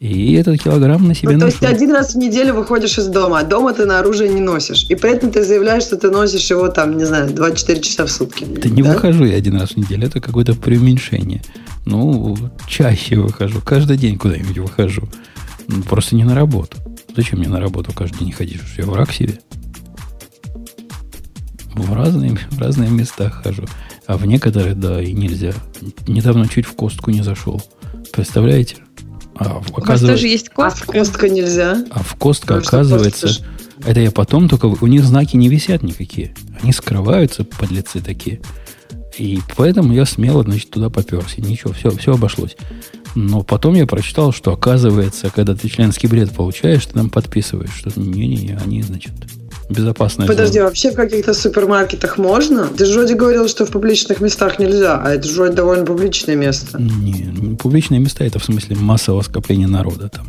И 0.00 0.34
этот 0.34 0.62
килограмм 0.62 1.08
на 1.08 1.14
себе 1.14 1.32
ну, 1.32 1.40
То 1.40 1.46
есть 1.46 1.58
ты 1.58 1.66
один 1.66 1.92
раз 1.92 2.14
в 2.14 2.18
неделю 2.18 2.54
выходишь 2.54 2.98
из 2.98 3.08
дома, 3.08 3.40
а 3.40 3.42
дома 3.42 3.74
ты 3.74 3.84
на 3.84 3.98
оружие 3.98 4.32
не 4.32 4.40
носишь. 4.40 4.86
И 4.88 4.94
при 4.94 5.10
этом 5.10 5.32
ты 5.32 5.42
заявляешь, 5.42 5.82
что 5.82 5.96
ты 5.96 6.08
носишь 6.10 6.48
его 6.50 6.68
там, 6.68 6.96
не 6.96 7.04
знаю, 7.04 7.32
24 7.32 7.80
часа 7.80 8.06
в 8.06 8.10
сутки. 8.10 8.44
Да 8.44 8.68
не 8.68 8.82
выхожу 8.82 9.24
я 9.24 9.36
один 9.36 9.56
раз 9.60 9.70
в 9.70 9.76
неделю, 9.76 10.06
это 10.06 10.20
какое-то 10.20 10.54
преуменьшение. 10.54 11.42
Ну, 11.84 12.36
чаще 12.68 13.16
выхожу, 13.16 13.60
каждый 13.60 13.96
день 13.96 14.18
куда-нибудь 14.18 14.58
выхожу. 14.58 15.02
Ну, 15.66 15.82
просто 15.82 16.14
не 16.14 16.22
на 16.22 16.36
работу. 16.36 16.76
Зачем 17.16 17.40
мне 17.40 17.48
на 17.48 17.58
работу 17.58 17.92
каждый 17.92 18.20
день 18.20 18.32
ходить? 18.32 18.60
Я 18.76 18.84
враг 18.84 19.12
себе. 19.12 19.40
В 21.82 21.92
разные, 21.94 22.38
в 22.50 22.58
разные 22.58 22.90
места 22.90 23.30
хожу. 23.30 23.64
А 24.06 24.16
в 24.16 24.26
некоторые, 24.26 24.74
да, 24.74 25.02
и 25.02 25.12
нельзя. 25.12 25.52
Недавно 26.06 26.48
чуть 26.48 26.66
в 26.66 26.74
костку 26.74 27.10
не 27.10 27.22
зашел. 27.22 27.62
Представляете? 28.12 28.76
А, 29.36 29.60
У 29.76 29.84
вас 29.84 30.00
тоже 30.00 30.26
есть 30.26 30.48
костка? 30.48 30.84
А 30.84 30.86
в 30.86 30.92
костка 30.92 31.28
нельзя? 31.28 31.84
А 31.90 32.02
в 32.02 32.14
костка, 32.16 32.56
Потому 32.56 32.66
оказывается, 32.66 33.26
костка... 33.28 33.46
это 33.86 34.00
я 34.00 34.10
потом 34.10 34.48
только... 34.48 34.66
У 34.66 34.86
них 34.86 35.04
знаки 35.04 35.36
не 35.36 35.48
висят 35.48 35.82
никакие. 35.82 36.34
Они 36.60 36.72
скрываются, 36.72 37.44
подлецы 37.44 38.00
такие. 38.00 38.40
И 39.16 39.40
поэтому 39.56 39.92
я 39.92 40.06
смело, 40.06 40.42
значит, 40.42 40.70
туда 40.70 40.90
поперся. 40.90 41.42
Ничего, 41.42 41.72
все, 41.72 41.90
все 41.90 42.14
обошлось. 42.14 42.56
Но 43.14 43.42
потом 43.42 43.74
я 43.74 43.86
прочитал, 43.86 44.32
что 44.32 44.52
оказывается, 44.52 45.30
когда 45.30 45.54
ты 45.54 45.68
членский 45.68 46.06
бред 46.06 46.32
получаешь, 46.32 46.86
ты 46.86 46.92
там 46.92 47.10
подписываешь, 47.10 47.74
что 47.74 47.90
не-не-не, 47.98 48.56
они, 48.56 48.82
значит, 48.82 49.12
безопасная 49.68 50.26
Подожди, 50.26 50.54
зона. 50.54 50.66
вообще 50.66 50.90
в 50.90 50.94
каких-то 50.94 51.34
супермаркетах 51.34 52.18
можно? 52.18 52.66
Ты 52.66 52.86
же 52.86 52.94
вроде 52.98 53.14
говорил, 53.14 53.48
что 53.48 53.66
в 53.66 53.70
публичных 53.70 54.20
местах 54.20 54.58
нельзя, 54.58 55.00
а 55.02 55.10
это 55.10 55.28
же 55.28 55.34
вроде 55.34 55.54
довольно 55.54 55.84
публичное 55.84 56.36
место. 56.36 56.80
Не, 56.80 57.56
публичные 57.56 58.00
места 58.00 58.24
это 58.24 58.38
в 58.38 58.44
смысле 58.44 58.76
массового 58.76 59.22
скопления 59.22 59.68
народа 59.68 60.08
там. 60.08 60.26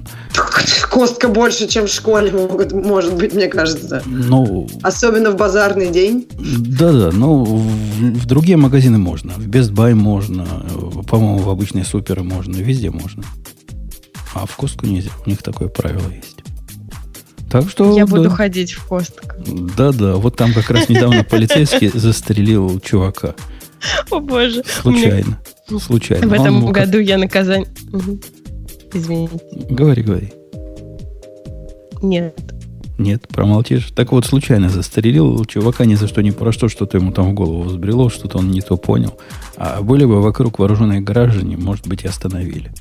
Костка 0.90 1.28
больше, 1.28 1.68
чем 1.68 1.86
в 1.88 1.90
школе 1.90 2.32
могут, 2.32 2.72
может 2.72 3.14
быть, 3.16 3.34
мне 3.34 3.48
кажется. 3.48 4.02
Ну, 4.06 4.68
Особенно 4.84 5.32
в 5.32 5.36
базарный 5.38 5.90
день. 5.90 6.28
Да-да, 6.38 7.11
но 7.11 7.44
в, 7.44 7.61
в 7.99 8.26
другие 8.26 8.57
магазины 8.57 8.98
можно. 8.98 9.34
В 9.34 9.48
Best 9.48 9.72
Buy 9.72 9.94
можно, 9.94 10.45
по-моему, 11.07 11.40
в 11.40 11.49
обычные 11.49 11.86
суперы 11.86 12.24
можно, 12.24 12.56
везде 12.56 12.90
можно. 12.90 13.24
А 14.34 14.45
в 14.45 14.56
Костку 14.56 14.86
нельзя, 14.86 15.11
у 15.26 15.30
них 15.30 15.41
такое 15.41 15.70
правило 15.70 16.10
есть. 16.10 16.39
Так 17.49 17.69
что... 17.69 17.95
Я 17.97 18.05
да. 18.05 18.15
буду 18.15 18.30
ходить 18.30 18.73
в 18.73 18.88
Косток. 18.88 19.35
Да-да, 19.76 20.15
вот 20.15 20.35
там 20.35 20.53
как 20.53 20.69
раз 20.69 20.88
недавно 20.89 21.23
полицейский 21.23 21.88
застрелил 21.93 22.80
чувака. 22.80 23.35
О 24.11 24.19
боже. 24.19 24.63
Случайно. 24.81 25.39
Случайно. 25.80 26.27
В 26.27 26.34
этом 26.34 26.71
году 26.71 26.99
я 26.99 27.17
наказание... 27.17 27.67
Извините. 28.93 29.39
Говори, 29.69 30.03
говори. 30.03 30.34
Нет. 32.01 32.35
Нет, 32.97 33.27
промолчишь. 33.30 33.91
Так 33.95 34.11
вот, 34.11 34.26
случайно 34.26 34.69
застрелил 34.69 35.45
чувака 35.45 35.85
ни 35.85 35.95
за 35.95 36.07
что, 36.07 36.21
ни 36.21 36.31
про 36.31 36.51
что, 36.51 36.67
что-то 36.67 36.97
ему 36.97 37.13
там 37.13 37.31
в 37.31 37.34
голову 37.34 37.63
взбрело, 37.63 38.09
что-то 38.09 38.39
он 38.39 38.51
не 38.51 38.61
то 38.61 38.76
понял. 38.76 39.17
А 39.55 39.81
были 39.81 40.03
бы 40.03 40.21
вокруг 40.21 40.59
вооруженные 40.59 40.99
граждане, 40.99 41.55
может 41.55 41.88
быть, 41.88 42.03
и 42.03 42.07
остановили. 42.07 42.71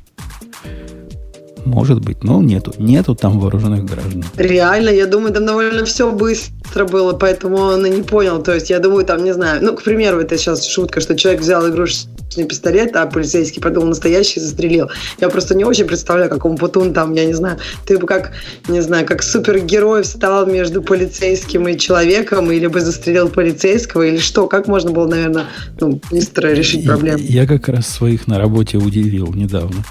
Может 1.64 2.00
быть, 2.00 2.24
но 2.24 2.42
нету. 2.42 2.72
Нету 2.78 3.14
там 3.14 3.38
вооруженных 3.40 3.84
граждан. 3.84 4.24
Реально, 4.36 4.90
я 4.90 5.06
думаю, 5.06 5.32
там 5.32 5.46
довольно 5.46 5.84
все 5.84 6.10
быстро 6.10 6.86
было, 6.86 7.12
поэтому 7.12 7.56
он 7.56 7.84
и 7.86 7.90
не 7.90 8.02
понял. 8.02 8.42
То 8.42 8.54
есть, 8.54 8.70
я 8.70 8.78
думаю, 8.78 9.04
там, 9.04 9.24
не 9.24 9.32
знаю, 9.34 9.62
ну, 9.62 9.74
к 9.74 9.82
примеру, 9.82 10.20
это 10.20 10.36
сейчас 10.36 10.66
шутка, 10.66 11.00
что 11.00 11.16
человек 11.16 11.42
взял 11.42 11.68
игрушечный 11.68 12.44
пистолет, 12.44 12.96
а 12.96 13.06
полицейский 13.06 13.60
подумал 13.60 13.88
настоящий 13.88 14.40
и 14.40 14.42
застрелил. 14.42 14.90
Я 15.20 15.28
просто 15.28 15.54
не 15.54 15.64
очень 15.64 15.84
представляю, 15.84 16.30
как 16.30 16.42
потом 16.58 16.92
там, 16.92 17.12
я 17.14 17.26
не 17.26 17.34
знаю, 17.34 17.58
ты 17.86 17.98
бы 17.98 18.06
как, 18.06 18.32
не 18.68 18.80
знаю, 18.80 19.06
как 19.06 19.22
супергерой 19.22 20.02
встал 20.02 20.46
между 20.46 20.82
полицейским 20.82 21.68
и 21.68 21.78
человеком, 21.78 22.50
или 22.50 22.66
бы 22.66 22.80
застрелил 22.80 23.28
полицейского, 23.28 24.02
или 24.02 24.18
что? 24.18 24.46
Как 24.46 24.68
можно 24.68 24.90
было, 24.90 25.06
наверное, 25.06 25.46
ну, 25.80 26.00
быстро 26.10 26.48
решить 26.48 26.86
проблему? 26.86 27.18
Я, 27.18 27.42
я 27.42 27.46
как 27.46 27.68
раз 27.68 27.86
своих 27.86 28.26
на 28.26 28.38
работе 28.38 28.78
удивил 28.78 29.32
недавно 29.34 29.84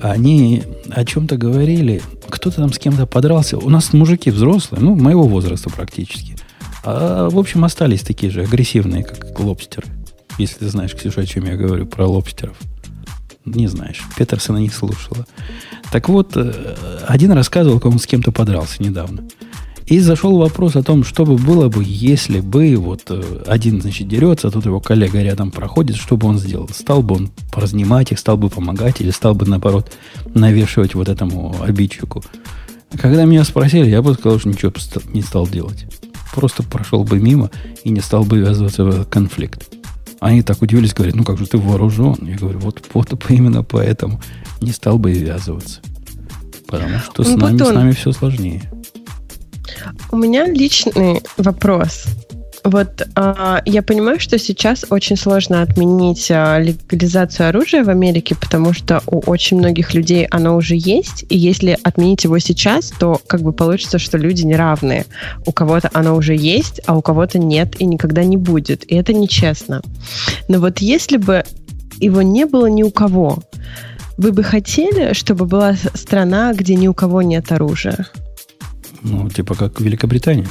они 0.00 0.62
о 0.90 1.04
чем-то 1.04 1.36
говорили, 1.36 2.02
кто-то 2.28 2.56
там 2.56 2.72
с 2.72 2.78
кем-то 2.78 3.06
подрался. 3.06 3.58
У 3.58 3.70
нас 3.70 3.92
мужики 3.92 4.30
взрослые, 4.30 4.82
ну, 4.82 4.94
моего 4.94 5.24
возраста 5.24 5.70
практически. 5.70 6.36
А, 6.84 7.28
в 7.28 7.38
общем, 7.38 7.64
остались 7.64 8.02
такие 8.02 8.30
же 8.30 8.42
агрессивные, 8.42 9.04
как 9.04 9.38
лобстеры. 9.38 9.86
Если 10.38 10.60
ты 10.60 10.68
знаешь, 10.68 10.94
Ксюша, 10.94 11.22
о 11.22 11.26
чем 11.26 11.44
я 11.44 11.56
говорю, 11.56 11.86
про 11.86 12.06
лобстеров. 12.06 12.56
Не 13.44 13.66
знаешь. 13.66 14.02
Петерсона 14.16 14.58
не 14.58 14.70
слушала. 14.70 15.26
Так 15.90 16.08
вот, 16.08 16.36
э, 16.36 16.76
один 17.06 17.32
рассказывал, 17.32 17.80
как 17.80 17.92
он 17.92 17.98
с 17.98 18.06
кем-то 18.06 18.30
подрался 18.30 18.82
недавно. 18.82 19.24
И 19.88 20.00
зашел 20.00 20.36
вопрос 20.36 20.76
о 20.76 20.82
том, 20.82 21.02
что 21.02 21.24
бы 21.24 21.36
было 21.36 21.70
бы, 21.70 21.82
если 21.82 22.40
бы 22.40 22.76
вот 22.76 23.04
э, 23.08 23.42
один, 23.46 23.80
значит, 23.80 24.06
дерется, 24.06 24.48
а 24.48 24.50
тут 24.50 24.66
его 24.66 24.80
коллега 24.80 25.22
рядом 25.22 25.50
проходит, 25.50 25.96
что 25.96 26.18
бы 26.18 26.28
он 26.28 26.38
сделал? 26.38 26.68
Стал 26.68 27.02
бы 27.02 27.14
он 27.14 27.30
поразнимать 27.50 28.12
их, 28.12 28.18
стал 28.18 28.36
бы 28.36 28.50
помогать, 28.50 29.00
или 29.00 29.10
стал 29.10 29.34
бы, 29.34 29.46
наоборот, 29.46 29.90
навешивать 30.34 30.94
вот 30.94 31.08
этому 31.08 31.56
обидчику? 31.62 32.22
Когда 33.00 33.24
меня 33.24 33.44
спросили, 33.44 33.88
я 33.88 34.02
бы 34.02 34.12
сказал, 34.12 34.38
что 34.38 34.50
ничего 34.50 34.72
не 35.14 35.22
стал 35.22 35.46
делать. 35.46 35.86
Просто 36.34 36.62
прошел 36.62 37.02
бы 37.02 37.18
мимо 37.18 37.50
и 37.82 37.88
не 37.88 38.00
стал 38.00 38.24
бы 38.24 38.40
ввязываться 38.40 38.84
в 38.84 38.88
этот 38.88 39.08
конфликт. 39.08 39.74
Они 40.20 40.42
так 40.42 40.60
удивились, 40.60 40.92
говорят, 40.92 41.14
ну 41.14 41.24
как 41.24 41.38
же 41.38 41.46
ты 41.46 41.56
вооружен? 41.56 42.16
Я 42.20 42.36
говорю, 42.36 42.58
вот, 42.58 42.82
вот 42.92 43.24
именно 43.30 43.62
поэтому 43.62 44.20
не 44.60 44.72
стал 44.72 44.98
бы 44.98 45.12
и 45.12 45.18
ввязываться. 45.18 45.80
Потому 46.66 46.98
что 46.98 47.22
ну, 47.22 47.24
с, 47.24 47.40
нами, 47.40 47.56
с 47.56 47.72
нами 47.72 47.92
все 47.92 48.12
сложнее. 48.12 48.70
У 50.10 50.16
меня 50.16 50.46
личный 50.46 51.22
вопрос. 51.36 52.04
Вот 52.64 53.06
э, 53.16 53.60
я 53.64 53.82
понимаю, 53.82 54.20
что 54.20 54.38
сейчас 54.38 54.84
очень 54.90 55.16
сложно 55.16 55.62
отменить 55.62 56.30
э, 56.30 56.62
легализацию 56.62 57.48
оружия 57.48 57.84
в 57.84 57.88
Америке, 57.88 58.34
потому 58.34 58.72
что 58.72 59.02
у 59.06 59.20
очень 59.20 59.58
многих 59.58 59.94
людей 59.94 60.26
оно 60.26 60.56
уже 60.56 60.74
есть, 60.76 61.24
и 61.28 61.38
если 61.38 61.78
отменить 61.82 62.24
его 62.24 62.38
сейчас, 62.38 62.92
то 62.98 63.20
как 63.26 63.42
бы 63.42 63.52
получится, 63.52 63.98
что 63.98 64.18
люди 64.18 64.42
неравные. 64.44 65.06
У 65.46 65.52
кого-то 65.52 65.88
оно 65.92 66.16
уже 66.16 66.34
есть, 66.34 66.80
а 66.86 66.96
у 66.96 67.02
кого-то 67.02 67.38
нет 67.38 67.80
и 67.80 67.86
никогда 67.86 68.24
не 68.24 68.36
будет, 68.36 68.84
и 68.90 68.96
это 68.96 69.12
нечестно. 69.12 69.82
Но 70.48 70.58
вот 70.58 70.78
если 70.78 71.16
бы 71.16 71.44
его 72.00 72.22
не 72.22 72.44
было 72.44 72.66
ни 72.66 72.82
у 72.82 72.90
кого, 72.90 73.38
вы 74.16 74.32
бы 74.32 74.42
хотели, 74.42 75.12
чтобы 75.14 75.46
была 75.46 75.74
страна, 75.94 76.52
где 76.52 76.74
ни 76.74 76.88
у 76.88 76.94
кого 76.94 77.22
нет 77.22 77.52
оружия? 77.52 78.06
Ну, 79.02 79.28
типа 79.30 79.54
как 79.54 79.80
Великобритания 79.80 80.46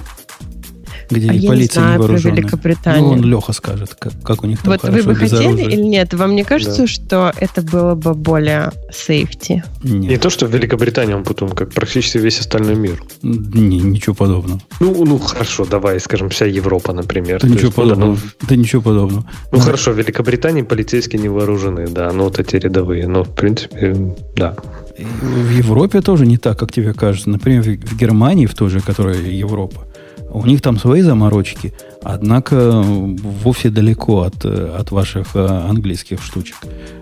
где 1.10 1.30
а 1.30 1.34
и 1.34 1.48
полиция 1.48 1.82
не, 1.82 1.86
знаю 1.86 1.92
не 1.92 1.98
вооруженная. 2.00 2.36
Про 2.36 2.42
Великобританию. 2.42 3.04
Ну, 3.04 3.12
он 3.14 3.24
Леха 3.24 3.54
скажет, 3.54 3.96
как, 3.98 4.14
как 4.24 4.44
у 4.44 4.48
них 4.48 4.62
там 4.62 4.72
вот 4.72 4.82
хорошо 4.82 4.98
вы 4.98 5.14
бы 5.14 5.20
без 5.20 5.32
хотели 5.32 5.48
оружия. 5.48 5.70
или 5.70 5.82
нет? 5.82 6.14
Вам 6.14 6.36
не 6.36 6.44
кажется, 6.44 6.82
да. 6.82 6.88
что 6.88 7.34
это 7.38 7.62
было 7.62 7.96
бы 7.96 8.14
более 8.14 8.72
сейфти? 8.92 9.64
Нет. 9.84 10.10
Не 10.10 10.18
то, 10.18 10.30
что 10.30 10.46
в 10.48 10.54
Великобритании 10.54 11.14
он 11.14 11.24
потом, 11.24 11.50
как 11.50 11.72
практически 11.72 12.18
весь 12.18 12.40
остальной 12.40 12.76
мир. 12.76 13.02
Не, 13.22 13.80
ничего 13.80 14.16
подобного. 14.16 14.60
Ну, 14.80 15.06
ну 15.06 15.18
хорошо, 15.18 15.66
давай, 15.66 16.00
скажем, 16.00 16.30
вся 16.30 16.46
Европа, 16.46 16.94
например. 16.94 17.42
Да, 17.42 17.48
ничего 17.48 17.66
есть, 17.66 17.76
подобного. 17.76 18.12
Ну, 18.12 18.18
да, 18.48 18.56
ничего 18.56 18.82
подобного. 18.82 19.26
Ну, 19.52 19.58
да. 19.58 19.64
хорошо, 19.64 19.92
в 19.92 19.98
Великобритании 19.98 20.64
полицейские 20.64 21.22
не 21.22 21.30
вооружены, 21.30 21.88
да, 21.88 22.12
ну 22.12 22.26
вот 22.26 22.40
эти 22.40 22.56
рядовые, 22.58 23.08
но 23.08 23.24
в 23.24 23.34
принципе, 23.34 23.96
да. 24.36 24.56
В 24.98 25.52
Европе 25.52 26.02
тоже 26.02 26.26
не 26.26 26.38
так, 26.38 26.58
как 26.58 26.72
тебе 26.72 26.94
кажется. 26.94 27.30
Например, 27.30 27.62
в 27.62 27.98
Германии, 27.98 28.46
в 28.46 28.56
той 28.56 28.70
же, 28.70 28.80
которая 28.80 29.18
Европа, 29.18 29.86
у 30.30 30.46
них 30.46 30.62
там 30.62 30.78
свои 30.78 31.02
заморочки, 31.02 31.74
однако 32.04 32.82
вовсе 32.82 33.70
далеко 33.70 34.22
от, 34.22 34.46
от 34.46 34.92
ваших 34.92 35.36
э, 35.36 35.46
английских 35.46 36.22
штучек. 36.22 36.58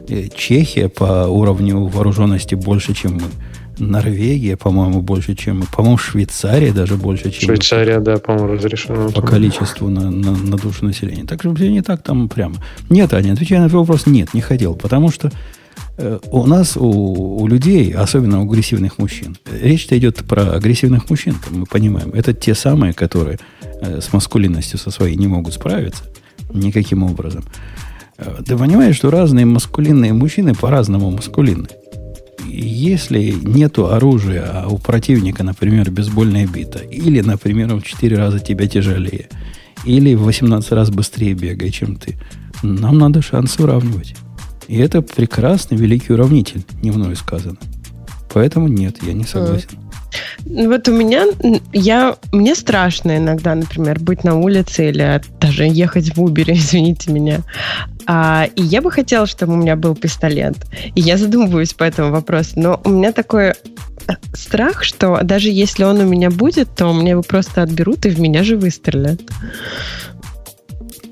Э, 0.08 0.28
Чехия 0.36 0.90
по 0.90 1.28
уровню 1.28 1.86
вооруженности 1.86 2.56
больше, 2.56 2.94
чем 2.94 3.16
мы. 3.16 3.24
Норвегия, 3.78 4.56
по-моему, 4.56 5.02
больше, 5.02 5.36
чем 5.36 5.60
мы. 5.60 5.66
По-моему, 5.66 5.98
Швейцария 5.98 6.72
даже 6.72 6.96
больше, 6.96 7.32
чем 7.32 7.48
Швейцария, 7.48 7.98
мы. 7.98 8.06
да, 8.06 8.18
по-моему, 8.18 8.54
разрешена. 8.54 9.10
По 9.10 9.22
количеству 9.22 9.90
на, 9.90 10.12
на, 10.12 10.32
на 10.32 10.58
душу 10.58 10.86
населения. 10.86 11.26
Так 11.26 11.42
что 11.42 11.52
не 11.52 11.82
так 11.82 12.04
там 12.04 12.30
прямо. 12.30 12.56
Нет, 12.90 13.14
Аня, 13.14 13.34
отвечая 13.34 13.62
на 13.62 13.70
твой 13.70 13.82
вопрос, 13.82 14.06
нет, 14.06 14.34
не 14.34 14.42
хотел. 14.42 14.76
Потому 14.76 15.12
что 15.12 15.30
Э, 15.30 15.34
у 16.32 16.46
нас, 16.46 16.76
у, 16.76 17.42
у 17.42 17.48
людей, 17.48 17.94
особенно 17.94 18.42
у 18.42 18.50
агрессивных 18.50 18.98
мужчин, 18.98 19.38
речь-то 19.50 19.98
идет 19.98 20.26
про 20.26 20.52
агрессивных 20.52 21.10
мужчин, 21.10 21.36
мы 21.52 21.66
понимаем. 21.66 22.10
Это 22.12 22.34
те 22.34 22.54
самые, 22.54 22.94
которые 22.94 23.40
э, 23.82 24.02
с 24.02 24.12
маскулинностью 24.12 24.78
со 24.78 24.92
своей 24.92 25.16
не 25.16 25.28
могут 25.28 25.54
справиться 25.54 26.04
никаким 26.54 27.04
образом. 27.04 27.44
Э, 28.18 28.42
ты 28.46 28.58
понимаешь, 28.58 28.96
что 28.96 29.10
разные 29.10 29.46
маскулинные 29.46 30.14
мужчины 30.14 30.54
по-разному 30.54 31.12
маскулинны. 31.12 31.70
Если 32.46 33.32
нету 33.32 33.88
оружия, 33.88 34.44
а 34.44 34.68
у 34.68 34.78
противника, 34.78 35.44
например, 35.44 35.90
бейсбольная 35.92 36.48
бита, 36.48 36.80
или, 36.80 37.22
например, 37.22 37.74
он 37.74 37.82
в 37.82 37.86
4 37.86 38.16
раза 38.18 38.40
тебя 38.40 38.68
тяжелее, 38.68 39.30
или 39.86 40.14
в 40.14 40.24
18 40.24 40.72
раз 40.72 40.90
быстрее 40.90 41.34
бегает, 41.34 41.74
чем 41.74 41.96
ты, 41.96 42.18
нам 42.64 42.98
надо 42.98 43.22
шансы 43.22 43.64
уравнивать. 43.64 44.16
И 44.68 44.78
это 44.78 45.02
прекрасный 45.02 45.78
великий 45.78 46.14
уравнитель, 46.14 46.64
не 46.82 46.92
мною 46.92 47.16
сказано. 47.16 47.58
Поэтому 48.34 48.68
нет, 48.68 48.98
я 49.02 49.14
не 49.14 49.24
согласен. 49.24 49.70
Вот 50.46 50.88
у 50.88 50.92
меня, 50.92 51.26
я, 51.74 52.16
мне 52.32 52.56
страшно 52.56 53.18
иногда, 53.18 53.56
например, 53.56 54.00
быть 54.00 54.24
на 54.24 54.36
улице 54.36 54.90
или 54.90 55.22
даже 55.40 55.66
ехать 55.66 56.16
в 56.16 56.24
Uber, 56.24 56.46
извините 56.54 57.12
меня. 57.12 57.40
А, 58.06 58.48
и 58.56 58.62
я 58.62 58.82
бы 58.82 58.92
хотела, 58.92 59.26
чтобы 59.26 59.54
у 59.54 59.58
меня 59.58 59.76
был 59.76 59.96
пистолет. 59.96 60.56
И 60.96 61.02
я 61.02 61.18
задумываюсь 61.18 61.74
по 61.74 61.84
этому 61.84 62.12
вопросу. 62.12 62.52
Но 62.56 62.82
у 62.84 62.90
меня 62.90 63.12
такой 63.12 63.50
э, 63.50 63.54
страх, 64.34 64.84
что 64.84 65.20
даже 65.24 65.50
если 65.50 65.84
он 65.84 66.00
у 66.00 66.06
меня 66.06 66.30
будет, 66.30 66.76
то 66.76 66.94
мне 66.94 67.12
его 67.12 67.24
просто 67.24 67.64
отберут 67.64 68.06
и 68.06 68.10
в 68.10 68.20
меня 68.20 68.44
же 68.44 68.58
выстрелят. 68.58 69.22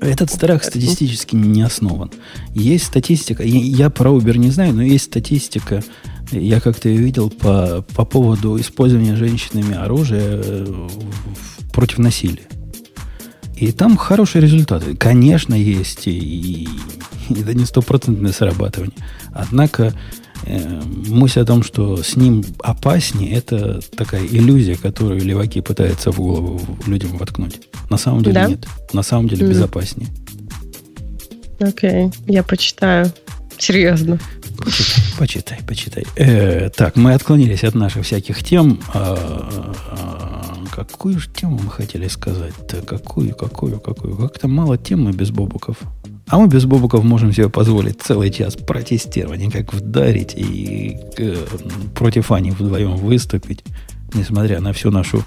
Этот 0.00 0.30
страх 0.30 0.64
статистически 0.64 1.34
не 1.36 1.62
основан. 1.62 2.10
Есть 2.54 2.86
статистика, 2.86 3.42
я 3.42 3.90
про 3.90 4.10
Uber 4.10 4.36
не 4.36 4.50
знаю, 4.50 4.74
но 4.74 4.82
есть 4.82 5.04
статистика, 5.04 5.82
я 6.30 6.60
как-то 6.60 6.88
ее 6.88 6.98
видел 6.98 7.30
по, 7.30 7.84
по 7.94 8.04
поводу 8.04 8.58
использования 8.60 9.16
женщинами 9.16 9.74
оружия 9.74 10.42
э, 10.42 10.88
против 11.72 11.98
насилия. 11.98 12.48
И 13.56 13.72
там 13.72 13.96
хорошие 13.96 14.42
результаты. 14.42 14.96
Конечно, 14.96 15.54
есть 15.54 16.06
и, 16.06 16.64
и 16.64 16.68
это 17.30 17.54
не 17.54 17.64
стопроцентное 17.64 18.32
срабатывание. 18.32 18.96
Однако 19.32 19.94
мысль 21.08 21.40
о 21.40 21.44
том, 21.44 21.62
что 21.62 22.02
с 22.02 22.16
ним 22.16 22.44
опаснее, 22.60 23.32
это 23.34 23.80
такая 23.96 24.24
иллюзия, 24.26 24.76
которую 24.76 25.20
леваки 25.20 25.60
пытаются 25.60 26.10
в 26.10 26.18
голову 26.18 26.60
людям 26.86 27.16
воткнуть. 27.16 27.60
На 27.90 27.96
самом 27.96 28.22
деле 28.22 28.34
да? 28.34 28.46
нет. 28.48 28.66
На 28.92 29.02
самом 29.02 29.28
деле 29.28 29.46
mm. 29.46 29.50
безопаснее. 29.50 30.08
Окей, 31.60 32.06
okay. 32.06 32.14
я 32.26 32.42
почитаю. 32.42 33.12
Серьезно. 33.58 34.18
Почитай, 34.58 35.04
почитай. 35.18 35.58
почитай. 35.66 36.04
Э, 36.16 36.70
так, 36.70 36.96
мы 36.96 37.14
отклонились 37.14 37.64
от 37.64 37.74
наших 37.74 38.04
всяких 38.04 38.42
тем. 38.42 38.80
А, 38.92 39.74
а, 39.90 40.64
какую 40.74 41.18
же 41.18 41.28
тему 41.28 41.60
мы 41.62 41.70
хотели 41.70 42.08
сказать-то? 42.08 42.82
Какую, 42.82 43.34
какую, 43.34 43.80
какую? 43.80 44.16
Как-то 44.16 44.48
мало 44.48 44.78
тем 44.78 45.04
мы 45.04 45.12
без 45.12 45.30
бобуков. 45.30 45.76
А 46.28 46.38
мы 46.38 46.48
без 46.48 46.64
бобуков 46.64 47.04
можем 47.04 47.32
себе 47.32 47.48
позволить 47.48 48.00
целый 48.00 48.30
час 48.30 48.56
протестировать, 48.56 49.52
как 49.52 49.74
вдарить 49.74 50.34
и 50.34 50.98
э, 51.18 51.36
против 51.94 52.32
Ани 52.32 52.50
вдвоем 52.50 52.96
выступить, 52.96 53.62
несмотря 54.14 54.60
на 54.60 54.72
всю 54.72 54.90
нашу 54.90 55.22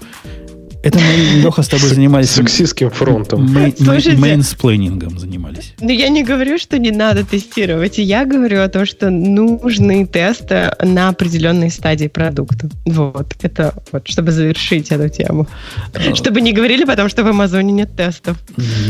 это 0.82 0.98
мы, 1.00 1.40
Леха, 1.42 1.62
с 1.62 1.68
тобой 1.68 1.88
занимались... 1.88 2.30
Сексистским 2.30 2.90
фронтом. 2.90 3.52
Мейнсплейнингом 3.52 5.18
занимались. 5.18 5.74
Ну, 5.80 5.90
я 5.90 6.08
не 6.08 6.22
говорю, 6.22 6.58
что 6.58 6.78
не 6.78 6.92
надо 6.92 7.24
тестировать. 7.24 7.98
Я 7.98 8.24
говорю 8.24 8.62
о 8.62 8.68
том, 8.68 8.86
что 8.86 9.10
нужны 9.10 10.06
тесты 10.06 10.72
на 10.82 11.08
определенной 11.08 11.70
стадии 11.70 12.06
продукта. 12.06 12.68
Вот. 12.84 13.34
Это 13.42 13.74
вот, 13.90 14.06
чтобы 14.08 14.30
завершить 14.30 14.92
эту 14.92 15.08
тему. 15.08 15.48
А. 15.94 16.14
Чтобы 16.14 16.40
не 16.40 16.52
говорили 16.52 16.84
потом, 16.84 17.08
что 17.08 17.24
в 17.24 17.26
Амазоне 17.26 17.72
нет 17.72 17.96
тестов. 17.96 18.36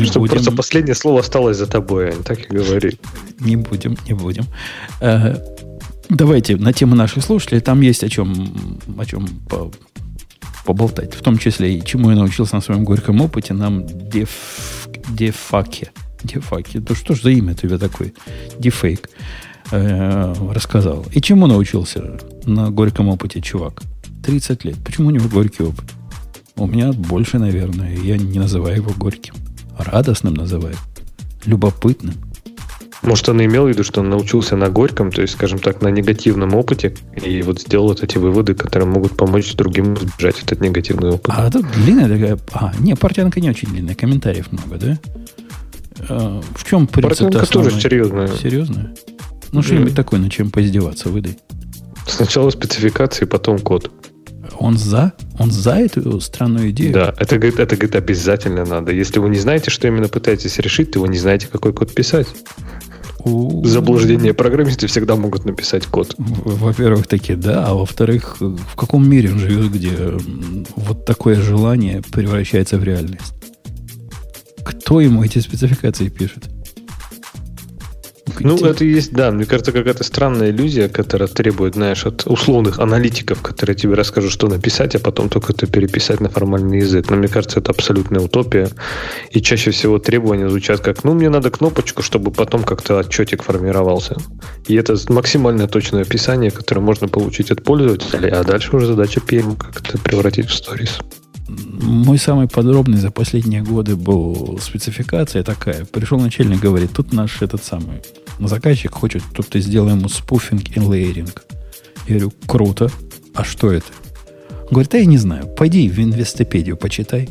Чтобы 0.04 0.26
просто 0.28 0.52
последнее 0.52 0.94
слово 0.94 1.20
осталось 1.20 1.56
за 1.56 1.66
тобой, 1.66 2.10
а 2.10 2.22
так 2.22 2.38
и 2.50 2.54
говори. 2.54 2.98
Не 3.40 3.56
будем, 3.56 3.96
не 4.06 4.14
будем. 4.14 4.44
Э, 5.00 5.36
давайте 6.08 6.56
на 6.56 6.72
тему 6.72 6.94
наших 6.94 7.24
слушателей. 7.24 7.60
Там 7.60 7.80
есть 7.80 8.04
о 8.04 8.08
чем, 8.08 8.78
о 8.98 9.04
чем 9.06 9.26
поболтать. 10.68 11.14
В 11.14 11.22
том 11.22 11.38
числе 11.38 11.78
и 11.78 11.82
чему 11.82 12.10
я 12.10 12.16
научился 12.16 12.54
на 12.54 12.60
своем 12.60 12.84
горьком 12.84 13.22
опыте, 13.22 13.54
нам 13.54 13.86
деф, 13.86 14.86
дефаке. 15.08 15.90
Дефаке. 16.22 16.80
Да 16.80 16.94
что 16.94 17.14
ж 17.14 17.22
за 17.22 17.30
имя 17.30 17.54
тебе 17.54 17.78
такой? 17.78 18.12
Дефейк. 18.58 19.08
Э, 19.70 20.34
рассказал. 20.52 21.06
И 21.14 21.22
чему 21.22 21.46
научился 21.46 22.18
на 22.44 22.70
горьком 22.70 23.08
опыте 23.08 23.40
чувак? 23.40 23.82
30 24.22 24.64
лет. 24.66 24.76
Почему 24.84 25.08
у 25.08 25.10
него 25.10 25.26
горький 25.30 25.62
опыт? 25.62 25.86
У 26.56 26.66
меня 26.66 26.92
больше, 26.92 27.38
наверное. 27.38 27.96
Я 27.96 28.18
не 28.18 28.38
называю 28.38 28.76
его 28.76 28.90
горьким. 28.90 29.36
Радостным 29.78 30.34
называю. 30.34 30.76
Любопытным. 31.46 32.14
Может, 33.02 33.28
он 33.28 33.44
имел 33.44 33.66
в 33.66 33.68
виду, 33.68 33.84
что 33.84 34.00
он 34.00 34.10
научился 34.10 34.56
на 34.56 34.68
горьком, 34.70 35.12
то 35.12 35.22
есть, 35.22 35.34
скажем 35.34 35.60
так, 35.60 35.82
на 35.82 35.88
негативном 35.88 36.54
опыте, 36.54 36.94
и 37.22 37.42
вот 37.42 37.60
сделал 37.60 37.88
вот 37.88 38.02
эти 38.02 38.18
выводы, 38.18 38.54
которые 38.54 38.88
могут 38.88 39.16
помочь 39.16 39.54
другим 39.54 39.94
избежать 39.94 40.42
этот 40.42 40.60
негативный 40.60 41.10
опыт. 41.10 41.32
А 41.36 41.46
это 41.46 41.62
длинная 41.62 42.08
такая... 42.08 42.38
А, 42.52 42.72
не, 42.80 42.94
портянка 42.96 43.40
не 43.40 43.50
очень 43.50 43.68
длинная, 43.68 43.94
комментариев 43.94 44.50
много, 44.50 44.76
да? 44.76 44.98
А, 46.08 46.40
в 46.54 46.64
чем 46.64 46.86
принцип 46.88 47.18
Портянка 47.18 47.46
тоже 47.46 47.70
серьезная. 47.80 48.28
Серьезная? 48.28 48.94
Ну, 49.52 49.62
что-нибудь 49.62 49.92
mm. 49.92 49.96
такое, 49.96 50.20
на 50.20 50.28
чем 50.28 50.50
поиздеваться, 50.50 51.08
выдай. 51.08 51.38
Сначала 52.06 52.50
спецификации, 52.50 53.26
потом 53.26 53.58
код. 53.58 53.92
Он 54.58 54.76
за? 54.76 55.12
Он 55.38 55.50
за 55.52 55.74
эту 55.74 56.20
странную 56.20 56.70
идею? 56.70 56.92
Да, 56.92 57.14
это, 57.16 57.36
говорит, 57.36 57.60
это 57.60 57.76
говорит, 57.76 57.94
обязательно 57.94 58.64
надо. 58.64 58.92
Если 58.92 59.20
вы 59.20 59.28
не 59.28 59.38
знаете, 59.38 59.70
что 59.70 59.86
именно 59.86 60.08
пытаетесь 60.08 60.58
решить, 60.58 60.90
то 60.90 61.00
вы 61.00 61.08
не 61.08 61.18
знаете, 61.18 61.46
какой 61.46 61.72
код 61.72 61.94
писать. 61.94 62.26
Заблуждение 63.64 64.34
программисты 64.34 64.86
всегда 64.86 65.16
могут 65.16 65.44
написать 65.44 65.86
код. 65.86 66.14
Во-первых, 66.18 67.06
такие, 67.06 67.36
да, 67.36 67.66
а 67.66 67.74
во-вторых, 67.74 68.36
в 68.40 68.76
каком 68.76 69.08
мире 69.08 69.30
он 69.32 69.38
живет, 69.38 69.72
где 69.72 69.96
вот 70.76 71.04
такое 71.04 71.36
желание 71.40 72.02
превращается 72.02 72.78
в 72.78 72.84
реальность? 72.84 73.32
Кто 74.64 75.00
ему 75.00 75.24
эти 75.24 75.38
спецификации 75.38 76.08
пишет? 76.08 76.48
Ну, 78.40 78.56
это 78.64 78.84
и 78.84 78.88
есть, 78.88 79.12
да, 79.12 79.30
мне 79.30 79.44
кажется, 79.44 79.72
какая-то 79.72 80.04
странная 80.04 80.50
иллюзия, 80.50 80.88
которая 80.88 81.28
требует, 81.28 81.74
знаешь, 81.74 82.06
от 82.06 82.26
условных 82.26 82.78
аналитиков, 82.78 83.42
которые 83.42 83.76
тебе 83.76 83.94
расскажут, 83.94 84.32
что 84.32 84.48
написать, 84.48 84.94
а 84.94 84.98
потом 84.98 85.28
только 85.28 85.52
это 85.52 85.66
переписать 85.66 86.20
на 86.20 86.28
формальный 86.28 86.78
язык. 86.78 87.10
Но 87.10 87.16
мне 87.16 87.28
кажется, 87.28 87.60
это 87.60 87.70
абсолютная 87.70 88.20
утопия. 88.20 88.68
И 89.30 89.40
чаще 89.40 89.70
всего 89.70 89.98
требования 89.98 90.48
звучат 90.48 90.80
как, 90.80 91.04
ну, 91.04 91.14
мне 91.14 91.28
надо 91.28 91.50
кнопочку, 91.50 92.02
чтобы 92.02 92.30
потом 92.30 92.64
как-то 92.64 92.98
отчетик 92.98 93.42
формировался. 93.42 94.16
И 94.66 94.74
это 94.74 94.96
максимально 95.08 95.68
точное 95.68 96.02
описание, 96.02 96.50
которое 96.50 96.80
можно 96.80 97.08
получить 97.08 97.50
от 97.50 97.62
пользователя, 97.62 98.40
а 98.40 98.44
дальше 98.44 98.76
уже 98.76 98.86
задача 98.86 99.20
PM 99.20 99.56
как 99.56 99.80
это 99.80 99.98
превратить 99.98 100.48
в 100.48 100.54
сторис. 100.54 100.98
Мой 101.48 102.18
самый 102.18 102.46
подробный 102.46 102.98
за 102.98 103.10
последние 103.10 103.62
годы 103.62 103.96
был 103.96 104.58
спецификация 104.60 105.42
такая. 105.42 105.84
Пришел 105.86 106.20
начальник, 106.20 106.60
говорит, 106.60 106.92
тут 106.92 107.12
наш 107.12 107.42
этот 107.42 107.64
самый 107.64 108.02
заказчик 108.38 108.92
хочет, 108.92 109.22
тут 109.34 109.48
ты 109.48 109.60
сделай 109.60 109.92
ему 109.92 110.08
спуфинг 110.08 110.76
и 110.76 110.80
лейеринг. 110.80 111.44
Я 112.06 112.18
говорю, 112.18 112.32
круто. 112.46 112.90
А 113.34 113.44
что 113.44 113.72
это? 113.72 113.86
говорит, 114.70 114.94
а 114.94 114.98
я 114.98 115.06
не 115.06 115.18
знаю. 115.18 115.46
Пойди 115.46 115.88
в 115.88 115.98
инвестопедию 115.98 116.76
почитай. 116.76 117.28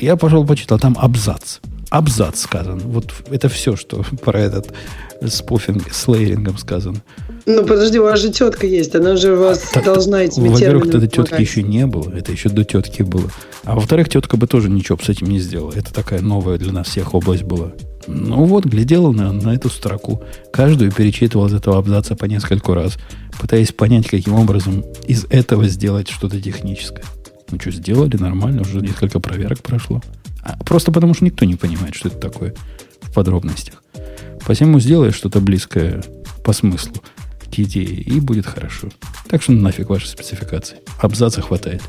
Я 0.00 0.16
пошел 0.16 0.46
почитал, 0.46 0.78
там 0.78 0.96
абзац. 0.98 1.58
Абзац 1.90 2.40
сказан. 2.40 2.78
Вот 2.80 3.12
это 3.30 3.48
все, 3.48 3.76
что 3.76 4.04
про 4.22 4.40
этот 4.40 4.72
спуфинг 5.26 5.92
с 5.92 6.06
лейерингом 6.06 6.58
сказано. 6.58 7.02
Ну, 7.46 7.64
подожди, 7.64 7.98
у 7.98 8.04
вас 8.04 8.20
же 8.20 8.30
тетка 8.30 8.66
есть, 8.66 8.94
она 8.94 9.16
же 9.16 9.34
вас 9.34 9.70
а, 9.74 9.80
должна 9.80 10.22
этими 10.22 10.48
Во-первых, 10.48 10.90
тогда 10.90 11.06
тетки 11.06 11.40
еще 11.40 11.62
не 11.62 11.86
было, 11.86 12.12
это 12.12 12.30
еще 12.30 12.50
до 12.50 12.62
тетки 12.62 13.02
было. 13.02 13.30
А 13.64 13.74
во-вторых, 13.74 14.10
тетка 14.10 14.36
бы 14.36 14.46
тоже 14.46 14.68
ничего 14.68 14.98
с 15.02 15.08
этим 15.08 15.28
не 15.28 15.40
сделала. 15.40 15.72
Это 15.74 15.92
такая 15.92 16.20
новая 16.20 16.58
для 16.58 16.72
нас 16.72 16.88
всех 16.88 17.14
область 17.14 17.44
была. 17.44 17.72
Ну 18.06 18.44
вот, 18.44 18.64
глядела 18.64 19.12
на, 19.12 19.32
на 19.32 19.54
эту 19.54 19.70
строку. 19.70 20.22
Каждую 20.52 20.92
перечитывал 20.92 21.46
из 21.46 21.54
этого 21.54 21.78
абзаца 21.78 22.16
по 22.16 22.26
нескольку 22.26 22.74
раз, 22.74 22.98
пытаясь 23.40 23.72
понять, 23.72 24.08
каким 24.08 24.34
образом 24.34 24.84
из 25.06 25.26
этого 25.30 25.66
сделать 25.68 26.08
что-то 26.08 26.40
техническое. 26.40 27.04
Ну 27.50 27.58
что, 27.58 27.70
сделали 27.70 28.16
нормально, 28.16 28.62
уже 28.62 28.80
несколько 28.80 29.20
проверок 29.20 29.62
прошло. 29.62 30.02
А, 30.48 30.56
просто 30.64 30.92
потому, 30.92 31.14
что 31.14 31.24
никто 31.24 31.44
не 31.44 31.56
понимает, 31.56 31.94
что 31.94 32.08
это 32.08 32.18
такое 32.18 32.54
в 33.02 33.12
подробностях. 33.12 33.82
Посему 34.46 34.80
сделай 34.80 35.10
что-то 35.10 35.40
близкое 35.40 36.02
по 36.42 36.52
смыслу 36.52 37.02
к 37.50 37.58
идее, 37.58 38.00
и 38.00 38.20
будет 38.20 38.46
хорошо. 38.46 38.88
Так 39.28 39.42
что 39.42 39.52
нафиг 39.52 39.90
ваши 39.90 40.08
спецификации. 40.08 40.78
Абзаца 41.00 41.42
хватает. 41.42 41.82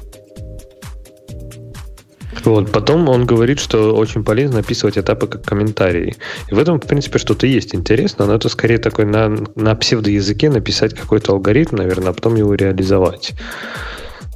Вот, 2.44 2.72
потом 2.72 3.10
он 3.10 3.26
говорит, 3.26 3.60
что 3.60 3.95
очень 3.95 4.23
полезно 4.23 4.60
описывать 4.60 4.98
этапы 4.98 5.27
как 5.27 5.44
комментарии. 5.44 6.15
И 6.49 6.53
в 6.53 6.60
этом, 6.60 6.80
в 6.80 6.86
принципе, 6.86 7.19
что-то 7.19 7.45
есть 7.48 7.76
интересно, 7.76 8.26
но 8.26 8.36
это 8.36 8.49
скорее 8.49 8.77
такой 8.77 9.06
на, 9.06 9.36
на 9.56 9.76
псевдоязыке 9.76 10.49
написать 10.49 10.94
какой-то 10.94 11.34
алгоритм, 11.34 11.77
наверное, 11.77 12.10
а 12.10 12.14
потом 12.14 12.36
его 12.36 12.53
реализовать. 12.56 13.34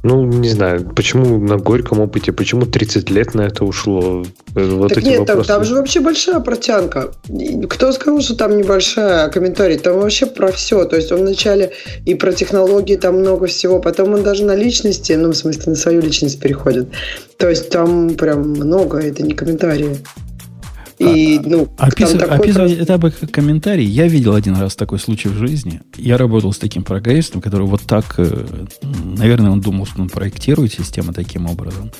Ну, 0.04 0.22
не 0.26 0.50
знаю, 0.50 0.92
почему 0.94 1.38
на 1.38 1.56
горьком 1.56 2.00
опыте, 2.00 2.30
почему 2.30 2.66
30 2.66 3.08
лет 3.08 3.34
на 3.34 3.40
это 3.40 3.64
ушло? 3.64 4.22
Вот 4.54 4.88
так 4.90 4.98
эти 4.98 5.06
нет, 5.06 5.20
вопросы. 5.20 5.48
там, 5.48 5.56
там 5.56 5.64
же 5.64 5.74
вообще 5.76 6.00
большая 6.00 6.40
протянка. 6.40 7.12
Кто 7.70 7.90
сказал, 7.90 8.20
что 8.20 8.36
там 8.36 8.54
небольшая 8.58 9.30
комментарий? 9.30 9.78
Там 9.78 9.98
вообще 9.98 10.26
про 10.26 10.52
все. 10.52 10.84
То 10.84 10.96
есть 10.96 11.10
он 11.10 11.20
вначале 11.20 11.72
и 12.04 12.14
про 12.14 12.34
технологии 12.34 12.96
там 12.96 13.20
много 13.20 13.46
всего, 13.46 13.80
потом 13.80 14.12
он 14.12 14.22
даже 14.22 14.44
на 14.44 14.54
личности, 14.54 15.14
ну, 15.14 15.30
в 15.30 15.36
смысле, 15.36 15.62
на 15.68 15.74
свою 15.74 16.02
личность 16.02 16.38
переходит. 16.38 16.88
То 17.38 17.48
есть 17.48 17.70
там 17.70 18.10
прям 18.10 18.50
много, 18.50 18.98
это 18.98 19.22
не 19.22 19.32
комментарии. 19.32 19.96
И, 20.98 21.38
а, 21.38 21.48
ну, 21.48 21.68
Описыв, 21.76 22.20
такой 22.20 22.36
описывать 22.36 22.72
этапы 22.72 23.10
как 23.10 23.30
комментарий. 23.30 23.84
Я 23.84 24.06
видел 24.06 24.34
один 24.34 24.56
раз 24.56 24.76
такой 24.76 24.98
случай 24.98 25.28
в 25.28 25.36
жизни. 25.36 25.80
Я 25.96 26.16
работал 26.16 26.52
с 26.52 26.58
таким 26.58 26.84
программистом, 26.84 27.40
который 27.40 27.66
вот 27.66 27.82
так, 27.82 28.14
э, 28.18 28.46
наверное, 28.82 29.50
он 29.50 29.60
думал, 29.60 29.86
что 29.86 30.02
он 30.02 30.08
проектирует 30.08 30.72
систему 30.72 31.12
таким 31.12 31.46
образом. 31.46 31.90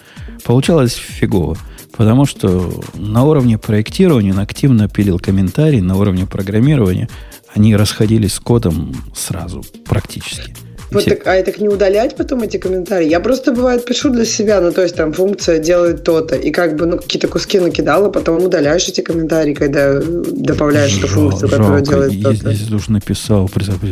Получалось 0.44 0.94
фигово. 0.94 1.56
Потому 1.96 2.26
что 2.26 2.82
на 2.94 3.24
уровне 3.24 3.58
проектирования 3.58 4.32
он 4.32 4.40
активно 4.40 4.88
пилил 4.88 5.18
комментарии, 5.18 5.80
на 5.80 5.96
уровне 5.96 6.26
программирования 6.26 7.08
они 7.54 7.76
расходились 7.76 8.34
с 8.34 8.40
кодом 8.40 8.94
сразу, 9.14 9.64
практически. 9.86 10.54
Вот 10.94 11.04
так, 11.04 11.26
а 11.26 11.34
это 11.34 11.60
не 11.60 11.68
удалять 11.68 12.16
потом 12.16 12.42
эти 12.42 12.56
комментарии? 12.56 13.08
Я 13.08 13.20
просто, 13.20 13.52
бывает, 13.52 13.84
пишу 13.84 14.10
для 14.10 14.24
себя, 14.24 14.60
ну, 14.60 14.72
то 14.72 14.82
есть 14.82 14.96
там 14.96 15.12
функция 15.12 15.58
делает 15.58 16.04
то-то, 16.04 16.36
и 16.36 16.50
как 16.50 16.76
бы, 16.76 16.86
ну, 16.86 16.98
какие-то 16.98 17.28
куски 17.28 17.58
накидала, 17.58 18.10
потом 18.10 18.42
удаляешь 18.42 18.88
эти 18.88 19.00
комментарии, 19.00 19.54
когда 19.54 20.00
добавляешь 20.00 20.98
эту 20.98 21.08
функцию, 21.08 21.50
которая 21.50 21.80
делает 21.80 22.22
то-то. 22.22 22.50
Если 22.50 22.66
ты 22.66 22.74
уж 22.74 22.88
написал, 22.88 23.50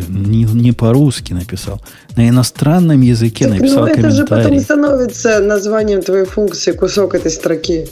не, 0.09 0.45
не 0.45 0.73
по-русски 0.73 1.33
написал, 1.33 1.81
на 2.17 2.29
иностранном 2.29 3.01
языке 3.01 3.49
так, 3.49 3.59
написал 3.59 3.87
ну, 3.87 3.95
комментарий. 3.95 4.09
это 4.09 4.17
же 4.17 4.27
потом 4.27 4.61
становится 4.61 5.41
названием 5.41 6.03
твоей 6.03 6.25
функции 6.25 6.73
кусок 6.73 7.15
этой 7.15 7.31
строки. 7.31 7.89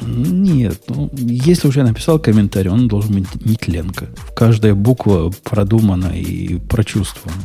Нет, 0.00 0.78
ну, 0.88 1.10
если 1.12 1.68
уже 1.68 1.82
написал 1.82 2.18
комментарий, 2.18 2.70
он 2.70 2.88
должен 2.88 3.14
быть 3.14 3.44
нетленко. 3.44 4.06
Каждая 4.34 4.74
буква 4.74 5.32
продумана 5.42 6.12
и 6.14 6.58
прочувствована. 6.58 7.42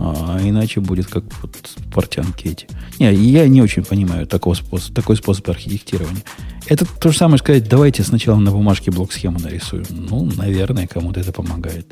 А 0.00 0.38
иначе 0.40 0.80
будет 0.80 1.06
как 1.06 1.24
вот 1.42 1.56
портянки 1.92 2.46
эти. 2.46 2.68
Не, 3.00 3.12
я 3.12 3.48
не 3.48 3.60
очень 3.60 3.84
понимаю 3.84 4.26
такой 4.26 4.54
способ, 4.54 4.94
такой 4.94 5.16
способ 5.16 5.48
архитектирования. 5.50 6.22
Это 6.66 6.86
то 6.86 7.10
же 7.10 7.18
самое 7.18 7.38
сказать, 7.38 7.68
давайте 7.68 8.04
сначала 8.04 8.38
на 8.38 8.52
бумажке 8.52 8.92
блок-схему 8.92 9.40
нарисуем. 9.40 9.86
Ну, 9.90 10.30
наверное, 10.36 10.86
кому-то 10.86 11.18
это 11.18 11.32
помогает. 11.32 11.86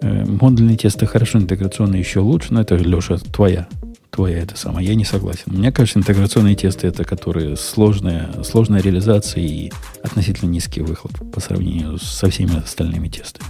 Э, 0.00 0.24
модульные 0.24 0.78
тесты 0.78 1.04
хорошо, 1.04 1.38
интеграционные 1.38 2.00
еще 2.00 2.20
лучше, 2.20 2.54
но 2.54 2.62
это, 2.62 2.76
Леша, 2.76 3.18
твоя. 3.18 3.68
Твоя 4.10 4.38
это 4.38 4.56
самое. 4.56 4.88
Я 4.88 4.94
не 4.94 5.04
согласен. 5.04 5.44
Мне 5.46 5.70
кажется, 5.70 5.98
интеграционные 5.98 6.56
тесты 6.56 6.86
это 6.86 7.04
которые 7.04 7.56
сложная, 7.56 8.42
сложная 8.42 8.80
реализация 8.80 9.44
и 9.44 9.70
относительно 10.02 10.48
низкий 10.48 10.80
выхлоп 10.80 11.12
по 11.30 11.40
сравнению 11.40 11.98
со 11.98 12.30
всеми 12.30 12.56
остальными 12.56 13.08
тестами. 13.08 13.46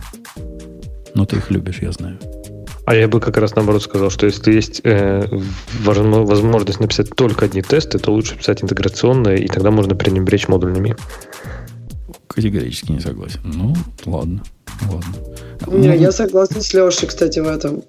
Но 1.15 1.25
ты 1.25 1.37
их 1.37 1.51
любишь, 1.51 1.79
я 1.81 1.93
знаю. 1.93 2.19
А 2.87 2.95
я 2.95 3.09
бы 3.09 3.21
как 3.21 3.37
раз 3.37 3.55
наоборот 3.55 3.83
сказал, 3.83 4.11
что 4.11 4.27
если 4.27 4.53
есть 4.53 4.81
э, 4.85 5.27
возможность 5.85 6.81
написать 6.81 7.15
только 7.15 7.45
одни 7.45 7.63
тесты, 7.63 7.99
то 7.99 8.13
лучше 8.13 8.37
писать 8.37 8.65
интеграционные, 8.65 9.39
и 9.39 9.49
тогда 9.49 9.71
можно 9.71 9.95
пренебречь 9.95 10.49
модульными. 10.49 10.97
Категорически 12.27 12.93
не 12.93 13.01
согласен. 13.01 13.41
Ну, 13.45 13.75
ладно. 14.07 14.43
ладно. 14.83 15.15
Не, 15.67 15.89
ну, 15.89 15.95
я 15.95 16.13
согласна 16.13 16.63
с 16.63 16.73
Лешей, 16.73 17.09
кстати, 17.09 17.39
в 17.39 17.49
этом. 17.49 17.83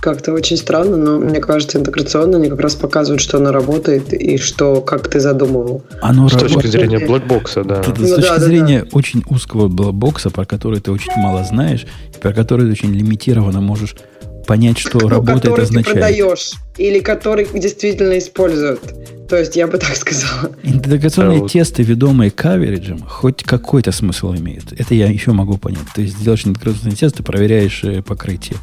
Как-то 0.00 0.32
очень 0.32 0.58
странно, 0.58 0.96
но 0.96 1.18
мне 1.18 1.40
кажется, 1.40 1.78
интеграционно 1.78 2.36
они 2.36 2.50
как 2.50 2.60
раз 2.60 2.74
показывают, 2.74 3.22
что 3.22 3.38
оно 3.38 3.52
работает 3.52 4.12
и 4.12 4.36
что, 4.36 4.82
как 4.82 5.08
ты 5.08 5.20
задумывал. 5.20 5.82
Оно 6.02 6.28
с 6.28 6.32
работает. 6.32 6.54
точки 6.54 6.66
зрения 6.70 6.98
блэкбокса, 6.98 7.64
да. 7.64 7.82
Ну, 7.86 8.06
с 8.06 8.14
точки 8.14 8.28
да, 8.28 8.38
зрения 8.38 8.82
да. 8.82 8.88
очень 8.92 9.22
узкого 9.30 9.68
блэкбокса, 9.68 10.28
про 10.30 10.44
который 10.44 10.80
ты 10.80 10.90
очень 10.90 11.12
мало 11.16 11.44
знаешь, 11.44 11.86
про 12.20 12.34
который 12.34 12.66
ты 12.66 12.72
очень 12.72 12.92
лимитированно 12.92 13.62
можешь 13.62 13.96
понять, 14.44 14.78
что 14.78 14.98
ну, 15.00 15.08
работает, 15.08 15.58
означает. 15.58 15.86
Ты 15.86 15.92
продаешь 15.92 16.52
или 16.76 17.00
который 17.00 17.46
действительно 17.52 18.18
используют. 18.18 18.80
То 19.28 19.36
есть 19.36 19.56
я 19.56 19.66
бы 19.66 19.78
так 19.78 19.96
сказала. 19.96 20.50
Интеграционные 20.62 21.40
да, 21.40 21.48
тесты, 21.48 21.82
ведомые 21.82 22.30
кавериджем, 22.30 23.00
хоть 23.00 23.42
какой-то 23.42 23.92
смысл 23.92 24.34
имеют. 24.34 24.72
Это 24.72 24.94
я 24.94 25.06
еще 25.06 25.32
могу 25.32 25.56
понять. 25.56 25.86
То 25.94 26.02
есть 26.02 26.22
делаешь 26.22 26.46
интеграционные 26.46 26.96
тесты, 26.96 27.22
проверяешь 27.22 27.82
э, 27.84 28.02
покрытие. 28.02 28.58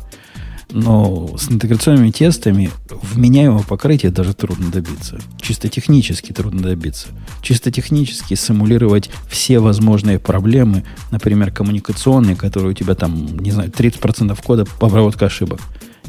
Но 0.74 1.38
с 1.38 1.52
интеграционными 1.52 2.12
тестами 2.12 2.72
вменяемого 2.90 3.64
покрытия 3.64 4.10
даже 4.10 4.34
трудно 4.34 4.72
добиться. 4.72 5.20
Чисто 5.40 5.68
технически 5.68 6.32
трудно 6.32 6.62
добиться. 6.62 7.08
Чисто 7.42 7.72
технически 7.72 8.36
симулировать 8.36 9.10
все 9.30 9.60
возможные 9.60 10.18
проблемы, 10.18 10.86
например, 11.12 11.52
коммуникационные, 11.52 12.36
которые 12.36 12.72
у 12.72 12.74
тебя 12.74 12.96
там, 12.96 13.38
не 13.40 13.52
знаю, 13.52 13.70
30% 13.70 14.38
кода 14.42 14.66
по 14.80 14.88
обработке 14.88 15.26
ошибок. 15.26 15.60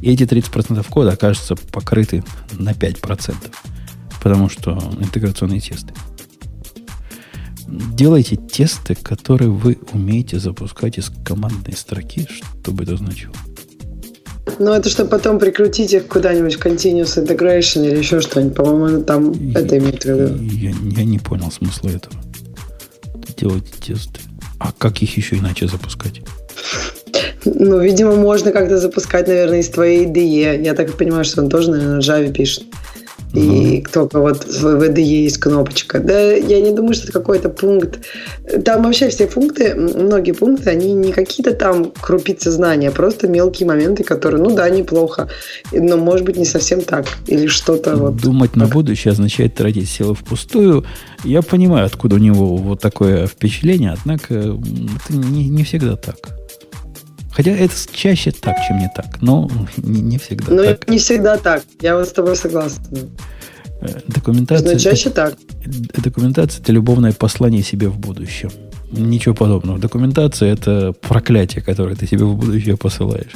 И 0.00 0.10
эти 0.10 0.22
30% 0.22 0.84
кода 0.88 1.12
окажутся 1.12 1.56
покрыты 1.56 2.22
на 2.52 2.70
5%. 2.70 3.34
Потому 4.22 4.48
что 4.48 4.72
интеграционные 5.00 5.60
тесты. 5.60 5.92
Делайте 7.66 8.36
тесты, 8.36 8.94
которые 8.94 9.50
вы 9.50 9.78
умеете 9.92 10.38
запускать 10.38 10.98
из 10.98 11.10
командной 11.24 11.74
строки, 11.74 12.28
что 12.30 12.70
бы 12.70 12.84
это 12.84 12.96
значило. 12.96 13.32
Ну, 14.58 14.72
это 14.72 14.88
чтобы 14.88 15.10
потом 15.10 15.38
прикрутить 15.38 15.92
их 15.92 16.08
куда-нибудь 16.08 16.56
в 16.56 16.64
Continuous 16.64 17.24
Integration 17.24 17.86
или 17.86 17.98
еще 17.98 18.20
что-нибудь. 18.20 18.54
По-моему, 18.54 19.02
там 19.02 19.32
я, 19.32 19.60
это 19.60 19.78
имеет 19.78 20.04
в 20.04 20.06
виду. 20.06 20.36
Я, 20.54 20.72
я 20.96 21.04
не 21.04 21.18
понял 21.18 21.50
смысла 21.50 21.88
этого. 21.88 22.14
Делать 23.36 23.64
тесты. 23.80 24.20
А 24.58 24.72
как 24.76 25.02
их 25.02 25.16
еще 25.16 25.36
иначе 25.36 25.66
запускать? 25.66 26.20
Ну, 27.44 27.80
видимо, 27.80 28.14
можно 28.14 28.52
как-то 28.52 28.78
запускать, 28.78 29.26
наверное, 29.26 29.60
из 29.60 29.68
твоей 29.68 30.06
IDE. 30.06 30.62
Я 30.62 30.74
так 30.74 30.92
понимаю, 30.96 31.24
что 31.24 31.42
он 31.42 31.48
тоже, 31.48 31.70
наверное, 31.70 31.96
на 31.96 32.00
Java 32.00 32.32
пишет. 32.32 32.64
И 33.34 33.84
только 33.92 34.20
вот 34.20 34.44
в 34.44 34.64
VDE 34.64 35.00
есть 35.00 35.38
кнопочка. 35.38 36.00
Да, 36.00 36.32
я 36.32 36.60
не 36.60 36.70
думаю, 36.72 36.94
что 36.94 37.04
это 37.04 37.12
какой-то 37.12 37.48
пункт. 37.48 38.00
Там 38.64 38.82
вообще 38.82 39.08
все 39.08 39.26
пункты, 39.26 39.74
многие 39.74 40.32
пункты, 40.32 40.70
они 40.70 40.92
не 40.92 41.12
какие-то 41.12 41.54
там 41.54 41.92
крупицы 42.00 42.50
знания, 42.50 42.88
а 42.88 42.92
просто 42.92 43.28
мелкие 43.28 43.66
моменты, 43.66 44.04
которые, 44.04 44.42
ну 44.42 44.54
да, 44.54 44.68
неплохо, 44.68 45.28
но 45.72 45.96
может 45.96 46.26
быть 46.26 46.36
не 46.36 46.44
совсем 46.44 46.82
так. 46.82 47.06
Или 47.26 47.46
что-то 47.46 47.96
вот. 47.96 48.16
Думать 48.16 48.56
на 48.56 48.66
будущее 48.66 49.12
означает 49.12 49.54
тратить 49.54 49.88
силы 49.88 50.14
впустую. 50.14 50.84
Я 51.24 51.42
понимаю, 51.42 51.86
откуда 51.86 52.16
у 52.16 52.18
него 52.18 52.56
вот 52.56 52.80
такое 52.80 53.26
впечатление, 53.26 53.94
однако 53.98 54.34
это 54.34 55.16
не, 55.16 55.48
не 55.48 55.64
всегда 55.64 55.96
так. 55.96 56.41
Хотя 57.32 57.50
это 57.50 57.74
чаще 57.92 58.30
так, 58.30 58.56
чем 58.66 58.78
не 58.78 58.90
так. 58.94 59.22
Но 59.22 59.50
не, 59.78 60.18
всегда 60.18 60.52
но 60.52 60.64
так. 60.64 60.88
не 60.88 60.98
всегда 60.98 61.38
так. 61.38 61.62
Я 61.80 61.96
вот 61.96 62.08
с 62.08 62.12
тобой 62.12 62.36
согласна. 62.36 62.98
Э, 63.80 64.00
документация, 64.06 64.72
но 64.72 64.78
чаще 64.78 65.10
так. 65.10 65.34
Документация– 66.04 66.60
это 66.62 66.72
любовное 66.72 67.12
послание 67.12 67.62
себе 67.62 67.88
в 67.88 67.98
будущем. 67.98 68.50
Ничего 68.90 69.34
подобного. 69.34 69.78
Документация– 69.78 70.52
это 70.52 70.92
проклятие, 71.00 71.64
которое 71.64 71.96
ты 71.96 72.06
себе 72.06 72.24
в 72.24 72.36
будущее 72.36 72.76
посылаешь. 72.76 73.32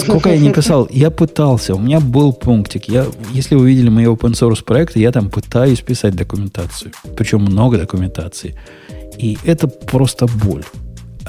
Сколько 0.00 0.30
я 0.30 0.38
не 0.38 0.52
писал, 0.52 0.86
я 0.92 1.10
пытался, 1.10 1.74
у 1.74 1.80
меня 1.80 1.98
был 1.98 2.32
пунктик. 2.32 2.84
Я, 2.88 3.06
если 3.32 3.56
вы 3.56 3.68
видели 3.68 3.88
мои 3.88 4.04
open 4.04 4.32
source 4.32 4.62
проекты, 4.64 5.00
я 5.00 5.10
там 5.10 5.30
пытаюсь 5.30 5.80
писать 5.80 6.14
документацию. 6.14 6.92
Причем 7.16 7.40
много 7.40 7.78
документации. 7.78 8.54
И 9.18 9.36
это 9.44 9.66
просто 9.66 10.26
боль 10.26 10.64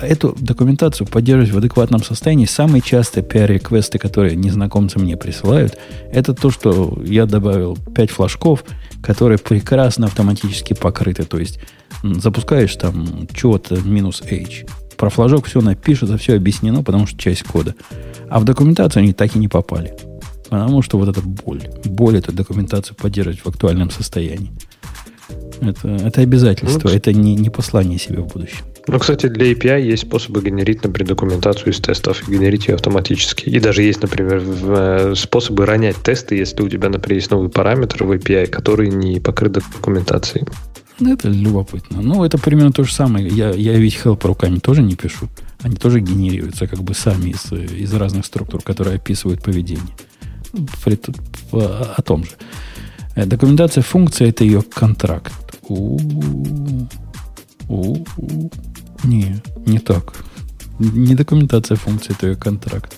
эту 0.02 0.36
документацию 0.40 1.08
поддерживать 1.08 1.54
в 1.54 1.58
адекватном 1.58 2.04
состоянии. 2.04 2.46
Самые 2.46 2.82
частые 2.82 3.24
PR-реквесты, 3.24 3.98
которые 3.98 4.36
незнакомцы 4.36 5.00
мне 5.00 5.18
присылают, 5.18 5.78
это 6.12 6.34
то, 6.34 6.52
что 6.52 7.02
я 7.06 7.26
добавил 7.26 7.78
5 7.96 8.12
флажков, 8.12 8.64
которые 9.02 9.38
прекрасно 9.38 10.08
автоматически 10.08 10.74
покрыты. 10.74 11.24
То 11.24 11.40
есть 11.40 11.60
запускаешь 12.04 12.76
там 12.76 13.28
чего-то 13.34 13.80
минус 13.82 14.22
H. 14.22 14.66
Про 14.98 15.10
флажок 15.10 15.46
все 15.46 15.62
напишется, 15.62 16.18
все 16.18 16.36
объяснено, 16.36 16.84
потому 16.84 17.08
что 17.08 17.18
часть 17.18 17.44
кода. 17.44 17.76
А 18.30 18.40
в 18.40 18.44
документацию 18.44 19.04
они 19.04 19.14
так 19.14 19.36
и 19.36 19.40
не 19.40 19.48
попали. 19.48 19.96
Потому 20.50 20.82
что 20.82 20.98
вот 20.98 21.08
эта 21.10 21.22
боль. 21.22 21.62
Боль 21.86 22.18
эту 22.18 22.34
документацию 22.34 22.96
поддерживать 22.96 23.40
в 23.40 23.48
актуальном 23.48 23.92
состоянии. 23.92 24.52
Это, 25.62 25.88
это 25.90 26.22
обязательство, 26.22 26.88
ну, 26.88 26.96
это 26.96 27.14
не, 27.14 27.36
не 27.36 27.50
послание 27.50 28.00
себе 28.00 28.22
в 28.22 28.28
будущем. 28.28 28.66
Ну, 28.92 28.98
кстати, 28.98 29.28
для 29.28 29.52
API 29.52 29.82
есть 29.84 30.08
способы 30.08 30.42
генерить, 30.42 30.84
например, 30.84 31.10
документацию 31.10 31.72
из 31.72 31.80
тестов 31.80 32.28
и 32.28 32.32
генерить 32.32 32.68
ее 32.68 32.74
автоматически. 32.74 33.48
И 33.48 33.60
даже 33.60 33.84
есть, 33.84 34.02
например, 34.02 34.42
э, 34.44 35.14
способы 35.16 35.68
ронять 35.68 35.98
тесты, 36.02 36.36
если 36.36 36.64
у 36.64 36.70
тебя, 36.70 36.90
например, 36.90 37.18
есть 37.18 37.30
новый 37.30 37.50
параметр 37.50 38.04
в 38.04 38.12
API, 38.12 38.48
который 38.48 38.90
не 38.90 39.20
покрыт 39.20 39.52
документацией. 39.52 40.48
Ну, 41.00 41.14
это 41.14 41.30
любопытно. 41.30 42.02
Ну, 42.02 42.24
это 42.24 42.40
примерно 42.40 42.72
то 42.72 42.84
же 42.84 42.92
самое. 42.92 43.28
Я, 43.28 43.52
я 43.52 43.74
ведь 43.74 44.00
help 44.04 44.26
руками 44.26 44.58
тоже 44.58 44.82
не 44.82 44.96
пишу. 44.96 45.28
Они 45.62 45.76
тоже 45.76 46.00
генерируются 46.00 46.66
как 46.66 46.82
бы 46.82 46.96
сами 46.96 47.30
из, 47.30 47.54
из 47.54 47.94
разных 47.94 48.26
структур, 48.26 48.64
которые 48.64 48.96
описывают 48.96 49.44
поведение. 49.44 49.96
При, 50.84 51.00
о, 51.52 51.94
о 51.96 52.02
том 52.02 52.24
же. 52.24 52.32
Э, 53.14 53.28
документация 53.28 53.84
функции– 53.84 54.28
это 54.30 54.44
ее 54.44 54.64
контракт. 54.64 55.32
У-у-у. 55.68 56.90
Не, 59.04 59.42
не 59.66 59.80
так. 59.80 60.14
Не 60.80 61.16
документация 61.16 61.78
функции, 61.78 62.14
это 62.14 62.28
ее 62.28 62.36
контракт. 62.36 62.96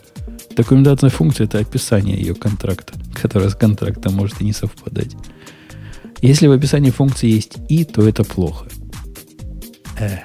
Документация 0.55 1.09
функции– 1.09 1.43
это 1.45 1.59
описание 1.59 2.17
ее 2.17 2.35
контракта, 2.35 2.93
которое 3.13 3.49
с 3.49 3.55
контрактом 3.55 4.13
может 4.13 4.41
и 4.41 4.45
не 4.45 4.53
совпадать. 4.53 5.15
Если 6.21 6.47
в 6.47 6.51
описании 6.51 6.91
функции 6.91 7.29
есть 7.29 7.57
«и», 7.69 7.83
то 7.83 8.07
это 8.07 8.23
плохо. 8.23 8.67
Э, 9.99 10.19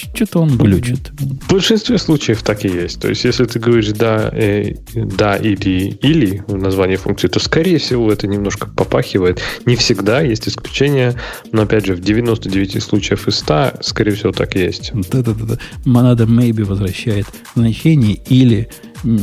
что-то 0.00 0.40
он 0.40 0.56
глючит. 0.56 1.10
В 1.18 1.52
большинстве 1.52 1.98
случаев 1.98 2.42
так 2.42 2.64
и 2.64 2.68
есть. 2.68 3.00
То 3.00 3.08
есть, 3.08 3.24
если 3.24 3.44
ты 3.44 3.58
говоришь 3.58 3.88
«да», 3.88 4.30
э, 4.32 4.74
«да» 4.94 5.36
или 5.36 5.98
«или» 6.02 6.42
в 6.46 6.56
названии 6.56 6.96
функции, 6.96 7.28
то, 7.28 7.40
скорее 7.40 7.78
всего, 7.78 8.10
это 8.10 8.26
немножко 8.26 8.68
попахивает. 8.68 9.40
Не 9.66 9.76
всегда, 9.76 10.20
есть 10.20 10.48
исключения, 10.48 11.14
но, 11.52 11.62
опять 11.62 11.86
же, 11.86 11.94
в 11.94 12.00
99 12.00 12.82
случаев 12.82 13.28
из 13.28 13.36
100, 13.36 13.72
скорее 13.82 14.12
всего, 14.12 14.32
так 14.32 14.56
и 14.56 14.60
есть. 14.60 14.92
Да-да-да. 14.92 15.58
Монада 15.84 16.24
maybe 16.24 16.64
возвращает 16.64 17.26
значение 17.54 18.16
или 18.28 18.68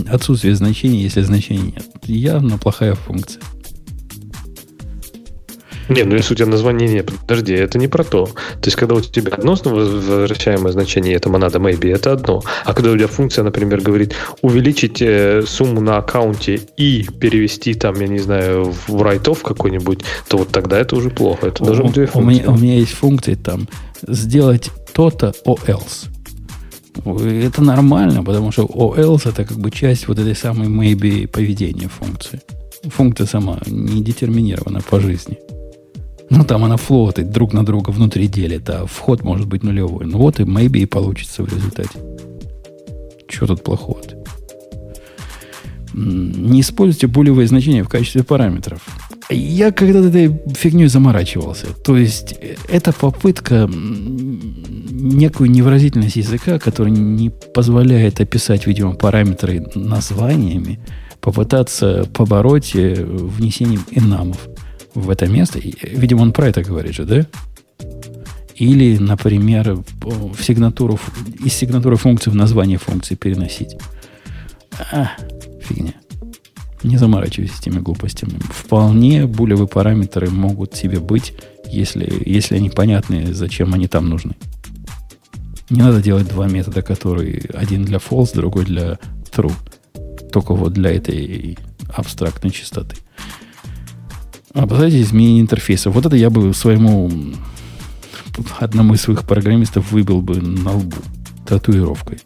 отсутствие 0.09 0.55
значения, 0.55 1.03
если 1.03 1.21
значения 1.21 1.73
нет. 1.75 1.85
Явно 2.03 2.57
плохая 2.57 2.95
функция. 2.95 3.41
Не, 5.89 6.03
ну 6.03 6.15
если 6.15 6.33
у 6.33 6.37
тебя 6.37 6.47
название 6.47 6.87
нет, 6.87 7.11
подожди, 7.21 7.53
это 7.53 7.77
не 7.77 7.87
про 7.87 8.03
то. 8.03 8.25
То 8.25 8.65
есть, 8.65 8.75
когда 8.75 8.95
у 8.95 9.01
тебя 9.01 9.33
одно 9.33 9.55
возвращаемое 9.63 10.71
значение, 10.71 11.15
это 11.15 11.29
монада 11.29 11.59
maybe, 11.59 11.93
это 11.93 12.11
одно. 12.13 12.43
А 12.65 12.73
когда 12.73 12.91
у 12.91 12.97
тебя 12.97 13.07
функция, 13.07 13.43
например, 13.43 13.81
говорит 13.81 14.13
увеличить 14.41 15.01
э, 15.01 15.43
сумму 15.47 15.81
на 15.81 15.97
аккаунте 15.97 16.61
и 16.77 17.05
перевести 17.19 17.73
там, 17.73 17.99
я 18.01 18.07
не 18.07 18.19
знаю, 18.19 18.73
в 18.87 18.89
write-off 18.89 19.41
какой-нибудь, 19.43 20.01
то 20.27 20.37
вот 20.37 20.49
тогда 20.49 20.79
это 20.79 20.95
уже 20.95 21.09
плохо. 21.09 21.47
Это 21.47 21.63
должны 21.63 21.85
быть 21.85 21.93
две 21.93 22.05
функции. 22.07 22.19
У 22.19 22.29
меня, 22.29 22.51
у 22.51 22.57
меня 22.57 22.75
есть 22.75 22.93
функции 22.93 23.35
там 23.35 23.67
сделать 24.05 24.69
то-то 24.93 25.33
or 25.45 25.59
else. 25.67 26.07
Это 27.05 27.63
нормально, 27.63 28.23
потому 28.23 28.51
что 28.51 28.63
or 28.63 28.97
else 28.97 29.29
это 29.29 29.45
как 29.45 29.57
бы 29.57 29.71
часть 29.71 30.07
вот 30.07 30.19
этой 30.19 30.35
самой 30.35 30.67
maybe 30.67 31.27
поведения 31.27 31.87
функции. 31.87 32.41
Функция 32.83 33.27
сама 33.27 33.59
не 33.67 34.01
детерминирована 34.01 34.81
по 34.81 34.99
жизни. 34.99 35.37
Ну, 36.29 36.43
там 36.43 36.63
она 36.63 36.77
флотит 36.77 37.31
друг 37.31 37.53
на 37.53 37.65
друга 37.65 37.91
внутри 37.91 38.27
делит, 38.27 38.69
а 38.69 38.85
вход 38.85 39.23
может 39.23 39.47
быть 39.47 39.63
нулевой. 39.63 40.05
Ну, 40.05 40.17
вот 40.17 40.39
и 40.39 40.43
maybe 40.43 40.79
и 40.79 40.85
получится 40.85 41.43
в 41.43 41.53
результате. 41.53 41.99
Что 43.29 43.47
тут 43.47 43.63
плохого 43.63 43.99
-то? 44.01 44.17
Не 45.93 46.61
используйте 46.61 47.07
булевые 47.07 47.47
значения 47.47 47.83
в 47.83 47.89
качестве 47.89 48.23
параметров. 48.23 48.85
Я 49.29 49.71
когда-то 49.71 50.09
этой 50.09 50.39
фигней 50.53 50.87
заморачивался. 50.87 51.67
То 51.83 51.97
есть, 51.97 52.35
э, 52.39 52.55
это 52.69 52.93
попытка 52.93 53.69
некую 53.69 55.49
невыразительность 55.49 56.17
языка, 56.17 56.59
которая 56.59 56.93
не 56.93 57.29
позволяет 57.29 58.21
описать, 58.21 58.67
видимо, 58.67 58.93
параметры 58.93 59.65
названиями, 59.75 60.79
попытаться 61.19 62.07
побороть 62.13 62.75
э, 62.75 63.03
внесением 63.03 63.81
инамов 63.91 64.47
в 64.97 65.09
это 65.11 65.27
место. 65.27 65.59
Видимо, 65.59 66.21
он 66.23 66.33
про 66.33 66.47
это 66.47 66.63
говорит 66.63 66.95
же, 66.95 67.05
да? 67.05 67.27
Или, 68.55 68.97
например, 68.97 69.83
в 70.01 70.43
сигнатуру, 70.43 70.99
из 71.43 71.53
сигнатуры 71.53 71.95
функции 71.95 72.31
в 72.31 72.35
название 72.35 72.79
функции 72.79 73.13
переносить. 73.13 73.77
А, 74.91 75.11
фигня. 75.61 75.93
Не 76.81 76.97
заморачивайся 76.97 77.59
этими 77.59 77.79
глупостями. 77.79 78.39
Вполне 78.49 79.27
булевые 79.27 79.67
параметры 79.67 80.31
могут 80.31 80.75
себе 80.75 80.99
быть, 80.99 81.33
если, 81.67 82.11
если 82.25 82.55
они 82.55 82.71
понятны, 82.71 83.33
зачем 83.33 83.73
они 83.75 83.87
там 83.87 84.09
нужны. 84.09 84.35
Не 85.69 85.81
надо 85.81 86.01
делать 86.01 86.27
два 86.27 86.47
метода, 86.47 86.81
которые 86.81 87.41
один 87.53 87.85
для 87.85 87.97
false, 87.97 88.33
другой 88.33 88.65
для 88.65 88.97
true. 89.31 89.53
Только 90.31 90.55
вот 90.55 90.73
для 90.73 90.91
этой 90.91 91.57
абстрактной 91.93 92.51
частоты. 92.51 92.95
Обладатель 94.57 95.03
изменения 95.03 95.41
интерфейса. 95.41 95.91
Вот 95.91 96.07
это 96.07 96.15
я 96.15 96.31
бы 96.31 96.51
своему 96.51 97.11
одному 98.59 98.95
из 98.95 99.01
своих 99.01 99.23
программистов 99.23 99.91
выбил 99.91 100.21
бы 100.21 100.41
на 100.41 100.71
лбу 100.71 100.97
татуировкой. 101.45 102.19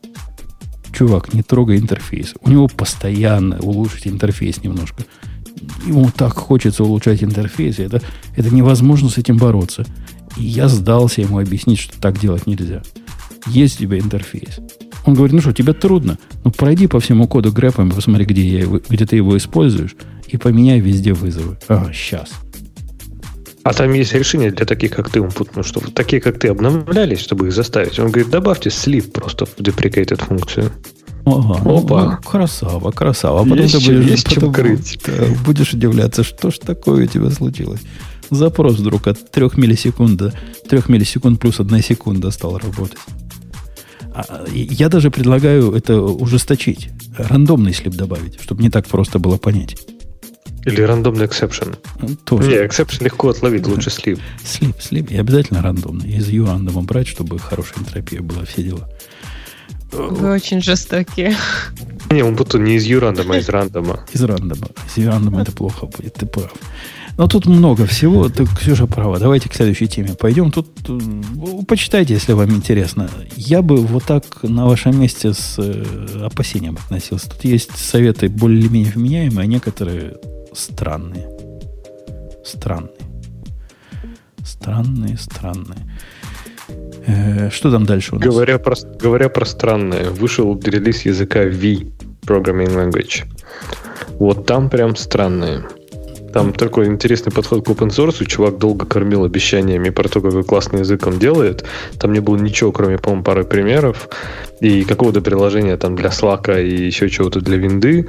Чувак, 0.93 1.33
не 1.33 1.43
трогай 1.43 1.77
интерфейс. 1.77 2.33
У 2.41 2.49
него 2.49 2.69
постоянно 2.69 3.59
улучшить 3.59 4.07
интерфейс 4.07 4.63
немножко. 4.63 5.03
Ему 5.85 6.09
так 6.09 6.33
хочется 6.33 6.85
улучшать 6.85 7.21
интерфейс, 7.21 7.79
это, 7.79 8.01
это 8.37 8.49
невозможно 8.53 9.09
с 9.09 9.17
этим 9.17 9.35
бороться. 9.35 9.85
И 10.37 10.43
я 10.43 10.69
сдался 10.69 11.19
ему 11.19 11.37
объяснить, 11.37 11.79
что 11.79 11.99
так 11.99 12.17
делать 12.17 12.47
нельзя. 12.47 12.81
Есть 13.47 13.75
у 13.75 13.83
тебя 13.83 13.99
интерфейс. 13.99 14.59
Он 15.05 15.13
говорит, 15.13 15.33
ну 15.33 15.41
что, 15.41 15.53
тебе 15.53 15.73
трудно? 15.73 16.17
Ну 16.43 16.51
пройди 16.51 16.87
по 16.87 16.99
всему 16.99 17.27
коду 17.27 17.51
грэпом 17.51 17.89
и 17.89 17.93
посмотри, 17.93 18.25
где, 18.25 18.41
я 18.41 18.59
его, 18.59 18.79
где 18.87 19.05
ты 19.05 19.15
его 19.15 19.35
используешь 19.37 19.95
и 20.27 20.37
поменяй 20.37 20.79
везде 20.79 21.13
вызовы. 21.13 21.57
Ага, 21.67 21.91
сейчас. 21.93 22.29
А 23.63 23.73
там 23.73 23.93
есть 23.93 24.13
решение 24.13 24.51
для 24.51 24.65
таких, 24.65 24.91
как 24.91 25.09
ты, 25.09 25.21
ну, 25.21 25.63
что 25.63 25.81
такие, 25.91 26.21
как 26.21 26.39
ты, 26.39 26.47
обновлялись, 26.47 27.19
чтобы 27.19 27.47
их 27.47 27.53
заставить. 27.53 27.99
Он 27.99 28.07
говорит, 28.07 28.29
добавьте 28.29 28.71
слив 28.71 29.11
просто 29.11 29.45
в 29.45 29.55
deprecated 29.57 30.23
функцию. 30.23 30.71
Ага, 31.25 31.61
ну, 31.63 31.77
Опа. 31.77 32.05
Ну, 32.05 32.29
красава, 32.29 32.91
красава. 32.91 33.41
А 33.41 33.43
потом 33.43 33.59
есть 33.59 33.85
ты 33.85 33.93
будешь, 33.93 34.09
есть 34.09 34.35
потом, 34.35 34.53
крыть. 34.53 34.99
будешь 35.45 35.73
удивляться, 35.73 36.23
что 36.23 36.49
ж 36.49 36.57
такое 36.57 37.05
у 37.05 37.07
тебя 37.07 37.29
случилось. 37.29 37.81
Запрос 38.31 38.77
вдруг 38.79 39.07
от 39.07 39.29
3 39.29 39.49
миллисекунд 39.57 40.17
до 40.17 40.33
3 40.69 40.83
миллисекунд 40.87 41.39
плюс 41.39 41.59
1 41.59 41.83
секунда 41.83 42.31
стал 42.31 42.57
работать. 42.57 42.97
А, 44.13 44.45
я 44.53 44.89
даже 44.89 45.11
предлагаю 45.11 45.73
это 45.73 46.01
ужесточить. 46.01 46.89
Рандомный 47.17 47.73
слип 47.73 47.93
добавить, 47.93 48.41
чтобы 48.41 48.61
не 48.61 48.69
так 48.69 48.87
просто 48.87 49.19
было 49.19 49.37
понять. 49.37 49.77
Или 50.65 50.81
рандомный 50.81 51.25
exception. 51.25 51.77
Тоже. 52.25 52.49
Не, 52.49 52.55
exception 52.67 53.03
легко 53.03 53.29
отловить, 53.29 53.65
лучше 53.65 53.89
слив. 53.89 54.19
Слив, 54.43 54.75
слив. 54.79 55.09
И 55.09 55.17
обязательно 55.17 55.61
рандомный. 55.61 56.11
Из 56.11 56.29
U 56.29 56.45
рандома 56.45 56.81
брать, 56.83 57.07
чтобы 57.07 57.39
хорошая 57.39 57.79
энтропия 57.79 58.21
была, 58.21 58.45
все 58.45 58.63
дела. 58.63 58.89
Вы 59.91 60.31
очень 60.31 60.61
жестокие. 60.61 61.35
Не, 62.09 62.23
он 62.23 62.35
будто 62.35 62.57
не 62.59 62.75
из 62.75 62.85
U 62.85 62.99
рандома, 62.99 63.35
а 63.35 63.37
из 63.39 63.49
рандома. 63.49 64.05
Из 64.13 64.23
рандома. 64.23 64.67
Из 64.87 65.03
U 65.03 65.09
рандома 65.09 65.41
это 65.41 65.51
плохо 65.51 65.87
будет, 65.87 66.13
ты 66.13 66.25
прав. 66.25 66.53
Но 67.21 67.27
тут 67.27 67.45
много 67.45 67.85
всего. 67.85 68.29
Ты, 68.29 68.47
Ксюша 68.47 68.87
права. 68.87 69.19
Давайте 69.19 69.47
к 69.47 69.53
следующей 69.53 69.87
теме 69.87 70.15
пойдем. 70.19 70.51
Тут 70.51 70.67
э, 70.89 70.99
почитайте, 71.67 72.15
если 72.15 72.33
вам 72.33 72.49
интересно. 72.49 73.11
Я 73.35 73.61
бы 73.61 73.77
вот 73.77 74.05
так 74.05 74.23
на 74.41 74.65
вашем 74.65 74.99
месте 74.99 75.31
с 75.33 75.59
э, 75.59 76.25
опасением 76.25 76.79
относился. 76.83 77.29
Тут 77.29 77.43
есть 77.43 77.77
советы 77.77 78.27
более-менее 78.27 78.91
вменяемые, 78.91 79.43
а 79.43 79.45
некоторые 79.45 80.17
странные. 80.53 81.29
Странные. 82.43 82.89
Странные, 84.43 85.15
странные. 85.19 85.91
Э, 87.05 87.51
что 87.51 87.69
там 87.69 87.85
дальше 87.85 88.15
у 88.15 88.17
нас? 88.17 88.25
Говоря 88.25 88.57
про, 88.57 88.75
говоря 88.99 89.29
про 89.29 89.45
странное, 89.45 90.09
вышел 90.09 90.59
релиз 90.59 91.05
языка 91.05 91.41
V, 91.41 91.85
Programming 92.23 92.73
Language. 92.75 93.25
Вот 94.17 94.47
там 94.47 94.71
прям 94.71 94.95
странные. 94.95 95.65
Там 96.33 96.53
такой 96.53 96.87
интересный 96.87 97.31
подход 97.31 97.65
к 97.65 97.69
open 97.69 97.89
source. 97.89 98.25
Чувак 98.25 98.57
долго 98.57 98.85
кормил 98.85 99.25
обещаниями 99.25 99.89
про 99.89 100.07
то, 100.07 100.21
какой 100.21 100.43
классный 100.43 100.79
язык 100.79 101.07
он 101.07 101.19
делает. 101.19 101.65
Там 101.99 102.13
не 102.13 102.19
было 102.19 102.37
ничего, 102.37 102.71
кроме, 102.71 102.97
по-моему, 102.97 103.23
пары 103.23 103.43
примеров. 103.43 104.09
И 104.61 104.83
какого-то 104.83 105.21
приложения 105.21 105.75
там 105.77 105.95
для 105.95 106.09
Slack 106.09 106.63
и 106.63 106.85
еще 106.85 107.09
чего-то 107.09 107.41
для 107.41 107.57
винды. 107.57 108.07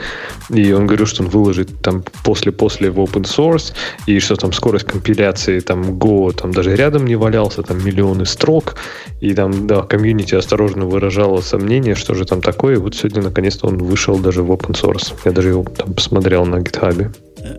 И 0.51 0.73
он 0.73 0.87
говорил, 0.87 1.07
что 1.07 1.23
он 1.23 1.31
выложит 1.31 1.83
там 1.83 2.05
после-после 2.25 2.91
в 2.91 2.99
open 2.99 3.25
source. 3.25 3.73
И 4.07 4.21
что 4.21 4.37
там 4.37 4.53
скорость 4.53 4.87
компиляции 4.87 5.61
там 5.61 5.83
Go 5.99 6.33
там 6.33 6.53
даже 6.53 6.77
рядом 6.77 7.07
не 7.07 7.17
валялся. 7.17 7.63
Там 7.63 7.85
миллионы 7.85 8.27
строк. 8.27 8.77
И 9.21 9.35
там, 9.35 9.67
да, 9.67 9.83
комьюнити 9.83 10.35
осторожно 10.35 10.87
выражало 10.87 11.41
сомнение, 11.41 11.95
что 11.95 12.15
же 12.15 12.25
там 12.25 12.41
такое. 12.41 12.75
И 12.75 12.79
вот 12.79 12.95
сегодня 12.95 13.23
наконец-то 13.23 13.67
он 13.67 13.79
вышел 13.79 14.19
даже 14.19 14.43
в 14.43 14.53
open 14.53 14.73
source. 14.73 15.15
Я 15.25 15.33
даже 15.33 15.49
его 15.49 15.65
там 15.65 15.95
посмотрел 15.95 16.45
на 16.45 16.57
GitHub 16.57 17.11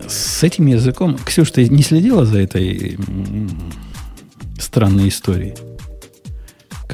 с 0.08 0.42
этим 0.42 0.66
языком... 0.66 1.18
Ксюш, 1.24 1.50
ты 1.50 1.68
не 1.68 1.82
следила 1.82 2.24
за 2.24 2.40
этой 2.40 2.98
странной 4.58 5.08
историей? 5.08 5.54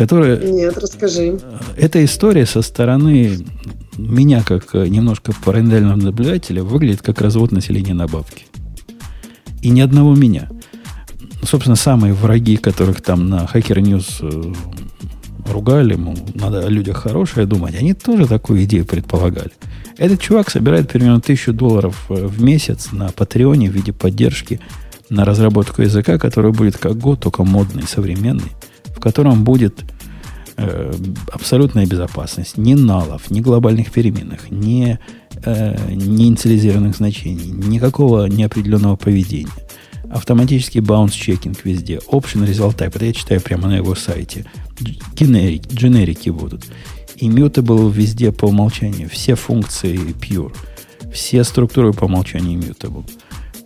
которая... 0.01 0.39
Нет, 0.39 0.79
расскажи. 0.79 1.39
Эта 1.77 2.03
история 2.03 2.47
со 2.47 2.63
стороны 2.63 3.37
меня, 3.99 4.43
как 4.43 4.73
немножко 4.73 5.33
параллельного 5.45 5.97
наблюдателя, 5.97 6.63
выглядит 6.63 7.03
как 7.03 7.21
развод 7.21 7.53
населения 7.53 7.93
на 7.93 8.07
бабки. 8.07 8.47
И 9.61 9.69
ни 9.69 9.83
одного 9.83 10.15
меня. 10.15 10.49
Собственно, 11.43 11.77
самые 11.77 12.15
враги, 12.15 12.57
которых 12.57 13.03
там 13.03 13.29
на 13.29 13.45
Hacker 13.45 13.79
News 13.83 14.57
ругали, 15.47 15.97
мол, 15.97 16.17
надо 16.35 16.65
о 16.65 16.71
людях 16.71 16.97
хорошее 16.99 17.47
думать, 17.47 17.75
они 17.75 17.93
тоже 17.93 18.27
такую 18.27 18.65
идею 18.65 18.87
предполагали. 18.87 19.53
Этот 20.01 20.19
чувак 20.19 20.51
собирает 20.51 20.89
примерно 20.89 21.21
тысячу 21.21 21.53
долларов 21.53 22.07
э, 22.09 22.15
в 22.15 22.43
месяц 22.43 22.91
на 22.91 23.09
Патреоне 23.09 23.71
в 23.71 23.75
виде 23.75 23.93
поддержки 23.93 24.59
на 25.11 25.27
разработку 25.27 25.83
языка, 25.83 26.19
который 26.19 26.53
будет 26.53 26.79
как 26.79 26.97
год, 26.97 27.21
только 27.21 27.45
модный, 27.45 27.83
современный, 27.87 28.53
в 28.97 28.99
котором 28.99 29.45
будет 29.45 29.85
э, 30.57 30.95
абсолютная 31.31 31.85
безопасность. 31.85 32.57
Ни 32.57 32.73
налов, 32.73 33.31
ни 33.31 33.41
глобальных 33.41 33.93
переменных, 33.93 34.51
ни, 34.51 34.99
э, 35.45 35.77
ни 35.91 36.29
инициализированных 36.29 36.97
значений, 36.97 37.51
никакого 37.51 38.25
неопределенного 38.25 38.97
поведения. 38.97 39.51
Автоматический 40.11 40.81
bounds 40.81 41.13
checking 41.13 41.63
везде. 41.65 42.01
Option 42.11 42.49
result 42.49 42.75
type. 42.75 42.97
Это 42.97 43.05
я 43.05 43.13
читаю 43.13 43.43
прямо 43.43 43.69
на 43.69 43.77
его 43.77 43.95
сайте. 43.95 44.47
Генерик, 45.15 45.67
дженерики 45.71 46.31
будут. 46.31 46.65
Immutable 47.21 47.93
везде 47.93 48.33
по 48.33 48.47
умолчанию. 48.47 49.09
Все 49.09 49.35
функции 49.35 49.95
pure. 50.15 50.55
Все 51.13 51.45
структуры 51.45 51.93
по 51.93 52.05
умолчанию 52.05 52.59
immutable. 52.59 53.05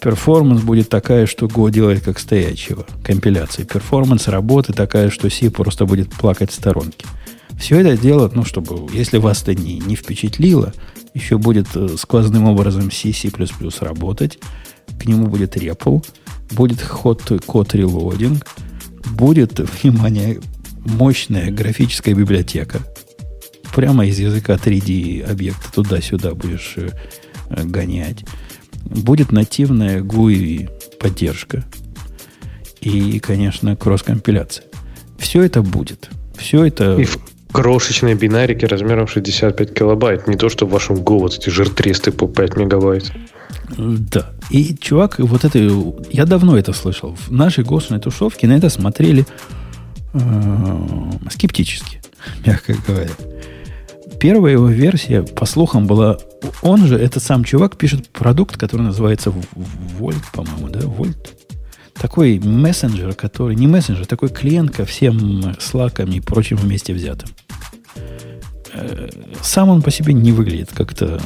Performance 0.01 0.61
будет 0.61 0.89
такая, 0.89 1.27
что 1.27 1.47
Go 1.47 1.71
делает 1.71 2.03
как 2.03 2.19
стоячего. 2.19 2.87
Компиляции. 3.03 3.65
Performance 3.65 4.29
работы 4.29 4.73
такая, 4.73 5.11
что 5.11 5.31
C 5.31 5.51
просто 5.51 5.87
будет 5.87 6.11
плакать 6.11 6.51
в 6.51 6.55
сторонке. 6.55 7.07
Все 7.59 7.81
это 7.81 7.97
делают, 7.97 8.35
ну, 8.35 8.45
чтобы, 8.45 8.93
если 8.93 9.19
вас 9.19 9.43
это 9.43 9.55
не, 9.55 9.79
не 9.79 9.97
впечатлило, 9.97 10.75
еще 11.15 11.39
будет 11.39 11.69
э, 11.75 11.97
сквозным 11.97 12.45
образом 12.47 12.91
C, 12.91 13.13
C++ 13.13 13.31
работать. 13.81 14.39
К 15.01 15.07
нему 15.07 15.29
будет 15.29 15.57
REPL, 15.57 16.05
будет 16.51 16.83
ход 16.83 17.23
код 17.47 17.75
релодинг, 17.75 18.47
будет, 19.13 19.61
внимание, 19.83 20.41
мощная 20.85 21.51
графическая 21.51 22.15
библиотека. 22.15 22.81
Прямо 23.75 24.07
из 24.07 24.19
языка 24.19 24.55
3D 24.55 25.23
объекта 25.29 25.73
туда-сюда 25.73 26.35
будешь 26.35 26.75
э, 26.77 26.91
гонять. 27.65 28.25
Будет 28.85 29.33
нативная 29.33 30.01
GUI 30.01 30.71
поддержка. 30.99 31.65
И, 32.81 33.19
конечно, 33.19 33.77
кросс-компиляция. 33.77 34.67
Все 35.19 35.43
это 35.43 35.63
будет. 35.63 36.11
Все 36.37 36.65
это... 36.65 36.97
И 36.97 37.05
в 37.05 37.19
крошечной 37.51 38.15
бинарике 38.15 38.67
размером 38.67 39.07
65 39.07 39.75
килобайт. 39.75 40.29
Не 40.29 40.37
то, 40.37 40.49
что 40.49 40.67
в 40.67 40.71
вашем 40.71 40.97
Go 40.97 41.19
вот 41.19 41.35
эти 41.35 41.51
жиртресты 41.51 42.13
по 42.13 42.29
5 42.29 42.57
мегабайт. 42.57 43.13
Да. 43.79 44.33
И 44.51 44.77
чувак, 44.77 45.19
вот 45.19 45.45
это... 45.45 45.59
Я 46.11 46.27
давно 46.27 46.59
это 46.59 46.73
слышал. 46.73 47.17
В 47.17 47.33
нашей 47.33 47.65
государственной 47.65 48.01
тушевке 48.01 48.47
на 48.47 48.53
это 48.53 48.69
смотрели 48.69 49.25
Э, 50.15 51.11
скептически, 51.29 52.01
мягко 52.47 52.75
говоря. 52.87 53.11
Первая 54.25 54.55
его 54.55 54.69
версия, 54.69 55.23
по 55.23 55.45
слухам, 55.45 55.87
была... 55.87 56.17
Он 56.63 56.87
же, 56.87 56.97
этот 56.97 57.23
сам 57.23 57.45
чувак, 57.45 57.77
пишет 57.77 58.09
продукт, 58.09 58.57
который 58.57 58.81
называется 58.81 59.31
Volt, 59.99 60.25
по-моему, 60.33 60.71
да? 60.71 60.81
Volt. 60.81 61.29
Такой 61.93 62.39
мессенджер, 62.39 63.13
который... 63.13 63.55
Не 63.55 63.67
мессенджер, 63.67 64.07
такой 64.07 64.31
клиент 64.31 64.71
ко 64.71 64.87
всем 64.87 65.55
слакам 65.61 66.11
и 66.11 66.21
прочим 66.21 66.57
вместе 66.57 66.95
взятым. 66.95 67.29
Э, 68.73 69.11
сам 69.43 69.69
он 69.69 69.83
по 69.83 69.91
себе 69.91 70.15
не 70.15 70.33
выглядит 70.33 70.71
как-то 70.73 71.21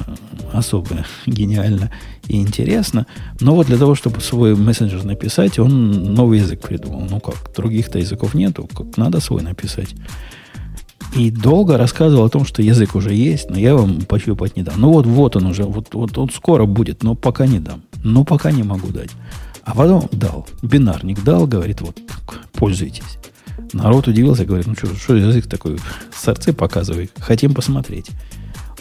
особо 0.52 1.06
гениально 1.24 1.92
и 2.26 2.40
интересно. 2.40 3.06
Но 3.38 3.54
вот 3.54 3.68
для 3.68 3.78
того, 3.78 3.94
чтобы 3.94 4.20
свой 4.20 4.56
мессенджер 4.56 5.04
написать, 5.04 5.60
он 5.60 6.14
новый 6.14 6.40
язык 6.40 6.62
придумал. 6.62 7.06
Ну 7.08 7.20
как, 7.20 7.52
других-то 7.54 8.00
языков 8.00 8.34
нету, 8.34 8.68
как 8.74 8.96
надо 8.96 9.20
свой 9.20 9.42
написать. 9.42 9.94
И 11.14 11.30
долго 11.30 11.78
рассказывал 11.78 12.24
о 12.24 12.28
том, 12.28 12.44
что 12.44 12.62
язык 12.62 12.94
уже 12.94 13.14
есть, 13.14 13.50
но 13.50 13.58
я 13.58 13.74
вам 13.74 14.02
пощупать 14.02 14.56
не 14.56 14.62
дам. 14.62 14.74
Ну 14.78 14.92
вот, 14.92 15.06
вот 15.06 15.36
он 15.36 15.46
уже, 15.46 15.64
вот, 15.64 15.88
вот 15.92 16.18
он 16.18 16.30
скоро 16.30 16.66
будет, 16.66 17.02
но 17.02 17.14
пока 17.14 17.46
не 17.46 17.60
дам. 17.60 17.82
Ну 18.04 18.24
пока 18.24 18.50
не 18.50 18.62
могу 18.62 18.88
дать. 18.88 19.10
А 19.64 19.74
потом 19.74 20.08
дал. 20.12 20.46
Бинарник 20.62 21.22
дал, 21.24 21.46
говорит, 21.46 21.80
вот, 21.80 21.98
пользуйтесь. 22.52 23.18
Народ 23.72 24.06
удивился, 24.06 24.44
говорит, 24.44 24.66
ну 24.66 24.74
что, 24.74 24.94
что 24.94 25.16
язык 25.16 25.46
такой, 25.46 25.78
сорцы 26.14 26.52
показывай, 26.52 27.10
хотим 27.18 27.54
посмотреть. 27.54 28.06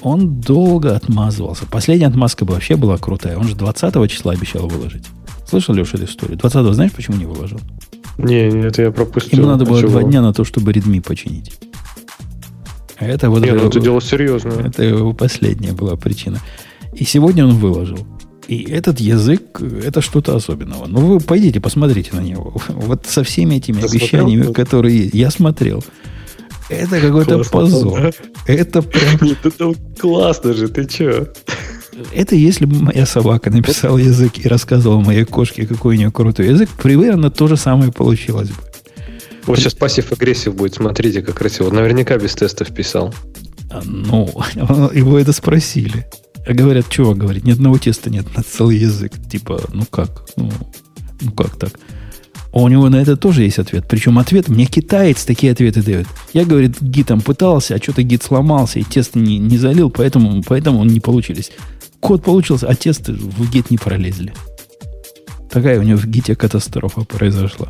Он 0.01 0.39
долго 0.39 0.95
отмазывался. 0.95 1.65
Последняя 1.65 2.07
отмазка 2.07 2.45
вообще 2.45 2.75
была 2.75 2.97
крутая. 2.97 3.37
Он 3.37 3.47
же 3.47 3.55
20 3.55 4.11
числа 4.11 4.33
обещал 4.33 4.67
выложить. 4.67 5.05
Слышал, 5.49 5.73
Леша, 5.73 5.97
эту 5.97 6.05
историю? 6.05 6.37
20 6.37 6.73
знаешь, 6.73 6.91
почему 6.91 7.17
не 7.17 7.25
выложил? 7.25 7.59
Не, 8.17 8.47
это 8.65 8.83
я 8.83 8.91
пропустил. 8.91 9.39
Ему 9.39 9.49
надо 9.49 9.65
было 9.65 9.81
два 9.81 10.03
дня 10.03 10.21
на 10.21 10.33
то, 10.33 10.43
чтобы 10.43 10.71
Redmi 10.71 11.01
починить. 11.01 11.57
Это 12.99 13.29
вот... 13.29 13.43
Не, 13.43 13.51
ну 13.51 13.67
это 13.67 13.79
дело 13.79 14.01
серьезное. 14.01 14.67
Это 14.67 14.83
его 14.83 15.13
последняя 15.13 15.73
была 15.73 15.95
причина. 15.95 16.39
И 16.93 17.03
сегодня 17.03 17.45
он 17.45 17.55
выложил. 17.57 17.99
И 18.47 18.63
этот 18.63 18.99
язык, 18.99 19.61
это 19.61 20.01
что-то 20.01 20.35
особенного. 20.35 20.85
Ну, 20.87 20.99
вы 21.01 21.19
пойдите, 21.19 21.59
посмотрите 21.59 22.15
на 22.15 22.21
него. 22.21 22.55
Вот 22.69 23.05
со 23.05 23.23
всеми 23.23 23.55
этими 23.55 23.81
Ты 23.81 23.87
обещаниями, 23.87 24.43
смотрел? 24.43 24.53
которые 24.53 25.09
я 25.13 25.29
смотрел. 25.29 25.83
Это 26.69 26.99
какой-то 26.99 27.43
позор. 27.49 28.01
Да? 28.01 28.11
Это 28.47 28.81
прям... 28.81 29.37
Это 29.43 29.73
классно 29.99 30.53
же, 30.53 30.67
ты 30.67 30.85
че? 30.85 31.27
Это 32.13 32.35
если 32.35 32.65
бы 32.65 32.75
моя 32.83 33.05
собака 33.05 33.49
написала 33.49 33.97
язык 33.97 34.37
и 34.37 34.47
рассказывала 34.47 35.01
моей 35.01 35.25
кошке, 35.25 35.65
какой 35.65 35.95
у 35.95 35.97
нее 35.97 36.11
крутой 36.11 36.47
язык, 36.47 36.69
примерно 36.81 37.31
то 37.31 37.47
же 37.47 37.57
самое 37.57 37.91
получилось 37.91 38.49
бы. 38.49 38.66
Вот 39.47 39.57
сейчас 39.57 39.73
passive-aggressive 39.73 40.53
будет, 40.53 40.75
смотрите, 40.75 41.21
как 41.21 41.35
красиво. 41.35 41.71
Наверняка 41.71 42.17
без 42.17 42.33
тестов 42.33 42.73
писал. 42.73 43.13
А, 43.71 43.81
ну, 43.83 44.29
его 44.93 45.17
это 45.17 45.31
спросили. 45.31 46.05
А 46.45 46.53
говорят, 46.53 46.89
чувак 46.89 47.17
говорит, 47.17 47.45
ни 47.45 47.51
одного 47.51 47.77
теста 47.77 48.09
нет 48.09 48.25
на 48.35 48.43
целый 48.43 48.77
язык. 48.77 49.13
Типа, 49.31 49.61
ну 49.73 49.85
как? 49.89 50.25
Ну, 50.35 50.51
ну 51.21 51.31
как 51.31 51.57
так? 51.57 51.79
А 52.53 52.59
у 52.59 52.67
него 52.67 52.89
на 52.89 52.97
это 52.97 53.15
тоже 53.15 53.43
есть 53.43 53.59
ответ. 53.59 53.85
Причем 53.87 54.19
ответ 54.19 54.49
мне 54.49 54.65
китаец 54.65 55.23
такие 55.23 55.53
ответы 55.53 55.81
дает. 55.81 56.07
Я, 56.33 56.43
говорит, 56.43 56.81
гитом 56.81 57.21
пытался, 57.21 57.75
а 57.75 57.81
что-то 57.81 58.03
гид 58.03 58.23
сломался, 58.23 58.79
и 58.79 58.83
тесто 58.83 59.17
не, 59.17 59.37
не 59.37 59.57
залил, 59.57 59.89
поэтому, 59.89 60.43
поэтому 60.43 60.79
он 60.79 60.87
не 60.87 60.99
получились. 60.99 61.51
Код 62.01 62.23
получился, 62.23 62.67
а 62.67 62.75
тесты 62.75 63.13
в 63.13 63.49
гит 63.49 63.71
не 63.71 63.77
пролезли. 63.77 64.33
Такая 65.49 65.79
у 65.79 65.83
него 65.83 65.97
в 65.97 66.05
гите 66.05 66.35
катастрофа 66.35 67.01
произошла. 67.01 67.69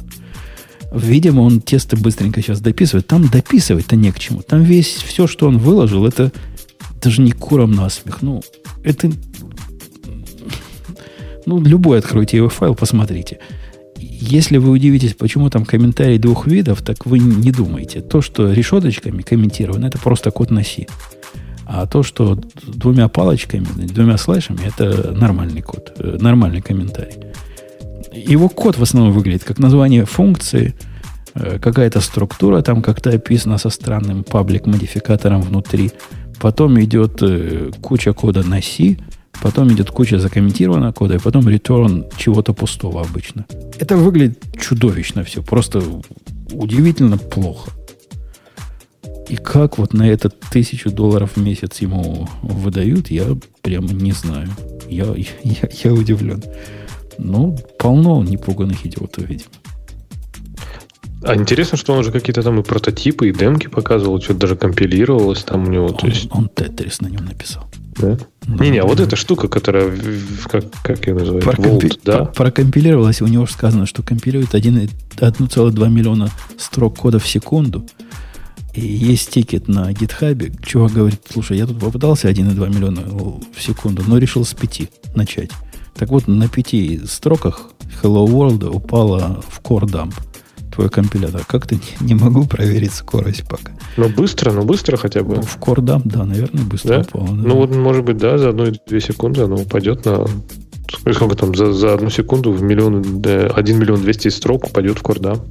Видимо, 0.91 1.41
он 1.41 1.61
тесты 1.61 1.97
быстренько 1.97 2.41
сейчас 2.41 2.61
дописывает. 2.61 3.07
Там 3.07 3.27
дописывать-то 3.27 3.95
не 3.95 4.11
к 4.11 4.19
чему. 4.19 4.41
Там 4.41 4.63
весь, 4.63 4.87
все, 4.87 5.27
что 5.27 5.47
он 5.47 5.57
выложил, 5.57 6.05
это 6.05 6.31
даже 7.01 7.21
не 7.21 7.31
куром 7.31 7.71
насмех. 7.71 8.21
Ну, 8.21 8.41
это... 8.83 9.11
Ну, 11.45 11.61
любой 11.61 11.99
откройте 11.99 12.37
его 12.37 12.49
файл, 12.49 12.75
посмотрите. 12.75 13.39
Если 13.99 14.57
вы 14.57 14.71
удивитесь, 14.71 15.13
почему 15.13 15.49
там 15.49 15.65
комментарии 15.65 16.17
двух 16.17 16.47
видов, 16.47 16.81
так 16.81 17.05
вы 17.05 17.19
не 17.19 17.51
думайте. 17.51 18.01
То, 18.01 18.21
что 18.21 18.51
решеточками 18.51 19.21
комментировано, 19.21 19.85
это 19.85 19.97
просто 19.97 20.31
код 20.31 20.51
на 20.51 20.63
C. 20.63 20.87
А 21.65 21.85
то, 21.85 22.01
что 22.01 22.39
двумя 22.65 23.09
палочками, 23.09 23.65
двумя 23.87 24.17
слэшами, 24.17 24.61
это 24.65 25.11
нормальный 25.11 25.61
код, 25.61 25.93
э, 25.99 26.17
нормальный 26.19 26.61
комментарий. 26.61 27.15
Его 28.25 28.49
код 28.49 28.77
в 28.77 28.83
основном 28.83 29.13
выглядит 29.13 29.43
как 29.43 29.59
название 29.59 30.05
функции, 30.05 30.73
э, 31.35 31.59
какая-то 31.59 32.01
структура 32.01 32.61
там 32.61 32.81
как-то 32.81 33.11
описана 33.11 33.57
со 33.57 33.69
странным 33.69 34.23
паблик-модификатором 34.23 35.41
внутри. 35.41 35.91
Потом 36.39 36.79
идет 36.79 37.21
э, 37.21 37.71
куча 37.81 38.13
кода 38.13 38.43
на 38.43 38.61
C, 38.61 38.97
потом 39.41 39.71
идет 39.71 39.91
куча 39.91 40.19
закомментированного 40.19 40.91
кода, 40.91 41.15
и 41.15 41.19
потом 41.19 41.47
return 41.47 42.11
чего-то 42.17 42.53
пустого 42.53 43.01
обычно. 43.01 43.45
Это 43.79 43.97
выглядит 43.97 44.43
чудовищно 44.59 45.23
все, 45.23 45.41
просто 45.41 45.81
удивительно 46.51 47.17
плохо. 47.17 47.71
И 49.29 49.35
как 49.35 49.77
вот 49.77 49.93
на 49.93 50.09
этот 50.09 50.39
тысячу 50.39 50.89
долларов 50.89 51.31
в 51.35 51.41
месяц 51.41 51.79
ему 51.79 52.29
выдают, 52.41 53.11
я 53.11 53.25
прямо 53.61 53.89
не 53.89 54.13
знаю. 54.13 54.49
Я, 54.87 55.05
я, 55.43 55.69
я 55.83 55.93
удивлен. 55.93 56.41
Ну, 57.17 57.57
полно 57.79 58.23
непуганных 58.23 58.85
идиотов, 58.85 59.25
видимо. 59.25 59.49
А 61.23 61.35
интересно, 61.35 61.77
что 61.77 61.93
он 61.93 61.99
уже 61.99 62.11
какие-то 62.11 62.43
там 62.43 62.59
и 62.59 62.63
прототипы, 62.63 63.29
и 63.29 63.33
демки 63.33 63.67
показывал, 63.67 64.21
что-то 64.21 64.41
даже 64.41 64.55
компилировалось 64.55 65.43
там 65.43 65.67
у 65.67 65.71
него. 65.71 65.87
Он, 65.87 65.97
то 65.97 66.07
есть... 66.07 66.27
он 66.31 66.47
Тетрис 66.47 67.01
на 67.01 67.07
нем 67.07 67.25
написал. 67.25 67.67
Да? 67.97 68.17
Не-не, 68.47 68.79
а 68.79 68.85
вот 68.85 68.99
эта 68.99 69.15
штука, 69.15 69.47
которая, 69.47 69.91
как, 70.45 70.65
как 70.83 71.07
ее 71.07 71.15
называют, 71.15 71.43
Прокомпи... 71.43 71.87
Volt, 71.87 71.99
да? 72.05 72.25
Прокомпилировалась, 72.25 73.21
у 73.21 73.27
него 73.27 73.45
же 73.47 73.53
сказано, 73.53 73.87
что 73.87 74.03
компилирует 74.03 74.53
1,2 74.53 75.89
миллиона 75.89 76.29
строк 76.57 76.97
кода 76.97 77.19
в 77.19 77.27
секунду. 77.27 77.85
И 78.75 78.81
есть 78.81 79.31
тикет 79.31 79.67
на 79.67 79.91
гитхабе. 79.91 80.53
Чувак 80.63 80.93
говорит, 80.93 81.21
слушай, 81.27 81.57
я 81.57 81.65
тут 81.65 81.79
попытался 81.79 82.29
1,2 82.29 82.69
миллиона 82.69 83.01
в 83.01 83.59
секунду, 83.59 84.03
но 84.05 84.19
решил 84.19 84.45
с 84.45 84.53
5 84.53 85.15
начать. 85.15 85.49
Так 85.97 86.09
вот, 86.09 86.27
на 86.27 86.47
пяти 86.47 87.01
строках 87.05 87.71
Hello 88.01 88.27
World 88.27 88.69
упала 88.69 89.41
в 89.49 89.61
core 89.61 89.85
dump 89.85 90.13
твой 90.77 90.89
компилятор. 90.89 91.43
Как-то 91.45 91.73
не, 91.75 91.81
не 92.01 92.13
могу 92.13 92.45
проверить 92.45 92.93
скорость 92.93 93.47
пока. 93.47 93.71
Ну, 93.97 94.09
быстро, 94.09 94.51
ну, 94.51 94.63
быстро 94.63 94.95
хотя 94.95 95.23
бы. 95.23 95.37
Ну, 95.37 95.41
в 95.41 95.57
core 95.57 95.83
dump, 95.83 96.03
да, 96.05 96.23
наверное, 96.23 96.63
быстро 96.63 96.89
да? 96.89 97.01
упало. 97.01 97.27
Да. 97.27 97.33
Ну, 97.33 97.55
вот, 97.55 97.75
может 97.75 98.05
быть, 98.05 98.17
да, 98.17 98.37
за 98.37 98.49
одну-две 98.49 99.01
секунды 99.01 99.41
оно 99.41 99.55
упадет 99.55 100.05
на... 100.05 100.25
Сколько 101.11 101.35
там, 101.35 101.55
за, 101.55 101.73
за 101.73 101.95
одну 101.95 102.09
секунду 102.09 102.51
в 102.51 102.61
миллион, 102.61 103.21
да, 103.21 103.47
1 103.47 103.79
миллион 103.79 104.01
200 104.01 104.29
строк 104.29 104.67
упадет 104.67 104.99
в 104.99 105.01
dump. 105.01 105.41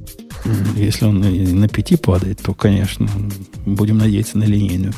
Если 0.77 1.05
он 1.05 1.19
на 1.19 1.67
пяти 1.67 1.97
падает, 1.97 2.41
то, 2.41 2.53
конечно, 2.53 3.09
будем 3.65 3.97
надеяться 3.97 4.37
на 4.37 4.45
линейную 4.45 4.93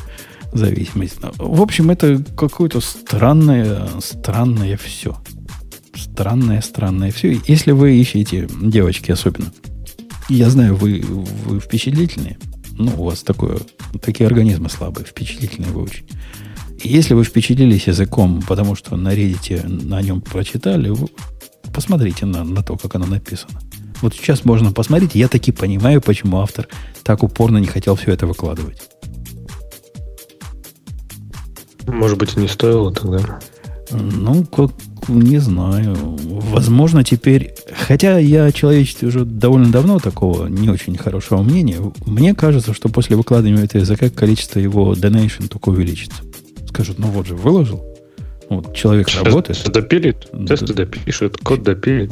зависимость. 0.52 1.18
В 1.38 1.60
общем, 1.60 1.90
это 1.90 2.22
какое-то 2.36 2.80
странное, 2.80 3.88
странное 4.00 4.76
все. 4.76 5.16
Странное, 5.94 6.60
странное 6.60 7.10
все. 7.10 7.40
Если 7.46 7.72
вы 7.72 7.96
ищете, 7.96 8.48
девочки 8.60 9.10
особенно, 9.10 9.52
я 10.28 10.48
знаю, 10.50 10.76
вы, 10.76 11.00
вы 11.00 11.60
впечатлительные, 11.60 12.38
ну, 12.72 12.92
у 12.96 13.04
вас 13.04 13.22
такое, 13.22 13.58
такие 14.00 14.26
организмы 14.26 14.70
слабые, 14.70 15.04
впечатлительные 15.04 15.72
вы 15.72 15.82
очень. 15.82 16.06
Если 16.82 17.14
вы 17.14 17.24
впечатлились 17.24 17.88
языком, 17.88 18.42
потому 18.46 18.74
что 18.74 18.96
на 18.96 19.14
Reddit 19.14 19.68
на 19.68 20.00
нем 20.00 20.20
прочитали, 20.20 20.88
вы 20.88 21.08
посмотрите 21.74 22.26
на, 22.26 22.44
на 22.44 22.62
то, 22.62 22.76
как 22.76 22.94
оно 22.94 23.06
написано. 23.06 23.60
Вот 24.00 24.14
сейчас 24.14 24.44
можно 24.44 24.72
посмотреть, 24.72 25.14
я 25.14 25.28
таки 25.28 25.52
понимаю, 25.52 26.00
почему 26.00 26.38
автор 26.38 26.68
так 27.02 27.22
упорно 27.22 27.58
не 27.58 27.66
хотел 27.66 27.96
все 27.96 28.12
это 28.12 28.26
выкладывать. 28.26 28.80
Может 31.86 32.18
быть, 32.18 32.36
и 32.36 32.40
не 32.40 32.48
стоило 32.48 32.92
тогда. 32.92 33.40
Ну, 33.90 34.44
как, 34.44 34.70
не 35.08 35.38
знаю. 35.38 35.96
Возможно, 35.96 37.04
теперь... 37.04 37.54
Хотя 37.86 38.18
я 38.18 38.44
о 38.44 38.52
человечестве 38.52 39.08
уже 39.08 39.24
довольно 39.24 39.70
давно 39.70 39.98
такого 39.98 40.46
не 40.46 40.68
очень 40.68 40.96
хорошего 40.96 41.42
мнения. 41.42 41.78
Мне 42.06 42.34
кажется, 42.34 42.74
что 42.74 42.88
после 42.88 43.16
выкладывания 43.16 43.64
этого 43.64 43.82
языка 43.82 44.10
количество 44.10 44.58
его 44.58 44.94
donation 44.94 45.48
только 45.48 45.70
увеличится. 45.70 46.22
Скажут, 46.68 46.98
ну 46.98 47.08
вот 47.08 47.26
же, 47.26 47.34
выложил. 47.34 47.84
Вот 48.48 48.74
человек 48.74 49.08
Сейчас 49.08 49.22
работает. 49.22 49.70
Допилит, 49.72 50.26
тесты 50.48 50.74
да. 50.74 50.84
допишет, 50.84 51.36
код 51.36 51.62
допилит. 51.62 52.10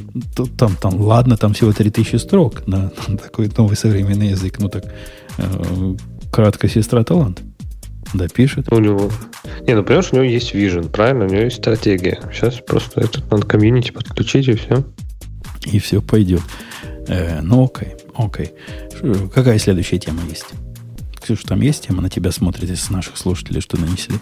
Там, 0.57 0.77
там, 0.77 1.01
ладно, 1.01 1.37
там 1.37 1.53
всего 1.53 1.73
3000 1.73 2.17
строк 2.17 2.67
на, 2.69 2.93
на 3.09 3.19
такой 3.19 3.51
новый 3.57 3.77
современный 3.77 4.29
язык. 4.29 4.61
Ну 4.61 4.69
так, 4.69 4.85
э, 5.39 5.95
краткая 6.31 6.71
сестра 6.71 7.03
талант. 7.03 7.43
Допишет. 8.15 8.73
У 8.73 8.79
него. 8.79 9.11
Не, 9.67 9.75
ну 9.75 9.83
понимаешь, 9.83 10.09
у 10.13 10.17
него 10.17 10.25
есть 10.25 10.55
вижен, 10.55 10.89
правильно? 10.89 11.27
У 11.27 11.29
него 11.29 11.43
есть 11.43 11.59
стратегия. 11.59 12.21
Сейчас 12.33 12.57
просто 12.57 13.01
этот 13.01 13.31
надо 13.31 13.47
комьюнити 13.47 13.91
подключить 13.91 14.49
и 14.49 14.55
все. 14.55 14.85
И 15.67 15.79
все 15.79 16.01
пойдет. 16.01 16.41
Э, 17.09 17.41
ну 17.43 17.65
окей, 17.65 17.95
окей. 18.15 18.53
Какая 19.35 19.59
следующая 19.59 19.99
тема 19.99 20.21
есть? 20.29 20.47
Ксюша, 21.21 21.47
там 21.47 21.61
есть 21.61 21.87
тема 21.87 22.01
на 22.01 22.09
тебя 22.09 22.33
смотрит 22.33 22.71
из 22.71 22.89
наших 22.91 23.17
слушателей, 23.19 23.61
что 23.61 23.79
нанесли? 23.79 24.17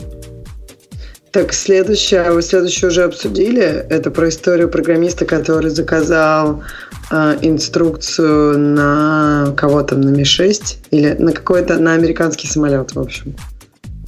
Так, 1.30 1.52
следующее, 1.52 2.32
вы 2.32 2.40
следующее 2.40 2.88
уже 2.88 3.02
обсудили. 3.02 3.62
Это 3.62 4.10
про 4.10 4.30
историю 4.30 4.70
программиста, 4.70 5.26
который 5.26 5.70
заказал 5.70 6.62
э, 7.10 7.38
инструкцию 7.42 8.58
на 8.58 9.52
кого 9.56 9.82
там, 9.82 10.00
на 10.00 10.08
Ми-6 10.08 10.76
или 10.92 11.12
на 11.18 11.32
какой-то, 11.32 11.78
на 11.78 11.92
американский 11.92 12.48
самолет, 12.48 12.94
в 12.94 12.98
общем. 12.98 13.36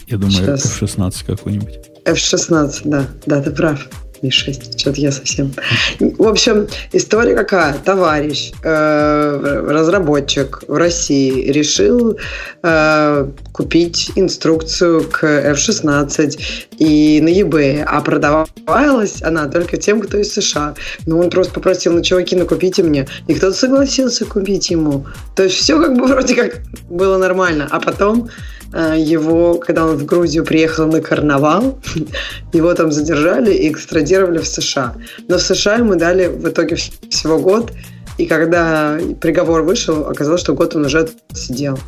Я 0.09 0.16
думаю, 0.16 0.32
Сейчас. 0.32 0.64
F-16 0.64 1.14
какой-нибудь. 1.26 1.80
F-16, 2.06 2.80
да. 2.85 3.06
Да, 3.26 3.43
ты 3.43 3.51
прав. 3.51 3.86
Ми-6. 4.22 4.78
Что-то 4.78 5.01
я 5.01 5.12
совсем... 5.12 5.52
В 6.01 6.26
общем, 6.26 6.66
история 6.93 7.35
какая? 7.35 7.74
Товарищ, 7.74 8.52
э, 8.62 9.64
разработчик 9.68 10.62
в 10.66 10.74
России 10.76 11.51
решил 11.51 12.18
э, 12.62 13.28
купить 13.52 14.10
инструкцию 14.16 15.05
к 15.10 15.24
F-16 15.24 16.40
и 16.78 17.20
на 17.20 17.28
eBay, 17.28 17.85
а 17.86 18.01
продавалась 18.01 19.22
она 19.22 19.47
только 19.47 19.76
тем, 19.76 20.01
кто 20.01 20.18
из 20.18 20.32
США. 20.32 20.74
Ну, 21.06 21.18
он 21.18 21.30
просто 21.30 21.52
попросил, 21.52 21.93
ну, 21.93 22.02
чуваки, 22.02 22.35
ну, 22.35 22.47
купите 22.47 22.82
мне. 22.82 23.06
И 23.26 23.35
кто-то 23.35 23.56
согласился 23.56 24.24
купить 24.24 24.70
ему. 24.70 25.06
То 25.36 25.44
есть 25.44 25.56
все 25.56 25.80
как 25.80 25.97
бы 25.97 26.06
вроде 26.06 26.35
как 26.35 26.60
было 26.90 27.18
нормально. 27.18 27.68
А 27.70 27.78
потом 27.78 28.30
его, 28.72 29.54
когда 29.54 29.86
он 29.86 29.96
в 29.96 30.04
Грузию 30.04 30.44
приехал 30.44 30.86
на 30.86 31.00
карнавал, 31.00 31.78
его 32.52 32.74
там 32.74 32.92
задержали 32.92 33.52
и 33.54 33.70
экстрадировали 33.70 34.38
в 34.38 34.46
США. 34.46 34.94
Но 35.28 35.38
в 35.38 35.42
США 35.42 35.76
ему 35.76 35.96
дали 35.96 36.26
в 36.26 36.48
итоге 36.48 36.76
всего 36.76 37.38
год, 37.38 37.72
и 38.18 38.26
когда 38.26 38.98
приговор 39.20 39.62
вышел, 39.62 40.08
оказалось, 40.08 40.40
что 40.40 40.52
год 40.52 40.74
он 40.74 40.86
уже 40.86 41.08
сидел. 41.32 41.78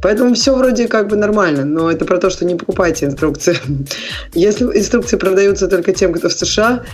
Поэтому 0.00 0.34
все 0.34 0.54
вроде 0.54 0.88
как 0.88 1.08
бы 1.08 1.16
нормально, 1.16 1.64
но 1.64 1.90
это 1.90 2.04
про 2.04 2.18
то, 2.18 2.30
что 2.30 2.44
не 2.44 2.54
покупайте 2.54 3.06
инструкции. 3.06 3.58
Если 4.34 4.64
инструкции 4.64 5.16
продаются 5.16 5.68
только 5.68 5.92
тем, 5.92 6.12
кто 6.12 6.28
в 6.28 6.32
США, 6.32 6.84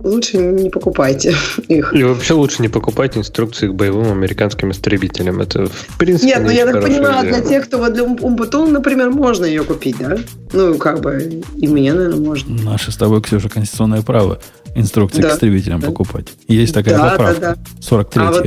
лучше 0.00 0.38
не 0.38 0.70
покупайте 0.70 1.34
их. 1.68 1.94
И 1.94 2.02
вообще 2.02 2.34
лучше 2.34 2.62
не 2.62 2.68
покупайте 2.68 3.18
инструкции 3.18 3.68
к 3.68 3.74
боевым 3.74 4.12
американским 4.12 4.70
истребителям. 4.70 5.40
Это, 5.40 5.66
в 5.66 5.98
принципе, 5.98 6.28
Нет, 6.28 6.42
ну 6.42 6.50
я 6.50 6.66
так 6.66 6.82
понимаю, 6.82 7.26
идея. 7.26 7.40
для 7.40 7.48
тех, 7.48 7.66
кто 7.66 7.78
вот 7.78 7.94
для 7.94 8.04
Умбутун, 8.04 8.72
например, 8.72 9.10
можно 9.10 9.44
ее 9.44 9.64
купить, 9.64 9.96
да? 9.98 10.16
Ну, 10.52 10.78
как 10.78 11.00
бы, 11.00 11.42
и 11.56 11.68
мне, 11.68 11.92
наверное, 11.92 12.20
можно. 12.20 12.62
Наше 12.62 12.92
с 12.92 12.96
тобой, 12.96 13.22
Ксюша, 13.22 13.48
конституционное 13.48 14.02
право 14.02 14.38
инструкции 14.74 15.22
да. 15.22 15.30
к 15.30 15.34
истребителям 15.34 15.80
да. 15.80 15.86
покупать. 15.88 16.28
Есть 16.48 16.74
такая 16.74 16.96
да, 16.96 17.10
поправка. 17.10 17.40
Да, 17.40 17.54
да. 17.54 17.60
43 17.80 18.22
а 18.22 18.30
вот 18.30 18.46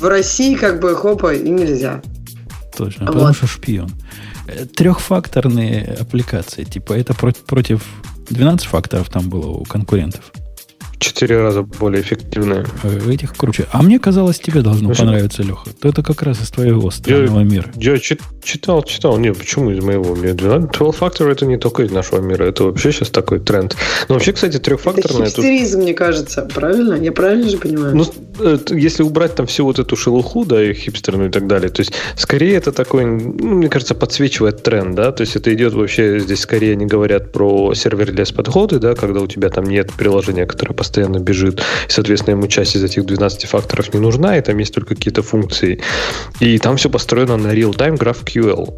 в 0.00 0.06
России, 0.06 0.54
как 0.54 0.80
бы, 0.80 0.94
хопа, 0.94 1.34
и 1.34 1.48
нельзя. 1.48 2.02
Точно, 2.76 3.06
вот. 3.06 3.14
потому 3.14 3.34
что 3.34 3.46
шпион. 3.46 3.90
Э, 4.46 4.64
Трехфакторные 4.64 5.96
аппликации, 6.00 6.64
типа, 6.64 6.92
это 6.92 7.14
против, 7.14 7.42
против 7.42 7.84
12 8.30 8.66
факторов 8.66 9.10
там 9.10 9.28
было 9.28 9.48
у 9.48 9.64
конкурентов 9.64 10.32
четыре 10.98 11.40
раза 11.40 11.62
более 11.62 12.02
эффективная. 12.02 12.66
Этих 13.08 13.34
круче. 13.36 13.66
А 13.72 13.82
мне 13.82 13.98
казалось, 13.98 14.38
тебе 14.38 14.62
должно 14.62 14.86
Значит, 14.86 15.04
понравиться, 15.04 15.42
Леха. 15.42 15.70
То 15.80 15.88
это 15.88 16.02
как 16.02 16.22
раз 16.22 16.42
из 16.42 16.50
твоего 16.50 16.90
странного 16.90 17.40
я, 17.40 17.44
мира. 17.44 17.72
Я 17.76 17.98
читал, 17.98 18.82
читал. 18.82 19.18
Нет, 19.18 19.36
почему 19.36 19.70
из 19.70 19.82
моего 19.82 20.14
мира? 20.14 20.34
12 20.34 20.70
Factor 20.70 21.30
это 21.30 21.46
не 21.46 21.56
только 21.56 21.84
из 21.84 21.90
нашего 21.90 22.20
мира. 22.20 22.44
Это 22.44 22.64
вообще 22.64 22.92
сейчас 22.92 23.10
такой 23.10 23.40
тренд. 23.40 23.76
Но 24.08 24.14
вообще, 24.14 24.32
кстати, 24.32 24.58
трехфакторная... 24.58 25.26
Это 25.26 25.36
хипстеризм, 25.36 25.78
тут... 25.78 25.82
мне 25.82 25.94
кажется. 25.94 26.48
Правильно? 26.54 26.94
Я 26.94 27.12
правильно 27.12 27.48
же 27.48 27.58
понимаю? 27.58 27.96
Ну, 27.96 28.04
если 28.70 29.02
убрать 29.02 29.34
там 29.34 29.46
всю 29.46 29.64
вот 29.64 29.78
эту 29.78 29.96
шелуху, 29.96 30.44
да, 30.44 30.62
и 30.62 30.74
хипстерную 30.74 31.28
и 31.28 31.32
так 31.32 31.46
далее, 31.46 31.70
то 31.70 31.80
есть 31.80 31.92
скорее 32.16 32.56
это 32.56 32.72
такой, 32.72 33.04
ну, 33.04 33.56
мне 33.56 33.68
кажется, 33.68 33.94
подсвечивает 33.94 34.62
тренд, 34.62 34.94
да, 34.94 35.12
то 35.12 35.22
есть 35.22 35.36
это 35.36 35.52
идет 35.54 35.74
вообще, 35.74 36.20
здесь 36.20 36.40
скорее 36.40 36.72
они 36.72 36.86
говорят 36.86 37.32
про 37.32 37.74
serverless 37.74 38.32
подходы, 38.32 38.78
да, 38.78 38.94
когда 38.94 39.20
у 39.20 39.26
тебя 39.26 39.48
там 39.48 39.64
нет 39.64 39.92
приложения, 39.92 40.46
которое 40.46 40.74
постоянно 40.74 41.18
бежит, 41.18 41.60
и, 41.60 41.90
соответственно, 41.90 42.34
ему 42.34 42.46
часть 42.48 42.76
из 42.76 42.84
этих 42.84 43.04
12 43.04 43.44
факторов 43.46 43.92
не 43.94 44.00
нужна, 44.00 44.36
и 44.38 44.40
там 44.40 44.58
есть 44.58 44.74
только 44.74 44.94
какие-то 44.94 45.22
функции. 45.22 45.80
И 46.40 46.58
там 46.58 46.76
все 46.76 46.90
построено 46.90 47.36
на 47.36 47.48
real-time 47.48 47.98
GraphQL. 47.98 48.72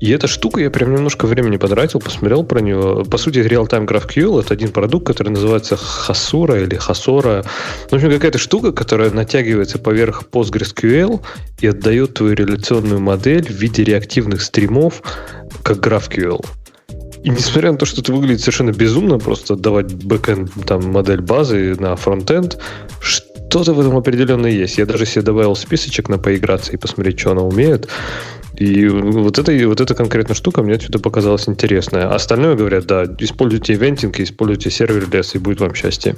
И 0.00 0.10
эта 0.10 0.28
штука, 0.28 0.60
я 0.60 0.70
прям 0.70 0.94
немножко 0.94 1.26
времени 1.26 1.56
потратил, 1.56 1.98
посмотрел 2.00 2.44
про 2.44 2.60
нее. 2.60 3.04
По 3.10 3.18
сути, 3.18 3.38
real-time 3.38 3.86
GraphQL— 3.86 4.40
это 4.42 4.54
один 4.54 4.70
продукт, 4.70 5.06
который 5.06 5.30
называется 5.30 5.74
Hasura 5.74 6.62
или 6.62 6.78
Hasora. 6.78 7.44
В 7.90 7.92
общем, 7.92 8.10
какая-то 8.10 8.38
штука, 8.38 8.72
которая 8.72 9.10
натягивается 9.10 9.78
поверх 9.78 10.24
PostgreSQL 10.30 11.20
и 11.60 11.66
отдает 11.66 12.14
твою 12.14 12.34
реляционную 12.34 13.00
модель 13.00 13.46
в 13.46 13.56
виде 13.56 13.82
реактивных 13.82 14.42
стримов, 14.42 15.02
как 15.64 15.78
GraphQL. 15.78 16.44
И 17.24 17.30
несмотря 17.30 17.72
на 17.72 17.78
то, 17.78 17.84
что 17.84 18.00
это 18.00 18.12
выглядит 18.12 18.40
совершенно 18.40 18.70
безумно, 18.70 19.18
просто 19.18 19.54
отдавать 19.54 19.92
бэкэнд, 19.92 20.52
там, 20.64 20.92
модель 20.92 21.20
базы 21.20 21.74
на 21.78 21.96
фронтенд, 21.96 22.58
что-то 23.48 23.72
в 23.72 23.80
этом 23.80 23.96
определенно 23.96 24.46
есть. 24.46 24.78
Я 24.78 24.86
даже 24.86 25.06
себе 25.06 25.22
добавил 25.22 25.56
списочек 25.56 26.08
на 26.08 26.18
поиграться 26.18 26.72
и 26.72 26.76
посмотреть, 26.76 27.18
что 27.18 27.32
она 27.32 27.42
умеет. 27.42 27.88
И 28.56 28.88
вот 28.88 29.38
эта, 29.38 29.68
вот 29.68 29.80
эта 29.80 29.94
конкретная 29.94 30.34
штука 30.34 30.62
мне 30.62 30.74
отсюда 30.74 30.98
показалась 30.98 31.48
интересная. 31.48 32.12
Остальное 32.12 32.56
говорят, 32.56 32.86
да, 32.86 33.04
используйте 33.18 33.74
ивентинг, 33.74 34.18
используйте 34.20 34.70
сервер 34.70 35.08
лес, 35.10 35.34
и 35.34 35.38
будет 35.38 35.60
вам 35.60 35.74
счастье. 35.74 36.16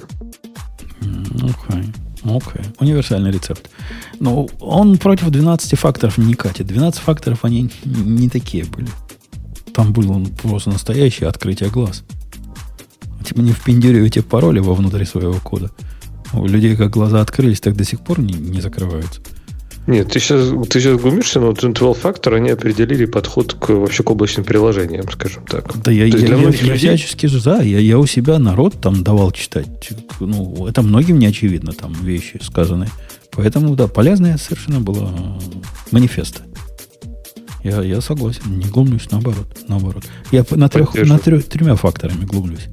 Окей. 1.35 1.45
Okay. 1.45 1.95
Окей. 2.25 2.63
Okay. 2.63 2.67
Универсальный 2.81 3.31
рецепт. 3.31 3.71
Но 4.19 4.49
он 4.61 4.99
против 4.99 5.31
12 5.31 5.79
факторов 5.79 6.19
не 6.19 6.35
катит. 6.35 6.67
12 6.67 7.01
факторов, 7.01 7.45
они 7.45 7.71
не 7.85 8.29
такие 8.29 8.65
были. 8.65 8.89
Там 9.75 9.93
был 9.93 10.11
он 10.11 10.27
просто 10.27 10.71
настоящее 10.71 11.29
открытие 11.29 11.71
глаз. 11.71 12.05
Типа 13.25 13.41
не 13.41 13.53
впендюривайте 13.53 14.23
пароли 14.23 14.61
вовнутрь 14.61 15.05
своего 15.05 15.35
кода. 15.35 15.71
У 16.33 16.47
людей 16.47 16.77
как 16.77 16.91
глаза 16.91 17.21
открылись, 17.21 17.61
так 17.61 17.77
до 17.77 17.85
сих 17.85 18.01
пор 18.01 18.21
не, 18.21 18.35
не 18.35 18.61
закрываются. 18.61 19.21
Нет, 19.87 20.13
ты 20.13 20.21
сейчас, 20.21 20.51
ты 20.69 20.81
сейчас 20.81 21.01
глумишься, 21.01 21.41
но 21.41 21.53
12 21.53 21.83
Factor 22.01 22.37
они 22.37 22.51
определили 22.51 23.07
подход 23.07 23.55
к 23.55 23.71
вообще 23.71 24.03
к 24.03 24.11
облачным 24.11 24.45
приложениям, 24.45 25.11
скажем 25.11 25.45
так. 25.47 25.73
Да 25.83 25.91
я, 25.91 26.05
я, 26.05 26.17
я, 26.17 26.37
я 26.37 26.77
всячески 26.77 27.27
за. 27.27 27.61
Я, 27.63 27.79
я 27.79 27.99
у 27.99 28.07
себя 28.07 28.39
народ 28.39 28.81
там 28.81 29.03
давал 29.03 29.33
читать. 29.33 29.91
Ну, 30.21 30.67
это 30.69 30.83
многим 30.83 31.19
не 31.19 31.27
очевидно, 31.27 31.73
там 31.73 31.93
вещи 31.95 32.39
сказанные. 32.43 32.91
Поэтому, 33.33 33.75
да, 33.75 33.89
полезная 33.89 34.37
совершенно 34.37 34.81
была 34.81 35.11
манифеста. 35.91 36.43
Я, 37.65 37.83
я 37.83 38.01
согласен, 38.01 38.59
не 38.59 38.67
глумлюсь, 38.67 39.11
наоборот. 39.11 39.47
наоборот. 39.69 40.05
Я 40.31 40.45
на, 40.51 40.69
трех, 40.69 40.95
на 40.95 41.19
трех, 41.19 41.47
тремя 41.47 41.75
факторами 41.75 42.25
глумлюсь. 42.25 42.69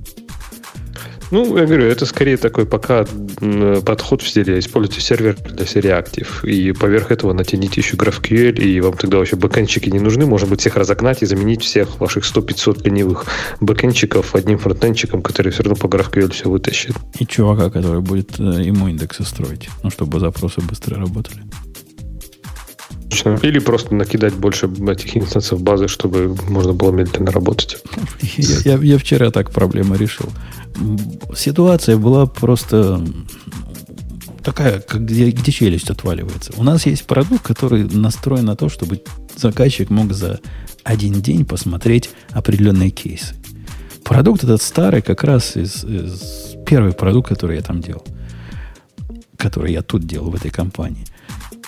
Ну, 1.29 1.57
я 1.57 1.65
говорю, 1.65 1.85
это 1.85 2.05
скорее 2.05 2.37
такой 2.37 2.65
пока 2.65 3.05
подход 3.85 4.21
в 4.21 4.27
стиле 4.27 4.59
используйте 4.59 5.01
сервер 5.01 5.35
для 5.35 5.65
серии 5.65 5.91
актив, 5.91 6.43
и 6.45 6.71
поверх 6.71 7.11
этого 7.11 7.33
натяните 7.33 7.81
еще 7.81 7.97
GraphQL, 7.97 8.59
и 8.59 8.79
вам 8.79 8.93
тогда 8.93 9.17
вообще 9.17 9.35
бэкэнчики 9.35 9.89
не 9.89 9.99
нужны, 9.99 10.25
можно 10.25 10.47
будет 10.47 10.61
всех 10.61 10.77
разогнать 10.77 11.21
и 11.23 11.25
заменить 11.25 11.63
всех 11.63 11.99
ваших 11.99 12.23
100-500 12.23 12.83
ленивых 12.85 13.25
бэкэнчиков 13.59 14.35
одним 14.35 14.57
фронтенчиком, 14.57 15.21
который 15.21 15.51
все 15.51 15.63
равно 15.63 15.75
по 15.75 15.87
GraphQL 15.87 16.31
все 16.31 16.49
вытащит. 16.49 16.95
И 17.19 17.25
чувака, 17.25 17.69
который 17.69 18.01
будет 18.01 18.39
э, 18.39 18.63
ему 18.63 18.87
индексы 18.87 19.23
строить, 19.23 19.69
ну, 19.83 19.89
чтобы 19.89 20.19
запросы 20.19 20.61
быстро 20.61 20.97
работали. 20.97 21.43
Или 23.41 23.59
просто 23.59 23.95
накидать 23.95 24.33
больше 24.33 24.67
этих 24.67 25.17
инстансов 25.17 25.61
базы, 25.61 25.87
чтобы 25.87 26.35
можно 26.47 26.73
было 26.73 26.91
медленно 26.91 27.31
работать. 27.31 27.77
Я, 28.37 28.73
я, 28.73 28.83
я 28.83 28.97
вчера 28.97 29.31
так 29.31 29.51
проблему 29.51 29.95
решил. 29.95 30.29
Ситуация 31.35 31.97
была 31.97 32.25
просто 32.25 33.03
такая, 34.43 34.83
где, 34.93 35.31
где 35.31 35.51
челюсть 35.51 35.89
отваливается. 35.89 36.53
У 36.57 36.63
нас 36.63 36.85
есть 36.85 37.05
продукт, 37.05 37.43
который 37.43 37.83
настроен 37.83 38.45
на 38.45 38.55
то, 38.55 38.69
чтобы 38.69 39.01
заказчик 39.35 39.89
мог 39.89 40.13
за 40.13 40.39
один 40.83 41.21
день 41.21 41.45
посмотреть 41.45 42.09
определенные 42.31 42.91
кейсы. 42.91 43.35
Продукт 44.03 44.43
этот 44.43 44.61
старый, 44.61 45.01
как 45.01 45.23
раз 45.23 45.57
из, 45.57 45.83
из 45.83 46.55
первый 46.65 46.93
продукт, 46.93 47.27
который 47.27 47.57
я 47.57 47.61
там 47.61 47.81
делал, 47.81 48.05
который 49.35 49.73
я 49.73 49.81
тут 49.81 50.05
делал 50.05 50.29
в 50.29 50.35
этой 50.35 50.51
компании– 50.51 51.05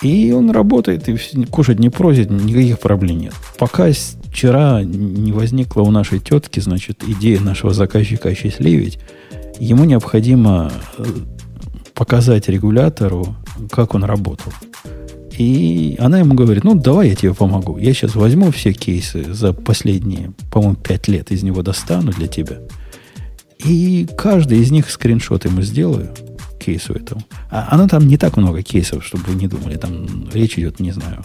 и 0.02 0.32
он 0.32 0.50
работает, 0.50 1.08
и 1.08 1.44
кушать 1.46 1.78
не 1.78 1.90
просит, 1.90 2.30
никаких 2.30 2.78
проблем 2.78 3.18
нет. 3.18 3.34
Пока 3.58 3.92
вчера 4.30 4.82
не 4.82 5.32
возникла 5.32 5.82
у 5.82 5.90
нашей 5.90 6.20
тетки, 6.20 6.60
значит, 6.60 7.02
идея 7.06 7.40
нашего 7.40 7.72
заказчика 7.72 8.28
осчастливить, 8.28 8.98
ему 9.58 9.84
необходимо 9.84 10.72
э, 10.98 11.04
показать 11.94 12.48
регулятору, 12.48 13.34
как 13.70 13.94
он 13.94 14.04
работал. 14.04 14.52
И 15.36 15.96
она 15.98 16.18
ему 16.18 16.34
говорит, 16.34 16.64
ну, 16.64 16.74
давай 16.74 17.08
я 17.10 17.14
тебе 17.14 17.34
помогу. 17.34 17.78
Я 17.78 17.94
сейчас 17.94 18.14
возьму 18.14 18.50
все 18.50 18.72
кейсы 18.72 19.32
за 19.32 19.52
последние, 19.52 20.32
по-моему, 20.52 20.76
пять 20.76 21.08
лет 21.08 21.30
из 21.30 21.42
него 21.42 21.62
достану 21.62 22.12
для 22.12 22.26
тебя. 22.26 22.58
И 23.64 24.06
каждый 24.18 24.58
из 24.58 24.70
них 24.70 24.90
скриншот 24.90 25.44
ему 25.46 25.62
сделаю– 25.62 26.10
кейсу 26.60 26.92
этому. 26.92 27.22
А 27.50 27.68
оно 27.70 27.88
там 27.88 28.06
не 28.06 28.16
так 28.16 28.36
много 28.36 28.62
кейсов, 28.62 29.04
чтобы 29.04 29.24
вы 29.24 29.34
не 29.34 29.48
думали. 29.48 29.76
Там 29.76 30.28
речь 30.32 30.58
идет, 30.58 30.78
не 30.78 30.92
знаю, 30.92 31.24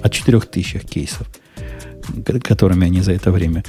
о 0.00 0.08
4000 0.08 0.78
кейсов, 0.86 1.26
которыми 2.42 2.86
они 2.86 3.00
за 3.00 3.12
это 3.12 3.30
время. 3.30 3.64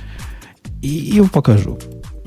И 0.81 0.87
его 0.87 1.27
покажу. 1.27 1.79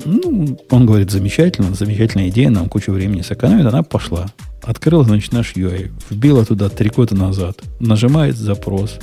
Ну, 0.05 0.57
он 0.69 0.85
говорит, 0.85 1.11
замечательно, 1.11 1.73
замечательная 1.73 2.29
идея, 2.29 2.49
нам 2.49 2.69
кучу 2.69 2.91
времени 2.91 3.21
сэкономит. 3.21 3.65
Она 3.65 3.83
пошла. 3.83 4.27
Открыла, 4.63 5.03
значит, 5.03 5.31
наш 5.31 5.53
UI. 5.53 5.91
Вбила 6.09 6.45
туда 6.45 6.69
три 6.69 6.89
года 6.89 7.15
назад. 7.15 7.61
Нажимает 7.79 8.35
запрос. 8.35 8.99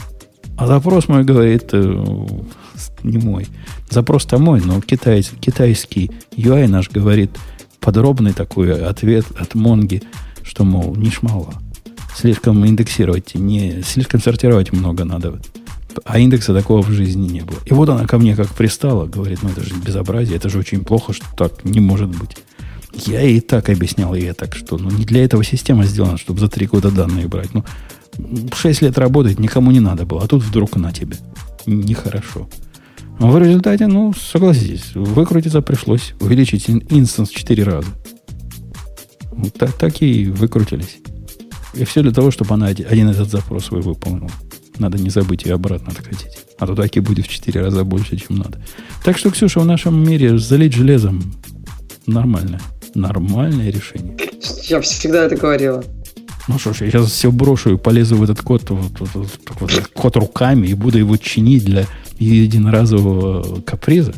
А 0.56 0.66
запрос 0.66 1.08
мой 1.08 1.24
говорит, 1.24 1.68
э, 1.72 2.26
не 3.02 3.18
мой. 3.18 3.46
Запрос-то 3.90 4.38
мой, 4.38 4.60
но 4.60 4.80
китайский, 4.80 5.36
китайский 5.36 6.10
UI 6.32 6.66
наш 6.66 6.90
говорит, 6.90 7.30
подробный 7.80 8.32
такой 8.32 8.84
ответ 8.84 9.24
от 9.38 9.54
Монги, 9.54 10.02
что, 10.42 10.64
мол, 10.64 10.96
не 10.96 11.10
шмала. 11.10 11.54
Слишком 12.16 12.66
индексировать, 12.66 13.34
не, 13.34 13.82
слишком 13.82 14.20
сортировать 14.20 14.72
много 14.72 15.04
надо. 15.04 15.40
А 16.04 16.18
индекса 16.18 16.54
такого 16.54 16.82
в 16.82 16.90
жизни 16.90 17.28
не 17.28 17.40
было. 17.40 17.58
И 17.64 17.72
вот 17.72 17.88
она 17.88 18.06
ко 18.06 18.18
мне 18.18 18.36
как 18.36 18.48
пристала, 18.48 19.06
говорит, 19.06 19.40
ну 19.42 19.50
это 19.50 19.62
же 19.62 19.74
безобразие, 19.74 20.36
это 20.36 20.48
же 20.48 20.58
очень 20.58 20.84
плохо, 20.84 21.12
что 21.12 21.26
так 21.36 21.64
не 21.64 21.80
может 21.80 22.08
быть. 22.08 22.36
Я 23.06 23.22
и 23.22 23.40
так 23.40 23.68
объяснял 23.68 24.14
ей 24.14 24.32
так, 24.32 24.54
что 24.54 24.78
ну, 24.78 24.90
не 24.90 25.04
для 25.04 25.24
этого 25.24 25.44
система 25.44 25.84
сделана, 25.84 26.18
чтобы 26.18 26.40
за 26.40 26.48
три 26.48 26.66
года 26.66 26.90
данные 26.90 27.28
брать. 27.28 27.54
Ну, 27.54 27.64
шесть 28.54 28.82
лет 28.82 28.98
работать 28.98 29.38
никому 29.38 29.70
не 29.70 29.80
надо 29.80 30.04
было, 30.04 30.22
а 30.24 30.26
тут 30.26 30.42
вдруг 30.42 30.76
на 30.76 30.92
тебе. 30.92 31.16
Нехорошо. 31.66 32.48
В 33.18 33.38
результате, 33.38 33.86
ну, 33.88 34.14
согласитесь, 34.14 34.94
выкрутиться 34.94 35.60
пришлось 35.60 36.14
увеличить 36.20 36.70
инстанс 36.70 37.30
4 37.30 37.62
раза. 37.64 37.88
Так, 39.58 39.72
так 39.72 40.02
и 40.02 40.26
выкрутились. 40.26 40.98
И 41.74 41.84
все 41.84 42.02
для 42.02 42.12
того, 42.12 42.30
чтобы 42.30 42.54
она 42.54 42.66
один 42.66 43.08
этот 43.08 43.30
запрос 43.30 43.66
свой 43.66 43.82
выполнила. 43.82 44.30
Надо 44.78 44.98
не 44.98 45.10
забыть 45.10 45.44
ее 45.44 45.54
обратно 45.54 45.92
откатить. 45.92 46.38
А 46.58 46.66
то 46.66 46.74
так 46.74 46.96
и 46.96 47.00
будет 47.00 47.26
в 47.26 47.28
4 47.28 47.60
раза 47.60 47.84
больше, 47.84 48.16
чем 48.16 48.36
надо. 48.36 48.60
Так 49.04 49.18
что, 49.18 49.30
Ксюша, 49.30 49.60
в 49.60 49.66
нашем 49.66 50.02
мире 50.02 50.38
залить 50.38 50.74
железом 50.74 51.34
нормально. 52.06 52.60
Нормальное 52.94 53.70
решение. 53.70 54.16
Я 54.64 54.80
всегда 54.80 55.24
это 55.24 55.36
говорила. 55.36 55.84
Ну 56.48 56.58
что 56.58 56.72
ж, 56.72 56.80
я 56.82 56.90
сейчас 56.90 57.10
все 57.10 57.30
брошу 57.30 57.74
и 57.74 57.76
полезу 57.76 58.16
в 58.16 58.22
этот 58.22 58.40
код, 58.40 58.70
вот, 58.70 59.00
вот, 59.00 59.10
вот, 59.14 59.60
вот, 59.60 59.90
код 59.92 60.16
руками 60.16 60.68
и 60.68 60.74
буду 60.74 60.96
его 60.98 61.16
чинить 61.18 61.64
для 61.64 61.84
единоразового 62.18 63.60
каприза. 63.60 64.14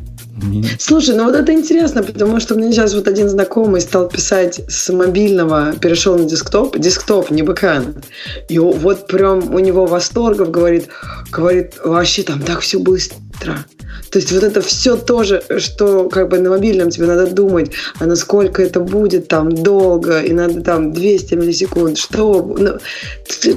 Слушай, 0.78 1.16
ну 1.16 1.24
вот 1.24 1.34
это 1.34 1.52
интересно, 1.52 2.02
потому 2.02 2.40
что 2.40 2.54
мне 2.54 2.72
сейчас 2.72 2.94
вот 2.94 3.08
один 3.08 3.28
знакомый 3.28 3.80
стал 3.80 4.08
писать 4.08 4.60
с 4.68 4.92
мобильного, 4.92 5.72
перешел 5.80 6.18
на 6.18 6.24
десктоп, 6.24 6.78
десктоп, 6.78 7.30
не 7.30 7.42
бэкэнд. 7.42 8.04
И 8.48 8.58
вот 8.58 9.06
прям 9.06 9.54
у 9.54 9.58
него 9.58 9.86
восторгов 9.86 10.50
говорит, 10.50 10.88
говорит, 11.30 11.74
вообще 11.84 12.22
там 12.22 12.42
так 12.42 12.60
все 12.60 12.78
быстро. 12.78 13.64
То 14.10 14.18
есть 14.18 14.32
вот 14.32 14.42
это 14.42 14.60
все 14.60 14.96
тоже, 14.96 15.42
что 15.58 16.08
как 16.08 16.28
бы 16.28 16.38
на 16.38 16.50
мобильном 16.50 16.90
тебе 16.90 17.06
надо 17.06 17.26
думать, 17.26 17.72
а 17.98 18.06
насколько 18.06 18.62
это 18.62 18.80
будет 18.80 19.28
там 19.28 19.52
долго, 19.52 20.20
и 20.20 20.32
надо 20.32 20.62
там 20.62 20.92
200 20.92 21.34
миллисекунд, 21.34 21.98
что... 21.98 22.56
Ну, 22.58 22.78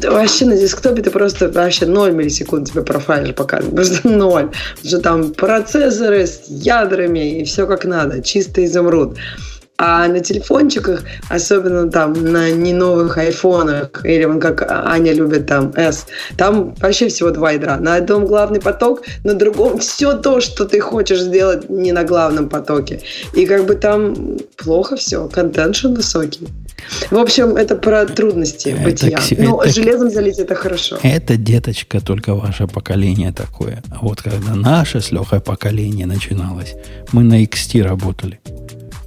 вообще 0.09 0.45
на 0.45 0.57
десктопе 0.57 1.01
ты 1.01 1.11
просто 1.11 1.49
вообще 1.49 1.85
0 1.85 2.11
миллисекунд 2.11 2.69
тебе 2.69 2.83
профайлер 2.83 3.33
показывает, 3.33 3.75
просто 3.75 4.07
0. 4.07 4.31
Потому 4.31 4.51
что 4.83 4.99
там 4.99 5.31
процессоры 5.33 6.27
с 6.27 6.43
ядрами 6.47 7.39
и 7.39 7.43
все 7.45 7.65
как 7.67 7.85
надо, 7.85 8.21
чисто 8.21 8.63
изумруд. 8.65 9.17
А 9.85 10.07
на 10.07 10.21
телефончиках, 10.21 11.03
особенно 11.27 11.91
там 11.91 12.13
на 12.13 12.51
не 12.51 12.71
новых 12.71 13.17
айфонах, 13.17 14.05
или 14.05 14.23
вон 14.23 14.39
как 14.39 14.61
Аня 14.71 15.11
любит 15.11 15.45
там 15.47 15.73
S, 15.75 16.07
там 16.37 16.73
вообще 16.75 17.09
всего 17.09 17.31
два 17.31 17.51
ядра. 17.51 17.75
На 17.75 17.95
одном 17.95 18.25
главный 18.25 18.61
поток, 18.61 19.01
на 19.25 19.33
другом 19.33 19.79
все 19.79 20.13
то, 20.13 20.39
что 20.39 20.63
ты 20.63 20.79
хочешь 20.79 21.19
сделать 21.19 21.69
не 21.69 21.91
на 21.91 22.05
главном 22.05 22.47
потоке. 22.47 23.01
И 23.33 23.45
как 23.45 23.65
бы 23.65 23.75
там 23.75 24.37
плохо 24.55 24.95
все, 24.95 25.27
контеншн 25.27 25.93
высокий. 25.93 26.47
В 27.11 27.17
общем, 27.17 27.57
это 27.57 27.75
про 27.75 28.05
трудности 28.05 28.69
это, 28.69 28.83
бытия. 28.83 29.19
Но 29.37 29.61
это, 29.61 29.73
железом 29.73 30.09
залить 30.09 30.39
это 30.39 30.55
хорошо. 30.55 30.97
Это, 31.03 31.35
деточка, 31.35 31.99
только 31.99 32.35
ваше 32.35 32.67
поколение 32.67 33.33
такое. 33.33 33.83
А 33.91 33.99
вот 34.01 34.21
когда 34.21 34.55
наше 34.55 35.01
с 35.01 35.11
Лехой 35.11 35.41
поколение 35.41 36.05
начиналось, 36.05 36.73
мы 37.11 37.23
на 37.23 37.43
XT 37.43 37.83
работали. 37.83 38.39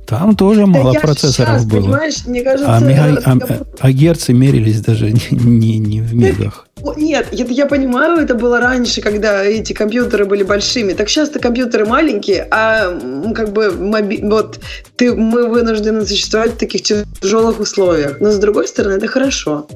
Там 0.06 0.36
тоже 0.36 0.66
мало 0.66 0.92
да 0.92 1.00
процессоров 1.00 1.60
сейчас, 1.60 1.64
было. 1.64 1.92
Кажется, 1.92 2.76
а, 2.76 2.80
мега, 2.80 3.20
а, 3.24 3.36
а 3.80 3.92
герцы 3.92 4.32
мерились 4.32 4.80
даже 4.80 5.10
не, 5.30 5.78
не, 5.78 5.78
не 5.78 6.00
в 6.00 6.14
мегах. 6.14 6.66
Нет, 6.96 7.28
это 7.32 7.52
я 7.52 7.66
понимаю, 7.66 8.18
это 8.18 8.34
было 8.34 8.60
раньше, 8.60 9.00
когда 9.00 9.42
эти 9.44 9.72
компьютеры 9.72 10.24
были 10.24 10.44
большими. 10.44 10.92
Так 10.92 11.08
сейчас-то 11.08 11.40
компьютеры 11.40 11.86
маленькие, 11.86 12.46
а 12.50 12.96
как 13.34 13.52
бы 13.52 13.72
моби... 13.72 14.20
вот 14.22 14.60
ты, 14.94 15.12
мы 15.14 15.48
вынуждены 15.48 16.06
существовать 16.06 16.52
в 16.52 16.58
таких 16.58 16.82
тяжелых 16.82 17.58
условиях. 17.58 18.20
Но 18.20 18.30
с 18.30 18.38
другой 18.38 18.68
стороны, 18.68 18.94
это 18.94 19.08
хорошо. 19.08 19.66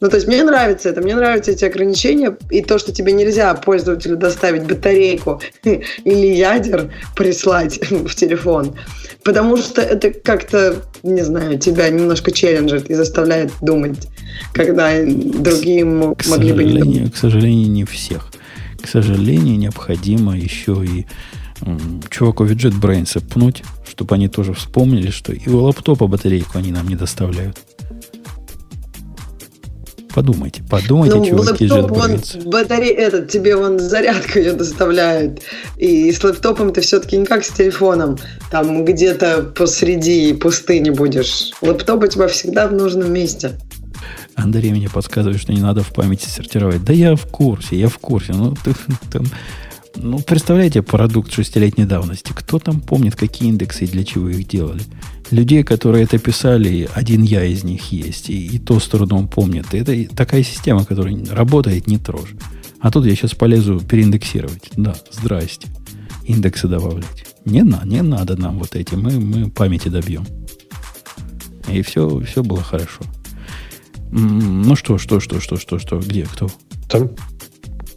Ну, 0.00 0.10
то 0.10 0.16
есть 0.16 0.26
мне 0.26 0.42
нравится 0.42 0.90
это, 0.90 1.00
мне 1.00 1.14
нравятся 1.14 1.52
эти 1.52 1.64
ограничения 1.64 2.36
и 2.50 2.62
то, 2.62 2.78
что 2.78 2.92
тебе 2.92 3.12
нельзя 3.12 3.54
пользователю 3.54 4.16
доставить 4.16 4.64
батарейку 4.64 5.40
или 5.62 6.26
ядер 6.26 6.90
прислать 7.16 7.78
в 7.90 8.14
телефон. 8.14 8.74
Потому 9.24 9.56
что 9.56 9.80
это 9.80 10.10
как-то, 10.10 10.82
не 11.02 11.22
знаю, 11.22 11.58
тебя 11.58 11.88
немножко 11.88 12.30
челленджит 12.30 12.90
и 12.90 12.94
заставляет 12.94 13.52
думать, 13.62 14.08
когда 14.52 14.90
другие 15.02 15.84
к 16.14 16.26
могли 16.26 16.52
бы 16.52 16.64
не 16.64 16.78
думать. 16.78 17.14
К 17.14 17.16
сожалению, 17.16 17.70
не 17.70 17.84
всех. 17.84 18.30
К 18.82 18.86
сожалению, 18.86 19.58
необходимо 19.58 20.36
еще 20.36 20.84
и 20.84 21.06
чуваку 22.10 22.44
виджет 22.44 22.74
JetBrains 22.74 23.26
пнуть, 23.26 23.62
чтобы 23.88 24.14
они 24.14 24.28
тоже 24.28 24.52
вспомнили, 24.52 25.10
что 25.10 25.32
и 25.32 25.48
у 25.48 25.58
лаптопа 25.58 26.06
батарейку 26.06 26.58
они 26.58 26.70
нам 26.70 26.86
не 26.88 26.96
доставляют. 26.96 27.58
Подумайте, 30.14 30.62
подумайте, 30.70 31.16
ну, 31.16 31.26
чуваки 31.26 31.68
лэптоп, 31.68 31.98
он 31.98 32.20
батаре... 32.48 32.90
этот, 32.90 33.28
тебе 33.28 33.56
он 33.56 33.80
зарядку 33.80 34.38
ее 34.38 34.52
доставляет. 34.52 35.42
И 35.76 36.12
с 36.12 36.22
лэптопом 36.22 36.72
ты 36.72 36.82
все-таки 36.82 37.16
не 37.16 37.26
как 37.26 37.44
с 37.44 37.50
телефоном. 37.50 38.16
Там 38.48 38.84
где-то 38.84 39.42
посреди 39.42 40.32
пустыни 40.32 40.90
будешь. 40.90 41.50
Лэптоп 41.60 42.04
у 42.04 42.06
тебя 42.06 42.28
всегда 42.28 42.68
в 42.68 42.72
нужном 42.72 43.12
месте. 43.12 43.58
Андрей 44.36 44.70
мне 44.70 44.88
подсказывает, 44.88 45.40
что 45.40 45.52
не 45.52 45.60
надо 45.60 45.82
в 45.82 45.92
памяти 45.92 46.28
сортировать. 46.28 46.84
Да 46.84 46.92
я 46.92 47.16
в 47.16 47.26
курсе, 47.26 47.76
я 47.76 47.88
в 47.88 47.98
курсе. 47.98 48.34
Ну, 48.34 48.54
ты, 48.64 48.72
там, 49.10 49.24
ну 49.96 50.20
представляете, 50.20 50.82
продукт 50.82 51.32
шестилетней 51.32 51.86
давности. 51.86 52.32
Кто 52.32 52.60
там 52.60 52.80
помнит, 52.80 53.16
какие 53.16 53.48
индексы 53.48 53.84
и 53.84 53.88
для 53.88 54.04
чего 54.04 54.28
их 54.28 54.46
делали? 54.46 54.82
Людей, 55.30 55.62
которые 55.62 56.04
это 56.04 56.18
писали, 56.18 56.88
один 56.94 57.22
я 57.22 57.44
из 57.44 57.64
них 57.64 57.92
есть. 57.92 58.30
И, 58.30 58.46
и 58.46 58.58
то 58.58 58.78
с 58.78 58.86
трудом 58.88 59.28
помнят. 59.28 59.72
Это 59.72 60.14
такая 60.14 60.42
система, 60.42 60.84
которая 60.84 61.16
работает, 61.30 61.86
не 61.86 61.98
трожь. 61.98 62.34
А 62.80 62.90
тут 62.90 63.06
я 63.06 63.14
сейчас 63.14 63.34
полезу 63.34 63.80
переиндексировать. 63.80 64.70
Да, 64.76 64.94
здрасте. 65.10 65.68
Индексы 66.24 66.68
добавлять. 66.68 67.26
Не, 67.44 67.62
на, 67.62 67.82
не 67.84 68.02
надо 68.02 68.36
нам 68.36 68.58
вот 68.58 68.76
эти. 68.76 68.94
Мы, 68.94 69.18
мы 69.18 69.50
памяти 69.50 69.88
добьем. 69.88 70.26
И 71.68 71.82
все, 71.82 72.20
все 72.20 72.42
было 72.42 72.62
хорошо. 72.62 73.02
Ну 74.10 74.76
что, 74.76 74.98
что, 74.98 75.18
что, 75.20 75.40
что, 75.40 75.56
что, 75.56 75.78
что, 75.78 75.98
где, 75.98 76.24
кто? 76.24 76.48
Там, 76.88 77.10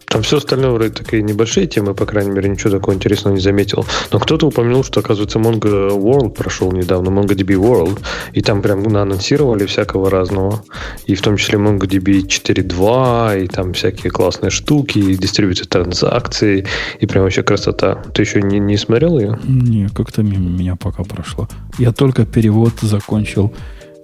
там 0.09 0.21
все 0.21 0.37
остальное 0.37 0.71
вроде 0.71 0.91
такие 0.91 1.21
небольшие 1.21 1.67
темы, 1.67 1.93
по 1.93 2.05
крайней 2.05 2.31
мере, 2.31 2.49
ничего 2.49 2.71
такого 2.71 2.95
интересного 2.95 3.35
не 3.35 3.41
заметил. 3.41 3.85
Но 4.11 4.19
кто-то 4.19 4.47
упомянул, 4.47 4.83
что, 4.83 5.01
оказывается, 5.01 5.37
Mongo 5.37 5.89
World 5.89 6.29
прошел 6.29 6.71
недавно, 6.71 7.09
MongoDB 7.09 7.55
World, 7.55 7.99
и 8.31 8.41
там 8.41 8.61
прям 8.61 8.87
анонсировали 8.87 9.65
всякого 9.65 10.09
разного. 10.09 10.63
И 11.07 11.15
в 11.15 11.21
том 11.21 11.35
числе 11.35 11.59
MongoDB 11.59 12.25
4.2, 12.25 13.43
и 13.43 13.47
там 13.47 13.73
всякие 13.73 14.09
классные 14.09 14.49
штуки, 14.49 14.97
и 14.97 15.15
дистрибьюция 15.17 15.67
транзакций, 15.67 16.65
и 16.99 17.05
прям 17.05 17.23
вообще 17.23 17.43
красота. 17.43 18.01
Ты 18.13 18.21
еще 18.21 18.41
не, 18.41 18.59
не 18.59 18.77
смотрел 18.77 19.19
ее? 19.19 19.37
Не, 19.43 19.89
как-то 19.89 20.23
мимо 20.23 20.49
меня 20.49 20.77
пока 20.77 21.03
прошло. 21.03 21.49
Я 21.77 21.91
только 21.91 22.25
перевод 22.25 22.73
закончил 22.81 23.53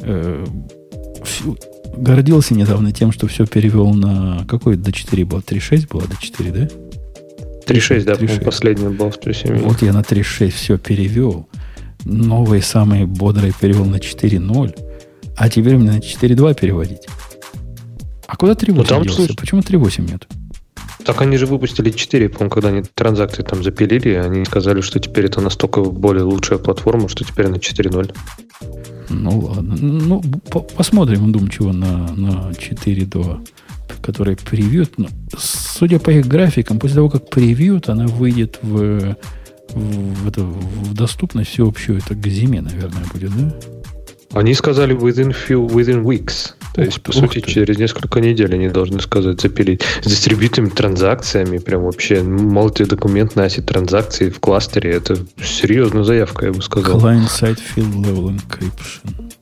э, 0.01 0.45
гордился 1.95 2.53
недавно 2.53 2.91
тем, 2.91 3.11
что 3.11 3.27
все 3.27 3.45
перевел 3.45 3.93
на... 3.93 4.45
Какой 4.47 4.75
до 4.75 4.91
4 4.91 5.25
было? 5.25 5.39
3.6 5.39 5.87
было 5.89 6.07
до 6.07 6.15
4, 6.19 6.51
да? 6.51 6.67
3.6, 7.65 8.03
да, 8.03 8.13
3.6. 8.13 8.43
последний 8.43 8.89
был 8.89 9.09
в 9.09 9.17
3.7. 9.17 9.59
Вот 9.59 9.81
я 9.81 9.93
на 9.93 10.01
3.6 10.01 10.49
все 10.51 10.77
перевел. 10.77 11.47
Новые 12.05 12.61
самые 12.61 13.05
бодрые 13.05 13.53
перевел 13.59 13.85
на 13.85 13.97
4.0. 13.97 14.75
А 15.37 15.49
теперь 15.49 15.77
мне 15.77 15.91
на 15.91 15.99
4.2 15.99 16.59
переводить. 16.59 17.07
А 18.27 18.35
куда 18.35 18.53
3.8 18.53 18.73
ну, 18.73 18.83
там 18.83 19.03
делся? 19.03 19.17
Слушай, 19.17 19.35
Почему 19.37 19.61
3.8 19.61 20.11
нет? 20.11 20.27
Так 21.05 21.21
они 21.21 21.37
же 21.37 21.45
выпустили 21.45 21.89
4, 21.89 22.29
по-моему, 22.29 22.49
когда 22.49 22.69
они 22.69 22.81
транзакции 22.81 23.43
там 23.43 23.63
запилили, 23.63 24.13
они 24.13 24.45
сказали, 24.45 24.81
что 24.81 24.99
теперь 24.99 25.25
это 25.25 25.41
настолько 25.41 25.81
более 25.81 26.23
лучшая 26.23 26.59
платформа, 26.59 27.09
что 27.09 27.25
теперь 27.25 27.47
на 27.47 27.55
4.0. 27.55 28.15
Ну 29.13 29.39
ладно. 29.39 29.75
Ну, 29.79 30.21
по 30.49 30.59
посмотрим 30.59 31.27
вдумчиво 31.27 31.71
на, 31.71 32.07
на 32.15 32.51
4.2, 32.51 33.47
который 34.01 34.35
превьют. 34.35 34.97
Но, 34.97 35.07
судя 35.37 35.99
по 35.99 36.09
их 36.09 36.27
графикам, 36.27 36.79
после 36.79 36.95
того, 36.95 37.09
как 37.09 37.29
превьют, 37.29 37.89
она 37.89 38.07
выйдет 38.07 38.59
в, 38.61 39.15
в, 39.73 39.75
в, 39.75 40.27
это, 40.27 40.43
в 40.43 40.93
доступность 40.93 41.51
всеобщую. 41.51 41.99
Это 41.99 42.15
к 42.15 42.27
зиме, 42.27 42.61
наверное, 42.61 43.05
будет, 43.13 43.31
да? 43.35 43.53
Они 44.33 44.53
сказали 44.53 44.95
within 44.95 45.33
few, 45.33 45.67
within 45.67 46.03
weeks. 46.03 46.53
То 46.73 46.81
ух 46.81 46.87
есть, 46.87 47.01
по 47.03 47.11
сути, 47.11 47.39
ты. 47.39 47.51
через 47.51 47.77
несколько 47.77 48.19
недель 48.19 48.53
они 48.55 48.67
должны 48.67 48.99
сказать 48.99 49.39
запилить. 49.39 49.83
С 50.01 50.07
дистрибьютами 50.07 50.69
транзакциями, 50.69 51.59
прям 51.59 51.83
вообще 51.83 52.23
мультидокументные 52.23 53.45
аси 53.45 53.61
транзакции 53.61 54.29
в 54.29 54.39
кластере. 54.39 54.91
Это 54.91 55.17
серьезная 55.43 56.03
заявка, 56.03 56.47
я 56.47 56.51
бы 56.51 56.61
сказал. 56.63 56.99
Client-side 56.99 57.59
field 57.75 57.93
level 58.03 58.35
encryption. 58.35 59.33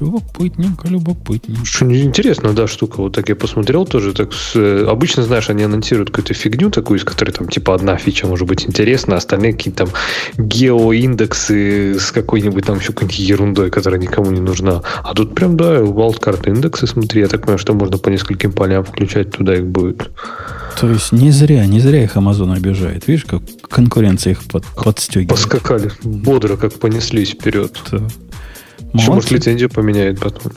Любопытненько, 0.00 0.88
любопытненько. 0.88 1.64
Что 1.66 1.84
интересно, 1.94 2.52
да, 2.54 2.66
штука. 2.66 3.02
Вот 3.02 3.14
так 3.14 3.28
я 3.28 3.36
посмотрел 3.36 3.84
тоже. 3.84 4.14
Так 4.14 4.32
с, 4.32 4.56
э, 4.56 4.86
обычно, 4.88 5.22
знаешь, 5.22 5.50
они 5.50 5.62
анонсируют 5.62 6.10
какую-то 6.10 6.32
фигню 6.32 6.70
такую, 6.70 6.98
из 6.98 7.04
которой 7.04 7.32
там 7.32 7.48
типа 7.48 7.74
одна 7.74 7.96
фича 7.96 8.26
может 8.26 8.48
быть 8.48 8.66
интересна, 8.66 9.16
а 9.16 9.18
остальные 9.18 9.52
какие-то 9.52 9.84
там 9.84 9.88
геоиндексы 10.38 11.98
с 11.98 12.12
какой-нибудь 12.12 12.64
там 12.64 12.78
еще 12.78 12.92
какой-нибудь 12.92 13.18
ерундой, 13.18 13.70
которая 13.70 14.00
никому 14.00 14.30
не 14.30 14.40
нужна. 14.40 14.82
А 15.02 15.12
тут 15.12 15.34
прям, 15.34 15.56
да, 15.56 15.76
wildcard 15.80 16.48
индексы, 16.48 16.86
смотри, 16.86 17.20
я 17.20 17.28
так 17.28 17.42
понимаю, 17.42 17.58
что 17.58 17.74
можно 17.74 17.98
по 17.98 18.08
нескольким 18.08 18.52
полям 18.52 18.84
включать, 18.84 19.30
туда 19.30 19.54
их 19.54 19.66
будет. 19.66 20.10
То 20.80 20.88
есть 20.88 21.12
не 21.12 21.30
зря, 21.30 21.66
не 21.66 21.80
зря 21.80 22.04
их 22.04 22.16
Amazon 22.16 22.56
обижает. 22.56 23.06
Видишь, 23.06 23.26
как 23.26 23.42
конкуренция 23.68 24.32
их 24.32 24.44
под, 24.44 24.64
подстегивает. 24.64 25.28
Поскакали, 25.28 25.92
бодро 26.02 26.56
как 26.56 26.72
понеслись 26.72 27.32
вперед. 27.32 27.78
Да. 27.90 28.00
Еще, 28.92 29.12
может, 29.12 29.30
лицензию 29.30 29.70
поменяют 29.70 30.20
потом. 30.20 30.52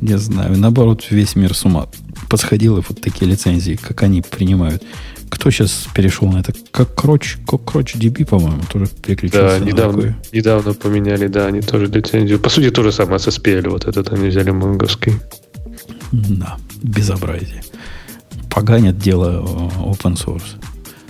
Не 0.00 0.18
знаю. 0.18 0.58
Наоборот, 0.58 1.06
весь 1.10 1.36
мир 1.36 1.54
с 1.54 1.64
ума 1.64 1.88
подсходил, 2.28 2.78
и 2.78 2.82
вот 2.86 3.00
такие 3.00 3.30
лицензии, 3.30 3.76
как 3.76 4.02
они 4.02 4.22
принимают. 4.22 4.82
Кто 5.28 5.50
сейчас 5.50 5.86
перешел 5.94 6.28
на 6.28 6.38
это? 6.38 6.52
Как 6.70 6.94
Кроч, 6.94 7.38
как 7.46 7.64
Кроч 7.64 7.94
DB, 7.94 8.26
по-моему, 8.26 8.62
тоже 8.70 8.86
переключился. 8.88 9.58
Да, 9.60 9.64
недавно, 9.64 10.16
недавно 10.32 10.74
поменяли, 10.74 11.28
да, 11.28 11.46
они 11.46 11.60
тоже 11.60 11.86
лицензию. 11.86 12.40
По 12.40 12.50
сути, 12.50 12.70
то 12.70 12.82
же 12.82 12.92
самое 12.92 13.18
с 13.18 13.28
SPL, 13.28 13.68
вот 13.68 13.86
этот 13.86 14.12
они 14.12 14.28
взяли 14.28 14.50
монговский. 14.50 15.14
Да, 16.12 16.58
безобразие. 16.82 17.62
Поганят 18.50 18.98
дело 18.98 19.42
open 19.78 20.16
source 20.16 20.56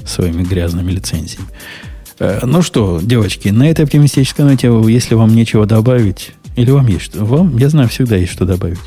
своими 0.04 0.42
грязными 0.42 0.92
лицензиями. 0.92 1.48
Э, 2.20 2.40
ну 2.44 2.60
что, 2.60 3.00
девочки, 3.02 3.48
на 3.48 3.68
этой 3.68 3.86
оптимистической 3.86 4.44
ноте, 4.44 4.70
если 4.86 5.14
вам 5.14 5.34
нечего 5.34 5.64
добавить, 5.66 6.32
или 6.54 6.70
вам 6.70 6.86
есть 6.86 7.06
что? 7.06 7.24
Вам, 7.24 7.56
я 7.56 7.70
знаю, 7.70 7.88
всегда 7.88 8.16
есть 8.16 8.32
что 8.32 8.44
добавить. 8.44 8.78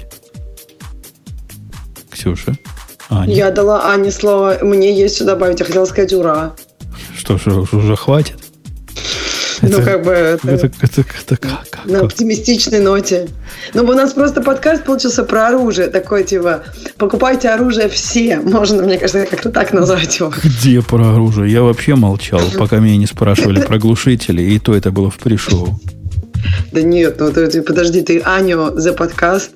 Ксюша? 2.11 2.55
Аня? 3.09 3.33
Я 3.33 3.51
дала 3.51 3.91
Ане 3.91 4.11
слово, 4.11 4.59
мне 4.61 4.95
есть 4.95 5.15
что 5.15 5.25
добавить, 5.25 5.59
я 5.59 5.65
хотела 5.65 5.85
сказать 5.85 6.13
ура. 6.13 6.53
Что 7.17 7.37
ж, 7.39 7.47
уже 7.71 7.95
хватит? 7.95 8.37
Ну, 9.69 9.81
как 9.81 10.03
бы 10.03 10.11
это, 10.11 10.49
это, 10.49 10.71
это, 10.81 11.01
это 11.01 11.37
как, 11.37 11.69
как, 11.69 11.85
на 11.85 12.01
оптимистичной 12.01 12.79
ноте. 12.79 13.29
Ну, 13.73 13.83
у 13.83 13.93
нас 13.93 14.13
просто 14.13 14.41
подкаст 14.41 14.83
получился 14.83 15.23
про 15.23 15.47
оружие. 15.47 15.87
Такой, 15.87 16.23
типа, 16.23 16.63
покупайте 16.97 17.49
оружие 17.49 17.87
все. 17.87 18.39
Можно, 18.39 18.83
мне 18.83 18.97
кажется, 18.97 19.25
как-то 19.25 19.51
так 19.51 19.71
назвать 19.73 20.19
его. 20.19 20.33
Где 20.43 20.81
про 20.81 21.13
оружие? 21.13 21.51
Я 21.51 21.61
вообще 21.63 21.95
молчал, 21.95 22.41
пока 22.57 22.77
меня 22.77 22.97
не 22.97 23.07
спрашивали 23.07 23.61
про 23.61 23.77
глушители, 23.77 24.41
и 24.41 24.59
то 24.59 24.75
это 24.75 24.91
было 24.91 25.09
в 25.09 25.17
пришоу. 25.17 25.79
Да 26.71 26.81
нет, 26.81 27.19
ну 27.19 27.31
ты, 27.31 27.61
подожди, 27.61 28.01
ты 28.01 28.19
Аню 28.21 28.77
за 28.79 28.93
подкаст 28.93 29.51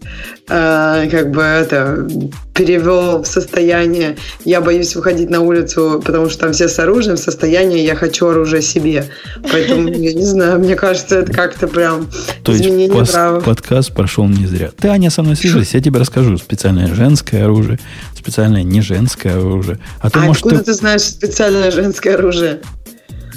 э, 0.49 1.07
как 1.09 1.31
бы 1.31 1.41
это 1.41 2.07
перевел 2.53 3.23
в 3.23 3.27
состояние 3.27 4.17
«я 4.45 4.61
боюсь 4.61 4.95
выходить 4.95 5.29
на 5.29 5.41
улицу, 5.41 6.01
потому 6.03 6.29
что 6.29 6.39
там 6.39 6.53
все 6.53 6.67
с 6.67 6.79
оружием», 6.79 7.17
в 7.17 7.19
состояние 7.19 7.83
«я 7.83 7.95
хочу 7.95 8.27
оружие 8.27 8.61
себе». 8.61 9.05
Поэтому, 9.51 9.87
я 9.93 10.13
не 10.13 10.25
знаю, 10.25 10.59
мне 10.59 10.75
кажется, 10.75 11.19
это 11.19 11.33
как-то 11.33 11.67
прям 11.67 12.07
То 12.43 12.53
изменение 12.53 12.97
есть 12.99 13.11
права. 13.11 13.39
подкаст 13.41 13.93
прошел 13.93 14.27
не 14.27 14.47
зря. 14.47 14.71
Ты, 14.77 14.87
Аня, 14.87 15.09
со 15.09 15.23
мной 15.23 15.35
свяжись, 15.35 15.73
я 15.73 15.81
тебе 15.81 15.99
расскажу 15.99 16.37
специальное 16.37 16.93
женское 16.93 17.43
оружие, 17.43 17.79
специальное 18.15 18.63
не 18.63 18.81
женское 18.81 19.33
оружие. 19.33 19.79
А, 19.99 20.09
ты, 20.09 20.19
а 20.19 20.21
может, 20.23 20.43
откуда 20.43 20.59
ты... 20.59 20.65
ты 20.65 20.73
знаешь 20.73 21.01
специальное 21.01 21.71
женское 21.71 22.15
оружие? 22.15 22.59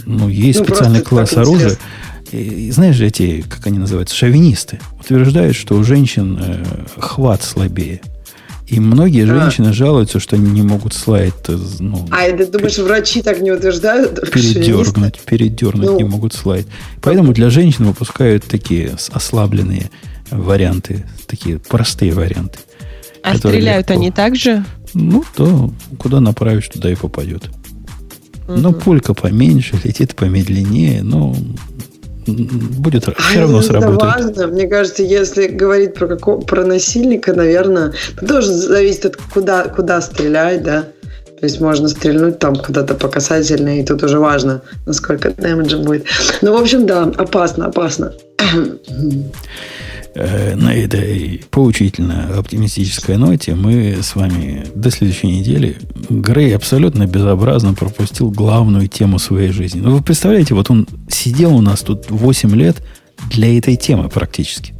Ну, 0.07 0.29
есть 0.29 0.61
ну, 0.61 0.65
специальный 0.65 1.03
класс 1.03 1.35
оружия. 1.35 1.71
Интересно 1.71 1.85
и, 2.33 2.71
знаешь, 2.71 3.01
эти, 3.01 3.43
как 3.43 3.67
они 3.67 3.79
называются, 3.79 4.15
шовинисты, 4.15 4.79
утверждают, 4.99 5.57
что 5.57 5.77
у 5.77 5.85
женщин 5.85 6.39
э, 6.41 6.65
хват 6.99 7.43
слабее. 7.43 8.01
И 8.67 8.79
многие 8.79 9.25
а. 9.25 9.27
женщины 9.27 9.73
жалуются, 9.73 10.21
что 10.21 10.37
они 10.37 10.49
не 10.51 10.63
могут 10.63 10.95
слайд. 10.95 11.35
Э, 11.49 11.59
ну, 11.81 12.07
а 12.11 12.31
ты 12.31 12.47
думаешь, 12.47 12.77
пер... 12.77 12.85
врачи 12.85 13.21
так 13.21 13.41
не 13.41 13.51
утверждают? 13.51 14.31
Передернуть, 14.31 15.21
передернуть 15.21 15.87
ну. 15.87 15.97
не 15.99 16.05
могут 16.05 16.35
слайд. 16.35 16.67
Поэтому 17.03 17.33
для 17.33 17.51
женщин 17.51 17.87
выпускают 17.87 18.45
такие 18.45 18.97
ослабленные 19.11 19.91
варианты, 20.31 21.05
такие 21.27 21.59
простые 21.59 22.13
варианты. 22.13 22.61
А 23.23 23.37
стреляют 23.37 23.91
легко... 23.91 24.01
они 24.01 24.11
так 24.13 24.37
же? 24.37 24.65
Ну, 24.95 25.25
то 25.35 25.73
куда 25.99 26.21
направишь, 26.21 26.69
туда 26.69 26.91
и 26.91 26.95
попадет. 26.95 27.51
Угу. 28.47 28.57
Но 28.57 28.73
пулька 28.73 29.15
поменьше, 29.15 29.79
летит 29.83 30.15
помедленнее, 30.15 31.03
но 31.03 31.37
будет 32.33 33.09
а 33.09 33.15
все 33.15 33.41
равно 33.41 33.63
сработает. 33.63 33.97
Это 33.97 34.07
важно. 34.07 34.47
Мне 34.49 34.67
кажется, 34.67 35.03
если 35.03 35.47
говорить 35.49 35.95
про, 35.95 36.09
какого, 36.09 36.41
про 36.41 36.65
насильника, 36.65 37.33
наверное, 37.33 37.93
тоже 38.27 38.53
зависит 38.53 39.07
от 39.07 39.17
куда, 39.17 39.65
куда 39.65 40.01
стрелять, 40.01 40.63
да. 40.63 40.89
То 41.41 41.47
есть 41.47 41.61
можно 41.61 41.89
стрельнуть 41.89 42.39
там 42.39 42.55
куда-то 42.55 42.95
по 42.95 43.09
касательной, 43.09 43.81
и 43.81 43.85
тут 43.85 44.03
уже 44.03 44.19
важно, 44.19 44.61
насколько 44.85 45.31
дэмэджа 45.31 45.79
будет. 45.79 46.05
Ну, 46.43 46.53
в 46.53 46.61
общем, 46.61 46.87
да, 46.87 47.05
опасно, 47.05 47.67
опасно. 47.67 48.13
Э, 50.13 50.57
на 50.57 50.75
этой 50.75 51.45
поучительно 51.51 52.37
оптимистической 52.37 53.17
ноте 53.17 53.55
мы 53.55 53.99
с 54.03 54.17
вами 54.17 54.67
до 54.75 54.91
следующей 54.91 55.29
недели. 55.29 55.77
Грей 56.09 56.57
абсолютно 56.57 57.07
безобразно 57.07 57.75
пропустил 57.75 58.31
главную 58.31 58.89
тему 58.89 59.21
своей 59.21 59.51
жизни. 59.53 59.81
Ну, 59.81 59.97
вы 59.97 60.03
представляете, 60.03 60.55
вот 60.55 60.69
он 60.69 60.89
сидел 61.09 61.55
у 61.55 61.61
нас 61.61 61.83
тут 61.83 62.11
8 62.11 62.57
лет 62.57 62.83
для 63.31 63.57
этой 63.57 63.77
темы 63.77 64.09
практически. 64.09 64.75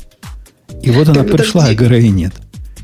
И 0.83 0.91
вот 0.91 1.09
она 1.09 1.23
пришла, 1.23 1.67
а 1.67 1.75
Грея 1.75 2.11
нет. 2.11 2.33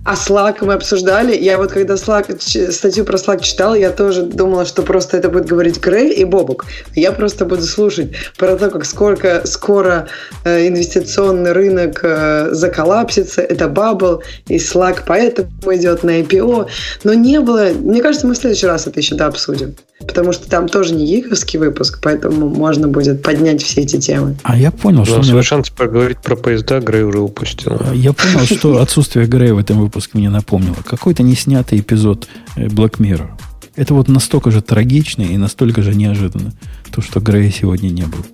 А 0.07 0.15
Slack 0.15 0.65
мы 0.65 0.74
обсуждали. 0.74 1.37
Я 1.37 1.59
вот 1.59 1.73
когда 1.73 1.95
Slack, 1.95 2.41
статью 2.70 3.05
про 3.05 3.16
Slack 3.16 3.43
читала, 3.43 3.74
я 3.74 3.91
тоже 3.91 4.23
думала, 4.23 4.65
что 4.65 4.83
просто 4.83 5.16
это 5.16 5.28
будет 5.28 5.47
говорить 5.47 5.81
Грей 5.81 6.12
и 6.12 6.24
Бобук. 6.24 6.65
Я 6.95 7.11
просто 7.11 7.45
буду 7.45 7.62
слушать 7.62 8.12
про 8.39 8.55
то, 8.55 8.70
как 8.70 8.85
сколько 8.85 9.43
скоро 9.47 10.07
э, 10.45 10.69
инвестиционный 10.69 11.51
рынок 11.51 12.01
э, 12.05 12.51
заколлапсится. 12.53 13.43
Это 13.43 13.66
бабл, 13.66 14.23
и 14.47 14.59
Slack 14.59 15.01
поэтому 15.05 15.51
идет 15.74 16.05
на 16.05 16.20
IPO. 16.20 16.69
Но 17.03 17.15
не 17.15 17.41
было... 17.41 17.70
Мне 17.74 18.01
кажется, 18.01 18.28
мы 18.28 18.35
в 18.35 18.39
следующий 18.39 18.66
раз 18.66 18.87
это 18.87 19.01
еще 19.01 19.16
да, 19.16 19.27
обсудим. 19.27 19.74
Потому 20.07 20.31
что 20.33 20.49
там 20.49 20.69
тоже 20.69 20.95
не 20.95 21.07
гиковский 21.07 21.59
выпуск, 21.59 21.99
поэтому 22.01 22.49
можно 22.49 22.87
будет 22.87 23.23
поднять 23.23 23.62
все 23.62 23.81
эти 23.81 23.99
темы. 23.99 24.37
А 24.45 24.57
я 24.57 24.70
понял, 24.70 25.05
что... 25.05 25.23
Свой 25.23 25.43
шанс 25.43 25.70
поговорить 25.70 26.19
про 26.19 26.37
поезда 26.37 26.81
Грей 26.81 27.03
уже 27.03 27.19
упустил. 27.19 27.81
Я 27.93 28.12
понял, 28.12 28.45
что 28.45 28.81
отсутствие 28.81 29.27
Грея 29.27 29.55
в 29.55 29.59
этом 29.59 29.81
выпуске 29.81 29.95
мне 30.14 30.31
напомнило. 30.31 30.77
Какой-то 30.85 31.23
неснятый 31.23 31.81
эпизод 31.81 32.28
э, 32.56 32.66
Black 32.66 32.98
Mirror. 32.98 33.31
Это 33.74 33.94
вот 33.94 34.09
настолько 34.09 34.51
же 34.51 34.62
трагично 34.62 35.23
и 35.23 35.36
настолько 35.36 35.82
же 35.82 35.94
неожиданно, 35.94 36.52
то, 36.90 37.02
что 37.02 37.20
Грея 37.20 37.51
сегодня 37.51 37.89
не 37.90 38.05
был. 38.05 38.24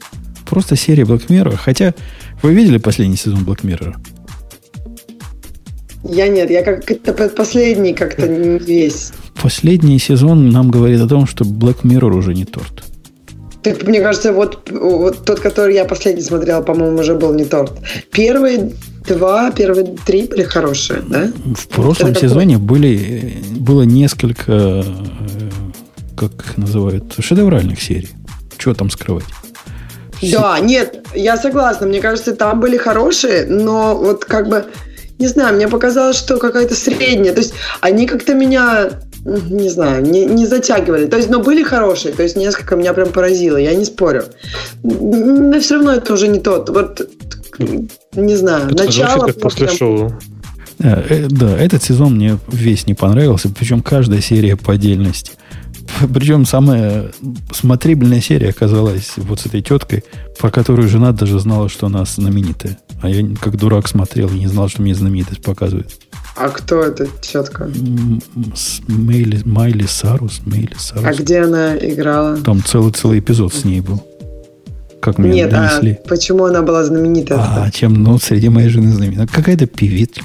Просто 0.49 0.77
серия 0.77 1.05
Black 1.05 1.27
Mirror. 1.29 1.57
Хотя, 1.57 1.95
вы 2.43 2.55
видели 2.55 2.79
последний 2.79 3.17
сезон 3.17 3.45
Black 3.45 3.63
Mirror? 3.63 3.97
Я 6.05 6.29
нет, 6.29 6.51
я 6.51 6.63
как 6.63 6.85
то 6.85 7.13
последний 7.29 7.95
как-то 7.95 8.27
не 8.27 8.59
весь. 8.59 9.13
Последний 9.41 9.99
сезон 9.99 10.51
нам 10.51 10.71
говорит 10.71 11.01
о 11.01 11.09
том, 11.09 11.27
что 11.27 11.45
Black 11.45 11.83
Mirror 11.83 12.15
уже 12.15 12.35
не 12.35 12.45
торт. 12.45 12.85
Так, 13.63 13.83
мне 13.85 14.01
кажется, 14.01 14.33
вот, 14.33 14.69
вот 14.71 15.25
тот, 15.25 15.41
который 15.41 15.75
я 15.75 15.85
последний 15.85 16.23
смотрела, 16.23 16.63
по-моему, 16.63 16.99
уже 16.99 17.15
был 17.15 17.33
не 17.33 17.45
торт. 17.45 17.73
Первый 18.11 18.75
два, 19.07 19.51
первые 19.51 19.97
три 20.05 20.25
были 20.27 20.43
хорошие, 20.43 21.01
да? 21.09 21.33
В 21.55 21.69
прошлом 21.69 22.15
сезоне 22.15 22.59
были, 22.59 23.35
было 23.51 23.83
несколько, 23.83 24.53
э, 24.53 24.83
как 26.17 26.33
их 26.33 26.57
называют, 26.57 27.15
шедевральных 27.19 27.81
серий. 27.81 28.11
Чего 28.59 28.75
там 28.75 28.91
скрывать? 28.91 29.25
Да, 30.23 30.59
нет, 30.61 31.05
я 31.15 31.37
согласна. 31.37 31.87
Мне 31.87 32.01
кажется, 32.01 32.35
там 32.35 32.61
были 32.61 32.77
хорошие, 32.77 33.47
но 33.47 33.97
вот 33.97 34.25
как 34.25 34.49
бы, 34.49 34.67
не 35.19 35.27
знаю, 35.27 35.57
мне 35.57 35.69
показалось, 35.69 36.17
что 36.17 36.39
какая-то 36.39 36.75
средняя. 36.75 37.33
То 37.33 37.41
есть 37.41 37.55
они 37.81 38.07
как-то 38.07 38.35
меня 38.35 38.91
не 39.25 39.69
знаю, 39.69 40.03
не, 40.03 40.25
не 40.25 40.47
затягивали. 40.47 41.07
То 41.07 41.17
есть, 41.17 41.31
но 41.31 41.41
были 41.41 41.63
хорошие, 41.63 42.13
то 42.13 42.23
есть 42.23 42.37
несколько 42.37 42.77
меня 42.77 42.93
прям 42.93 43.11
поразило, 43.11 43.57
я 43.57 43.75
не 43.75 43.85
спорю. 43.85 44.25
Но 44.83 45.61
все 45.61 45.77
равно 45.77 45.93
это 45.93 46.13
уже 46.13 46.29
не 46.29 46.41
тот. 46.41 46.69
Вот, 46.69 47.09
не 48.15 48.37
знаю, 48.37 48.67
это 48.67 48.85
начало... 48.85 49.27
Как 49.27 49.41
после 49.41 49.67
прям... 49.67 49.79
шоу. 49.79 50.13
Да, 50.79 51.03
э, 51.09 51.29
да, 51.29 51.57
этот 51.57 51.83
сезон 51.83 52.17
мне 52.17 52.39
весь 52.49 52.87
не 52.87 52.95
понравился, 52.95 53.49
причем 53.49 53.83
каждая 53.83 54.21
серия 54.21 54.57
по 54.57 54.73
отдельности. 54.73 55.33
Причем 56.13 56.45
самая 56.45 57.13
смотрибельная 57.53 58.21
серия 58.21 58.51
оказалась 58.51 59.13
вот 59.17 59.41
с 59.41 59.47
этой 59.47 59.63
теткой, 59.63 60.05
про 60.39 60.51
которую 60.51 60.89
жена 60.89 61.13
даже 61.13 61.39
знала, 61.39 61.69
что 61.69 61.87
она 61.87 62.05
знаменитая. 62.05 62.79
А 63.01 63.09
я 63.09 63.25
как 63.41 63.57
дурак 63.57 63.89
смотрел 63.89 64.29
и 64.29 64.39
не 64.39 64.47
знал, 64.47 64.69
что 64.69 64.83
мне 64.83 64.95
знаменитость 64.95 65.43
показывает. 65.43 65.91
А 66.35 66.49
кто 66.49 66.83
эта 66.83 67.07
тетка? 67.21 67.71
Мейли, 68.89 69.43
Майли 69.45 69.87
Сарус. 69.87 70.41
Мейли 70.47 70.75
Сарус. 70.79 71.05
А 71.05 71.13
где 71.15 71.41
она 71.41 71.77
играла? 71.77 72.37
Там 72.39 72.63
целый-целый 72.65 73.19
эпизод 73.19 73.53
с 73.53 73.65
ней 73.65 73.81
был. 73.81 74.03
Как 75.03 75.19
мне 75.19 75.33
Нет, 75.33 75.51
донесли. 75.51 75.99
а 76.05 76.09
почему 76.09 76.45
она 76.45 76.63
была 76.63 76.85
знаменита? 76.85 77.35
А, 77.37 77.69
чем, 77.73 77.95
ну, 77.95 78.19
среди 78.21 78.49
моей 78.49 78.69
жены 78.69 78.93
знаменита. 78.93 79.27
Какая-то 79.27 79.67
певица. 79.67 80.23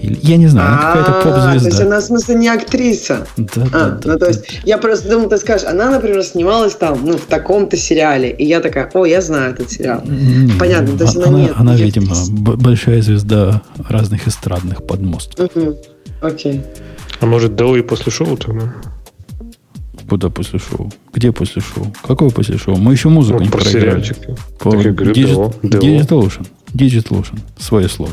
Я 0.00 0.36
не 0.36 0.48
знаю, 0.48 0.68
она 0.68 0.78
какая-то 0.78 1.12
поп-звезда. 1.22 1.60
То 1.60 1.66
есть 1.66 1.80
она, 1.80 2.00
в 2.00 2.02
смысле, 2.02 2.34
не 2.34 2.48
актриса. 2.48 3.26
Да, 3.36 3.66
а, 3.72 3.90
да, 3.90 4.00
ну, 4.04 4.18
то 4.18 4.26
есть, 4.26 4.60
я 4.64 4.78
просто 4.78 5.08
думал, 5.08 5.28
ты 5.28 5.38
скажешь, 5.38 5.64
она, 5.64 5.90
например, 5.90 6.24
снималась 6.24 6.74
там, 6.74 6.98
ну, 7.04 7.16
в 7.16 7.26
таком-то 7.26 7.76
сериале. 7.76 8.32
И 8.32 8.44
я 8.44 8.58
такая, 8.58 8.90
о, 8.92 9.06
я 9.06 9.20
знаю 9.20 9.52
этот 9.52 9.70
сериал. 9.70 10.02
Понятно, 10.58 10.98
то 10.98 11.04
есть 11.04 11.16
она, 11.16 11.26
она 11.26 11.38
нет. 11.38 11.52
Она, 11.56 11.76
видимо, 11.76 12.16
большая 12.56 13.02
звезда 13.02 13.62
разных 13.88 14.26
эстрадных 14.26 14.84
подмостков. 14.84 15.50
Окей. 16.20 16.62
А 17.20 17.26
может, 17.26 17.54
до 17.54 17.76
и 17.76 17.82
после 17.82 18.10
шоу 18.10 18.36
тогда? 18.36 18.74
Куда 20.08 20.30
после 20.30 20.58
шоу? 20.58 20.90
Где 21.12 21.32
после 21.32 21.60
шоу? 21.60 21.92
Какое 22.06 22.30
после 22.30 22.58
шоу? 22.58 22.76
Мы 22.76 22.92
еще 22.92 23.08
музыку 23.08 23.38
ну, 23.38 23.44
не 23.44 23.50
проиграли. 23.50 24.04
По 24.58 24.68
Digital 24.68 26.20
Ocean. 26.22 26.46
Digital 26.72 27.22
Ocean. 27.22 27.38
Свое 27.58 27.88
слово. 27.88 28.12